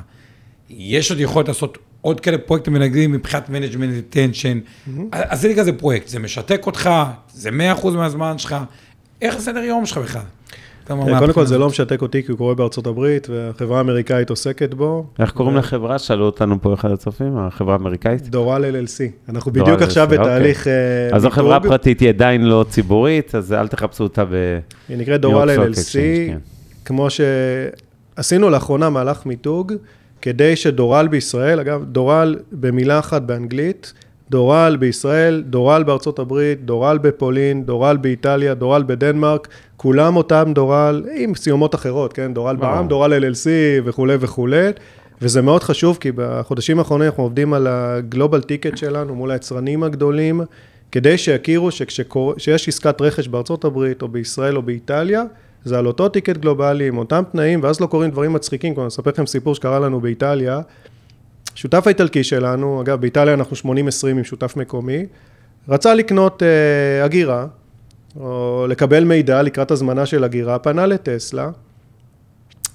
יש 0.69 1.11
עוד 1.11 1.19
יכולת 1.19 1.47
לעשות 1.47 1.77
עוד 2.01 2.19
כאלה 2.19 2.37
פרויקטים 2.37 2.73
מנגדים 2.73 3.11
מבחינת 3.11 3.49
management 3.49 4.13
attention. 4.13 4.57
אז 5.11 5.41
זה 5.41 5.49
נקרא 5.49 5.63
זה 5.63 5.73
פרויקט, 5.73 6.07
זה 6.07 6.19
משתק 6.19 6.61
אותך, 6.65 6.89
זה 7.33 7.49
100% 7.81 7.87
מהזמן 7.89 8.37
שלך. 8.37 8.55
איך 9.21 9.35
הסדר 9.35 9.59
יום 9.59 9.85
שלך 9.85 9.97
בכלל? 9.97 10.21
אומר, 10.89 11.03
קודם 11.03 11.15
כל 11.19 11.21
מהבחינה 11.21 11.45
זה 11.45 11.57
לא. 11.57 11.67
משתק 11.67 12.01
אותי, 12.01 12.23
כי 12.23 12.31
הוא 12.31 12.37
קורה 12.37 12.55
בארצות 12.55 12.87
הברית, 12.87 13.27
והחברה 13.29 13.77
האמריקאית 13.77 14.29
עוסקת 14.29 14.73
בו. 14.73 15.05
איך 15.19 15.31
קוראים 15.31 15.55
לחברה? 15.55 15.99
שאלו 15.99 16.25
אותנו 16.25 16.61
פה 16.61 16.73
אחד 16.73 16.91
הצופים, 16.91 17.37
החברה 17.37 17.73
האמריקאית? 17.73 18.29
דורל 18.29 18.65
LLC. 18.65 19.29
אנחנו 19.29 19.51
בדיוק 19.51 19.81
עכשיו 19.81 20.07
LLC, 20.07 20.11
אוקיי. 20.11 20.17
בתהליך 20.17 20.67
אה, 20.67 20.73
אז 21.11 21.21
זו 21.21 21.27
מיתוג. 21.27 21.43
חברה 21.43 21.59
פרטית, 21.59 21.99
היא 21.99 22.09
עדיין 22.09 22.45
לא 22.45 22.65
ציבורית, 22.69 23.35
אז 23.35 23.53
אל 23.53 23.67
תחפשו 23.67 24.03
אותה 24.03 24.25
ב... 24.25 24.59
היא 24.89 24.97
נקראת 24.97 25.21
דורל 25.21 25.49
LLC, 25.49 25.93
כן. 25.93 26.37
כמו 26.85 27.07
שעשינו 27.09 28.49
לאחרונה 28.49 28.89
מהלך 28.89 29.25
מיתוג, 29.25 29.73
כדי 30.21 30.55
שדורל 30.55 31.07
בישראל, 31.07 31.59
אגב, 31.59 31.83
דורל 31.83 32.39
במילה 32.51 32.99
אחת 32.99 33.21
באנגלית, 33.21 33.93
דורל 34.31 34.77
בישראל, 34.79 35.43
דורל 35.45 35.83
בארצות 35.83 36.19
הברית, 36.19 36.65
דורל 36.65 36.97
בפולין, 36.97 37.65
דורל 37.65 37.97
באיטליה, 37.97 38.53
דורל 38.53 38.83
בדנמרק, 38.87 39.47
כולם 39.77 40.15
אותם 40.15 40.51
דורל, 40.55 41.03
עם 41.15 41.35
סיומות 41.35 41.75
אחרות, 41.75 42.13
כן? 42.13 42.33
דורל 42.33 42.55
בע"מ 42.55 42.71
ברור, 42.73 42.87
דורל 42.87 43.13
LLC 43.13 43.47
וכולי 43.85 44.15
וכולי. 44.19 44.69
וזה 45.21 45.41
מאוד 45.41 45.63
חשוב, 45.63 45.97
כי 46.01 46.11
בחודשים 46.15 46.79
האחרונים 46.79 47.07
אנחנו 47.07 47.23
עובדים 47.23 47.53
על 47.53 47.67
ה-global 47.67 48.41
ticket 48.41 48.77
שלנו 48.77 49.15
מול 49.15 49.31
היצרנים 49.31 49.83
הגדולים, 49.83 50.41
כדי 50.91 51.17
שיכירו 51.17 51.71
שכשיש 51.71 52.67
עסקת 52.67 53.01
רכש 53.01 53.27
בארצות 53.27 53.65
הברית, 53.65 54.01
או 54.01 54.07
בישראל, 54.07 54.57
או 54.57 54.61
באיטליה, 54.61 55.23
זה 55.63 55.79
על 55.79 55.87
אותו 55.87 56.09
ticket 56.09 56.37
גלובלי, 56.37 56.87
עם 56.87 56.97
אותם 56.97 57.23
תנאים, 57.31 57.63
ואז 57.63 57.81
לא 57.81 57.85
קורים 57.85 58.11
דברים 58.11 58.33
מצחיקים. 58.33 58.73
כמו 58.73 58.83
אני 58.83 58.87
אספר 58.87 59.09
לכם 59.09 59.25
סיפור 59.25 59.55
שקרה 59.55 59.79
לנו 59.79 60.01
באיטליה. 60.01 60.61
שותף 61.55 61.83
האיטלקי 61.85 62.23
שלנו, 62.23 62.81
אגב, 62.81 63.01
באיטליה 63.01 63.33
אנחנו 63.33 63.71
80-20 63.71 64.07
עם 64.07 64.23
שותף 64.23 64.53
מקומי, 64.55 65.05
רצה 65.69 65.93
לקנות 65.93 66.43
אה, 66.43 67.05
הגירה, 67.05 67.45
או 68.19 68.65
לקבל 68.69 69.03
מידע 69.03 69.41
לקראת 69.41 69.71
הזמנה 69.71 70.05
של 70.05 70.23
הגירה, 70.23 70.59
פנה 70.59 70.85
לטסלה, 70.85 71.49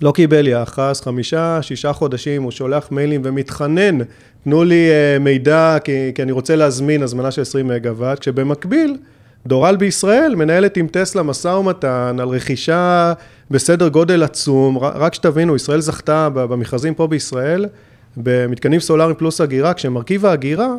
לא 0.02 0.12
קיבל 0.12 0.48
יחס, 0.48 1.00
חמישה, 1.00 1.58
שישה 1.62 1.92
חודשים, 1.92 2.42
הוא 2.42 2.50
שולח 2.50 2.88
מיילים 2.90 3.20
ומתחנן, 3.24 3.98
תנו 4.44 4.64
לי 4.64 4.88
אה, 4.90 5.18
מידע 5.18 5.76
כי, 5.84 6.12
כי 6.14 6.22
אני 6.22 6.32
רוצה 6.32 6.56
להזמין 6.56 7.02
הזמנה 7.02 7.30
של 7.30 7.42
20 7.42 7.68
מגוואט, 7.68 8.18
כשבמקביל, 8.18 8.96
דורל 9.46 9.76
בישראל 9.76 10.34
מנהלת 10.34 10.76
עם 10.76 10.86
טסלה 10.86 11.22
משא 11.22 11.48
ומתן 11.48 12.16
על 12.20 12.28
רכישה 12.28 13.12
בסדר 13.50 13.88
גודל 13.88 14.22
עצום, 14.22 14.78
רק 14.78 15.14
שתבינו, 15.14 15.56
ישראל 15.56 15.80
זכתה 15.80 16.28
במכרזים 16.28 16.94
פה 16.94 17.06
בישראל, 17.06 17.66
במתקנים 18.16 18.80
סולאריים 18.80 19.16
פלוס 19.16 19.40
אגירה, 19.40 19.74
כשמרכיב 19.74 20.26
האגירה 20.26 20.74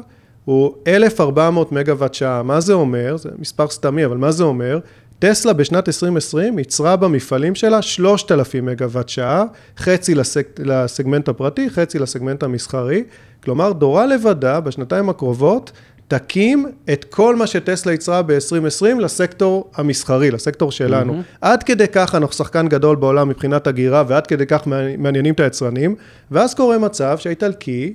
הוא 0.45 0.75
1,400 0.87 1.71
מגוואט 1.71 2.13
שעה. 2.13 2.43
מה 2.43 2.59
זה 2.59 2.73
אומר? 2.73 3.17
זה 3.17 3.29
מספר 3.39 3.67
סתמי, 3.67 4.05
אבל 4.05 4.17
מה 4.17 4.31
זה 4.31 4.43
אומר? 4.43 4.79
טסלה 5.19 5.53
בשנת 5.53 5.87
2020 5.87 6.59
ייצרה 6.59 6.95
במפעלים 6.95 7.55
שלה 7.55 7.81
3,000 7.81 8.65
מגוואט 8.65 9.09
שעה, 9.09 9.43
חצי 9.77 10.15
לסג, 10.15 10.43
לסגמנט 10.59 11.29
הפרטי, 11.29 11.69
חצי 11.69 11.99
לסגמנט 11.99 12.43
המסחרי. 12.43 13.03
כלומר, 13.43 13.71
דורה 13.71 14.05
לבדה 14.05 14.59
בשנתיים 14.59 15.09
הקרובות 15.09 15.71
תקים 16.07 16.65
את 16.93 17.03
כל 17.03 17.35
מה 17.35 17.47
שטסלה 17.47 17.91
ייצרה 17.91 18.21
ב-2020 18.21 18.99
לסקטור 18.99 19.69
המסחרי, 19.75 20.31
לסקטור 20.31 20.71
שלנו. 20.71 21.13
Mm-hmm. 21.13 21.37
עד 21.41 21.63
כדי 21.63 21.87
כך 21.91 22.15
אנחנו 22.15 22.33
שחקן 22.33 22.67
גדול 22.67 22.95
בעולם 22.95 23.29
מבחינת 23.29 23.67
הגירה, 23.67 24.03
ועד 24.07 24.27
כדי 24.27 24.45
כך 24.45 24.67
מעניינים 24.97 25.33
את 25.33 25.39
היצרנים, 25.39 25.95
ואז 26.31 26.53
קורה 26.53 26.77
מצב 26.77 27.17
שהאיטלקי 27.17 27.93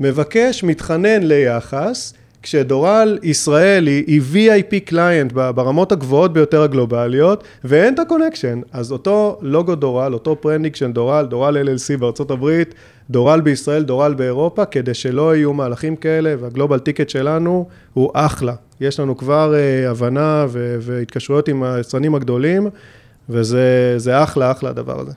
מבקש, 0.00 0.64
מתחנן 0.64 1.22
ליחס, 1.22 2.14
כשדורל 2.42 3.18
ישראל 3.22 3.86
היא, 3.86 4.04
היא 4.06 4.20
VIP 4.20 4.80
client 4.84 5.32
ברמות 5.32 5.92
הגבוהות 5.92 6.32
ביותר 6.32 6.62
הגלובליות, 6.62 7.44
ואין 7.64 7.94
את 7.94 7.98
ה-connection. 7.98 8.60
אז 8.72 8.92
אותו 8.92 9.38
לוגו 9.42 9.74
דורל, 9.74 10.14
אותו 10.14 10.40
ברנדינג 10.40 10.76
של 10.76 10.92
דורל, 10.92 11.26
דורל 11.26 11.56
LLC 11.56 11.96
בארצות 11.98 12.30
הברית, 12.30 12.74
דורל 13.10 13.40
בישראל, 13.40 13.82
דורל 13.82 14.14
באירופה, 14.14 14.64
כדי 14.64 14.94
שלא 14.94 15.36
יהיו 15.36 15.52
מהלכים 15.52 15.96
כאלה, 15.96 16.34
וה-global 16.40 16.78
ticket 16.78 17.08
שלנו 17.08 17.68
הוא 17.94 18.10
אחלה. 18.14 18.54
יש 18.80 19.00
לנו 19.00 19.16
כבר 19.16 19.54
uh, 19.54 19.90
הבנה 19.90 20.46
ו- 20.48 20.76
והתקשרויות 20.80 21.48
עם 21.48 21.62
היצרנים 21.62 22.14
הגדולים, 22.14 22.68
וזה 23.28 23.94
זה 23.96 24.22
אחלה, 24.22 24.50
אחלה 24.50 24.70
הדבר 24.70 25.00
הזה. 25.00 25.12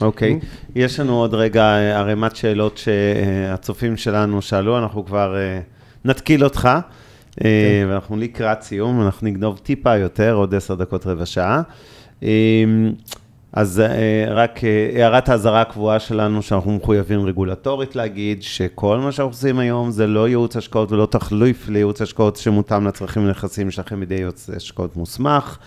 אוקיי, 0.00 0.38
יש 0.74 1.00
לנו 1.00 1.20
עוד 1.20 1.34
רגע 1.34 1.62
אה, 1.62 1.98
ערימת 1.98 2.36
שאלות 2.36 2.78
שהצופים 2.78 3.96
שלנו 3.96 4.42
שאלו, 4.42 4.78
אנחנו 4.78 5.04
כבר 5.04 5.36
אה, 5.36 5.60
נתקיל 6.04 6.44
אותך, 6.44 6.68
אה, 7.44 7.84
ואנחנו 7.88 8.16
לקראת 8.16 8.62
סיום, 8.62 9.02
אנחנו 9.02 9.26
נגנוב 9.26 9.58
טיפה 9.62 9.96
יותר, 9.96 10.34
עוד 10.34 10.54
עשר 10.54 10.74
דקות 10.74 11.06
רבע 11.06 11.26
שעה. 11.26 11.62
אה, 12.22 12.28
אז 13.58 13.80
אה, 13.80 14.34
רק 14.34 14.64
אה, 14.64 14.90
הערת 14.94 15.28
האזהרה 15.28 15.60
הקבועה 15.60 16.00
שלנו, 16.00 16.42
שאנחנו 16.42 16.72
מחויבים 16.72 17.26
רגולטורית 17.26 17.96
להגיד, 17.96 18.42
שכל 18.42 18.98
מה 18.98 19.12
שאנחנו 19.12 19.30
עושים 19.30 19.58
היום 19.58 19.90
זה 19.90 20.06
לא 20.06 20.28
ייעוץ 20.28 20.56
השקעות 20.56 20.92
ולא 20.92 21.06
תחליף 21.06 21.68
לייעוץ 21.68 22.02
השקעות 22.02 22.36
שמותאם 22.36 22.86
לצרכים 22.86 23.24
ונכסים 23.24 23.70
שלכם 23.70 24.00
בידי 24.00 24.14
ייעוץ 24.14 24.50
השקעות 24.56 24.96
מוסמך. 24.96 25.58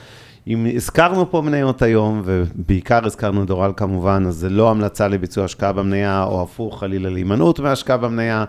אם 0.47 0.67
הזכרנו 0.75 1.31
פה 1.31 1.41
מניות 1.41 1.81
היום, 1.81 2.21
ובעיקר 2.25 3.05
הזכרנו 3.05 3.45
דורל 3.45 3.71
כמובן, 3.77 4.23
אז 4.27 4.35
זה 4.35 4.49
לא 4.49 4.71
המלצה 4.71 5.07
לביצוע 5.07 5.45
השקעה 5.45 5.73
במניה, 5.73 6.23
או 6.23 6.41
הפוך, 6.41 6.79
חלילה 6.79 7.09
להימנעות 7.09 7.59
מהשקעה 7.59 7.97
במניה, 7.97 8.45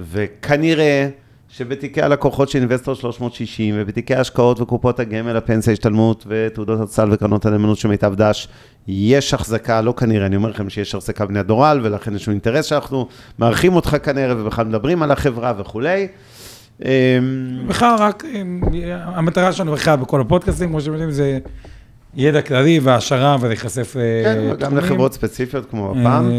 וכנראה 0.00 1.08
שבתיקי 1.56 2.02
הלקוחות 2.02 2.48
של 2.48 2.58
אינבסטור 2.58 2.94
360, 2.94 3.74
ובתיקי 3.78 4.14
ההשקעות 4.14 4.60
וקופות 4.60 5.00
הגמל, 5.00 5.36
הפנסיה, 5.36 5.72
השתלמות, 5.72 6.26
ותעודות 6.28 6.80
הצל 6.80 7.08
וקרנות 7.12 7.46
הנאמנות 7.46 7.78
של 7.78 7.88
מיטב 7.88 8.14
דש, 8.14 8.48
יש 8.88 9.34
החזקה, 9.34 9.80
לא 9.80 9.94
כנראה, 9.96 10.26
אני 10.26 10.36
אומר 10.36 10.48
לכם 10.48 10.70
שיש 10.70 10.94
החזקה 10.94 11.26
בני 11.26 11.38
הדורל, 11.38 11.80
ולכן 11.82 12.16
יש 12.16 12.28
לנו 12.28 12.32
אינטרס 12.32 12.64
שאנחנו 12.64 13.06
מארחים 13.38 13.76
אותך 13.76 13.96
כנראה, 14.02 14.34
ובכלל 14.38 14.66
מדברים 14.66 15.02
על 15.02 15.10
החברה 15.10 15.52
וכולי. 15.58 16.08
אמ, 16.84 16.88
בכלל 17.66 17.96
רק, 17.98 18.24
המטרה 18.90 19.52
שלנו 19.52 19.72
בכלל 19.72 19.96
בכל 19.96 20.20
הפודקאסטים, 20.20 20.68
כמו 20.68 20.80
שאתם 20.80 20.92
יודעים, 20.92 21.10
זה 21.10 21.38
ידע 22.14 22.42
כללי 22.42 22.78
והעשרה 22.82 23.36
ולהיחשף 23.40 23.92
כן, 23.92 24.38
לתחומים. 24.38 24.56
גם 24.56 24.76
לחברות 24.76 25.12
ספציפיות 25.12 25.70
כמו 25.70 25.90
הפעם. 25.90 26.30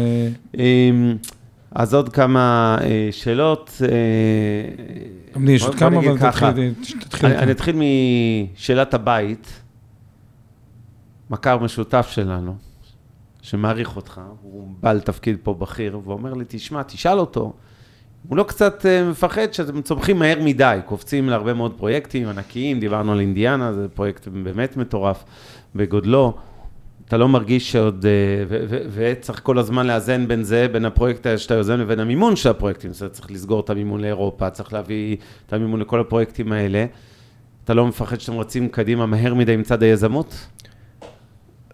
אה, 1.76 1.82
אז 1.82 1.94
עוד 1.94 2.08
כמה 2.08 2.76
אה, 2.80 3.08
שאלות. 3.10 3.70
אה, 3.82 3.88
גם 5.34 5.44
לי 5.44 5.52
יש 5.52 5.62
עוד 5.62 5.74
כמה, 5.74 5.98
אבל. 5.98 6.18
תתחיל, 6.18 6.74
תתחיל. 7.00 7.28
אני 7.30 7.38
אני 7.38 7.52
אתחיל 7.52 7.76
משאלת 8.54 8.94
הבית. 8.94 9.62
מכר 11.30 11.58
משותף 11.58 12.08
שלנו, 12.10 12.56
שמעריך 13.42 13.96
אותך, 13.96 14.20
הוא 14.42 14.68
בעל 14.80 15.00
תפקיד 15.00 15.36
פה 15.42 15.54
בכיר, 15.54 16.00
ואומר 16.04 16.34
לי, 16.34 16.44
תשמע, 16.48 16.82
תשאל 16.82 17.18
אותו. 17.18 17.52
הוא 18.28 18.36
לא 18.36 18.42
קצת 18.42 18.86
אה, 18.86 19.10
מפחד 19.10 19.52
שאתם 19.52 19.82
צומחים 19.82 20.18
מהר 20.18 20.38
מדי, 20.40 20.78
קופצים 20.86 21.28
להרבה 21.28 21.54
מאוד 21.54 21.72
פרויקטים 21.76 22.28
ענקיים, 22.28 22.80
דיברנו 22.80 23.12
על 23.12 23.20
אינדיאנה, 23.20 23.72
זה 23.72 23.88
פרויקט 23.88 24.28
באמת 24.28 24.76
מטורף 24.76 25.24
בגודלו. 25.74 26.38
אתה 27.08 27.16
לא 27.16 27.28
מרגיש 27.28 27.72
שעוד, 27.72 28.06
אה, 28.06 28.56
וצריך 28.94 29.40
כל 29.42 29.58
הזמן 29.58 29.86
לאזן 29.86 30.28
בין 30.28 30.42
זה, 30.42 30.68
בין 30.72 30.84
הפרויקט 30.84 31.26
שאתה 31.36 31.54
יוזם 31.54 31.80
לבין 31.80 32.00
המימון 32.00 32.36
של 32.36 32.48
הפרויקטים. 32.48 32.92
זאת 32.92 33.00
אומרת, 33.00 33.12
צריך 33.12 33.30
לסגור 33.30 33.60
את 33.60 33.70
המימון 33.70 34.00
לאירופה, 34.00 34.50
צריך 34.50 34.72
להביא 34.72 35.16
את 35.46 35.52
המימון 35.52 35.80
לכל 35.80 36.00
הפרויקטים 36.00 36.52
האלה. 36.52 36.86
אתה 37.64 37.74
לא 37.74 37.86
מפחד 37.86 38.20
שאתם 38.20 38.38
רצים 38.38 38.68
קדימה 38.68 39.06
מהר 39.06 39.34
מדי 39.34 39.56
מצד 39.56 39.82
היזמות? 39.82 40.34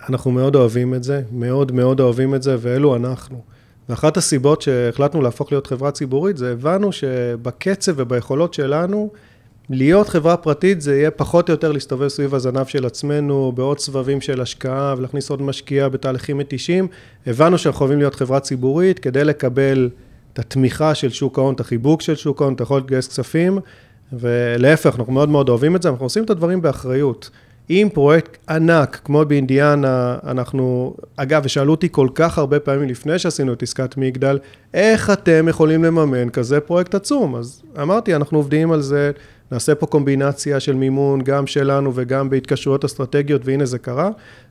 אנחנו 0.08 0.30
מאוד 0.30 0.56
אוהבים 0.56 0.94
את 0.94 1.04
זה, 1.04 1.22
מאוד 1.32 1.72
מאוד 1.72 2.00
אוהבים 2.00 2.34
את 2.34 2.42
זה, 2.42 2.56
ואלו 2.60 2.96
אנחנו. 2.96 3.42
ואחת 3.88 4.16
הסיבות 4.16 4.62
שהחלטנו 4.62 5.22
להפוך 5.22 5.52
להיות 5.52 5.66
חברה 5.66 5.90
ציבורית, 5.90 6.36
זה 6.36 6.52
הבנו 6.52 6.92
שבקצב 6.92 7.92
וביכולות 7.96 8.54
שלנו, 8.54 9.10
להיות 9.74 10.08
חברה 10.08 10.36
פרטית 10.36 10.80
זה 10.80 10.96
יהיה 10.96 11.10
פחות 11.10 11.48
או 11.48 11.52
יותר 11.52 11.72
להסתובב 11.72 12.08
סביב 12.08 12.34
הזנב 12.34 12.66
של 12.66 12.86
עצמנו, 12.86 13.52
בעוד 13.54 13.78
סבבים 13.78 14.20
של 14.20 14.40
השקעה 14.40 14.94
ולהכניס 14.98 15.30
עוד 15.30 15.42
משקיע 15.42 15.88
בתהליכים 15.88 16.38
מתישים. 16.38 16.88
הבנו 17.26 17.58
שאנחנו 17.58 17.78
חייבים 17.78 17.98
להיות 17.98 18.14
חברה 18.14 18.40
ציבורית 18.40 18.98
כדי 18.98 19.24
לקבל 19.24 19.90
את 20.32 20.38
התמיכה 20.38 20.94
של 20.94 21.10
שוק 21.10 21.38
ההון, 21.38 21.54
את 21.54 21.60
החיבוק 21.60 22.02
של 22.02 22.14
שוק 22.14 22.42
ההון, 22.42 22.54
אתה 22.54 22.62
יכול 22.62 22.80
לגייס 22.80 23.08
כספים, 23.08 23.58
ולהפך, 24.12 24.96
אנחנו 24.98 25.12
מאוד 25.12 25.28
מאוד 25.28 25.48
אוהבים 25.48 25.76
את 25.76 25.82
זה, 25.82 25.88
אנחנו 25.88 26.06
עושים 26.06 26.24
את 26.24 26.30
הדברים 26.30 26.62
באחריות. 26.62 27.30
אם 27.70 27.88
פרויקט 27.92 28.38
ענק, 28.48 29.00
כמו 29.04 29.24
באינדיאנה, 29.24 30.16
אנחנו, 30.26 30.94
אגב, 31.16 31.42
ושאלו 31.44 31.70
אותי 31.70 31.88
כל 31.90 32.08
כך 32.14 32.38
הרבה 32.38 32.60
פעמים 32.60 32.88
לפני 32.88 33.18
שעשינו 33.18 33.52
את 33.52 33.62
עסקת 33.62 33.96
מגדל, 33.96 34.38
איך 34.74 35.10
אתם 35.10 35.46
יכולים 35.48 35.84
לממן 35.84 36.28
כזה 36.28 36.60
פרויקט 36.60 36.94
עצום? 36.94 37.36
אז 37.36 37.62
אמרתי, 37.82 38.14
אנחנו 38.14 38.38
עובדים 38.38 38.72
על 38.72 38.80
זה, 38.80 39.10
נעשה 39.52 39.74
פה 39.74 39.86
קומבינציה 39.86 40.60
של 40.60 40.74
מימון, 40.74 41.22
גם 41.22 41.46
שלנו 41.46 41.92
וגם 41.94 42.30
בהתקשרויות 42.30 42.84
אסטרטגיות, 42.84 43.42
והנה 43.44 43.66
זה 43.66 43.78
קרה. 43.78 44.10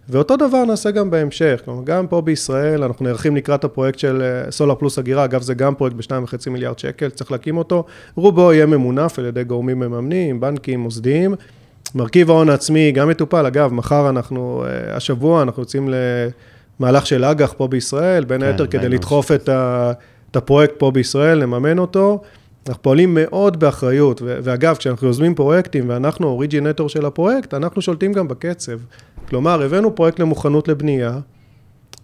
ואותו 0.09 0.37
דבר 0.37 0.65
נעשה 0.65 0.91
גם 0.91 1.11
בהמשך, 1.11 1.61
כלומר, 1.65 1.83
גם 1.83 2.07
פה 2.07 2.21
בישראל, 2.21 2.83
אנחנו 2.83 3.05
נערכים 3.05 3.35
לקראת 3.35 3.63
הפרויקט 3.63 3.99
של 3.99 4.21
אה, 4.21 4.51
סולר 4.51 4.75
פלוס 4.75 4.99
הגירה, 4.99 5.25
אגב, 5.25 5.41
זה 5.41 5.53
גם 5.53 5.75
פרויקט 5.75 5.95
ב-2.5 5.95 6.49
מיליארד 6.49 6.79
שקל, 6.79 7.09
צריך 7.09 7.31
להקים 7.31 7.57
אותו. 7.57 7.83
רובו 8.15 8.53
יהיה 8.53 8.65
ממונף 8.65 9.19
על 9.19 9.25
ידי 9.25 9.43
גורמים 9.43 9.79
מממנים, 9.79 10.39
בנקים, 10.39 10.79
מוסדיים. 10.79 11.35
מרכיב 11.95 12.29
ההון 12.29 12.49
העצמי 12.49 12.91
גם 12.91 13.09
מטופל, 13.09 13.45
אגב, 13.45 13.73
מחר 13.73 14.09
אנחנו, 14.09 14.63
אה, 14.67 14.95
השבוע 14.95 15.41
אנחנו 15.41 15.61
יוצאים 15.61 15.89
למהלך 16.79 17.05
של 17.05 17.25
אג"ח 17.25 17.53
פה 17.57 17.67
בישראל, 17.67 18.23
בין 18.23 18.41
כן, 18.41 18.47
היתר 18.47 18.67
כדי 18.67 18.89
לדחוף 18.89 19.31
את, 19.31 19.49
ה, 19.49 19.91
את 20.31 20.35
הפרויקט 20.35 20.73
פה 20.77 20.91
בישראל, 20.91 21.37
לממן 21.37 21.79
אותו. 21.79 22.21
אנחנו 22.67 22.83
פועלים 22.83 23.13
מאוד 23.13 23.59
באחריות, 23.59 24.21
ואגב, 24.25 24.75
כשאנחנו 24.75 25.07
יוזמים 25.07 25.35
פרויקטים 25.35 25.89
ואנחנו 25.89 26.27
אוריג'ינטור 26.27 26.89
של 26.89 27.05
הפרויקט, 27.05 27.53
אנחנו 27.53 27.81
שולטים 27.81 28.13
גם 28.13 28.27
בקצב. 28.27 28.77
כלומר, 29.29 29.61
הבאנו 29.61 29.95
פרויקט 29.95 30.19
למוכנות 30.19 30.67
לבנייה, 30.67 31.19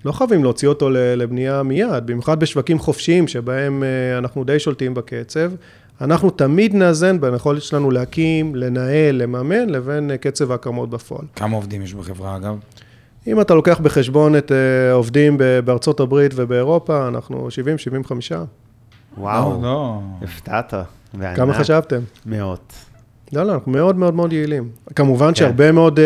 לא 0.05 0.11
חייבים 0.11 0.43
להוציא 0.43 0.67
אותו 0.67 0.89
לבנייה 0.91 1.63
מיד, 1.63 2.05
במיוחד 2.05 2.39
בשווקים 2.39 2.79
חופשיים 2.79 3.27
שבהם 3.27 3.83
אה, 3.83 4.17
אנחנו 4.17 4.43
די 4.43 4.59
שולטים 4.59 4.93
בקצב. 4.93 5.51
אנחנו 6.01 6.29
תמיד 6.29 6.75
נאזן 6.75 7.21
בין 7.21 7.33
היכולת 7.33 7.61
שלנו 7.61 7.91
להקים, 7.91 8.55
לנהל, 8.55 9.15
לממן, 9.15 9.69
לבין 9.69 10.11
אה, 10.11 10.17
קצב 10.17 10.51
ההקמות 10.51 10.89
בפועל. 10.89 11.25
כמה 11.35 11.55
עובדים 11.55 11.81
יש 11.81 11.93
בחברה, 11.93 12.35
אגב? 12.35 12.55
אם 13.27 13.41
אתה 13.41 13.53
לוקח 13.53 13.79
בחשבון 13.79 14.35
את 14.35 14.51
אה, 14.51 14.89
העובדים 14.91 15.37
ב- 15.37 15.59
בארצות 15.59 15.99
הברית 15.99 16.31
ובאירופה, 16.35 17.07
אנחנו 17.07 17.47
70-75. 18.09 18.11
וואו, 19.17 19.51
לא, 19.53 19.61
לא. 19.61 19.99
הפתעת. 20.21 20.73
כמה 21.35 21.53
חשבתם? 21.53 21.99
מאות. 22.25 22.73
לא, 23.33 23.43
לא, 23.43 23.53
אנחנו 23.53 23.71
מאוד 23.71 23.95
מאוד 23.97 24.13
מאוד 24.13 24.33
יעילים. 24.33 24.69
כמובן 24.95 25.27
כן. 25.27 25.35
שהרבה 25.35 25.71
מאוד 25.71 25.99
אה, 25.99 26.05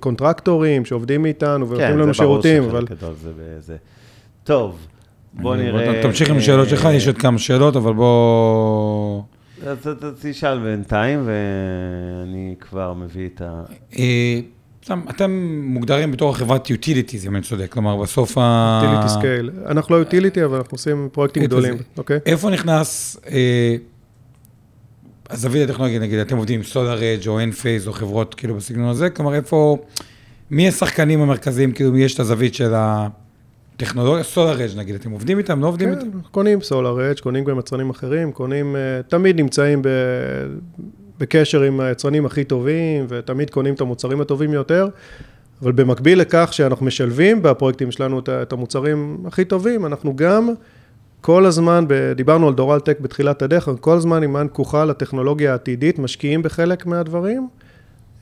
קונטרקטורים 0.00 0.84
שעובדים 0.84 1.26
איתנו 1.26 1.68
ונותנים 1.68 1.88
כן, 1.92 1.98
לנו 1.98 2.14
זה 2.14 2.22
ברור 2.22 2.42
שירותים, 2.42 2.62
שחלק 2.62 2.74
אבל 2.74 2.96
גדול 2.96 3.14
זה 3.22 3.30
בזה. 3.38 3.76
טוב, 4.44 4.76
בוא 5.34 5.54
אני- 5.54 5.62
נראה. 5.62 6.02
תמשיך 6.02 6.30
עם 6.30 6.36
השאלות 6.36 6.68
שלך, 6.68 6.88
יש 6.92 7.06
עוד 7.06 7.18
כמה 7.18 7.38
שאלות, 7.38 7.76
אבל 7.76 7.92
בוא... 7.92 9.22
אז 9.66 9.76
תשאל 10.22 10.58
בינתיים, 10.58 11.22
ואני 11.24 12.54
כבר 12.60 12.92
מביא 12.94 13.28
את 13.34 13.42
ה... 13.44 13.62
סתם, 14.84 15.00
אתם 15.10 15.60
מוגדרים 15.64 16.12
בתור 16.12 16.36
חברת 16.36 16.66
utility, 16.66 17.26
אם 17.26 17.36
אני 17.36 17.42
צודק, 17.42 17.72
כלומר, 17.72 17.96
בסוף 17.96 18.38
ה... 18.38 18.80
utility 18.82 19.10
scale. 19.10 19.70
אנחנו 19.70 19.98
לא 19.98 20.02
utility, 20.02 20.44
אבל 20.44 20.56
אנחנו 20.56 20.74
עושים 20.74 21.08
פרויקטים 21.12 21.42
גדולים. 21.42 21.74
אוקיי? 21.96 22.18
איפה 22.26 22.50
נכנס 22.50 23.16
אה, 23.30 23.76
הזווית 25.30 25.68
הטכנולוגית, 25.70 26.00
נגיד, 26.02 26.18
אתם 26.18 26.36
עובדים 26.36 26.60
עם 26.60 26.66
SolarEdge 26.72 27.28
או 27.28 27.40
Enphase 27.40 27.86
או 27.86 27.92
חברות 27.92 28.34
כאילו 28.34 28.54
בסגנון 28.54 28.88
הזה, 28.88 29.10
כלומר, 29.10 29.34
איפה, 29.34 29.78
מי 30.50 30.68
השחקנים 30.68 31.20
המרכזיים, 31.20 31.72
כאילו, 31.72 31.92
מי 31.92 32.04
יש 32.04 32.14
את 32.14 32.20
הזווית 32.20 32.54
של 32.54 32.72
הטכנולוגיה, 32.74 34.24
SolarEdge 34.34 34.76
נגיד, 34.76 34.94
אתם 34.94 35.10
עובדים 35.10 35.38
איתם, 35.38 35.60
לא 35.60 35.66
עובדים 35.66 35.94
כן, 35.94 35.98
איתם? 35.98 36.16
אנחנו 36.16 36.30
קונים 36.30 36.60
סולאר 36.60 37.10
אדג', 37.10 37.20
קונים 37.20 37.44
גם 37.44 37.58
יצרנים 37.58 37.90
אחרים, 37.90 38.32
קונים, 38.32 38.76
אה, 38.76 38.80
תמיד 39.08 39.40
נמצאים 39.40 39.82
ב, 39.82 39.88
בקשר 41.22 41.62
עם 41.62 41.80
היצרנים 41.80 42.26
הכי 42.26 42.44
טובים, 42.44 43.06
ותמיד 43.08 43.50
קונים 43.50 43.74
את 43.74 43.80
המוצרים 43.80 44.20
הטובים 44.20 44.52
יותר, 44.52 44.88
אבל 45.62 45.72
במקביל 45.72 46.20
לכך 46.20 46.48
שאנחנו 46.52 46.86
משלבים 46.86 47.42
בפרויקטים 47.42 47.90
שלנו 47.90 48.20
את 48.42 48.52
המוצרים 48.52 49.18
הכי 49.26 49.44
טובים, 49.44 49.86
אנחנו 49.86 50.16
גם 50.16 50.48
כל 51.20 51.46
הזמן, 51.46 51.84
דיברנו 52.16 52.48
על 52.48 52.54
דורל 52.54 52.80
טק 52.80 53.00
בתחילת 53.00 53.42
הדרך, 53.42 53.68
כל 53.80 53.96
הזמן 53.96 54.22
עם 54.22 54.48
פקוחה 54.48 54.84
לטכנולוגיה 54.84 55.52
העתידית, 55.52 55.98
משקיעים 55.98 56.42
בחלק 56.42 56.86
מהדברים. 56.86 57.48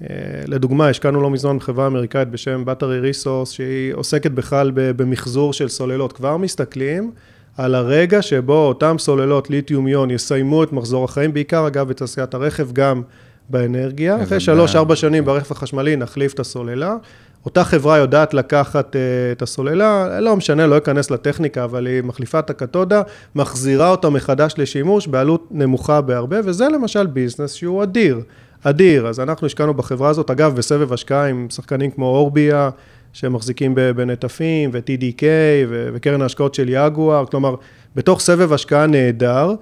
אה, 0.03 0.07
לדוגמה, 0.47 0.89
השקענו 0.89 1.21
לא 1.21 1.31
מזמן 1.31 1.57
בחברה 1.57 1.87
אמריקאית 1.87 2.29
בשם 2.29 2.65
Battery 2.67 3.05
Resource, 3.05 3.51
שהיא 3.51 3.95
עוסקת 3.95 4.31
בכלל 4.31 4.71
במחזור 4.75 5.53
של 5.53 5.69
סוללות. 5.69 6.13
כבר 6.13 6.37
מסתכלים 6.37 7.11
על 7.57 7.75
הרגע 7.75 8.23
שבו 8.23 8.67
אותם 8.67 8.97
סוללות 8.99 9.51
ליתיום 9.51 9.89
יון 9.89 10.11
יסיימו 10.11 10.65
את 10.65 10.73
מחזור 10.73 11.05
החיים, 11.05 11.33
בעיקר 11.33 11.67
אגב 11.67 11.89
בתעשיית 11.89 12.35
הרכב, 12.35 12.73
גם 12.73 13.03
באנרגיה. 13.49 14.23
אחרי 14.23 14.41
שלוש-ארבע. 14.41 14.97
שנים 14.97 15.25
ברכב 15.25 15.53
החשמלי 15.53 15.97
נחליף 15.97 16.35
את 16.35 16.41
הסוללה. 16.41 16.97
אותה 17.45 17.65
חברה 17.65 17.99
יודעת 17.99 18.35
לקחת 18.35 18.97
אה, 18.97 19.01
את 19.33 19.43
הסוללה, 19.43 20.21
לא 20.21 20.37
משנה, 20.37 20.67
לא 20.67 20.79
אכנס 20.79 21.11
לטכניקה, 21.11 21.65
אבל 21.65 21.87
היא 21.87 22.03
מחליפה 22.03 22.39
את 22.39 22.51
הקתודה, 22.51 23.03
מחזירה 23.35 23.91
אותה 23.91 24.11
מחדש 24.11 24.55
לשימוש 24.59 25.07
בעלות 25.07 25.49
נמוכה 25.51 26.01
בהרבה, 26.01 26.37
וזה 26.45 26.69
למשל 26.69 27.07
ביזנס 27.07 27.53
שהוא 27.53 27.83
אדיר. 27.83 28.21
אדיר. 28.63 29.07
אז 29.07 29.21
אנחנו 29.21 29.47
השקענו 29.47 29.75
בחברה 29.75 30.09
הזאת, 30.09 30.31
אגב, 30.31 30.57
בסבב 30.57 30.93
השקעה 30.93 31.27
עם 31.27 31.47
שחקנים 31.51 31.91
כמו 31.91 32.07
אורביה, 32.07 32.71
שמחזיקים 33.13 33.75
בנטפים, 33.75 34.71
ו-TDK, 34.73 35.23
וקרן 35.69 36.23
ההשקעות 36.23 36.55
של 36.55 36.69
יגואר, 36.69 37.27
כלומר, 37.27 37.55
בתוך 37.97 38.21
סבב 38.21 38.53
השקעה 38.53 38.87
נהדר. 38.87 39.55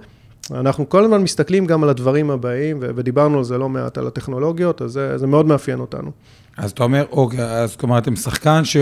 אנחנו 0.51 0.89
כל 0.89 1.03
הזמן 1.03 1.21
מסתכלים 1.21 1.65
גם 1.65 1.83
על 1.83 1.89
הדברים 1.89 2.31
הבאים, 2.31 2.77
ודיברנו 2.81 3.37
על 3.37 3.43
זה 3.43 3.57
לא 3.57 3.69
מעט, 3.69 3.97
על 3.97 4.07
הטכנולוגיות, 4.07 4.81
אז 4.81 4.91
זה, 4.91 5.17
זה 5.17 5.27
מאוד 5.27 5.45
מאפיין 5.45 5.79
אותנו. 5.79 6.11
אז 6.57 6.71
אתה 6.71 6.83
אומר, 6.83 7.05
אוקיי, 7.11 7.43
אז 7.43 7.75
כלומר, 7.75 7.97
אתם 7.97 8.15
שחקן 8.15 8.65
ש... 8.65 8.77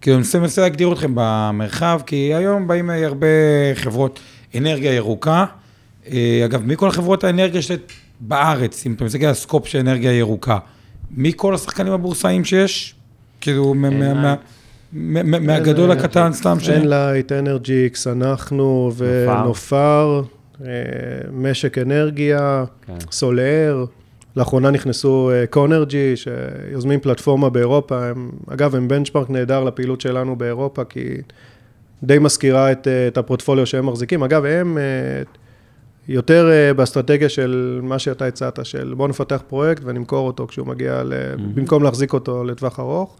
כאילו, 0.00 0.16
אני 0.16 0.24
מנסה 0.40 0.62
להגדיר 0.62 0.92
אתכם 0.92 1.12
במרחב, 1.14 2.00
כי 2.06 2.34
היום 2.34 2.66
באים 2.66 2.90
הרבה 2.90 3.26
חברות 3.74 4.20
אנרגיה 4.54 4.94
ירוקה. 4.94 5.44
אה, 6.12 6.42
אגב, 6.44 6.62
מכל 6.66 6.88
החברות 6.88 7.24
האנרגיה 7.24 7.62
שיש 7.62 7.78
בארץ, 8.20 8.86
אם 8.86 8.92
אתה 8.92 9.04
מסתכל 9.04 9.24
על 9.24 9.30
ה-scope 9.30 9.68
של 9.68 9.78
אנרגיה 9.78 10.12
ירוקה, 10.12 10.58
מי 11.10 11.32
כל 11.36 11.54
השחקנים 11.54 11.92
הבורסאיים 11.92 12.44
שיש? 12.44 12.94
כאילו, 13.44 13.74
מהגדול 14.92 15.90
לקטן, 15.90 16.32
סתם 16.32 16.60
ש... 16.60 16.68
אנלייט, 16.68 17.32
אנרג'יקס, 17.32 18.06
אנחנו 18.06 18.92
ונופר, 18.96 20.22
אה, 20.64 20.70
משק 21.32 21.78
אנרגיה, 21.78 22.64
כן. 22.86 22.92
סולר. 23.10 23.84
לאחרונה 24.36 24.70
נכנסו 24.70 25.30
קונרג'י, 25.50 26.10
אה, 26.10 26.16
שיוזמים 26.16 27.00
פלטפורמה 27.00 27.50
באירופה. 27.50 28.04
הם, 28.04 28.30
אגב, 28.48 28.74
הם 28.74 28.88
בנצ'מרק 28.88 29.30
נהדר 29.30 29.64
לפעילות 29.64 30.00
שלנו 30.00 30.36
באירופה, 30.36 30.84
כי 30.84 31.04
די 32.02 32.18
מזכירה 32.18 32.72
את, 32.72 32.88
אה, 32.88 33.08
את 33.08 33.18
הפורטפוליו 33.18 33.66
שהם 33.66 33.86
מחזיקים. 33.86 34.22
אגב, 34.22 34.44
הם 34.44 34.78
יותר 36.08 36.50
באסטרטגיה 36.76 37.28
של 37.28 37.80
מה 37.82 37.98
שאתה 37.98 38.26
הצעת, 38.26 38.58
של 38.66 38.94
בוא 38.96 39.08
נפתח 39.08 39.42
פרויקט 39.48 39.82
ונמכור 39.84 40.26
אותו 40.26 40.46
כשהוא 40.46 40.66
מגיע, 40.66 41.02
ל... 41.02 41.12
mm-hmm. 41.12 41.40
במקום 41.54 41.82
להחזיק 41.82 42.12
אותו 42.12 42.44
לטווח 42.44 42.80
ארוך. 42.80 43.16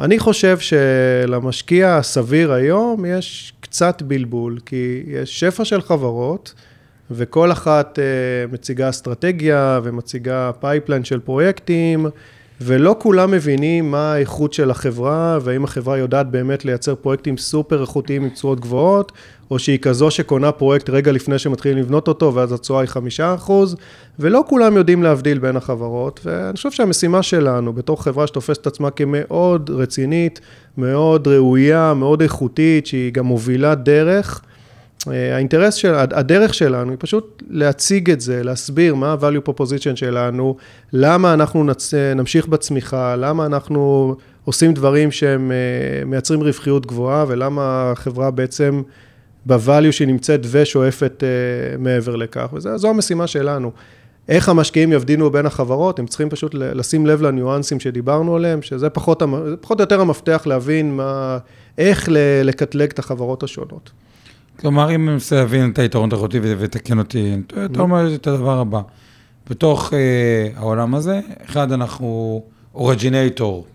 אני 0.00 0.18
חושב 0.18 0.58
שלמשקיע 0.58 1.96
הסביר 1.96 2.52
היום 2.52 3.04
יש 3.04 3.52
קצת 3.60 4.02
בלבול, 4.02 4.58
כי 4.66 5.02
יש 5.06 5.40
שפע 5.40 5.64
של 5.64 5.80
חברות, 5.80 6.54
וכל 7.10 7.52
אחת 7.52 7.98
uh, 7.98 8.52
מציגה 8.52 8.88
אסטרטגיה 8.88 9.80
ומציגה 9.82 10.50
pipeline 10.60 11.04
של 11.04 11.20
פרויקטים, 11.20 12.06
ולא 12.66 12.96
כולם 12.98 13.30
מבינים 13.30 13.90
מה 13.90 14.12
האיכות 14.12 14.52
של 14.52 14.70
החברה, 14.70 15.38
והאם 15.42 15.64
החברה 15.64 15.98
יודעת 15.98 16.30
באמת 16.30 16.64
לייצר 16.64 16.94
פרויקטים 16.94 17.36
סופר 17.36 17.80
איכותיים 17.80 18.22
עם 18.22 18.28
תשואות 18.28 18.60
גבוהות, 18.60 19.12
או 19.50 19.58
שהיא 19.58 19.78
כזו 19.78 20.10
שקונה 20.10 20.52
פרויקט 20.52 20.90
רגע 20.90 21.12
לפני 21.12 21.38
שמתחילים 21.38 21.78
לבנות 21.78 22.08
אותו, 22.08 22.34
ואז 22.34 22.52
התשואה 22.52 22.80
היא 22.80 22.88
חמישה 22.88 23.34
אחוז, 23.34 23.76
ולא 24.18 24.44
כולם 24.48 24.76
יודעים 24.76 25.02
להבדיל 25.02 25.38
בין 25.38 25.56
החברות, 25.56 26.20
ואני 26.24 26.56
חושב 26.56 26.70
שהמשימה 26.70 27.22
שלנו, 27.22 27.72
בתור 27.72 28.02
חברה 28.02 28.26
שתופסת 28.26 28.60
את 28.60 28.66
עצמה 28.66 28.90
כמאוד 28.90 29.70
רצינית, 29.70 30.40
מאוד 30.78 31.28
ראויה, 31.28 31.94
מאוד 31.94 32.22
איכותית, 32.22 32.86
שהיא 32.86 33.12
גם 33.12 33.26
מובילה 33.26 33.74
דרך, 33.74 34.42
האינטרס 35.06 35.74
של, 35.74 35.94
הדרך 35.94 36.54
שלנו 36.54 36.90
היא 36.90 36.96
פשוט 37.00 37.42
להציג 37.50 38.10
את 38.10 38.20
זה, 38.20 38.42
להסביר 38.42 38.94
מה 38.94 39.12
ה-value 39.12 39.48
proposition 39.48 39.96
שלנו, 39.96 40.56
למה 40.92 41.34
אנחנו 41.34 41.64
נצ... 41.64 41.94
נמשיך 41.94 42.46
בצמיחה, 42.46 43.16
למה 43.16 43.46
אנחנו 43.46 44.14
עושים 44.44 44.74
דברים 44.74 45.10
שהם 45.10 45.52
אה, 45.52 46.04
מייצרים 46.04 46.42
רווחיות 46.42 46.86
גבוהה, 46.86 47.24
ולמה 47.28 47.92
החברה 47.92 48.30
בעצם 48.30 48.82
ב-value 49.46 49.92
שהיא 49.92 50.08
נמצאת 50.08 50.40
ושואפת 50.50 51.24
אה, 51.24 51.76
מעבר 51.78 52.16
לכך, 52.16 52.48
וזו 52.52 52.90
המשימה 52.90 53.26
שלנו. 53.26 53.70
איך 54.28 54.48
המשקיעים 54.48 54.92
יבדינו 54.92 55.30
בין 55.30 55.46
החברות, 55.46 55.98
הם 55.98 56.06
צריכים 56.06 56.28
פשוט 56.28 56.54
לשים 56.54 57.06
לב 57.06 57.22
לניואנסים 57.22 57.80
שדיברנו 57.80 58.36
עליהם, 58.36 58.62
שזה 58.62 58.90
פחות, 58.90 59.22
פחות 59.60 59.80
או 59.80 59.82
יותר 59.82 60.00
המפתח 60.00 60.42
להבין 60.46 60.96
מה, 60.96 61.38
איך 61.78 62.08
לקטלג 62.44 62.90
את 62.90 62.98
החברות 62.98 63.42
השונות. 63.42 63.90
כלומר, 64.60 64.84
אם 64.84 65.08
אני 65.08 65.12
מנסה 65.12 65.36
להבין 65.36 65.70
את 65.70 65.78
היתרון 65.78 66.08
התחרותי 66.08 66.38
ותקן 66.42 66.98
אותי, 66.98 67.36
אתה 67.64 67.80
אומר 67.80 68.14
את 68.14 68.26
הדבר 68.26 68.58
הבא. 68.58 68.80
בתוך 69.50 69.90
uh, 69.90 69.94
העולם 70.58 70.94
הזה, 70.94 71.20
אחד, 71.44 71.72
אנחנו 71.72 72.42
אורג'ינטור, 72.74 73.66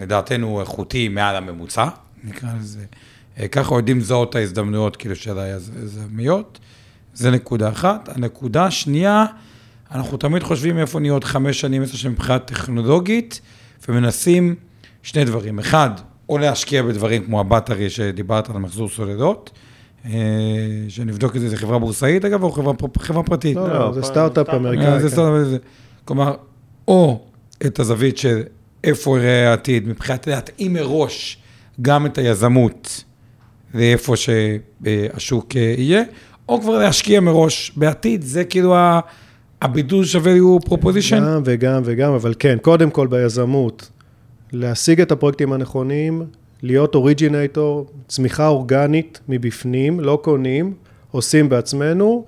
לדעתנו 0.00 0.60
איכותי 0.60 1.08
מעל 1.08 1.36
הממוצע, 1.36 1.88
נקרא 2.24 2.48
לזה. 2.60 2.84
Uh, 3.36 3.48
ככה 3.48 3.74
יודעים 3.74 3.98
לזהות 3.98 4.34
ההזדמנויות 4.34 4.96
כאילו 4.96 5.16
של 5.16 5.38
היזמיות. 5.38 6.58
זה 7.14 7.30
נקודה 7.30 7.68
אחת. 7.68 8.08
הנקודה 8.16 8.64
השנייה, 8.64 9.26
אנחנו 9.92 10.16
תמיד 10.16 10.42
חושבים 10.42 10.78
איפה 10.78 11.00
נהיה 11.00 11.12
עוד 11.12 11.24
חמש 11.24 11.60
שנים, 11.60 11.82
עשר 11.82 11.96
שנים 11.96 12.12
מבחינה 12.12 12.38
טכנולוגית, 12.38 13.40
ומנסים 13.88 14.54
שני 15.02 15.24
דברים. 15.24 15.58
אחד, 15.58 15.90
או 16.28 16.38
להשקיע 16.38 16.82
בדברים 16.82 17.24
כמו 17.24 17.40
הבטרי 17.40 17.90
שדיברת 17.90 18.50
על 18.50 18.58
מחזור 18.58 18.88
סולדות, 18.88 19.50
אה, 19.54 19.60
שנבדוק 20.88 21.36
את 21.36 21.40
זה, 21.40 21.48
זה 21.48 21.56
חברה 21.56 21.78
בורסאית 21.78 22.24
אגב, 22.24 22.42
או 22.42 22.52
חברה, 22.52 22.72
חברה 22.98 23.22
פרטית? 23.22 23.56
לא, 23.56 23.68
לא, 23.68 23.92
זה 23.92 24.02
סטארט-אפ 24.02 24.48
אמריקאי. 24.48 25.00
זה 25.00 25.08
כן. 25.08 25.12
סטארט-אפ, 25.12 25.60
כלומר, 26.04 26.34
או 26.88 27.20
את 27.66 27.78
הזווית 27.78 28.18
של 28.18 28.42
איפה 28.84 29.18
יראה 29.18 29.50
העתיד, 29.50 29.88
מבחינת 29.88 30.26
להתאים 30.26 30.72
מראש 30.72 31.38
גם 31.82 32.06
את 32.06 32.18
היזמות 32.18 33.04
לאיפה 33.74 34.14
שהשוק 34.16 35.56
אה, 35.56 35.74
יהיה, 35.78 36.02
או 36.48 36.60
כבר 36.60 36.78
להשקיע 36.78 37.20
מראש 37.20 37.72
בעתיד, 37.76 38.22
זה 38.22 38.44
כאילו 38.44 38.76
הבידול 39.62 40.04
שווה 40.04 40.32
לי 40.32 40.38
הוא 40.38 40.60
פרופוזישן? 40.60 41.16
גם 41.16 41.42
וגם 41.44 41.82
וגם, 41.84 42.12
אבל 42.12 42.34
כן, 42.38 42.56
קודם 42.62 42.90
כל 42.90 43.06
ביזמות, 43.06 43.90
להשיג 44.52 45.00
את 45.00 45.12
הפרויקטים 45.12 45.52
הנכונים, 45.52 46.22
להיות 46.62 46.94
אוריג'ינטור, 46.94 47.86
צמיחה 48.08 48.48
אורגנית 48.48 49.20
מבפנים, 49.28 50.00
לא 50.00 50.18
קונים, 50.22 50.74
עושים 51.10 51.48
בעצמנו. 51.48 52.24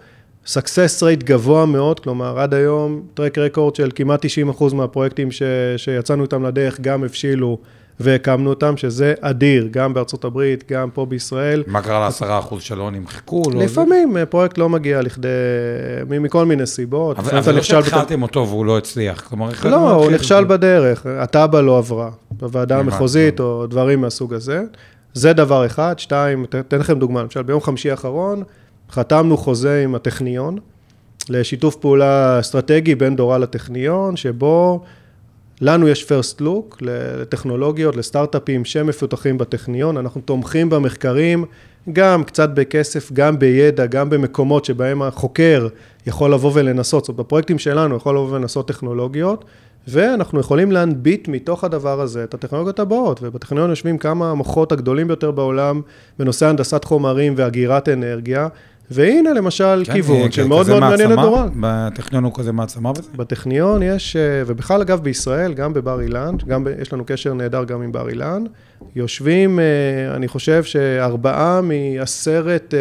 success 0.47 1.03
rate 1.03 1.25
גבוה 1.25 1.67
מאוד, 1.67 2.01
כלומר 2.01 2.39
עד 2.39 2.55
היום 2.55 3.03
טרק 3.15 3.39
רקורד 3.39 3.75
של 3.77 3.91
כמעט 3.95 4.27
90% 4.27 4.75
מהפרויקטים 4.75 5.31
ש, 5.31 5.43
שיצאנו 5.77 6.23
איתם 6.23 6.45
לדרך 6.45 6.81
גם 6.81 7.05
הבשילו 7.05 7.59
והקמנו 8.01 8.51
אותם, 8.51 8.77
שזה 8.77 9.15
אדיר, 9.21 9.69
גם 9.71 9.95
בארצות 9.95 10.25
הברית, 10.25 10.73
גם 10.73 10.91
פה 10.91 11.07
בישראל. 11.07 11.63
מה 11.67 11.83
קרה 11.83 12.01
לעשרה 12.01 12.39
אחוז 12.39 12.63
שלא 12.63 12.91
נמחקו? 12.91 13.43
לא 13.53 13.61
לפעמים 13.61 14.13
זה... 14.13 14.27
פרויקט 14.27 14.59
לא 14.59 14.69
מגיע 14.69 15.03
לכדי, 15.03 15.29
מכל 16.09 16.45
מיני 16.45 16.67
סיבות. 16.67 17.19
אבל, 17.19 17.39
אבל 17.39 17.55
לא 17.55 17.63
שהתחלתם 17.63 18.17
בת... 18.17 18.23
אותו 18.23 18.49
והוא 18.49 18.67
לא 18.67 18.79
הצליח, 18.79 19.21
כלומר... 19.21 19.51
לא, 19.65 19.91
הוא 19.91 20.11
נכשל 20.11 20.45
בדרך, 20.45 21.07
התב"ע 21.07 21.61
לא 21.61 21.79
עברה, 21.79 22.11
בוועדה 22.31 22.79
המחוזית 22.79 23.41
או 23.41 23.67
דברים 23.67 24.01
מהסוג 24.01 24.35
הזה. 24.35 24.63
זה 25.15 25.33
דבר 25.33 25.67
אחד. 25.67 25.99
שתיים, 25.99 26.45
אתן 26.45 26.79
לכם 26.79 26.99
דוגמה, 26.99 27.23
למשל 27.23 27.43
ביום 27.43 27.61
חמישי 27.61 27.91
האחרון, 27.91 28.43
חתמנו 28.91 29.37
חוזה 29.37 29.83
עם 29.85 29.95
הטכניון, 29.95 30.59
לשיתוף 31.29 31.77
פעולה 31.77 32.41
אסטרטגי 32.41 32.95
בין 32.95 33.17
דורה 33.17 33.39
לטכניון, 33.39 34.17
שבו... 34.17 34.83
לנו 35.63 35.89
יש 35.89 36.07
first 36.09 36.41
look 36.41 36.77
לטכנולוגיות, 36.81 37.97
לסטארט-אפים 37.97 38.65
שמפותחים 38.65 39.39
בטכניון, 39.39 39.97
אנחנו 39.97 40.21
תומכים 40.21 40.71
במחקרים, 40.71 41.45
גם 41.93 42.25
קצת 42.25 42.51
בכסף, 42.55 43.13
גם 43.13 43.39
בידע, 43.39 43.87
גם 43.87 44.11
במקומות 44.11 44.65
שבהם 44.65 45.03
החוקר 45.03 45.69
יכול 46.07 46.33
לבוא 46.33 46.51
ולנסות, 46.55 47.05
זאת 47.05 47.09
אומרת, 47.09 47.27
בפרויקטים 47.27 47.59
שלנו 47.59 47.97
יכול 47.97 48.15
לבוא 48.15 48.31
ולנסות 48.31 48.69
טכנולוגיות, 48.69 49.45
ואנחנו 49.89 50.41
יכולים 50.41 50.73
להנביט 50.73 51.29
מתוך 51.29 51.65
הדבר 51.65 52.01
הזה 52.01 52.25
את 52.25 52.35
הטכנולוגיות 52.35 52.79
הבאות, 52.79 53.21
ובטכניון 53.23 53.71
יושבים 53.71 53.99
כמה 53.99 54.31
המוחות 54.31 54.73
הגדולים 54.73 55.07
ביותר 55.07 55.31
בעולם 55.31 55.81
בנושא 56.19 56.47
הנדסת 56.47 56.85
חומרים 56.85 57.35
ואגירת 57.37 57.89
אנרגיה, 57.89 58.49
והנה 58.91 59.33
למשל 59.33 59.83
כן, 59.87 59.93
כיוון 59.93 60.23
כן, 60.23 60.31
שמאוד 60.33 60.69
מאוד 60.69 60.81
מעניין 60.81 61.13
את 61.13 61.19
דורן. 61.19 61.49
בטכניון 61.61 62.25
הוא 62.25 62.33
כזה 62.35 62.53
מעצמה 62.53 62.93
בזה? 62.93 63.11
בטכניון 63.17 63.83
יש, 63.83 64.17
אה, 64.17 64.43
ובכלל 64.47 64.81
אגב 64.81 65.01
בישראל, 65.01 65.55
גם 65.55 65.73
בבר 65.73 66.01
אילן, 66.01 66.35
גם 66.47 66.67
יש 66.81 66.93
לנו 66.93 67.05
קשר 67.07 67.35
נהדר 67.35 67.65
גם 67.65 67.83
עם 67.83 67.93
בר 67.93 68.09
אילן, 68.09 68.45
יושבים, 68.97 69.61
אה, 69.61 69.65
אני 70.17 70.29
חושב 70.29 70.65
שארבעה 70.65 71.61
מעשרת 71.63 72.75
אה, 72.75 72.79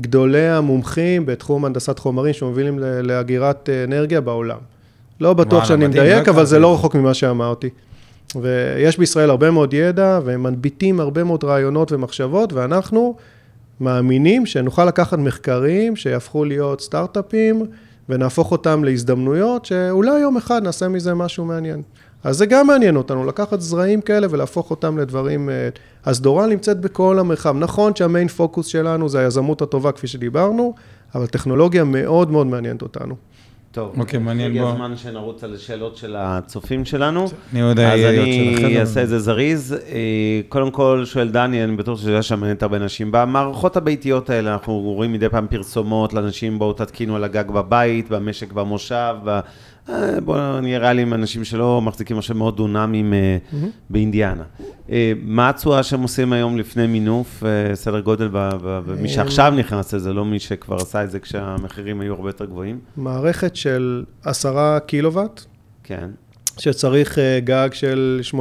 גדולי 0.00 0.48
המומחים 0.48 1.26
בתחום 1.26 1.64
הנדסת 1.64 1.98
חומרים 1.98 2.32
שמובילים 2.32 2.78
לאגירת 2.78 3.68
אנרגיה 3.84 4.20
בעולם. 4.20 4.58
לא 5.20 5.32
בטוח 5.32 5.64
שאני 5.64 5.86
מדייק, 5.86 6.28
אבל 6.28 6.46
זה 6.46 6.58
לא 6.58 6.74
רחוק 6.74 6.94
ממה 6.94 7.14
שאמרתי. 7.14 7.68
ויש 8.42 8.98
בישראל 8.98 9.30
הרבה 9.30 9.50
מאוד 9.50 9.74
ידע, 9.74 10.20
והם 10.24 10.42
מנביטים 10.42 11.00
הרבה 11.00 11.24
מאוד 11.24 11.44
רעיונות 11.44 11.92
ומחשבות, 11.92 12.52
ואנחנו... 12.52 13.16
מאמינים 13.80 14.46
שנוכל 14.46 14.84
לקחת 14.84 15.18
מחקרים 15.18 15.96
שיהפכו 15.96 16.44
להיות 16.44 16.80
סטארט-אפים 16.80 17.62
ונהפוך 18.08 18.52
אותם 18.52 18.84
להזדמנויות 18.84 19.64
שאולי 19.64 20.18
יום 20.18 20.36
אחד 20.36 20.62
נעשה 20.62 20.88
מזה 20.88 21.14
משהו 21.14 21.44
מעניין. 21.44 21.82
אז 22.24 22.36
זה 22.36 22.46
גם 22.46 22.66
מעניין 22.66 22.96
אותנו, 22.96 23.24
לקחת 23.24 23.60
זרעים 23.60 24.00
כאלה 24.00 24.26
ולהפוך 24.30 24.70
אותם 24.70 24.98
לדברים... 24.98 25.50
אה, 25.50 25.68
אז 26.04 26.20
דורן 26.20 26.48
נמצאת 26.48 26.80
בכל 26.80 27.18
המרחב. 27.18 27.56
נכון 27.58 27.96
שהמיין 27.96 28.28
פוקוס 28.28 28.66
שלנו 28.66 29.08
זה 29.08 29.18
היזמות 29.18 29.62
הטובה 29.62 29.92
כפי 29.92 30.06
שדיברנו, 30.06 30.74
אבל 31.14 31.26
טכנולוגיה 31.26 31.84
מאוד 31.84 32.30
מאוד 32.30 32.46
מעניינת 32.46 32.82
אותנו. 32.82 33.14
טוב, 33.76 33.94
אוקיי, 33.98 34.18
מעניין, 34.18 34.50
הגיע 34.50 34.62
בוא. 34.62 34.72
הזמן 34.72 34.96
שנרוץ 34.96 35.44
על 35.44 35.54
השאלות 35.54 35.96
של 35.96 36.16
הצופים 36.18 36.84
שלנו. 36.84 37.26
אני 37.52 37.62
עוד 37.62 37.80
אז 37.80 38.00
אני 38.00 38.80
אעשה 38.80 39.02
את 39.02 39.08
זה 39.08 39.18
זריז. 39.18 39.72
אה, 39.72 40.40
קודם 40.48 40.70
כל, 40.70 41.02
שואל 41.04 41.28
דני, 41.28 41.64
אני 41.64 41.76
בטוח 41.76 41.98
שזה 41.98 42.22
שם 42.22 42.40
מעניין 42.40 42.56
הרבה 42.60 42.76
אנשים. 42.76 43.08
במערכות 43.12 43.76
הביתיות 43.76 44.30
האלה, 44.30 44.52
אנחנו 44.52 44.78
רואים 44.78 45.12
מדי 45.12 45.28
פעם 45.28 45.46
פרסומות 45.50 46.12
לאנשים, 46.12 46.58
בואו 46.58 46.72
תתקינו 46.72 47.16
על 47.16 47.24
הגג 47.24 47.50
בבית, 47.50 48.08
במשק 48.08 48.52
במושב, 48.52 49.14
ב... 49.24 49.40
אה, 49.88 50.20
בואו 50.20 50.60
נהיה 50.60 50.78
ריאליים, 50.78 51.14
אנשים 51.14 51.44
שלא 51.44 51.80
מחזיקים 51.80 52.18
עכשיו 52.18 52.36
מאות 52.36 52.56
דונמים 52.56 53.14
אה, 53.14 53.36
באינדיאנה. 53.90 54.44
אה, 54.90 55.12
מה 55.22 55.48
התשואה 55.48 55.82
שהם 55.82 56.02
עושים 56.02 56.32
היום 56.32 56.58
לפני 56.58 56.86
מינוף, 56.86 57.42
סדר 57.74 58.00
גודל, 58.00 58.28
במי 58.60 59.08
שעכשיו 59.08 59.54
נכנס 59.56 59.94
לזה, 59.94 60.12
לא 60.12 60.24
מי 60.24 60.38
שכבר 60.38 60.76
עשה 60.76 61.04
את 61.04 61.10
זה 61.10 61.20
כשהמחירים 61.20 62.00
היו 62.00 62.14
הרבה 62.14 62.28
יותר 62.28 62.44
גבוהים? 62.44 62.78
מערכת 62.96 63.56
של 63.56 64.04
עשרה 64.24 64.78
קילוואט, 64.80 65.44
כן. 65.84 66.10
שצריך 66.58 67.18
גג 67.44 67.68
של 67.72 68.20
80-90 68.32 68.36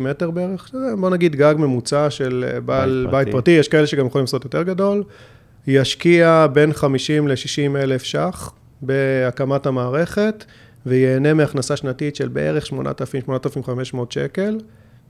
מטר 0.00 0.30
בערך, 0.30 0.68
שזה, 0.68 0.94
בוא 1.00 1.10
נגיד 1.10 1.36
גג 1.36 1.54
ממוצע 1.58 2.10
של 2.10 2.44
בעל 2.64 3.06
בית 3.10 3.24
בית. 3.24 3.34
פרטי, 3.34 3.50
יש 3.50 3.68
כאלה 3.68 3.86
שגם 3.86 4.06
יכולים 4.06 4.22
לעשות 4.22 4.44
יותר 4.44 4.62
גדול, 4.62 5.02
ישקיע 5.66 6.46
בין 6.52 6.72
50 6.72 7.28
ל-60 7.28 7.76
אלף 7.76 8.02
ש"ח 8.02 8.52
בהקמת 8.82 9.66
המערכת, 9.66 10.44
וייהנה 10.88 11.34
מהכנסה 11.34 11.76
שנתית 11.76 12.16
של 12.16 12.28
בערך 12.28 12.66
8,000-8,500 12.66 13.96
שקל. 14.10 14.58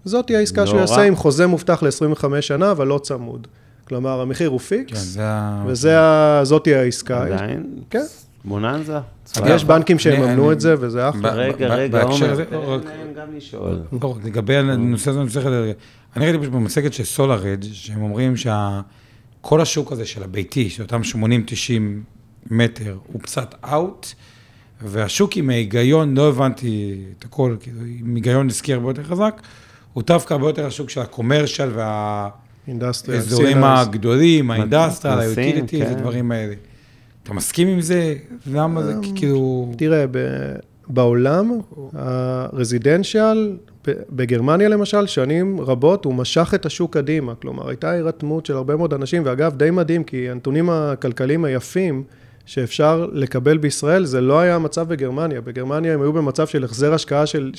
זאת 0.04 0.26
תהיה 0.26 0.38
העסקה 0.38 0.60
לא 0.60 0.66
שהוא. 0.66 0.80
יעשה 0.80 1.02
עם 1.02 1.16
חוזה 1.16 1.46
מובטח 1.46 1.82
ל-25 1.82 2.40
שנה, 2.40 2.70
אבל 2.70 2.86
לא 2.86 2.98
צמוד. 3.02 3.46
כלומר, 3.84 4.20
המחיר 4.20 4.48
הוא 4.48 4.60
כן, 4.60 4.66
fix, 4.66 5.16
ה... 5.20 5.64
וזאת 5.66 6.64
תהיה 6.64 6.80
העסקה. 6.80 7.22
עדיין? 7.22 7.66
כן. 7.90 8.04
בוננזה? 8.44 8.98
יש 9.46 9.64
בנקים 9.64 9.98
שיממנו 9.98 10.52
את 10.52 10.60
זה, 10.60 10.74
וזה 10.80 11.08
אחלה. 11.08 11.32
רגע, 11.32 11.74
רגע, 11.74 12.02
עומר, 12.02 12.44
תן 12.44 12.56
להם 12.58 12.78
גם 13.16 13.26
לשאול. 13.36 13.80
לגבי 14.24 14.56
הנושא 14.56 15.10
הזה, 15.10 15.20
אני 15.20 15.28
צריך 15.28 15.46
לדעת, 15.46 15.76
אני 16.16 16.24
ראיתי 16.24 16.38
פשוט 16.38 16.52
במצגת 16.52 16.92
של 16.92 17.04
סולארד, 17.04 17.64
שהם 17.72 18.02
אומרים 18.02 18.34
שכל 18.36 19.60
השוק 19.60 19.92
הזה 19.92 20.06
של 20.06 20.22
הביתי, 20.22 20.70
של 20.70 20.82
אותם 20.82 21.00
80-90 21.14 21.16
מטר, 22.50 22.96
הוא 23.12 23.20
קצת 23.20 23.54
out, 23.64 24.06
והשוק 24.82 25.36
עם 25.36 25.50
ההיגיון, 25.50 26.14
לא 26.16 26.28
הבנתי 26.28 27.04
את 27.18 27.24
הכל, 27.24 27.56
כאילו, 27.60 27.80
עם 28.00 28.14
היגיון 28.14 28.48
עסקי 28.48 28.74
הרבה 28.74 28.90
יותר 28.90 29.02
חזק, 29.02 29.40
הוא 29.92 30.02
דווקא 30.06 30.34
הרבה 30.34 30.48
יותר 30.48 30.66
השוק 30.66 30.90
של 30.90 31.00
ה-commercial 31.00 31.70
והאזורים. 31.74 33.64
הגדולים, 33.64 34.50
ה-industrial, 34.50 35.16
מדפסים, 35.16 35.42
ה-utilities, 35.44 35.82
כן. 35.82 35.90
הדברים 35.90 36.32
האלה. 36.32 36.54
אתה 37.22 37.32
מסכים 37.32 37.68
עם 37.68 37.80
זה? 37.80 38.14
למה 38.52 38.82
זה 38.82 38.94
כי 39.02 39.10
כאילו... 39.16 39.72
תראה, 39.78 40.04
ב- 40.10 40.56
בעולם, 40.88 41.50
ה-residential, 41.92 43.56
בגרמניה 44.10 44.68
למשל, 44.68 45.06
שנים 45.06 45.60
רבות 45.60 46.04
הוא 46.04 46.14
משך 46.14 46.52
את 46.54 46.66
השוק 46.66 46.94
קדימה. 46.94 47.34
כלומר, 47.34 47.68
הייתה 47.68 47.90
הירתמות 47.90 48.46
של 48.46 48.56
הרבה 48.56 48.76
מאוד 48.76 48.94
אנשים, 48.94 49.22
ואגב, 49.26 49.56
די 49.56 49.70
מדהים, 49.70 50.04
כי 50.04 50.30
הנתונים 50.30 50.70
הכלכליים 50.70 51.44
היפים 51.44 52.02
שאפשר 52.49 53.07
לקבל 53.12 53.59
בישראל, 53.59 54.05
זה 54.05 54.20
לא 54.20 54.40
היה 54.40 54.55
המצב 54.55 54.88
בגרמניה. 54.88 55.40
בגרמניה 55.40 55.94
הם 55.94 56.03
היו 56.03 56.12
במצב 56.12 56.46
של 56.46 56.64
החזר 56.64 56.94
השקעה 56.94 57.26
של 57.26 57.53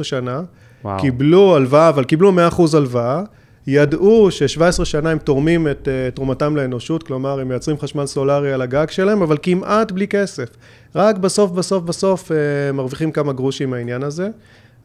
16-17 0.00 0.02
שנה, 0.02 0.42
וואו. 0.84 1.00
קיבלו 1.00 1.56
הלוואה, 1.56 1.88
אבל 1.88 2.04
קיבלו 2.04 2.32
100% 2.50 2.76
הלוואה. 2.76 3.22
ידעו 3.66 4.30
ש-17 4.30 4.84
שנה 4.84 5.10
הם 5.10 5.18
תורמים 5.18 5.68
את 5.68 5.88
uh, 5.88 6.14
תרומתם 6.14 6.56
לאנושות, 6.56 7.02
כלומר, 7.02 7.40
הם 7.40 7.48
מייצרים 7.48 7.78
חשמל 7.78 8.06
סולארי 8.06 8.52
על 8.52 8.62
הגג 8.62 8.86
שלהם, 8.90 9.22
אבל 9.22 9.36
כמעט 9.42 9.92
בלי 9.92 10.08
כסף. 10.08 10.48
רק 10.94 11.18
בסוף, 11.18 11.50
בסוף, 11.50 11.84
בסוף 11.84 12.30
uh, 12.30 12.34
מרוויחים 12.72 13.12
כמה 13.12 13.32
גרושים 13.32 13.70
מהעניין 13.70 14.02
הזה. 14.02 14.28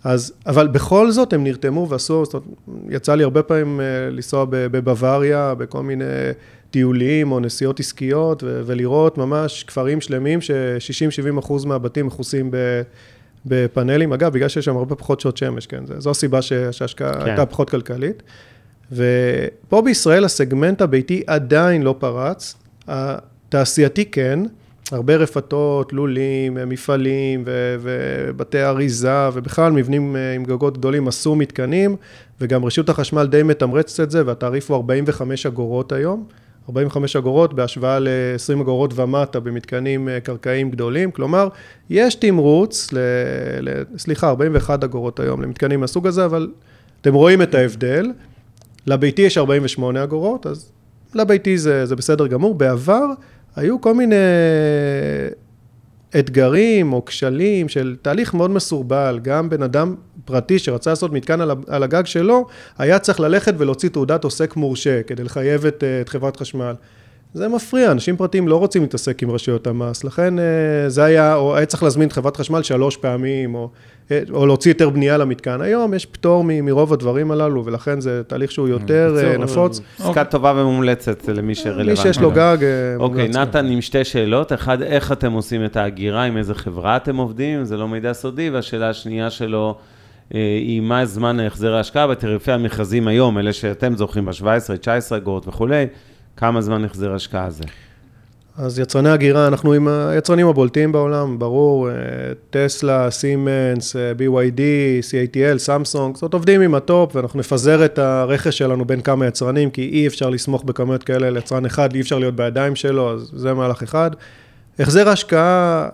אז, 0.03 0.33
אבל 0.47 0.67
בכל 0.67 1.11
זאת 1.11 1.33
הם 1.33 1.43
נרתמו 1.43 1.89
ועשו, 1.89 2.25
זאת 2.25 2.33
אומרת, 2.33 2.47
יצא 2.89 3.15
לי 3.15 3.23
הרבה 3.23 3.43
פעמים 3.43 3.79
uh, 3.79 4.13
לנסוע 4.13 4.45
בבוואריה, 4.49 5.53
בכל 5.55 5.83
מיני 5.83 6.05
טיולים 6.75 7.31
או 7.31 7.39
נסיעות 7.39 7.79
עסקיות, 7.79 8.43
ו- 8.43 8.61
ולראות 8.65 9.17
ממש 9.17 9.63
כפרים 9.63 10.01
שלמים 10.01 10.41
ש-60-70 10.41 11.39
אחוז 11.39 11.65
מהבתים 11.65 12.05
מכוסים 12.07 12.51
ב... 12.51 12.81
בפאנלים, 13.45 14.13
אגב, 14.13 14.33
בגלל 14.33 14.49
שיש 14.49 14.65
שם 14.65 14.77
הרבה 14.77 14.95
פחות 14.95 15.19
שעות 15.19 15.37
שמש, 15.37 15.67
כן, 15.67 15.83
זו 15.97 16.09
הסיבה 16.11 16.41
ש- 16.41 16.53
שההשקעה 16.71 17.13
כן. 17.13 17.25
הייתה 17.25 17.45
פחות 17.45 17.69
כלכלית. 17.69 18.23
ופה 18.91 19.81
בישראל 19.81 20.25
הסגמנט 20.25 20.81
הביתי 20.81 21.23
עדיין 21.27 21.83
לא 21.83 21.95
פרץ, 21.99 22.55
התעשייתי 22.87 24.05
כן, 24.05 24.39
הרבה 24.91 25.15
רפתות, 25.15 25.93
לולים, 25.93 26.57
מפעלים 26.67 27.43
ו- 27.45 27.75
ובתי 27.81 28.63
אריזה 28.63 29.29
ובכלל 29.33 29.71
מבנים 29.71 30.15
אה, 30.15 30.33
עם 30.33 30.43
גגות 30.43 30.77
גדולים 30.77 31.07
עשו 31.07 31.35
מתקנים 31.35 31.95
וגם 32.41 32.65
רשות 32.65 32.89
החשמל 32.89 33.27
די 33.27 33.43
מתמרצת 33.43 33.99
את 34.03 34.11
זה 34.11 34.23
והתעריף 34.25 34.71
הוא 34.71 34.77
45 34.77 35.45
אגורות 35.45 35.91
היום, 35.91 36.25
45 36.69 37.15
אגורות 37.15 37.53
בהשוואה 37.53 37.99
ל-20 37.99 38.61
אגורות 38.61 38.99
ומטה 38.99 39.39
במתקנים 39.39 40.09
אה, 40.09 40.19
קרקעיים 40.19 40.71
גדולים, 40.71 41.11
כלומר 41.11 41.47
יש 41.89 42.15
תמרוץ, 42.15 42.93
ל- 42.93 42.97
ל- 43.61 43.83
סליחה 43.97 44.27
41 44.29 44.83
אגורות 44.83 45.19
היום 45.19 45.41
למתקנים 45.41 45.79
מהסוג 45.79 46.07
הזה, 46.07 46.25
אבל 46.25 46.51
אתם 47.01 47.13
רואים 47.13 47.41
את 47.41 47.55
ההבדל. 47.55 48.11
לביתי 48.87 49.21
יש 49.21 49.37
48 49.37 50.03
אגורות, 50.03 50.47
אז 50.47 50.71
לביתי 51.15 51.57
זה, 51.57 51.85
זה 51.85 51.95
בסדר 51.95 52.27
גמור. 52.27 52.55
בעבר 52.55 53.05
היו 53.55 53.81
כל 53.81 53.93
מיני 53.93 54.15
אתגרים 56.19 56.93
או 56.93 57.05
כשלים 57.05 57.69
של 57.69 57.95
תהליך 58.01 58.33
מאוד 58.33 58.51
מסורבל. 58.51 59.19
גם 59.23 59.49
בן 59.49 59.63
אדם 59.63 59.95
פרטי 60.25 60.59
שרצה 60.59 60.89
לעשות 60.89 61.11
מתקן 61.11 61.41
על, 61.41 61.51
על 61.67 61.83
הגג 61.83 62.05
שלו, 62.05 62.45
היה 62.77 62.99
צריך 62.99 63.19
ללכת 63.19 63.53
ולהוציא 63.57 63.89
תעודת 63.89 64.23
עוסק 64.23 64.55
מורשה 64.55 65.03
כדי 65.03 65.23
לחייב 65.23 65.65
את, 65.65 65.83
אה, 65.83 66.01
את 66.01 66.09
חברת 66.09 66.37
חשמל. 66.37 66.73
זה 67.35 67.47
מפריע, 67.47 67.91
אנשים 67.91 68.17
פרטיים 68.17 68.47
לא 68.47 68.55
רוצים 68.59 68.81
להתעסק 68.81 69.23
עם 69.23 69.31
רשויות 69.31 69.67
המס, 69.67 70.03
לכן 70.03 70.39
אה, 70.39 70.43
זה 70.87 71.03
היה, 71.03 71.35
או 71.35 71.55
היה 71.55 71.65
צריך 71.65 71.83
להזמין 71.83 72.07
את 72.07 72.13
חברת 72.13 72.37
חשמל 72.37 72.63
שלוש 72.63 72.97
פעמים, 72.97 73.55
או, 73.55 73.69
אה, 74.11 74.21
או 74.31 74.45
להוציא 74.45 74.71
היתר 74.71 74.89
בנייה 74.89 75.17
למתקן. 75.17 75.61
היום 75.61 75.93
יש 75.93 76.05
פטור 76.05 76.43
מ- 76.43 76.65
מרוב 76.65 76.93
הדברים 76.93 77.31
הללו, 77.31 77.65
ולכן 77.65 78.01
זה 78.01 78.21
תהליך 78.27 78.51
שהוא 78.51 78.67
יותר 78.67 79.15
אה, 79.23 79.37
נפוץ. 79.37 79.81
עסקה 79.99 80.23
טובה 80.23 80.53
ומומלצת 80.55 81.27
למי 81.27 81.55
שרלוונטי. 81.55 81.89
מי 81.89 81.95
שיש 81.95 82.19
לו 82.19 82.31
גג... 82.31 82.57
אה, 82.61 82.95
אוקיי. 82.99 83.27
נתן 83.27 83.65
עם 83.65 83.81
שתי 83.81 84.03
שאלות. 84.03 84.53
אחד, 84.53 84.81
איך 84.81 85.11
אתם 85.11 85.31
עושים 85.31 85.65
את 85.65 85.77
ההגירה, 85.77 86.23
עם 86.23 86.37
איזה 86.37 86.55
חברה 86.55 86.97
אתם 86.97 87.15
עובדים, 87.15 87.65
זה 87.65 87.77
לא 87.77 87.87
מידע 87.87 88.13
סודי, 88.13 88.49
והשאלה 88.49 88.89
השנייה 88.89 89.29
שלו 89.29 89.75
היא 90.31 90.81
מה 90.81 91.05
זמן 91.05 91.39
החזר 91.39 91.73
ההשקעה 91.73 92.07
בתעריפי 92.07 92.51
המכרזים 92.51 93.07
היום, 93.07 93.37
אלה 93.37 93.53
שאתם 93.53 93.95
זוכרים 93.95 94.25
ב-17, 94.25 94.77
19 94.77 95.17
אגורות 95.17 95.47
וכולי, 95.47 95.85
כמה 96.37 96.61
זמן 96.61 96.85
החזר 96.85 97.11
ההשקעה 97.11 97.49
זה? 97.49 97.63
אז 98.57 98.79
יצרני 98.79 99.09
אגירה, 99.09 99.47
אנחנו 99.47 99.73
עם 99.73 99.87
היצרנים 99.87 100.47
הבולטים 100.47 100.91
בעולם, 100.91 101.39
ברור, 101.39 101.89
אה, 101.89 101.93
טסלה, 102.49 103.11
סימנס, 103.11 103.95
אה, 103.95 104.11
BYD, 104.11 104.61
CATL, 105.01 105.57
סמסונג, 105.57 106.17
זאת 106.17 106.33
עובדים 106.33 106.61
עם 106.61 106.75
הטופ, 106.75 107.15
ואנחנו 107.15 107.39
נפזר 107.39 107.85
את 107.85 107.99
הרכש 107.99 108.57
שלנו 108.57 108.85
בין 108.85 109.01
כמה 109.01 109.25
יצרנים, 109.27 109.69
כי 109.69 109.89
אי 109.93 110.07
אפשר 110.07 110.29
לסמוך 110.29 110.63
בכמויות 110.63 111.03
כאלה 111.03 111.27
על 111.27 111.37
יצרן 111.37 111.65
אחד, 111.65 111.95
אי 111.95 112.01
אפשר 112.01 112.19
להיות 112.19 112.35
בידיים 112.35 112.75
שלו, 112.75 113.13
אז 113.13 113.31
זה 113.35 113.53
מהלך 113.53 113.83
אחד. 113.83 114.11
החזר 114.79 115.09
השקעה, 115.09 115.89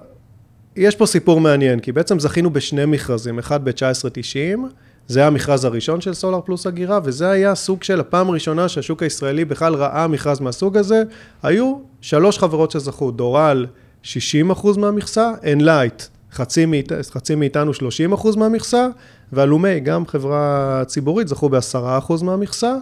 יש 0.75 0.95
פה 0.95 1.05
סיפור 1.05 1.41
מעניין, 1.41 1.79
כי 1.79 1.91
בעצם 1.91 2.19
זכינו 2.19 2.49
בשני 2.49 2.85
מכרזים, 2.85 3.39
אחד 3.39 3.65
ב-1990, 3.65 4.59
זה 5.07 5.19
היה 5.19 5.27
המכרז 5.27 5.65
הראשון 5.65 6.01
של 6.01 6.13
סולאר 6.13 6.41
פלוס 6.41 6.67
הגירה, 6.67 6.99
וזה 7.03 7.29
היה 7.29 7.55
סוג 7.55 7.83
של 7.83 7.99
הפעם 7.99 8.29
הראשונה 8.29 8.69
שהשוק 8.69 9.03
הישראלי 9.03 9.45
בכלל 9.45 9.75
ראה 9.75 10.07
מכרז 10.07 10.39
מהסוג 10.39 10.77
הזה. 10.77 11.03
היו 11.43 11.77
שלוש 12.01 12.37
חברות 12.37 12.71
שזכו, 12.71 13.11
דורל 13.11 13.65
60 14.03 14.51
אחוז 14.51 14.77
מהמכסה, 14.77 15.31
אנלייט 15.51 16.03
חצי, 16.33 16.65
מאית, 16.65 16.91
חצי 17.11 17.35
מאיתנו 17.35 17.73
30 17.73 18.13
אחוז 18.13 18.35
מהמכסה, 18.35 18.87
והלומי, 19.31 19.79
גם 19.79 20.07
חברה 20.07 20.83
ציבורית, 20.87 21.27
זכו 21.27 21.49
ב-10 21.49 21.97
אחוז 21.97 22.21
מהמכסה. 22.21 22.75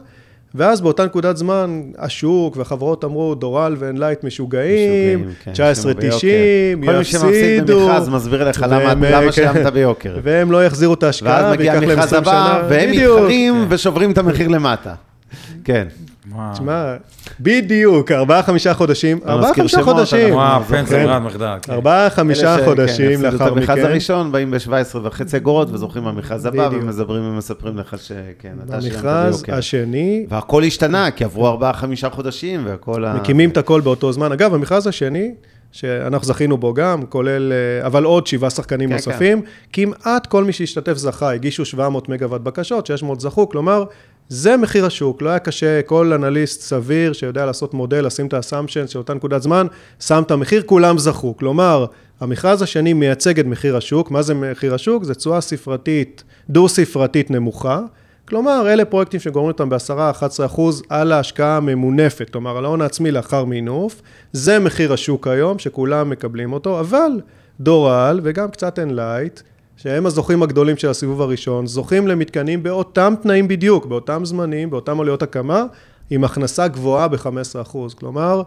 ואז 0.56 0.82
באותה 0.82 1.06
נקודת 1.06 1.38
זמן, 1.38 1.82
השוק 1.98 2.58
והחברות 2.58 3.04
אמרו, 3.04 3.36
דורל 3.36 3.76
ואנלייט 3.80 4.24
משוגעים, 4.24 5.20
משוגעים, 5.20 5.34
כן, 5.44 5.52
19.90, 5.52 6.06
יפסידו. 6.06 6.86
כל 6.86 6.98
מי 6.98 7.04
שמפסיד. 7.04 7.72
במכרז 7.72 8.10
מסביר 8.10 8.50
לך 8.50 8.66
למה 8.68 8.78
והם, 8.78 9.04
למה 9.04 9.26
כן. 9.26 9.32
שילמת 9.32 9.74
ביוקר. 9.74 10.20
והם 10.24 10.52
לא 10.52 10.66
יחזירו 10.66 10.94
את 10.94 11.04
ההשקעה, 11.04 11.44
ואז 11.44 11.54
מגיע 11.54 11.74
המכרז 11.74 12.00
20 12.00 12.22
הבא. 12.22 12.64
והם. 12.70 12.92
מתחרים 12.92 13.66
ושוברים 13.70 14.12
את 14.12 14.18
המחיר 14.18 14.48
למטה. 14.48 14.94
כן. 15.64 15.88
תשמע, 16.54 16.96
בדיוק, 17.40 18.12
ארבעה, 18.12 18.44
חמישה 18.44 18.74
חודשים, 18.74 19.20
ארבעה, 19.28 19.54
חמישה 19.54 19.84
חודשים. 19.84 20.34
וואו. 20.34 20.64
פנסיה 20.64 20.98
ברירת 20.98 21.22
מחדל. 21.22 21.58
כן. 21.62 21.74
ארבעה, 21.74 22.10
חמישה 22.10 22.56
אלה 22.56 22.66
חודשים 22.66 23.20
כן, 23.20 23.22
לאחר 23.22 23.48
את 23.48 23.52
המכרז 23.52 23.78
מכן. 23.78 23.88
הראשון, 23.88 24.32
באים 24.32 24.52
ב-17 24.52 24.98
וחצי 25.04 25.38
אגורות 25.38 25.68
וזוכים 25.72 26.06
במכרז 26.06 26.46
הבא, 26.46 26.70
בדיוק. 26.70 26.84
ומספרים 27.10 27.78
לך 27.78 27.96
שכן, 28.00 28.54
אתה 28.66 28.82
שילמת 28.82 28.96
במכרז. 28.96 29.44
השני, 29.48 30.26
והכל 30.30 30.64
השתנה, 30.64 31.12
כי 31.12 31.24
עברו 31.24 31.48
ארבעה, 31.48 31.74
חמישה 31.74 32.10
חודשים, 32.10 32.66
והכל 32.66 33.06
ה... 33.06 33.14
מקימים 33.14 33.50
את 33.50 33.58
הכל 33.58 33.82
באותו 33.82 34.12
זמן. 34.12 34.32
אגב, 34.32 34.54
המכרז 34.54 34.88
השני, 34.88 35.32
שאנחנו 35.72 36.28
זכינו 36.28 36.58
בו 36.58 36.74
גם, 36.74 37.06
כולל, 37.06 37.52
אה, 37.52 37.88
אבל 37.88 38.04
עוד 38.04 38.28
שבעה 38.28 38.50
שחקנים 38.50 38.90
כן, 38.90 38.96
נוספים. 38.96 39.42
כמעט 39.74 40.26
כל 40.28 40.44
מי 40.44 40.54
שהשתתף 40.54 40.94
זכה, 40.98 41.32
הגישו 41.32 41.66
700 41.66 42.10
מגוואט 42.10 42.42
בקשות, 42.42 42.86
600 42.86 43.20
זכו, 43.20 43.50
כלומר, 43.50 43.84
זה 44.30 44.58
מחיר 44.58 44.86
השוק, 44.86 45.22
לא 45.22 45.30
היה 45.30 45.40
קשה, 45.40 45.82
כל 45.82 46.14
אנליסט 46.14 46.62
סביר 46.62 47.14
שיודע 47.14 47.46
לעשות 47.46 47.74
מודל, 47.74 48.06
לשים 48.06 48.28
את 48.28 48.34
ה-assumption 48.34 48.88
של 48.88 49.00
אותה 49.00 49.14
נקודת 49.14 49.42
זמן, 49.42 49.68
שם 50.00 50.24
את 50.26 50.32
המחיר, 50.32 50.64
כולם 50.66 50.98
זכו. 50.98 51.38
כלומר, 51.38 51.86
המכרז 52.20 52.62
השני 52.62 52.94
מייצג 52.94 53.40
את 53.40 53.46
מחיר 53.46 53.78
השוק, 53.78 54.12
מה 54.12 54.22
זה 54.22 54.34
מחיר 54.34 54.74
השוק? 54.74 55.04
זה 55.04 55.16
תשואה 55.16 55.42
ספרתית, 55.42 56.24
דו-ספרתית 56.50 57.32
נמוכה. 57.32 57.80
כלומר, 58.28 58.74
אלה 58.74 58.86
פרויקטים 58.86 59.20
שגוזרים 59.20 59.52
אותם 59.52 59.70
ב-10-11 59.70 60.46
אחוז 60.46 60.84
על 60.90 61.12
ההשקעה 61.12 61.58
הממונפת, 61.58 62.30
כלומר, 62.30 62.58
על 62.58 62.66
ההון 62.66 62.82
העצמי 62.82 63.12
לאחר 63.12 63.46
מינוף. 63.46 64.02
זה 64.34 64.60
מחיר 64.60 64.94
השוק 64.94 65.28
היום, 65.28 65.60
שכולם 65.60 66.10
מקבלים 66.10 66.54
אותו, 66.54 66.80
אבל 66.80 67.12
דורל 67.60 68.20
וגם 68.24 68.52
קצת 68.52 68.80
אנלייט, 68.80 69.42
שהם 69.82 70.06
הזוכים 70.06 70.44
הגדולים 70.44 70.78
של 70.78 70.90
הסיבוב 70.90 71.22
הראשון, 71.22 71.68
זוכים 71.68 72.08
למתקנים 72.08 72.64
באותם 72.64 73.14
תנאים 73.22 73.48
בדיוק, 73.48 73.86
באותם 73.86 74.26
זמנים, 74.26 74.70
באותם 74.70 75.00
עלויות 75.00 75.24
הקמה, 75.24 75.66
עם 76.10 76.24
הכנסה 76.24 76.68
גבוהה 76.68 77.08
ב-15%. 77.08 77.78
כלומר, 77.96 78.42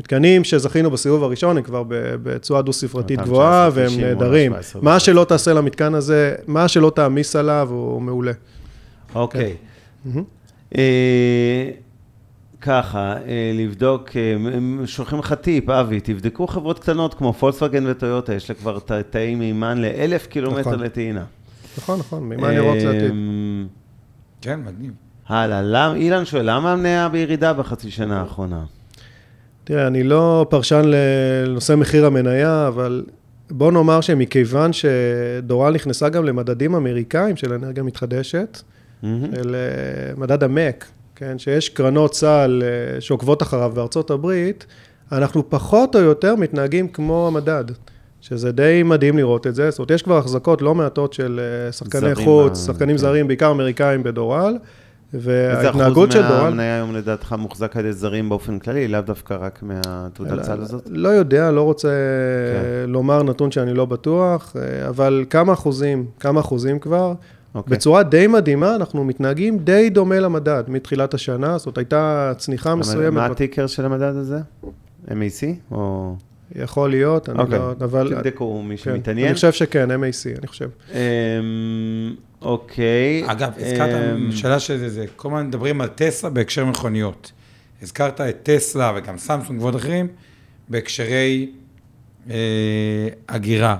מתקנים 0.00 0.44
שזכינו 0.44 0.90
בסיבוב 0.90 1.22
הראשון 1.22 1.56
הם 1.56 1.62
כבר 1.62 1.82
בצורה 2.22 2.62
דו-ספרתית 2.62 3.20
גבוהה, 3.20 3.70
והם 3.72 4.00
נהדרים. 4.00 4.52
מה 4.82 5.00
שלא 5.00 5.24
תעשה 5.24 5.52
למתקן 5.52 5.94
הזה, 5.94 6.34
מה 6.46 6.68
שלא 6.68 6.92
תעמיס 6.94 7.36
עליו, 7.36 7.68
הוא 7.70 8.02
מעולה. 8.02 8.32
אוקיי. 9.14 9.56
אה, 10.76 11.70
ככה, 12.60 13.12
אה, 13.26 13.52
לבדוק, 13.54 14.10
אה, 14.16 14.36
שולחים 14.86 15.18
לך 15.18 15.32
טיפ, 15.32 15.68
אבי, 15.70 16.00
תבדקו 16.00 16.46
חברות 16.46 16.78
קטנות 16.78 17.14
כמו 17.14 17.32
פולקסווגן 17.32 17.84
וטויוטה, 17.86 18.34
יש 18.34 18.48
לה 18.50 18.54
כבר 18.56 18.78
תאי 19.10 19.34
מימן 19.34 19.78
לאלף 19.82 20.26
קילומטר 20.26 20.60
נכון. 20.60 20.80
לטעינה. 20.80 21.24
נכון, 21.78 21.98
נכון, 21.98 22.22
מימן 22.28 22.52
ירוק 22.52 22.78
זה 22.78 22.90
הטיפ. 22.90 23.12
כן, 24.40 24.60
מדהים. 24.64 24.92
הלאה, 25.28 25.62
למ- 25.62 25.96
אילן 25.96 26.24
שואל, 26.24 26.50
למה 26.50 26.72
המניה 26.72 27.08
בירידה 27.08 27.52
בחצי 27.52 27.90
שנה 27.90 28.20
האחרונה? 28.20 28.64
תראה, 29.64 29.86
אני 29.86 30.02
לא 30.02 30.46
פרשן 30.50 30.82
לנושא 30.84 31.74
מחיר 31.74 32.06
המניה, 32.06 32.68
אבל 32.68 33.04
בוא 33.50 33.72
נאמר 33.72 34.00
שמכיוון 34.00 34.70
שדורל 34.72 35.74
נכנסה 35.74 36.08
גם 36.08 36.24
למדדים 36.24 36.74
אמריקאים 36.74 37.36
של 37.36 37.52
אנרגיה 37.52 37.82
מתחדשת, 37.82 38.62
מהמם. 39.02 39.26
של 39.34 39.54
אה, 39.54 39.60
מדד 40.16 40.42
המק, 40.42 40.84
כן, 41.18 41.38
שיש 41.38 41.68
קרנות 41.68 42.10
צה"ל 42.10 42.62
אה, 42.62 43.00
שעוקבות 43.00 43.42
אחריו 43.42 43.72
בארצות 43.74 44.10
הברית, 44.10 44.66
אנחנו 45.12 45.50
פחות 45.50 45.96
או 45.96 46.00
יותר 46.00 46.36
מתנהגים 46.36 46.88
כמו 46.88 47.26
המדד, 47.26 47.64
שזה 48.20 48.52
די 48.52 48.82
מדהים 48.84 49.16
לראות 49.16 49.46
את 49.46 49.54
זה. 49.54 49.70
זאת 49.70 49.78
אומרת, 49.78 49.90
יש 49.90 50.02
כבר 50.02 50.18
החזקות 50.18 50.62
לא 50.62 50.74
מעטות 50.74 51.12
של 51.12 51.40
אה, 51.66 51.72
שחקני 51.72 52.14
חוץ, 52.14 52.58
אה, 52.58 52.64
שחקנים 52.66 52.96
כן. 52.96 53.00
זרים, 53.00 53.28
בעיקר 53.28 53.50
אמריקאים 53.50 54.02
בדורל, 54.02 54.58
איזה 55.14 55.30
וההתנהגות 55.32 56.12
של 56.12 56.20
אחוז 56.20 56.30
דורל... 56.30 56.42
מהמניה 56.44 56.76
היום 56.76 56.94
לדעתך 56.94 57.34
מוחזק 57.38 57.76
על 57.76 57.84
ידי 57.84 57.92
זרים 57.92 58.28
באופן 58.28 58.58
כללי, 58.58 58.88
לאו 58.88 59.00
דווקא 59.00 59.36
רק 59.40 59.62
מהתעודת 59.62 60.42
סל 60.42 60.60
הזאת? 60.60 60.82
לא 60.90 61.08
יודע, 61.08 61.50
לא 61.50 61.62
רוצה 61.62 61.88
כן. 61.88 62.90
לומר 62.90 63.22
נתון 63.22 63.50
שאני 63.50 63.74
לא 63.74 63.84
בטוח, 63.84 64.56
אה, 64.56 64.88
אבל 64.88 65.24
כמה 65.30 65.52
אחוזים, 65.52 66.06
כמה 66.20 66.40
אחוזים 66.40 66.78
כבר. 66.78 67.14
אוקיי. 67.58 67.76
בצורה 67.76 68.02
די 68.02 68.26
מדהימה, 68.26 68.74
אנחנו 68.74 69.04
מתנהגים 69.04 69.58
די 69.58 69.90
דומה 69.90 70.20
למדד 70.20 70.64
מתחילת 70.68 71.14
השנה, 71.14 71.58
זאת 71.58 71.78
הייתה 71.78 72.32
צניחה 72.36 72.74
מה 72.74 72.80
מסוימת, 72.80 73.30
הטיקר 73.30 73.66
של 73.66 73.84
המדד 73.84 74.16
הזה? 74.16 74.38
MAC? 75.08 75.44
או... 75.70 76.16
יכול 76.54 76.90
להיות, 76.90 77.28
אני 77.28 77.38
אוקיי, 77.38 77.58
לא, 77.58 77.72
אבל... 77.80 78.14
תבדקו 78.14 78.62
מי 78.62 78.76
כן, 78.76 78.82
שמתעניין. 78.82 79.26
אני 79.26 79.34
חושב 79.34 79.52
שכן, 79.52 79.90
MAC, 79.90 80.38
אני 80.38 80.46
חושב. 80.46 80.68
אמ, 80.92 80.96
אוקיי. 82.42 83.22
אגב, 83.26 83.52
הזכרת 83.56 84.14
אמ, 84.16 84.32
שאלה 84.32 84.60
שזה, 84.60 84.88
זה, 84.88 85.04
כל 85.16 85.28
הזמן 85.28 85.46
מדברים 85.46 85.80
על 85.80 85.88
טסלה 85.88 86.30
בהקשר 86.30 86.64
מכוניות. 86.64 87.32
הזכרת 87.82 88.20
את 88.20 88.36
טסלה 88.42 88.92
וגם 88.96 89.18
סמסונג 89.18 89.62
ועוד 89.62 89.74
אחרים 89.74 90.06
בהקשרי 90.68 91.50
אה, 92.30 92.36
הגירה. 93.28 93.76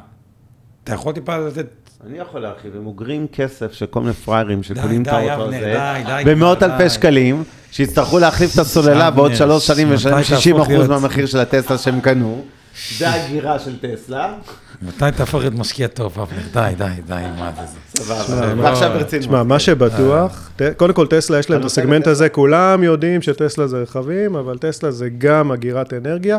אתה 0.85 0.95
יכול 0.95 1.13
טיפה 1.13 1.39
לתת... 1.39 1.67
אני 2.07 2.19
יכול 2.19 2.41
להרחיב, 2.41 2.77
הם 2.77 2.87
אוגרים 2.87 3.27
כסף 3.33 3.73
של 3.73 3.87
כל 3.87 4.01
מיני 4.01 4.13
פראיירים 4.13 4.63
שקונים 4.63 5.03
את 5.03 5.09
האוטו 5.09 5.45
הזה, 5.49 5.97
במאות 6.25 6.63
אלפי. 6.63 6.91
שקלים, 6.91 7.43
שיצטרכו 7.71 8.19
להחליף 8.19 8.55
את 8.55 8.59
הסוללה 8.59 9.11
בעוד 9.11 9.35
שלוש 9.35 9.67
שנים 9.67 9.91
ולשלם 9.91 10.11
תהפוך 10.13 10.27
60 10.27 10.57
אחוז 10.57 10.89
מהמחיר 10.89 11.27
של 11.27 11.39
הטסלה 11.39 11.79
שהם 11.79 12.01
קנו. 12.01 12.45
זה 12.99 13.11
הגירה 13.15 13.59
של 13.59 13.77
טסלה. 13.79 14.35
מתי 14.83 15.05
תהפוך 15.17 15.41
להיות 15.41 15.55
משקיע 15.55 15.87
טוב, 15.89 16.19
אבנר? 16.21 16.43
די, 16.53 16.75
די, 16.79 16.85
די, 17.07 17.15
מה 17.39 17.51
זה 17.61 17.67
זה? 17.67 18.03
סבבה. 18.05 18.55
ועכשיו 18.63 18.91
ברצינות. 18.93 19.25
תשמע, 19.27 19.43
מה 19.43 19.59
שבטוח, 19.59 20.51
ט- 20.57 20.63
קודם 20.77 20.95
כל 20.95 21.07
טסלה 21.07 21.39
יש 21.39 21.51
להם 21.51 21.61
את 21.61 21.65
הסגמנט? 21.65 22.07
הזה, 22.07 22.29
כולם 22.29 22.83
יודעים 22.83 23.23
שטסלה 23.23 23.67
זה 23.67 23.77
רכבים, 23.79 24.37
אבל 24.37 24.59
טסלה 24.59 24.91
זה 24.91 25.09
גם 25.19 25.53
אגירת 25.53 25.93
אנרגיה. 25.93 26.39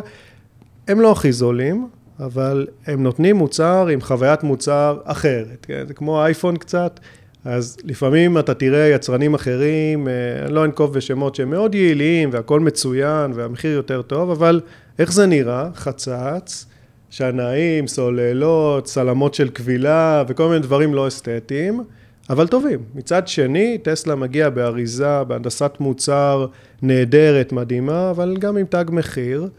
הם 0.87 1.01
לא 1.01 1.11
הכי 1.11 1.31
זולים, 1.31 1.87
אבל 2.19 2.67
הם 2.87 3.03
נותנים 3.03 3.35
מוצר 3.35 3.87
עם 3.87 4.01
חוויית 4.01 4.43
מוצר 4.43 4.97
אחרת, 5.03 5.65
כן? 5.67 5.83
זה 5.87 5.93
כמו 5.93 6.25
אייפון 6.25 6.57
קצת, 6.57 6.99
אז 7.45 7.77
לפעמים 7.83 8.37
אתה 8.37 8.53
תראה 8.53 8.87
יצרנים 8.87 9.33
אחרים, 9.33 10.07
אה, 10.07 10.45
אני 10.45 10.53
לא 10.53 10.65
אנקוב 10.65 10.93
בשמות 10.93 11.35
שהם 11.35 11.49
מאוד 11.49 11.75
יעילים 11.75 12.29
והכל 12.33 12.59
מצוין 12.59 13.31
והמחיר 13.35 13.71
יותר 13.71 14.01
טוב, 14.01 14.31
אבל 14.31 14.61
איך 14.99 15.11
זה 15.11 15.25
נראה? 15.25 15.69
חצץ, 15.75 16.65
שנאים, 17.09 17.87
סוללות, 17.87 18.83
צלמות 18.83 19.33
של 19.33 19.49
כבילה 19.49 20.23
וכל 20.27 20.47
מיני 20.47 20.59
דברים 20.59 20.93
לא 20.93 21.07
אסתטיים. 21.07 21.83
אבל 22.29 22.47
טובים. 22.47 22.79
מצד 22.95 23.27
שני, 23.27 23.77
טסלה 23.77 24.15
מגיע 24.15 24.49
באריזה, 24.49 25.23
בהנדסת 25.23 25.71
מוצר 25.79 26.47
נהדרת, 26.81 27.51
מדהימה, 27.51 28.09
אבל 28.11 28.37
גם 28.39 28.57
עם 28.57 28.65
תג 28.65 28.85
מחיר. 28.89 29.49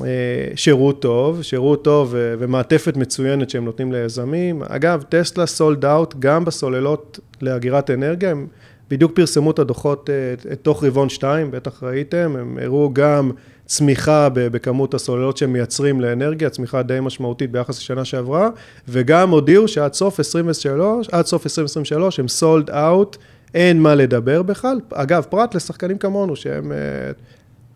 אה, 0.00 0.06
שירות 0.54 1.02
טוב, 1.02 1.42
שירות 1.42 1.84
טוב 1.84 2.08
ומעטפת 2.16 2.96
מצוינת 2.96 3.50
שהם 3.50 3.64
נותנים 3.64 3.92
ליזמים. 3.92 4.62
אגב, 4.68 5.02
טסלה 5.08 5.46
סולד 5.46 5.84
אאוט 5.84 6.14
גם 6.18 6.44
בסוללות 6.44 7.18
לאגירת 7.42 7.90
אנרגיה, 7.90 8.30
הם 8.30 8.46
בדיוק 8.90 9.12
פרסמו 9.14 9.50
את 9.50 9.58
הדוחות 9.58 10.10
אה, 10.10 10.52
את- 10.52 10.58
תוך 10.62 10.84
רבעון 10.84 11.08
2, 11.08 11.50
בטח 11.50 11.82
ראיתם, 11.82 12.34
הם 12.38 12.58
הראו 12.62 12.90
גם 12.92 13.30
צמיחה 13.66 14.28
בכמות 14.34 14.94
הסוללות 14.94 15.36
שהם 15.36 15.52
מייצרים 15.52 16.00
לאנרגיה, 16.00 16.50
צמיחה 16.50 16.82
די 16.82 16.98
משמעותית 17.02 17.50
ביחס 17.52 17.78
לשנה 17.78 18.04
שעברה, 18.04 18.48
וגם 18.88 19.30
הודיעו 19.30 19.68
שעד 19.68 19.92
סוף 19.94 20.20
23, 20.20 21.08
עד 21.12 21.26
סוף 21.26 21.46
2023 21.46 22.20
הם 22.20 22.28
סולד 22.28 22.70
אאוט, 22.70 23.16
אין 23.54 23.80
מה 23.82 23.94
לדבר 23.94 24.42
בכלל. 24.42 24.80
אגב, 24.92 25.22
פרט 25.30 25.54
לשחקנים 25.54 25.98
כמונו 25.98 26.36
שהם... 26.36 26.72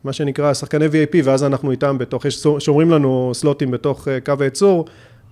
אה, 0.05 0.09
מה 0.09 0.13
שנקרא 0.13 0.55
שחקני 0.55 0.87
VIP, 0.87 1.17
ואז 1.25 1.45
אנחנו 1.45 1.71
איתם 1.71 1.99
בתוך, 1.99 2.25
יש 2.25 2.47
שומרים 2.59 2.91
לנו 2.91 3.31
סלוטים 3.35 3.71
בתוך 3.71 4.09
אה, 4.09 4.19
קו 4.21 4.33
הייצור, 4.41 4.85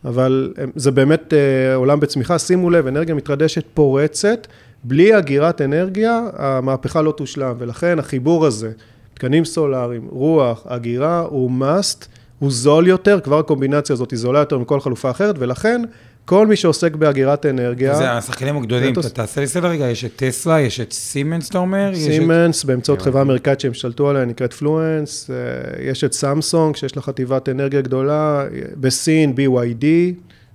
אבל 0.04 0.52
הם- 0.56 0.70
זה 0.76 0.90
באמת 0.90 1.34
אה, 1.34 1.74
עולם 1.74 2.00
בצמיחה. 2.00 2.38
שימו 2.38 2.70
לב, 2.70 2.86
אנרגיה 2.86 3.14
מתחדשת 3.14 3.64
פורצת, 3.74 4.46
בלי 4.84 5.18
אגירת 5.18 5.60
אנרגיה, 5.60 6.20
המהפכה 6.36 7.02
לא 7.02 7.12
תושלם, 7.12 7.54
ולכן 7.58 7.98
החיבור 7.98 8.46
הזה, 8.46 8.70
תקנים 9.14 9.44
סולאריים, 9.44 10.06
רוח, 10.10 10.66
אגירה, 10.66 11.20
הוא 11.20 11.50
must, 11.60 12.04
הוא 12.38 12.50
זול 12.50 12.86
יותר, 12.88 13.20
כבר 13.20 13.38
הקומבינציה 13.38 13.94
הזאת 13.94 14.10
היא 14.10 14.18
זולה 14.18 14.38
יותר 14.38 14.58
מכל 14.58 14.80
חלופה 14.80 15.10
אחרת, 15.10 15.34
ולכן 15.38 15.82
כל 16.24 16.46
מי 16.46 16.56
שעוסק 16.56 16.96
באגירת 16.96 17.46
אנרגיה... 17.46 17.94
זה 17.94 18.10
השחקנים 18.10 18.56
הגדולים, 18.56 18.92
אתה 18.92 19.08
תעשה 19.08 19.40
לי 19.40 19.46
סדר 19.46 19.68
רגע, 19.68 19.90
יש 19.90 20.04
את 20.04 20.12
טסלה, 20.16 20.60
יש 20.60 20.80
את 20.80 20.92
סימנס, 20.92 21.48
אתה 21.48 21.58
אומר? 21.58 21.90
סימנס, 21.94 22.64
באמצעות 22.64 23.02
חברה 23.02 23.22
אמריקאית 23.22 23.60
שהם 23.60 23.74
שלטו 23.74 24.10
עליה, 24.10 24.24
נקראת 24.24 24.52
פלואנס, 24.52 25.30
אה, 25.30 25.36
יש 25.84 26.04
את 26.04 26.12
סמסונג, 26.12 26.76
שיש 26.76 26.96
לה 26.96 27.02
חטיבת 27.02 27.48
אנרגיה 27.48 27.80
גדולה, 27.80 28.44
בסין, 28.80 29.34
BYD, 29.36 29.84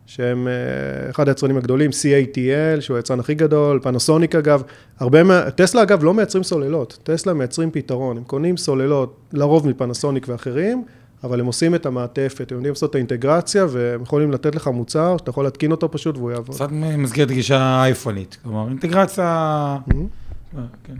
שהם 0.05 0.47
אה, 0.47 1.09
אחד 1.09 1.28
היצרנים 1.28 1.57
הגדולים, 1.57 1.91
CATL, 1.91 2.82
שהוא 2.82 2.97
היצרן 2.97 3.20
הכי 3.20 3.36
גדול, 3.36 3.80
פנסוניק 3.84 4.36
אגב, 4.36 4.63
הרבה 4.99 5.24
מה... 5.24 5.51
טסלה 5.51 5.84
אגב 5.84 6.03
לא 6.03 6.13
מייצרים 6.13 6.43
סוללות, 6.43 6.97
טסלה 7.03 7.34
מייצרים 7.34 7.72
פתרון, 7.72 8.18
הם 8.18 8.24
קונים 8.24 8.57
סוללות 8.57 9.18
לרוב 9.34 9.68
מפנסוניק 9.68 10.26
ואחרים, 10.30 10.84
אבל 11.28 11.39
הם 11.39 11.45
עושים 11.45 11.75
את 11.75 11.86
המעטפת, 11.86 12.51
הם 12.51 12.57
יודעים 12.57 12.71
לעשות 12.73 12.89
את 12.89 12.95
האינטגרציה, 12.95 13.65
והם 13.69 14.01
יכולים 14.01 14.32
לתת 14.32 14.55
לך 14.55 14.67
מוצר, 14.67 15.15
שאתה 15.17 15.30
יכול 15.30 15.43
להתקין 15.43 15.71
אותו 15.71 15.91
פשוט 15.91 16.17
והוא 16.17 16.32
יעבוד. 16.32 16.55
קצת 16.55 16.71
מסגרת 16.71 17.32
גישה 17.32 17.84
אייפונית, 17.84 18.38
כלומר 18.43 18.67
אינטגרציה... 18.69 19.78
Mm-hmm. 19.89 20.57
כן. 20.84 20.95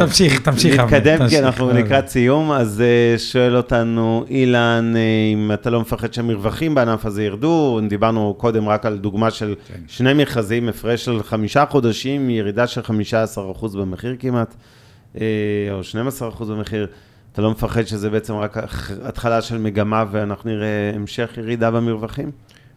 תמשיך, 0.00 0.40
תמשיך. 0.40 0.80
נתקדם. 0.80 1.28
כי 1.28 1.38
אנחנו 1.38 1.72
לקראת 1.72 2.08
סיום, 2.08 2.52
אז 2.52 2.80
אה, 2.80 3.18
שואל 3.18 3.56
אותנו 3.56 4.24
אילן, 4.30 4.92
אה, 4.96 5.00
אם 5.32 5.52
אתה 5.54 5.70
לא 5.70 5.80
מפחד 5.80 6.12
שהמרווחים 6.12 6.74
בענף 6.74 7.06
הזה 7.06 7.24
ירדו, 7.24 7.80
דיברנו 7.88 8.34
קודם 8.38 8.68
רק 8.68 8.86
על 8.86 8.98
דוגמה 8.98 9.30
של 9.30 9.54
כן. 9.68 9.80
שני 9.88 10.14
מכרזים, 10.14 10.68
הפרש 10.68 11.04
של 11.04 11.22
חמישה 11.22 11.64
חודשים, 11.66 12.30
ירידה 12.30 12.66
של 12.66 12.80
15% 12.80 13.76
במחיר 13.76 14.16
כמעט, 14.18 14.54
אה, 15.20 15.26
או 15.70 15.80
12% 16.40 16.44
במחיר. 16.44 16.86
אתה 17.34 17.42
לא 17.42 17.50
מפחד 17.50 17.82
שזה 17.82 18.10
בעצם 18.10 18.34
רק 18.34 18.56
התחלה 19.02 19.42
של 19.42 19.58
מגמה 19.58 20.04
ואנחנו 20.10 20.50
נראה 20.50 20.92
המשך 20.94 21.30
ירידה 21.36 21.70
במרווחים? 21.70 22.30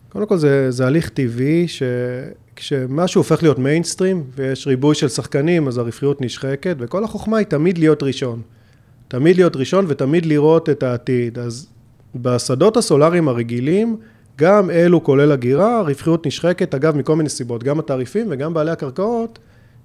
קודם 0.09 0.25
כל 0.25 0.37
זה, 0.37 0.71
זה 0.71 0.87
הליך 0.87 1.09
טבעי 1.09 1.67
שכשמשהו 1.67 3.19
הופך 3.19 3.43
להיות 3.43 3.59
מיינסטרים 3.59 4.23
ויש 4.35 4.67
ריבוי 4.67 4.95
של 4.95 5.07
שחקנים 5.07 5.67
אז 5.67 5.77
הרווחיות 5.77 6.21
נשחקת 6.21 6.75
וכל 6.79 7.03
החוכמה 7.03 7.37
היא 7.37 7.45
תמיד 7.45 7.77
להיות 7.77 8.03
ראשון. 8.03 8.41
תמיד 9.07 9.35
להיות 9.35 9.55
ראשון 9.55 9.85
ותמיד 9.87 10.25
לראות 10.25 10.69
את 10.69 10.83
העתיד. 10.83 11.39
אז 11.39 11.67
בשדות 12.15 12.77
הסולאריים 12.77 13.27
הרגילים, 13.27 13.97
גם 14.37 14.69
אלו 14.69 15.03
כולל 15.03 15.31
הגירה, 15.31 15.79
הרווחיות 15.79 16.27
נשחקת, 16.27 16.75
אגב, 16.75 16.95
מכל 16.97 17.15
מיני 17.15 17.29
סיבות, 17.29 17.63
גם 17.63 17.79
התעריפים 17.79 18.27
וגם 18.29 18.53
בעלי 18.53 18.71
הקרקעות, 18.71 19.39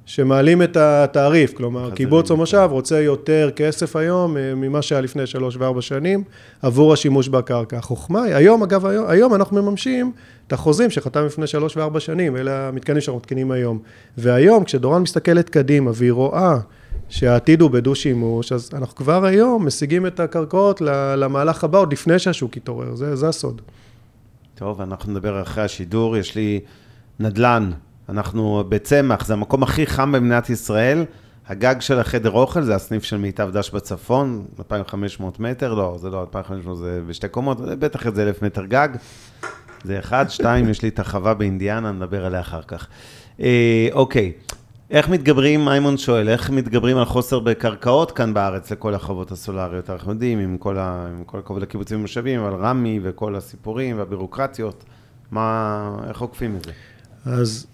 שמעלים 0.07 0.63
את 0.63 0.77
התעריף, 0.77 1.55
כלומר, 1.55 1.91
קיבוץ 1.91 2.31
או 2.31 2.37
מושב 2.37 2.69
רוצה 2.71 3.01
יותר 3.01 3.51
כסף 3.57 3.97
היום 3.97 4.37
אה, 4.37 4.55
ממה 4.55 4.83
שהיה 4.83 5.01
לפני 5.01 5.27
שלוש 5.27 5.57
וארבע 5.57 5.83
שנים 5.83 6.25
עבור 6.63 6.93
השימוש 6.93 7.29
בקרקע. 7.29 7.79
החוכמה 7.79 8.23
היא, 8.23 8.35
היום, 8.35 8.63
אגב, 8.63 8.87
היום, 8.87 9.07
היום 9.09 9.35
אנחנו 9.35 9.63
מממשים 9.63 10.13
את 10.47 10.53
החוזים 10.53 10.91
שחתם 10.91 11.27
לפני 11.27 11.47
שלוש 11.47 11.77
וארבע 11.77 12.01
שנים, 12.01 12.37
אלה 12.37 12.69
המתקנים 12.69 13.01
שאנחנו 13.01 13.19
מתקינים 13.19 13.51
היום. 13.51 13.79
והיום, 14.19 14.65
כשדורן 14.65 15.03
מסתכלת 15.03 15.49
קדימה 15.49 15.91
והיא 15.95 16.13
רואה 16.13 16.59
שהעתיד 17.09 17.61
הוא 17.61 17.71
בדו-שימוש, 17.71 18.53
אז 18.53 18.71
אנחנו 18.75 18.97
כבר 18.97 19.25
היום 19.25 19.67
משיגים 19.67 20.07
את 20.07 20.21
הקרקעות 20.21 20.81
למהלך 21.17 21.65
הבא, 21.65 21.79
עוד 21.79 21.93
לפני 21.93 22.19
שהשוק 22.19 22.57
יתעורר, 22.57 22.95
זה, 22.95 23.17
זה 23.17 23.29
הסוד. 23.29 23.61
טוב, 24.55 24.81
אנחנו 24.81 25.13
נדבר 25.13 25.43
אחרי 25.43 25.65
השידור, 25.65 26.17
יש 26.17 26.35
לי 26.35 26.61
נדל"ן, 27.21 27.71
אנחנו 28.09 28.65
בצמח, 28.69 29.27
זה 29.27 29.33
המקום 29.33 29.63
הכי 29.63 29.87
חם 29.87 30.13
במדינת 30.13 30.51
ישראל, 30.51 31.05
הגג 31.49 31.75
של 31.81 31.99
החדר 31.99 32.31
אוכל, 32.31 32.63
זה 32.63 32.75
הסניף 32.75 33.05
של 33.05 33.17
מיטב 33.17 33.51
דש 33.53 33.71
בצפון, 33.71 34.45
2,500 34.59 35.41
מטר, 35.41 35.75
לא, 35.75 35.97
זה 36.01 36.11
לא 36.11 36.21
2,500, 36.21 36.79
זה 36.79 37.01
בשתי 37.07 37.29
קומות, 37.29 37.61
בטח 37.61 38.07
איזה 38.07 38.23
אלף 38.23 38.43
מטר 38.43 38.65
גג, 38.65 38.89
זה 39.85 39.99
אחד, 39.99 40.25
שתיים, 40.35 40.69
יש 40.69 40.83
לי 40.83 40.89
את 40.89 40.99
החווה 40.99 41.35
באינדיאנה, 41.35 41.93
נדבר 41.93 42.27
עליה 42.27 42.41
אחר 42.41 42.63
כך. 42.63 42.87
אה, 43.41 43.89
אוקיי, 43.93 44.33
איך 44.91 45.09
מתגברים, 45.09 45.65
מימון 45.65 45.99
שואל, 45.99 46.29
איך 46.29 46.51
מתגברים 46.51 46.97
על 46.97 47.05
חוסר 47.05 47.39
בקרקעות 47.39 48.13
כאן 48.13 48.35
בארץ 48.35 48.73
לכל 48.73 48.95
החוות 48.95 49.33
הסולריות? 49.33 49.91
אנחנו 49.91 50.13
יודעים, 50.13 50.39
עם 50.39 50.59
כל, 50.59 50.79
ה, 50.79 51.07
עם 51.19 51.25
כל 51.25 51.39
הכבוד 51.39 51.63
לקיבוצים 51.63 51.99
ומושבים, 51.99 52.41
אבל 52.41 52.55
רמי 52.55 53.01
וכל 53.03 53.37
הסיפורים 53.37 53.99
והבירוקרטיות, 53.99 54.85
מה, 55.31 55.97
איך 56.09 56.21
עוקפים 56.21 56.57
את 56.57 56.65
זה? 56.65 56.73
אז 57.25 57.67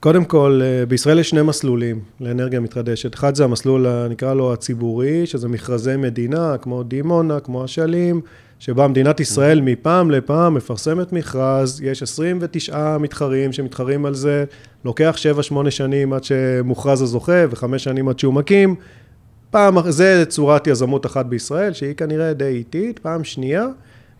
קודם 0.00 0.24
כל, 0.24 0.60
אה, 0.64 0.86
בישראל 0.86 1.18
יש 1.18 1.30
שני 1.30 1.42
מסלולים 1.42 2.00
לאנרגיה 2.20 2.60
מתחדשת. 2.60 3.14
אחד 3.14 3.34
זה 3.34 3.44
המסלול, 3.44 4.08
נקרא 4.08 4.34
לו 4.34 4.52
הציבורי, 4.52 5.26
שזה 5.26 5.48
מכרזי 5.48 5.96
מדינה, 5.96 6.56
כמו 6.58 6.82
דימונה, 6.82 7.40
כמו 7.40 7.64
אשלים, 7.64 8.20
שבה 8.58 8.88
מדינת 8.88 9.20
ישראל 9.20 9.60
מפעם 9.60 10.10
לפעם 10.10 10.54
מפרסמת 10.54 11.12
מכרז, 11.12 11.80
יש 11.84 12.02
29 12.02 12.98
מתחרים 12.98 13.52
שמתחרים 13.52 14.06
על 14.06 14.14
זה, 14.14 14.44
לוקח 14.84 15.16
7-8 15.66 15.70
שנים 15.70 16.12
עד 16.12 16.24
שמוכרז 16.24 17.02
הזוכה 17.02 17.44
וחמש 17.50 17.84
שנים 17.84 18.08
עד 18.08 18.18
שהוא 18.18 18.34
מקים. 18.34 18.74
פעם, 19.50 19.90
זה 19.90 20.24
צורת 20.28 20.66
יזמות 20.66 21.06
אחת 21.06 21.26
בישראל, 21.26 21.72
שהיא 21.72 21.94
כנראה 21.94 22.32
די 22.32 22.44
איטית. 22.44 22.98
פעם 22.98 23.24
שנייה, 23.24 23.66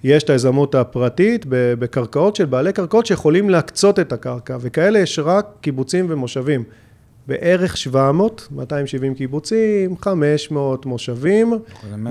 יש 0.04 0.22
את 0.22 0.30
היזמות 0.30 0.74
הפרטית 0.74 1.46
בקרקעות 1.48 2.36
של 2.36 2.44
בעלי 2.44 2.72
קרקעות 2.72 3.06
שיכולים 3.06 3.50
להקצות 3.50 3.98
את 3.98 4.12
הקרקע, 4.12 4.56
וכאלה 4.60 4.98
יש 4.98 5.18
רק 5.18 5.46
קיבוצים 5.60 6.06
ומושבים. 6.08 6.64
בערך 7.26 7.76
700, 7.76 8.48
270 8.50 9.14
קיבוצים, 9.14 9.96
500 9.96 10.86
מושבים, 10.86 11.52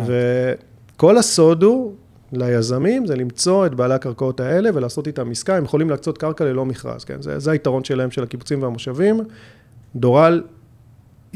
וכל 0.06 1.18
הסוד 1.18 1.64
הוא 1.64 1.94
ליזמים 2.34 3.06
זה 3.06 3.16
למצוא 3.16 3.66
את 3.66 3.76
בעלי 3.76 3.94
הקרקעות 3.94 4.40
האלה 4.40 4.70
ולעשות 4.74 5.08
איתם 5.08 5.32
עסקה, 5.32 5.58
הם 5.58 5.64
יכולים 5.64 5.90
להקצות 5.90 6.18
קרקע 6.18 6.46
ללא 6.46 6.66
מכרז, 6.66 7.04
כן? 7.04 7.22
זה, 7.22 7.40
זה 7.40 7.52
היתרון 7.52 7.84
שלהם, 7.84 8.12
של 8.12 8.24
הקיבוצים 8.24 8.64
והמושבים. 8.64 9.20
דורל 9.96 10.44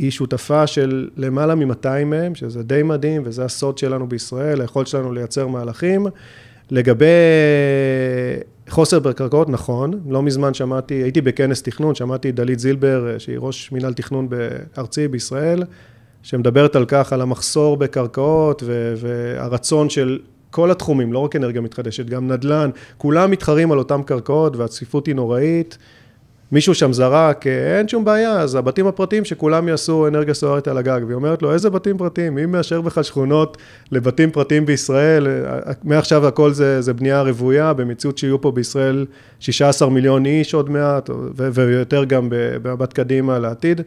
היא 0.02 0.12
שותפה 0.12 0.68
של 0.68 1.10
למעלה 1.18 1.56
מ-200 1.56 2.06
מהם, 2.06 2.36
שזה 2.36 2.64
די 2.64 2.84
מדהים, 2.84 3.22
וזה 3.26 3.46
הסוד 3.46 3.78
שלנו 3.78 4.10
בישראל, 4.10 4.62
היכולת 4.62 4.88
שלנו 4.88 5.12
לייצר 5.12 5.48
מהלכים. 5.48 6.08
לגבי 6.72 7.06
חוסר 8.70 9.00
בקרקעות, 9.00 9.50
נכון, 9.50 9.92
לא 10.10 10.22
מזמן 10.24 10.54
שמעתי, 10.54 10.94
הייתי 10.94 11.22
בכנס 11.22 11.62
תכנון, 11.62 11.96
שמעתי 11.96 12.30
את 12.30 12.36
דלית 12.36 12.60
זילבר, 12.60 13.16
שהיא 13.18 13.38
ראש 13.40 13.72
מינהל 13.72 13.94
תכנון 13.94 14.28
ארצי 14.78 15.08
בישראל, 15.08 15.64
שמדברת 16.24 16.76
על 16.76 16.86
כך, 16.88 17.14
על 17.14 17.22
המחסור 17.22 17.78
בקרקעות 17.78 18.64
והרצון 18.98 19.90
של 19.90 20.20
כל 20.52 20.72
התחומים, 20.72 21.14
לא 21.14 21.20
רק 21.20 21.36
אנרגיה 21.36 21.62
מתחדשת, 21.62 22.06
גם 22.06 22.28
נדל"ן, 22.32 22.70
כולם 22.98 23.32
מתחרים 23.32 23.72
על 23.72 23.78
אותם 23.78 24.04
קרקעות 24.04 24.56
והצפיפות 24.56 25.08
היא 25.08 25.16
נוראית. 25.16 25.78
מישהו 26.52 26.76
שם 26.76 26.94
זרק, 26.94 27.48
אין 27.48 27.88
שום 27.88 28.06
בעיה, 28.06 28.40
אז 28.40 28.56
הבתים 28.56 28.88
הפרטיים 28.88 29.26
שכולם 29.26 29.68
יעשו 29.68 30.08
אנרגיה 30.08 30.34
סולארית 30.34 30.68
על 30.68 30.78
הגג. 30.78 31.02
והיא 31.06 31.16
אומרת 31.16 31.42
לו, 31.42 31.54
איזה 31.54 31.70
בתים 31.70 31.98
פרטיים? 31.98 32.36
מי 32.36 32.46
מאשר 32.46 32.82
בכלל 32.82 33.04
שכונות 33.04 33.58
לבתים 33.92 34.32
פרטיים 34.32 34.66
בישראל? 34.66 35.28
מעכשיו 35.84 36.28
הכל 36.28 36.54
זה, 36.54 36.82
זה 36.82 36.94
בנייה 36.94 37.22
רוויה, 37.22 37.74
במציאות 37.74 38.18
שיהיו 38.18 38.42
פה 38.42 38.52
בישראל 38.52 39.06
16 39.40 39.90
מיליון 39.90 40.26
איש 40.26 40.54
עוד 40.54 40.70
מעט, 40.70 41.10
ויותר 41.36 42.04
גם 42.04 42.28
במבט 42.32 42.94
קדימה 42.94 43.40
לעתיד. 43.40 43.82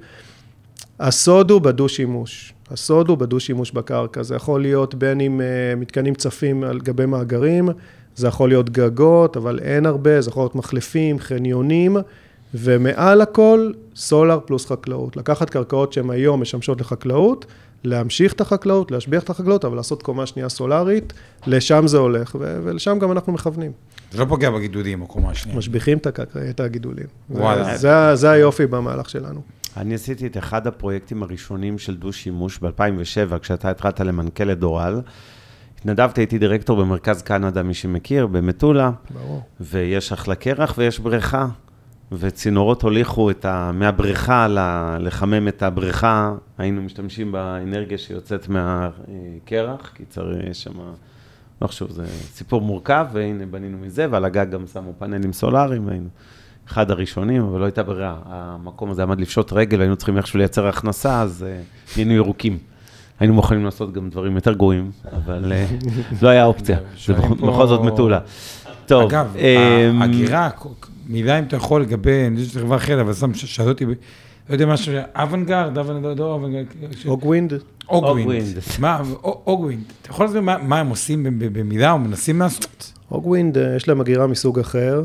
הסוד 1.00 1.50
הוא 1.50 1.60
בדו-שימוש. 1.60 2.52
הסוד 2.70 3.08
הוא 3.08 3.18
בדו-שימוש 3.18 3.70
בקרקע. 3.70 4.22
זה 4.22 4.34
יכול 4.34 4.60
להיות 4.60 4.94
בין 4.94 5.20
אם 5.20 5.40
מתקנים 5.76 6.14
צפים 6.14 6.64
על 6.64 6.80
גבי 6.80 7.06
מאגרים, 7.06 7.68
זה 8.16 8.26
יכול 8.28 8.48
להיות 8.48 8.70
גגות, 8.70 9.36
אבל 9.36 9.58
אין 9.62 9.86
הרבה, 9.86 10.20
זה 10.20 10.30
יכול 10.30 10.42
להיות 10.42 10.54
מחלפים, 10.54 11.18
חניונים, 11.18 11.96
ומעל 12.54 13.20
הכל, 13.20 13.72
סולר 13.96 14.40
פלוס 14.44 14.66
חקלאות. 14.66 15.16
לקחת 15.16 15.50
קרקעות 15.50 15.92
שהן 15.92 16.10
היום 16.10 16.40
משמשות 16.40 16.80
לחקלאות, 16.80 17.46
להמשיך 17.84 18.32
את 18.32 18.40
החקלאות, 18.40 18.90
להשביח 18.90 19.22
את 19.22 19.30
החקלאות, 19.30 19.64
אבל 19.64 19.76
לעשות 19.76 20.02
קומה 20.02 20.26
שנייה 20.26 20.48
סולארית, 20.48 21.12
לשם 21.46 21.86
זה 21.86 21.98
הולך, 21.98 22.36
ו- 22.40 22.60
ולשם 22.64 22.98
גם 22.98 23.12
אנחנו 23.12 23.32
מכוונים. 23.32 23.72
זה 24.12 24.18
לא 24.18 24.24
פוגע 24.24 24.50
בגידולים, 24.50 25.02
הקומה 25.02 25.30
השנייה. 25.30 25.58
משביחים 25.58 25.98
את 26.50 26.60
הגידולים. 26.60 27.06
וואלה. 27.30 27.76
זה, 27.76 28.14
זה 28.14 28.30
היופי 28.30 28.66
במהלך 28.66 29.10
שלנו. 29.10 29.40
אני 29.76 29.94
עשיתי 29.94 30.26
את 30.26 30.36
אחד 30.36 30.66
הפרויקטים 30.66 31.22
הראשונים 31.22 31.78
של 31.78 31.96
דו-שימוש 31.96 32.58
ב-2007, 32.58 33.38
כשאתה 33.38 33.70
התחלת 33.70 34.00
למנכ"ל 34.00 34.52
את 34.52 34.58
דורל. 34.58 35.00
התנדבתי, 35.78 36.20
הייתי 36.20 36.38
דירקטור 36.38 36.84
במרכז 36.84 37.22
קנדה, 37.22 37.62
מי 37.62 37.74
שמכיר, 37.74 38.26
במטולה. 38.26 38.90
ברור. 39.10 39.42
ויש 39.60 40.12
אחלה 40.12 40.34
קרח 40.34 40.74
ויש 40.78 40.98
בריכה. 40.98 41.46
וצינורות 42.12 42.82
הוליכו 42.82 43.30
את 43.30 43.44
ה... 43.44 43.70
מהבריכה 43.74 44.48
ל... 44.48 44.58
לחמם 45.00 45.48
את 45.48 45.62
הבריכה, 45.62 46.34
היינו 46.58 46.82
משתמשים 46.82 47.32
באנרגיה 47.32 47.98
שיוצאת 47.98 48.48
מהקרח, 48.48 49.92
כי 49.94 50.04
צריך, 50.04 50.54
שם, 50.54 50.72
לא 51.62 51.66
חשוב, 51.66 51.90
זה 51.90 52.06
סיפור 52.06 52.60
מורכב, 52.60 53.06
והנה 53.12 53.46
בנינו 53.46 53.78
מזה, 53.78 54.06
ועל 54.10 54.24
הגג 54.24 54.50
גם 54.50 54.66
שמו 54.66 54.92
פאנלים 54.98 55.32
סולאריים, 55.32 55.86
והיינו 55.86 56.08
אחד 56.68 56.90
הראשונים, 56.90 57.42
אבל 57.42 57.60
לא 57.60 57.64
הייתה 57.64 57.82
ברירה. 57.82 58.16
המקום 58.26 58.90
הזה 58.90 59.02
עמד 59.02 59.20
לפשוט 59.20 59.52
רגל, 59.52 59.78
והיינו 59.78 59.96
צריכים 59.96 60.16
איכשהו 60.16 60.38
לייצר 60.38 60.66
הכנסה, 60.66 61.22
אז 61.22 61.46
uh, 61.46 61.96
נהיינו 61.96 62.12
ירוקים. 62.12 62.58
היינו 63.20 63.34
מוכנים 63.34 63.64
לעשות 63.64 63.92
גם 63.92 64.10
דברים 64.10 64.34
יותר 64.34 64.52
גרועים, 64.52 64.90
אבל 65.12 65.52
uh, 65.52 66.14
לא 66.22 66.28
היה 66.28 66.44
אופציה, 66.44 66.78
זה 67.06 67.12
בכל 67.12 67.66
זאת 67.66 67.80
מטולה. 67.80 68.20
טוב. 68.86 69.02
אגב, 69.02 69.36
אגירה, 70.00 70.50
מילה 71.06 71.38
אם 71.38 71.44
אתה 71.44 71.56
יכול 71.56 71.82
לגבי, 71.82 72.26
אני 72.26 72.36
חושב 72.36 72.48
שזה 72.48 72.60
חברה 72.60 72.76
אחרת, 72.76 73.00
אבל 73.00 73.12
סתם 73.12 73.34
שאלו 73.34 73.68
אותי, 73.68 73.84
לא 73.84 73.92
יודע 74.54 74.66
משהו, 74.66 74.92
אוונגרד, 75.16 75.78
אוונגרד, 75.78 76.18
לא 76.18 76.32
אוונגרד. 76.32 76.64
אוגווינד. 77.06 77.52
אוגווינד. 77.88 78.58
מה, 78.78 79.02
אוגווינד. 79.22 79.82
אתה 80.02 80.10
יכול 80.10 80.26
להסביר 80.26 80.40
מה 80.40 80.78
הם 80.78 80.88
עושים 80.88 81.26
במילה 81.38 81.92
או 81.92 81.98
מנסים 81.98 82.38
לעשות? 82.38 82.92
אוגווינד, 83.10 83.58
יש 83.76 83.88
להם 83.88 84.00
אגירה 84.00 84.26
מסוג 84.26 84.58
אחר. 84.58 85.04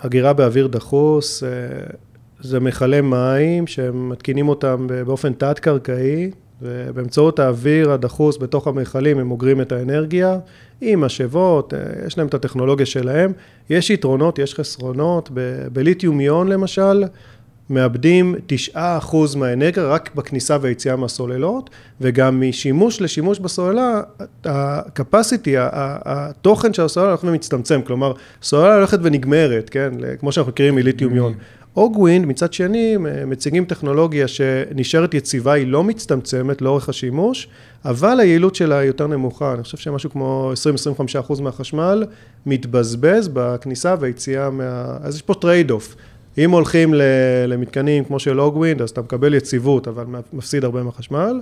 אגירה 0.00 0.32
באוויר 0.32 0.66
דחוס, 0.66 1.42
זה 2.40 2.60
מכלי 2.60 3.00
מים 3.00 3.66
שהם 3.66 4.08
מתקינים 4.08 4.48
אותם 4.48 4.86
באופן 5.06 5.32
תת-קרקעי, 5.32 6.30
ובאמצעות 6.62 7.38
האוויר 7.38 7.92
הדחוס 7.92 8.38
בתוך 8.38 8.66
המכלים 8.66 9.18
הם 9.18 9.30
אוגרים 9.30 9.60
את 9.60 9.72
האנרגיה, 9.72 10.38
עם 10.80 11.00
משאבות, 11.00 11.74
יש 12.06 12.18
להם 12.18 12.26
את 12.26 12.34
הטכנולוגיה 12.34 12.86
שלהם. 12.86 13.32
יש 13.70 13.90
יתרונות, 13.90 14.38
יש 14.38 14.54
חסרונות. 14.54 15.30
בליתיום 15.72 16.20
איון 16.20 16.48
למשל, 16.48 17.04
מאבדים 17.70 18.34
9% 18.74 18.78
מהאנרגיה 19.36 19.84
רק 19.84 20.14
בכניסה 20.14 20.56
והיציאה 20.60 20.96
מהסוללות, 20.96 21.70
וגם 22.00 22.48
משימוש 22.48 23.00
לשימוש 23.00 23.38
בסוללה, 23.38 24.00
ה-capacity, 24.44 25.50
התוכן 26.04 26.72
של 26.72 26.82
הסוללה 26.82 27.08
הולך 27.08 27.24
ומצטמצם, 27.24 27.80
כלומר, 27.82 28.12
סוללה 28.42 28.76
הולכת 28.76 28.98
ונגמרת, 29.02 29.70
כן? 29.70 29.90
כמו 30.20 30.32
שאנחנו 30.32 30.52
מכירים 30.52 30.74
מליתיום 30.74 31.14
יון. 31.14 31.34
אוגווינד, 31.76 32.26
מצד 32.26 32.52
שני, 32.52 32.96
מציגים 33.26 33.64
טכנולוגיה 33.64 34.28
שנשארת 34.28 35.14
יציבה, 35.14 35.52
היא 35.52 35.66
לא 35.66 35.84
מצטמצמת 35.84 36.62
לאורך 36.62 36.88
השימוש, 36.88 37.48
אבל 37.84 38.20
היעילות 38.20 38.54
שלה 38.54 38.78
היא 38.78 38.86
יותר 38.86 39.06
נמוכה. 39.06 39.54
אני 39.54 39.62
חושב 39.62 39.78
שמשהו 39.78 40.10
כמו 40.10 40.52
20-25% 41.28 41.42
מהחשמל 41.42 42.04
מתבזבז 42.46 43.28
בכניסה 43.32 43.94
והיציאה 44.00 44.50
מה... 44.50 44.96
אז 45.02 45.16
יש 45.16 45.22
פה 45.22 45.34
trade 45.34 45.70
off. 45.70 45.96
אם 46.38 46.50
הולכים 46.50 46.94
למתקנים 47.48 48.04
כמו 48.04 48.18
של 48.18 48.40
אוגווינד, 48.40 48.82
אז 48.82 48.90
אתה 48.90 49.00
מקבל 49.00 49.34
יציבות, 49.34 49.88
אבל 49.88 50.04
מפסיד 50.32 50.64
הרבה 50.64 50.82
מהחשמל. 50.82 51.40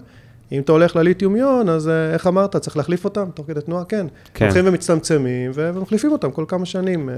אם 0.53 0.61
אתה 0.61 0.73
הולך 0.73 0.97
לליתיום 0.97 1.37
יון, 1.37 1.69
אז 1.69 1.89
אה, 1.89 2.13
איך 2.13 2.27
אמרת, 2.27 2.57
צריך 2.57 2.77
להחליף 2.77 3.05
אותם 3.05 3.25
תוך 3.35 3.47
כדי 3.47 3.61
תנועה? 3.61 3.85
כן. 3.85 4.07
כן. 4.35 4.45
הולכים 4.45 4.65
ומצטמצמים, 4.67 5.51
ומחליפים 5.55 6.13
אותם 6.13 6.31
כל 6.31 6.45
כמה 6.49 6.67
שנים, 6.67 7.09
אה, 7.09 7.15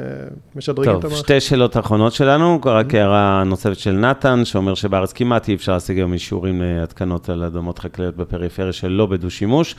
משדרגים 0.56 0.90
את 0.90 1.04
המערכת. 1.04 1.08
טוב, 1.08 1.18
שתי 1.18 1.40
שאלות 1.40 1.76
אחרונות 1.76 2.12
שלנו, 2.12 2.58
רק 2.64 2.94
הערה 2.94 3.44
נוספת 3.46 3.78
של 3.78 3.92
נתן, 3.92 4.44
שאומר 4.44 4.74
שבארץ 4.74 5.12
כמעט 5.12 5.48
אי 5.48 5.54
אפשר 5.54 5.72
להשיג 5.72 5.96
היום 5.96 6.12
אישורים 6.12 6.62
להתקנות 6.62 7.28
על 7.28 7.42
אדמות 7.42 7.78
חקלאיות 7.78 8.16
בפריפריה 8.16 8.72
שלא 8.72 9.06
בדו-שימוש. 9.06 9.74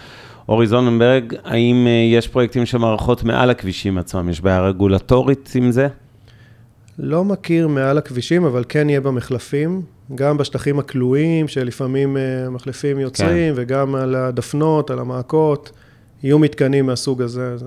אורי 0.49 0.67
זוננברג, 0.67 1.33
האם 1.43 1.87
אה, 1.87 1.91
יש 1.91 2.27
פרויקטים 2.27 2.65
של 2.65 2.77
מערכות 2.77 3.23
מעל 3.23 3.49
הכבישים 3.49 3.97
עצמם? 3.97 4.29
יש 4.29 4.41
בעיה 4.41 4.61
רגולטורית 4.61 5.51
עם 5.55 5.71
זה? 5.71 5.87
לא 6.99 7.25
מכיר 7.25 7.67
מעל 7.67 7.97
הכבישים, 7.97 8.45
אבל 8.45 8.63
כן 8.69 8.89
יהיה 8.89 9.01
במחלפים, 9.01 9.81
גם 10.15 10.37
בשטחים 10.37 10.79
הכלואים, 10.79 11.47
שלפעמים 11.47 12.17
uh, 12.17 12.49
מחלפים 12.49 12.99
יוצרים, 12.99 13.55
כן. 13.55 13.61
וגם 13.61 13.95
על 13.95 14.15
הדפנות, 14.15 14.89
על 14.89 14.99
המעקות, 14.99 15.71
יהיו 16.23 16.39
מתקנים 16.39 16.85
מהסוג 16.85 17.21
הזה. 17.21 17.57
זה, 17.57 17.65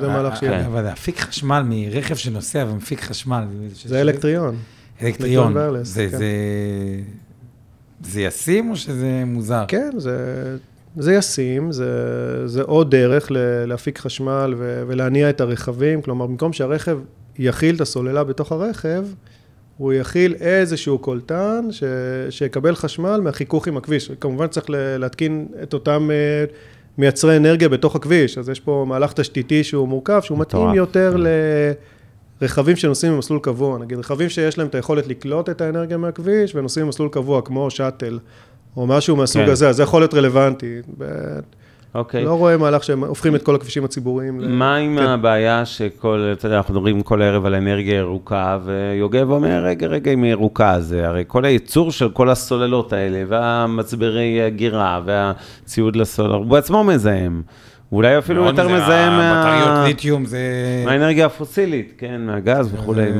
זה 0.00 0.08
מהלך 0.08 0.36
שיהיה. 0.36 0.66
אבל 0.66 0.82
להפיק 0.82 1.18
חשמל 1.18 1.62
מרכב 1.66 2.14
שנוסע 2.14 2.66
ומפיק 2.70 3.00
חשמל. 3.00 3.44
זה 3.84 4.00
אלקטריון. 4.00 4.56
אלקטריון. 5.02 5.54
זה, 5.82 6.08
כן. 6.10 6.18
זה, 6.18 6.26
זה 8.00 8.20
ישים 8.20 8.70
או 8.70 8.76
שזה 8.76 9.22
מוזר? 9.26 9.64
כן, 9.68 9.90
זה, 9.96 10.56
זה 10.96 11.14
ישים, 11.14 11.72
זה, 11.72 12.48
זה 12.48 12.62
עוד 12.62 12.90
דרך 12.90 13.28
להפיק 13.66 13.98
חשמל 13.98 14.54
ולהניע 14.58 15.30
את 15.30 15.40
הרכבים, 15.40 16.02
כלומר, 16.02 16.26
במקום 16.26 16.52
שהרכב 16.52 16.98
יכיל 17.38 17.74
את 17.74 17.80
הסוללה 17.80 18.24
בתוך 18.24 18.52
הרכב, 18.52 19.04
הוא 19.76 19.92
יכיל 19.92 20.34
איזשהו 20.40 20.98
קולטן 20.98 21.68
ש... 21.70 21.82
שיקבל 22.30 22.74
חשמל 22.74 23.20
מהחיכוך 23.24 23.68
עם 23.68 23.76
הכביש. 23.76 24.10
כמובן 24.20 24.46
צריך 24.46 24.66
להתקין 24.70 25.46
את 25.62 25.74
אותם 25.74 26.08
אה, 26.10 26.44
מייצרי 26.98 27.36
אנרגיה 27.36 27.68
בתוך 27.68 27.96
הכביש, 27.96 28.38
אז 28.38 28.48
יש 28.48 28.60
פה 28.60 28.84
מהלך 28.88 29.12
תשתיתי 29.12 29.64
שהוא 29.64 29.88
מורכב, 29.88 30.20
שהוא 30.22 30.38
מתאים 30.38 30.74
יותר 30.74 31.14
כן. 31.16 31.30
לרכבים 32.42 32.76
שנוסעים 32.76 33.12
במסלול 33.12 33.40
קבוע, 33.42 33.78
נגיד 33.78 33.98
רכבים 33.98 34.28
שיש 34.28 34.58
להם 34.58 34.66
את 34.66 34.74
היכולת 34.74 35.06
לקלוט 35.06 35.48
את 35.48 35.60
האנרגיה 35.60 35.96
מהכביש 35.96 36.54
ונוסעים 36.54 36.86
במסלול 36.86 37.08
קבוע, 37.08 37.42
כמו 37.42 37.70
שאטל, 37.70 38.18
או 38.76 38.86
משהו 38.86 39.16
מהסוג 39.16 39.44
כן. 39.44 39.50
הזה, 39.50 39.68
אז 39.68 39.76
זה 39.76 39.82
יכול 39.82 40.00
להיות 40.00 40.14
רלוונטי. 40.14 40.80
אוקיי. 41.98 42.24
לא 42.24 42.34
רואה 42.34 42.56
מהלך 42.56 42.84
שהם 42.84 43.04
הופכים 43.04 43.34
את 43.34 43.42
כל 43.42 43.54
הכבישים 43.54 43.84
הציבוריים. 43.84 44.58
מה 44.58 44.76
עם 44.76 44.98
כן. 44.98 45.06
הבעיה 45.06 45.66
שכל, 45.66 46.32
אתה 46.32 46.46
יודע, 46.46 46.56
אנחנו 46.56 46.74
מדברים 46.74 47.02
כל 47.02 47.22
הערב 47.22 47.46
על 47.46 47.54
אנרגיה 47.54 47.96
ירוקה, 47.96 48.58
ויוגב 48.64 49.30
אומר, 49.30 49.64
רגע, 49.64 49.86
רגע, 49.86 50.12
אם 50.12 50.22
היא 50.22 50.30
ירוקה, 50.32 50.80
זה 50.80 51.08
הרי 51.08 51.24
כל 51.26 51.44
הייצור 51.44 51.92
של 51.92 52.08
כל 52.08 52.30
הסוללות 52.30 52.92
האלה, 52.92 53.22
והמצברי 53.28 54.42
הגירה, 54.42 55.00
והציוד 55.04 55.96
לסולר, 55.96 56.34
הוא 56.34 56.46
בעצמו 56.46 56.84
מזהם. 56.84 57.42
אולי 57.92 58.18
אפילו 58.18 58.44
יותר 58.44 58.68
מזהם 58.68 59.12
מה... 59.12 59.40
בטריות 59.40 59.86
ליתיום 59.86 60.24
זה... 60.24 60.38
מהאנרגיה 60.84 61.26
הפוסילית, 61.26 61.92
כן, 61.98 62.20
מהגז 62.20 62.74
וכולי, 62.74 63.12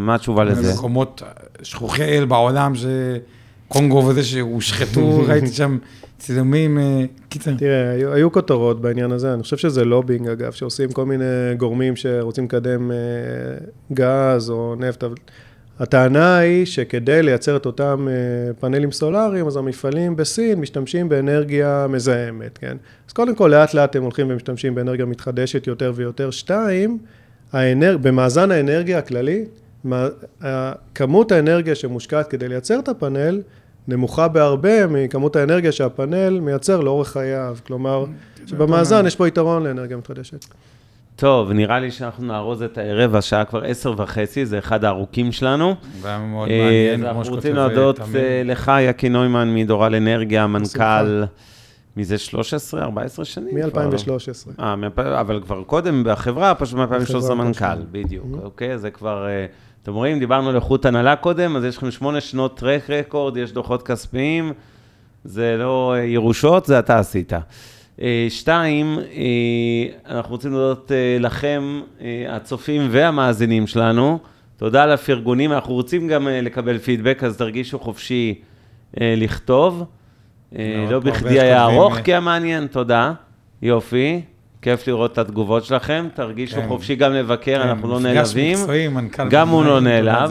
מה 0.00 0.14
התשובה 0.14 0.44
לזה? 0.44 0.74
מקומות 0.74 1.22
שכוחי 1.62 2.18
אל 2.18 2.24
בעולם, 2.24 2.72
שקונגו 2.74 4.04
וזה 4.06 4.24
שהושחתו, 4.24 5.20
ראיתי 5.28 5.46
שם 5.46 5.78
צילומים, 6.22 6.78
אה, 6.78 7.04
קיצר. 7.28 7.50
תראה, 7.58 7.90
היו, 7.90 8.12
היו 8.12 8.32
כותרות 8.32 8.80
בעניין 8.80 9.12
הזה, 9.12 9.34
אני 9.34 9.42
חושב 9.42 9.56
שזה 9.56 9.84
לובינג 9.84 10.28
אגב, 10.28 10.52
שעושים 10.52 10.92
כל 10.92 11.06
מיני 11.06 11.24
גורמים 11.56 11.96
שרוצים 11.96 12.44
לקדם 12.44 12.90
אה, 12.90 12.96
גז 13.92 14.50
או 14.50 14.74
נפט. 14.78 15.04
הטענה 15.78 16.36
היא 16.36 16.66
שכדי 16.66 17.22
לייצר 17.22 17.56
את 17.56 17.66
אותם 17.66 18.08
אה, 18.10 18.54
פאנלים 18.60 18.92
סולאריים, 18.92 19.46
אז 19.46 19.56
המפעלים 19.56 20.16
בסין 20.16 20.60
משתמשים 20.60 21.08
באנרגיה 21.08 21.86
מזהמת, 21.88 22.58
כן? 22.58 22.76
אז 23.08 23.12
קודם 23.12 23.34
כל, 23.34 23.48
לאט 23.48 23.74
לאט 23.74 23.96
הם 23.96 24.02
הולכים 24.02 24.26
ומשתמשים 24.30 24.74
באנרגיה 24.74 25.06
מתחדשת 25.06 25.66
יותר 25.66 25.92
ויותר. 25.94 26.30
שתיים, 26.30 26.98
האנר... 27.52 27.96
במאזן 27.96 28.50
האנרגיה 28.50 28.98
הכללי. 28.98 29.44
כמות 30.94 31.32
האנרגיה 31.32 31.74
שמושקעת 31.74 32.28
כדי 32.30 32.48
לייצר 32.48 32.78
את 32.78 32.88
הפאנל, 32.88 33.40
נמוכה 33.88 34.28
בהרבה 34.28 34.86
מכמות 34.86 35.36
האנרגיה 35.36 35.72
שהפאנל 35.72 36.40
מייצר 36.40 36.80
לאורך 36.80 37.08
חייו. 37.08 37.56
כלומר, 37.66 38.04
שבמאזן 38.46 39.06
יש 39.06 39.16
פה 39.16 39.28
יתרון 39.28 39.62
לאנרגיה 39.62 39.96
מתחדשת. 39.96 40.44
טוב, 41.16 41.52
נראה 41.52 41.80
לי 41.80 41.90
שאנחנו 41.90 42.26
נארוז 42.26 42.62
את 42.62 42.78
הערב, 42.78 43.14
השעה 43.16 43.44
כבר 43.44 43.64
עשר 43.64 43.94
וחצי, 43.96 44.46
זה 44.46 44.58
אחד 44.58 44.84
הארוכים 44.84 45.32
שלנו. 45.32 45.74
והיה 46.00 46.18
מאוד 46.18 46.48
מעניין, 46.48 47.00
כמו 47.00 47.04
שכותב 47.04 47.16
אנחנו 47.16 47.34
רוצים 47.34 47.54
להודות 47.54 48.00
אה, 48.00 48.42
לך, 48.44 48.72
יקי 48.80 49.08
נוימן 49.08 49.54
מדורל 49.54 49.94
אנרגיה, 49.94 50.46
מנכ"ל, 50.46 51.24
מזה 51.96 52.18
13, 52.18 52.82
14 52.82 53.24
שנים? 53.24 53.54
מ-2013. 53.58 54.60
אה, 54.60 55.20
אבל 55.20 55.40
כבר 55.44 55.62
קודם 55.62 56.04
בחברה, 56.06 56.54
פשוט 56.54 56.78
מ-2013 56.78 57.34
מנכ"ל, 57.34 57.82
בדיוק. 57.92 58.26
Mm-hmm. 58.32 58.44
אוקיי, 58.44 58.78
זה 58.78 58.90
כבר... 58.90 59.26
אתם 59.82 59.94
רואים, 59.94 60.18
דיברנו 60.18 60.48
על 60.48 60.56
איכות 60.56 60.84
הנהלה 60.84 61.16
קודם, 61.16 61.56
אז 61.56 61.64
יש 61.64 61.76
לכם 61.76 61.90
שמונה 61.90 62.20
שנות 62.20 62.56
טרק 62.56 62.90
רקורד, 62.90 63.36
יש 63.36 63.52
דוחות 63.52 63.82
כספיים, 63.82 64.52
זה 65.24 65.56
לא 65.58 65.94
אה, 65.96 66.04
ירושות, 66.04 66.66
זה 66.66 66.78
אתה 66.78 66.98
עשית. 66.98 67.32
אה, 68.02 68.26
שתיים, 68.28 68.98
אה, 68.98 70.16
אנחנו 70.16 70.32
רוצים 70.32 70.52
להודות 70.52 70.90
לכם, 71.20 71.80
הצופים 72.28 72.88
והמאזינים 72.90 73.66
שלנו. 73.66 74.18
תודה 74.56 74.82
על 74.82 74.90
הפרגונים, 74.90 75.52
אנחנו 75.52 75.74
רוצים 75.74 76.08
גם 76.08 76.28
לקבל 76.28 76.78
פידבק, 76.78 77.24
אז 77.24 77.36
תרגישו 77.36 77.78
חופשי 77.78 78.40
לכתוב. 79.00 79.84
לא 80.90 81.00
בכדי 81.00 81.40
היה 81.40 81.64
ארוך, 81.64 81.96
כי 81.96 82.12
היה 82.12 82.20
מעניין, 82.20 82.66
תודה. 82.66 83.12
יופי. 83.62 84.22
כיף 84.62 84.88
לראות 84.88 85.12
את 85.12 85.18
התגובות 85.18 85.64
שלכם, 85.64 86.08
תרגישו 86.14 86.56
כן. 86.56 86.68
חופשי 86.68 86.94
גם 86.94 87.12
לבקר, 87.12 87.62
כן, 87.62 87.68
אנחנו 87.68 87.88
לא 87.88 88.00
נעלבים. 88.00 88.58
מקצועי, 88.58 88.88
מנכ"ל... 88.88 89.28
גם 89.28 89.48
הוא 89.48 89.64
לא 89.64 89.80
נעלב. 89.80 90.30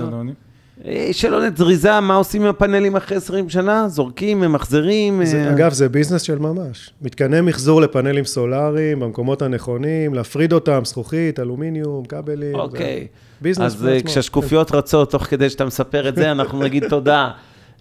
אה, 0.86 1.10
שאלונת 1.12 1.58
זריזה, 1.58 2.00
מה 2.00 2.16
עושים 2.16 2.42
עם 2.42 2.48
הפאנלים 2.48 2.96
אחרי 2.96 3.18
20 3.18 3.50
שנה? 3.50 3.88
זורקים, 3.88 4.40
ממחזרים? 4.40 5.26
זה, 5.26 5.46
אה... 5.46 5.54
אגב, 5.54 5.74
זה 5.74 5.90
ביזנס 5.90 6.22
של 6.22 6.40
ממש. 6.40 6.94
מתקני 7.02 7.42
מחזור 7.42 7.82
לפאנלים 7.82 8.26
סולאריים 8.26 9.00
במקומות 9.00 9.42
הנכונים, 9.42 10.14
להפריד 10.14 10.54
אותם, 10.54 10.82
זכוכית, 10.86 11.40
אלומיניום, 11.40 12.06
כבלים. 12.06 12.56
אוקיי. 12.56 13.08
ביזנס 13.42 13.76
אז 13.76 13.88
אה, 13.88 14.02
כשהשקופיות 14.06 14.72
רצות, 14.72 15.12
תוך 15.12 15.24
כדי 15.24 15.50
שאתה 15.50 15.66
מספר 15.66 16.10
את 16.10 16.16
זה, 16.16 16.32
אנחנו 16.32 16.60
נגיד 16.60 16.88
תודה. 16.90 17.32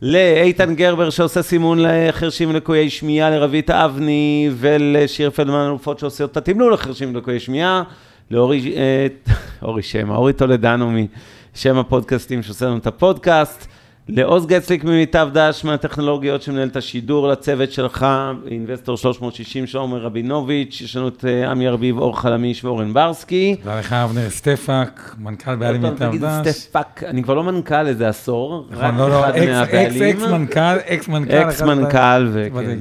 לאיתן 0.03 0.75
גרבר 0.75 1.11
שעושה 1.11 1.43
סימון 1.43 1.79
לחרשים 1.83 2.51
ולקויי 2.51 2.91
שמיעה, 2.91 3.31
לרבית 3.31 3.71
אבני 3.71 4.51
ולשיר 4.55 5.31
פלדמן 5.31 5.67
אלופות 5.67 5.99
שעושה 5.99 6.25
אותה 6.25 6.41
תמלול 6.41 6.73
לחרשים 6.73 7.15
ולקויי 7.15 7.41
שמיעה, 7.41 7.83
לאורי, 8.31 8.75
אה, 8.77 9.07
אורי 9.63 9.83
שמה, 9.83 10.17
אורי 10.17 10.33
טולדנו 10.33 10.93
משם 11.55 11.77
הפודקאסטים 11.77 12.43
שעושה 12.43 12.67
לנו 12.67 12.77
את 12.77 12.87
הפודקאסט. 12.87 13.67
לעוז 14.13 14.47
גצליק 14.47 14.85
ממיטב 14.85 15.29
דש 15.33 15.65
מהטכנולוגיות 15.65 16.43
שמנהל 16.43 16.69
את 16.69 16.77
השידור, 16.77 17.29
לצוות 17.29 17.73
שלך, 17.73 18.07
אינבסטור 18.51 18.97
360 18.97 19.67
של 19.67 19.79
עומר 19.79 19.99
רבינוביץ', 19.99 20.81
יש 20.81 20.97
לנו 20.97 21.09
את 21.09 21.25
אה, 21.25 21.51
עמי 21.51 21.69
ארביב, 21.69 21.99
אור 21.99 22.21
חלמיש 22.21 22.65
ואורן 22.65 22.95
ברסקי. 22.95 23.57
תודה 23.63 23.79
לך 23.79 23.93
אבנר 23.93 24.31
סטפק, 24.31 25.15
מנכ"ל 25.19 25.57
בעלים 25.57 25.83
מיטב 25.83 26.13
דש. 26.21 26.49
סטפק, 26.49 27.03
אני 27.07 27.23
כבר 27.23 27.35
לא 27.35 27.43
מנכ"ל 27.43 27.87
איזה 27.87 28.09
עשור, 28.09 28.67
נכון, 28.71 28.85
רק 28.85 28.95
לא, 28.99 29.11
לא, 29.11 29.21
אחד 29.21 29.39
מהבעלים. 29.39 30.03
אקס 30.03 30.23
מנכ"ל, 30.23 30.77
אקס 30.87 31.09
מנכ"ל. 31.09 31.35
אקס 31.35 31.63
מנכ"ל, 31.63 32.29
וכן. 32.33 32.79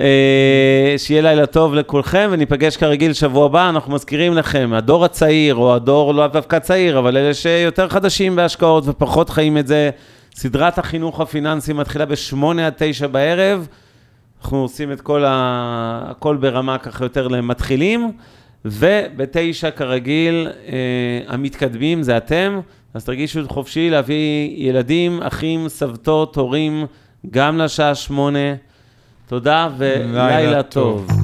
אה, 0.00 0.94
שיהיה 0.96 1.22
לילה 1.22 1.46
טוב 1.46 1.74
לכולכם, 1.74 2.28
וניפגש 2.32 2.76
כרגיל 2.76 3.12
שבוע 3.12 3.46
הבא. 3.46 3.68
אנחנו 3.68 3.94
מזכירים 3.94 4.34
לכם, 4.34 4.70
הדור 4.74 5.04
הצעיר, 5.04 5.54
או 5.54 5.74
הדור 5.74 6.14
לא 6.14 6.26
דווקא 6.26 6.58
צעיר, 6.58 6.98
אבל 6.98 7.16
אלה 7.16 7.34
שיותר 7.34 7.88
חדשים 7.88 8.36
בהשקעות 8.36 8.84
ופחות 8.86 9.30
חיים 9.30 9.58
את 9.58 9.66
זה, 9.66 9.90
סדרת 10.34 10.78
החינוך 10.78 11.20
הפיננסי 11.20 11.72
מתחילה 11.72 12.06
ב-8 12.06 12.60
עד 12.60 12.72
9 12.76 13.06
בערב. 13.06 13.68
אנחנו 14.42 14.58
עושים 14.58 14.92
את 14.92 15.00
כל 15.00 15.24
ה... 15.24 16.06
הכל 16.10 16.36
ברמה 16.36 16.78
ככה 16.78 17.04
יותר 17.04 17.28
למתחילים, 17.28 18.12
ובתשע 18.64 19.70
כרגיל, 19.70 20.48
אה, 20.66 20.74
המתקדמים 21.28 22.02
זה 22.02 22.16
אתם, 22.16 22.60
אז 22.94 23.04
תרגישו 23.04 23.40
חופשי 23.48 23.90
להביא 23.90 24.50
ילדים, 24.56 25.22
אחים, 25.22 25.68
סבתות, 25.68 26.36
הורים, 26.36 26.86
גם 27.30 27.58
לשעה 27.58 27.94
שמונה. 27.94 28.54
תודה 29.28 29.68
ולילה 29.78 30.62
טוב. 30.62 31.06
טוב. 31.08 31.23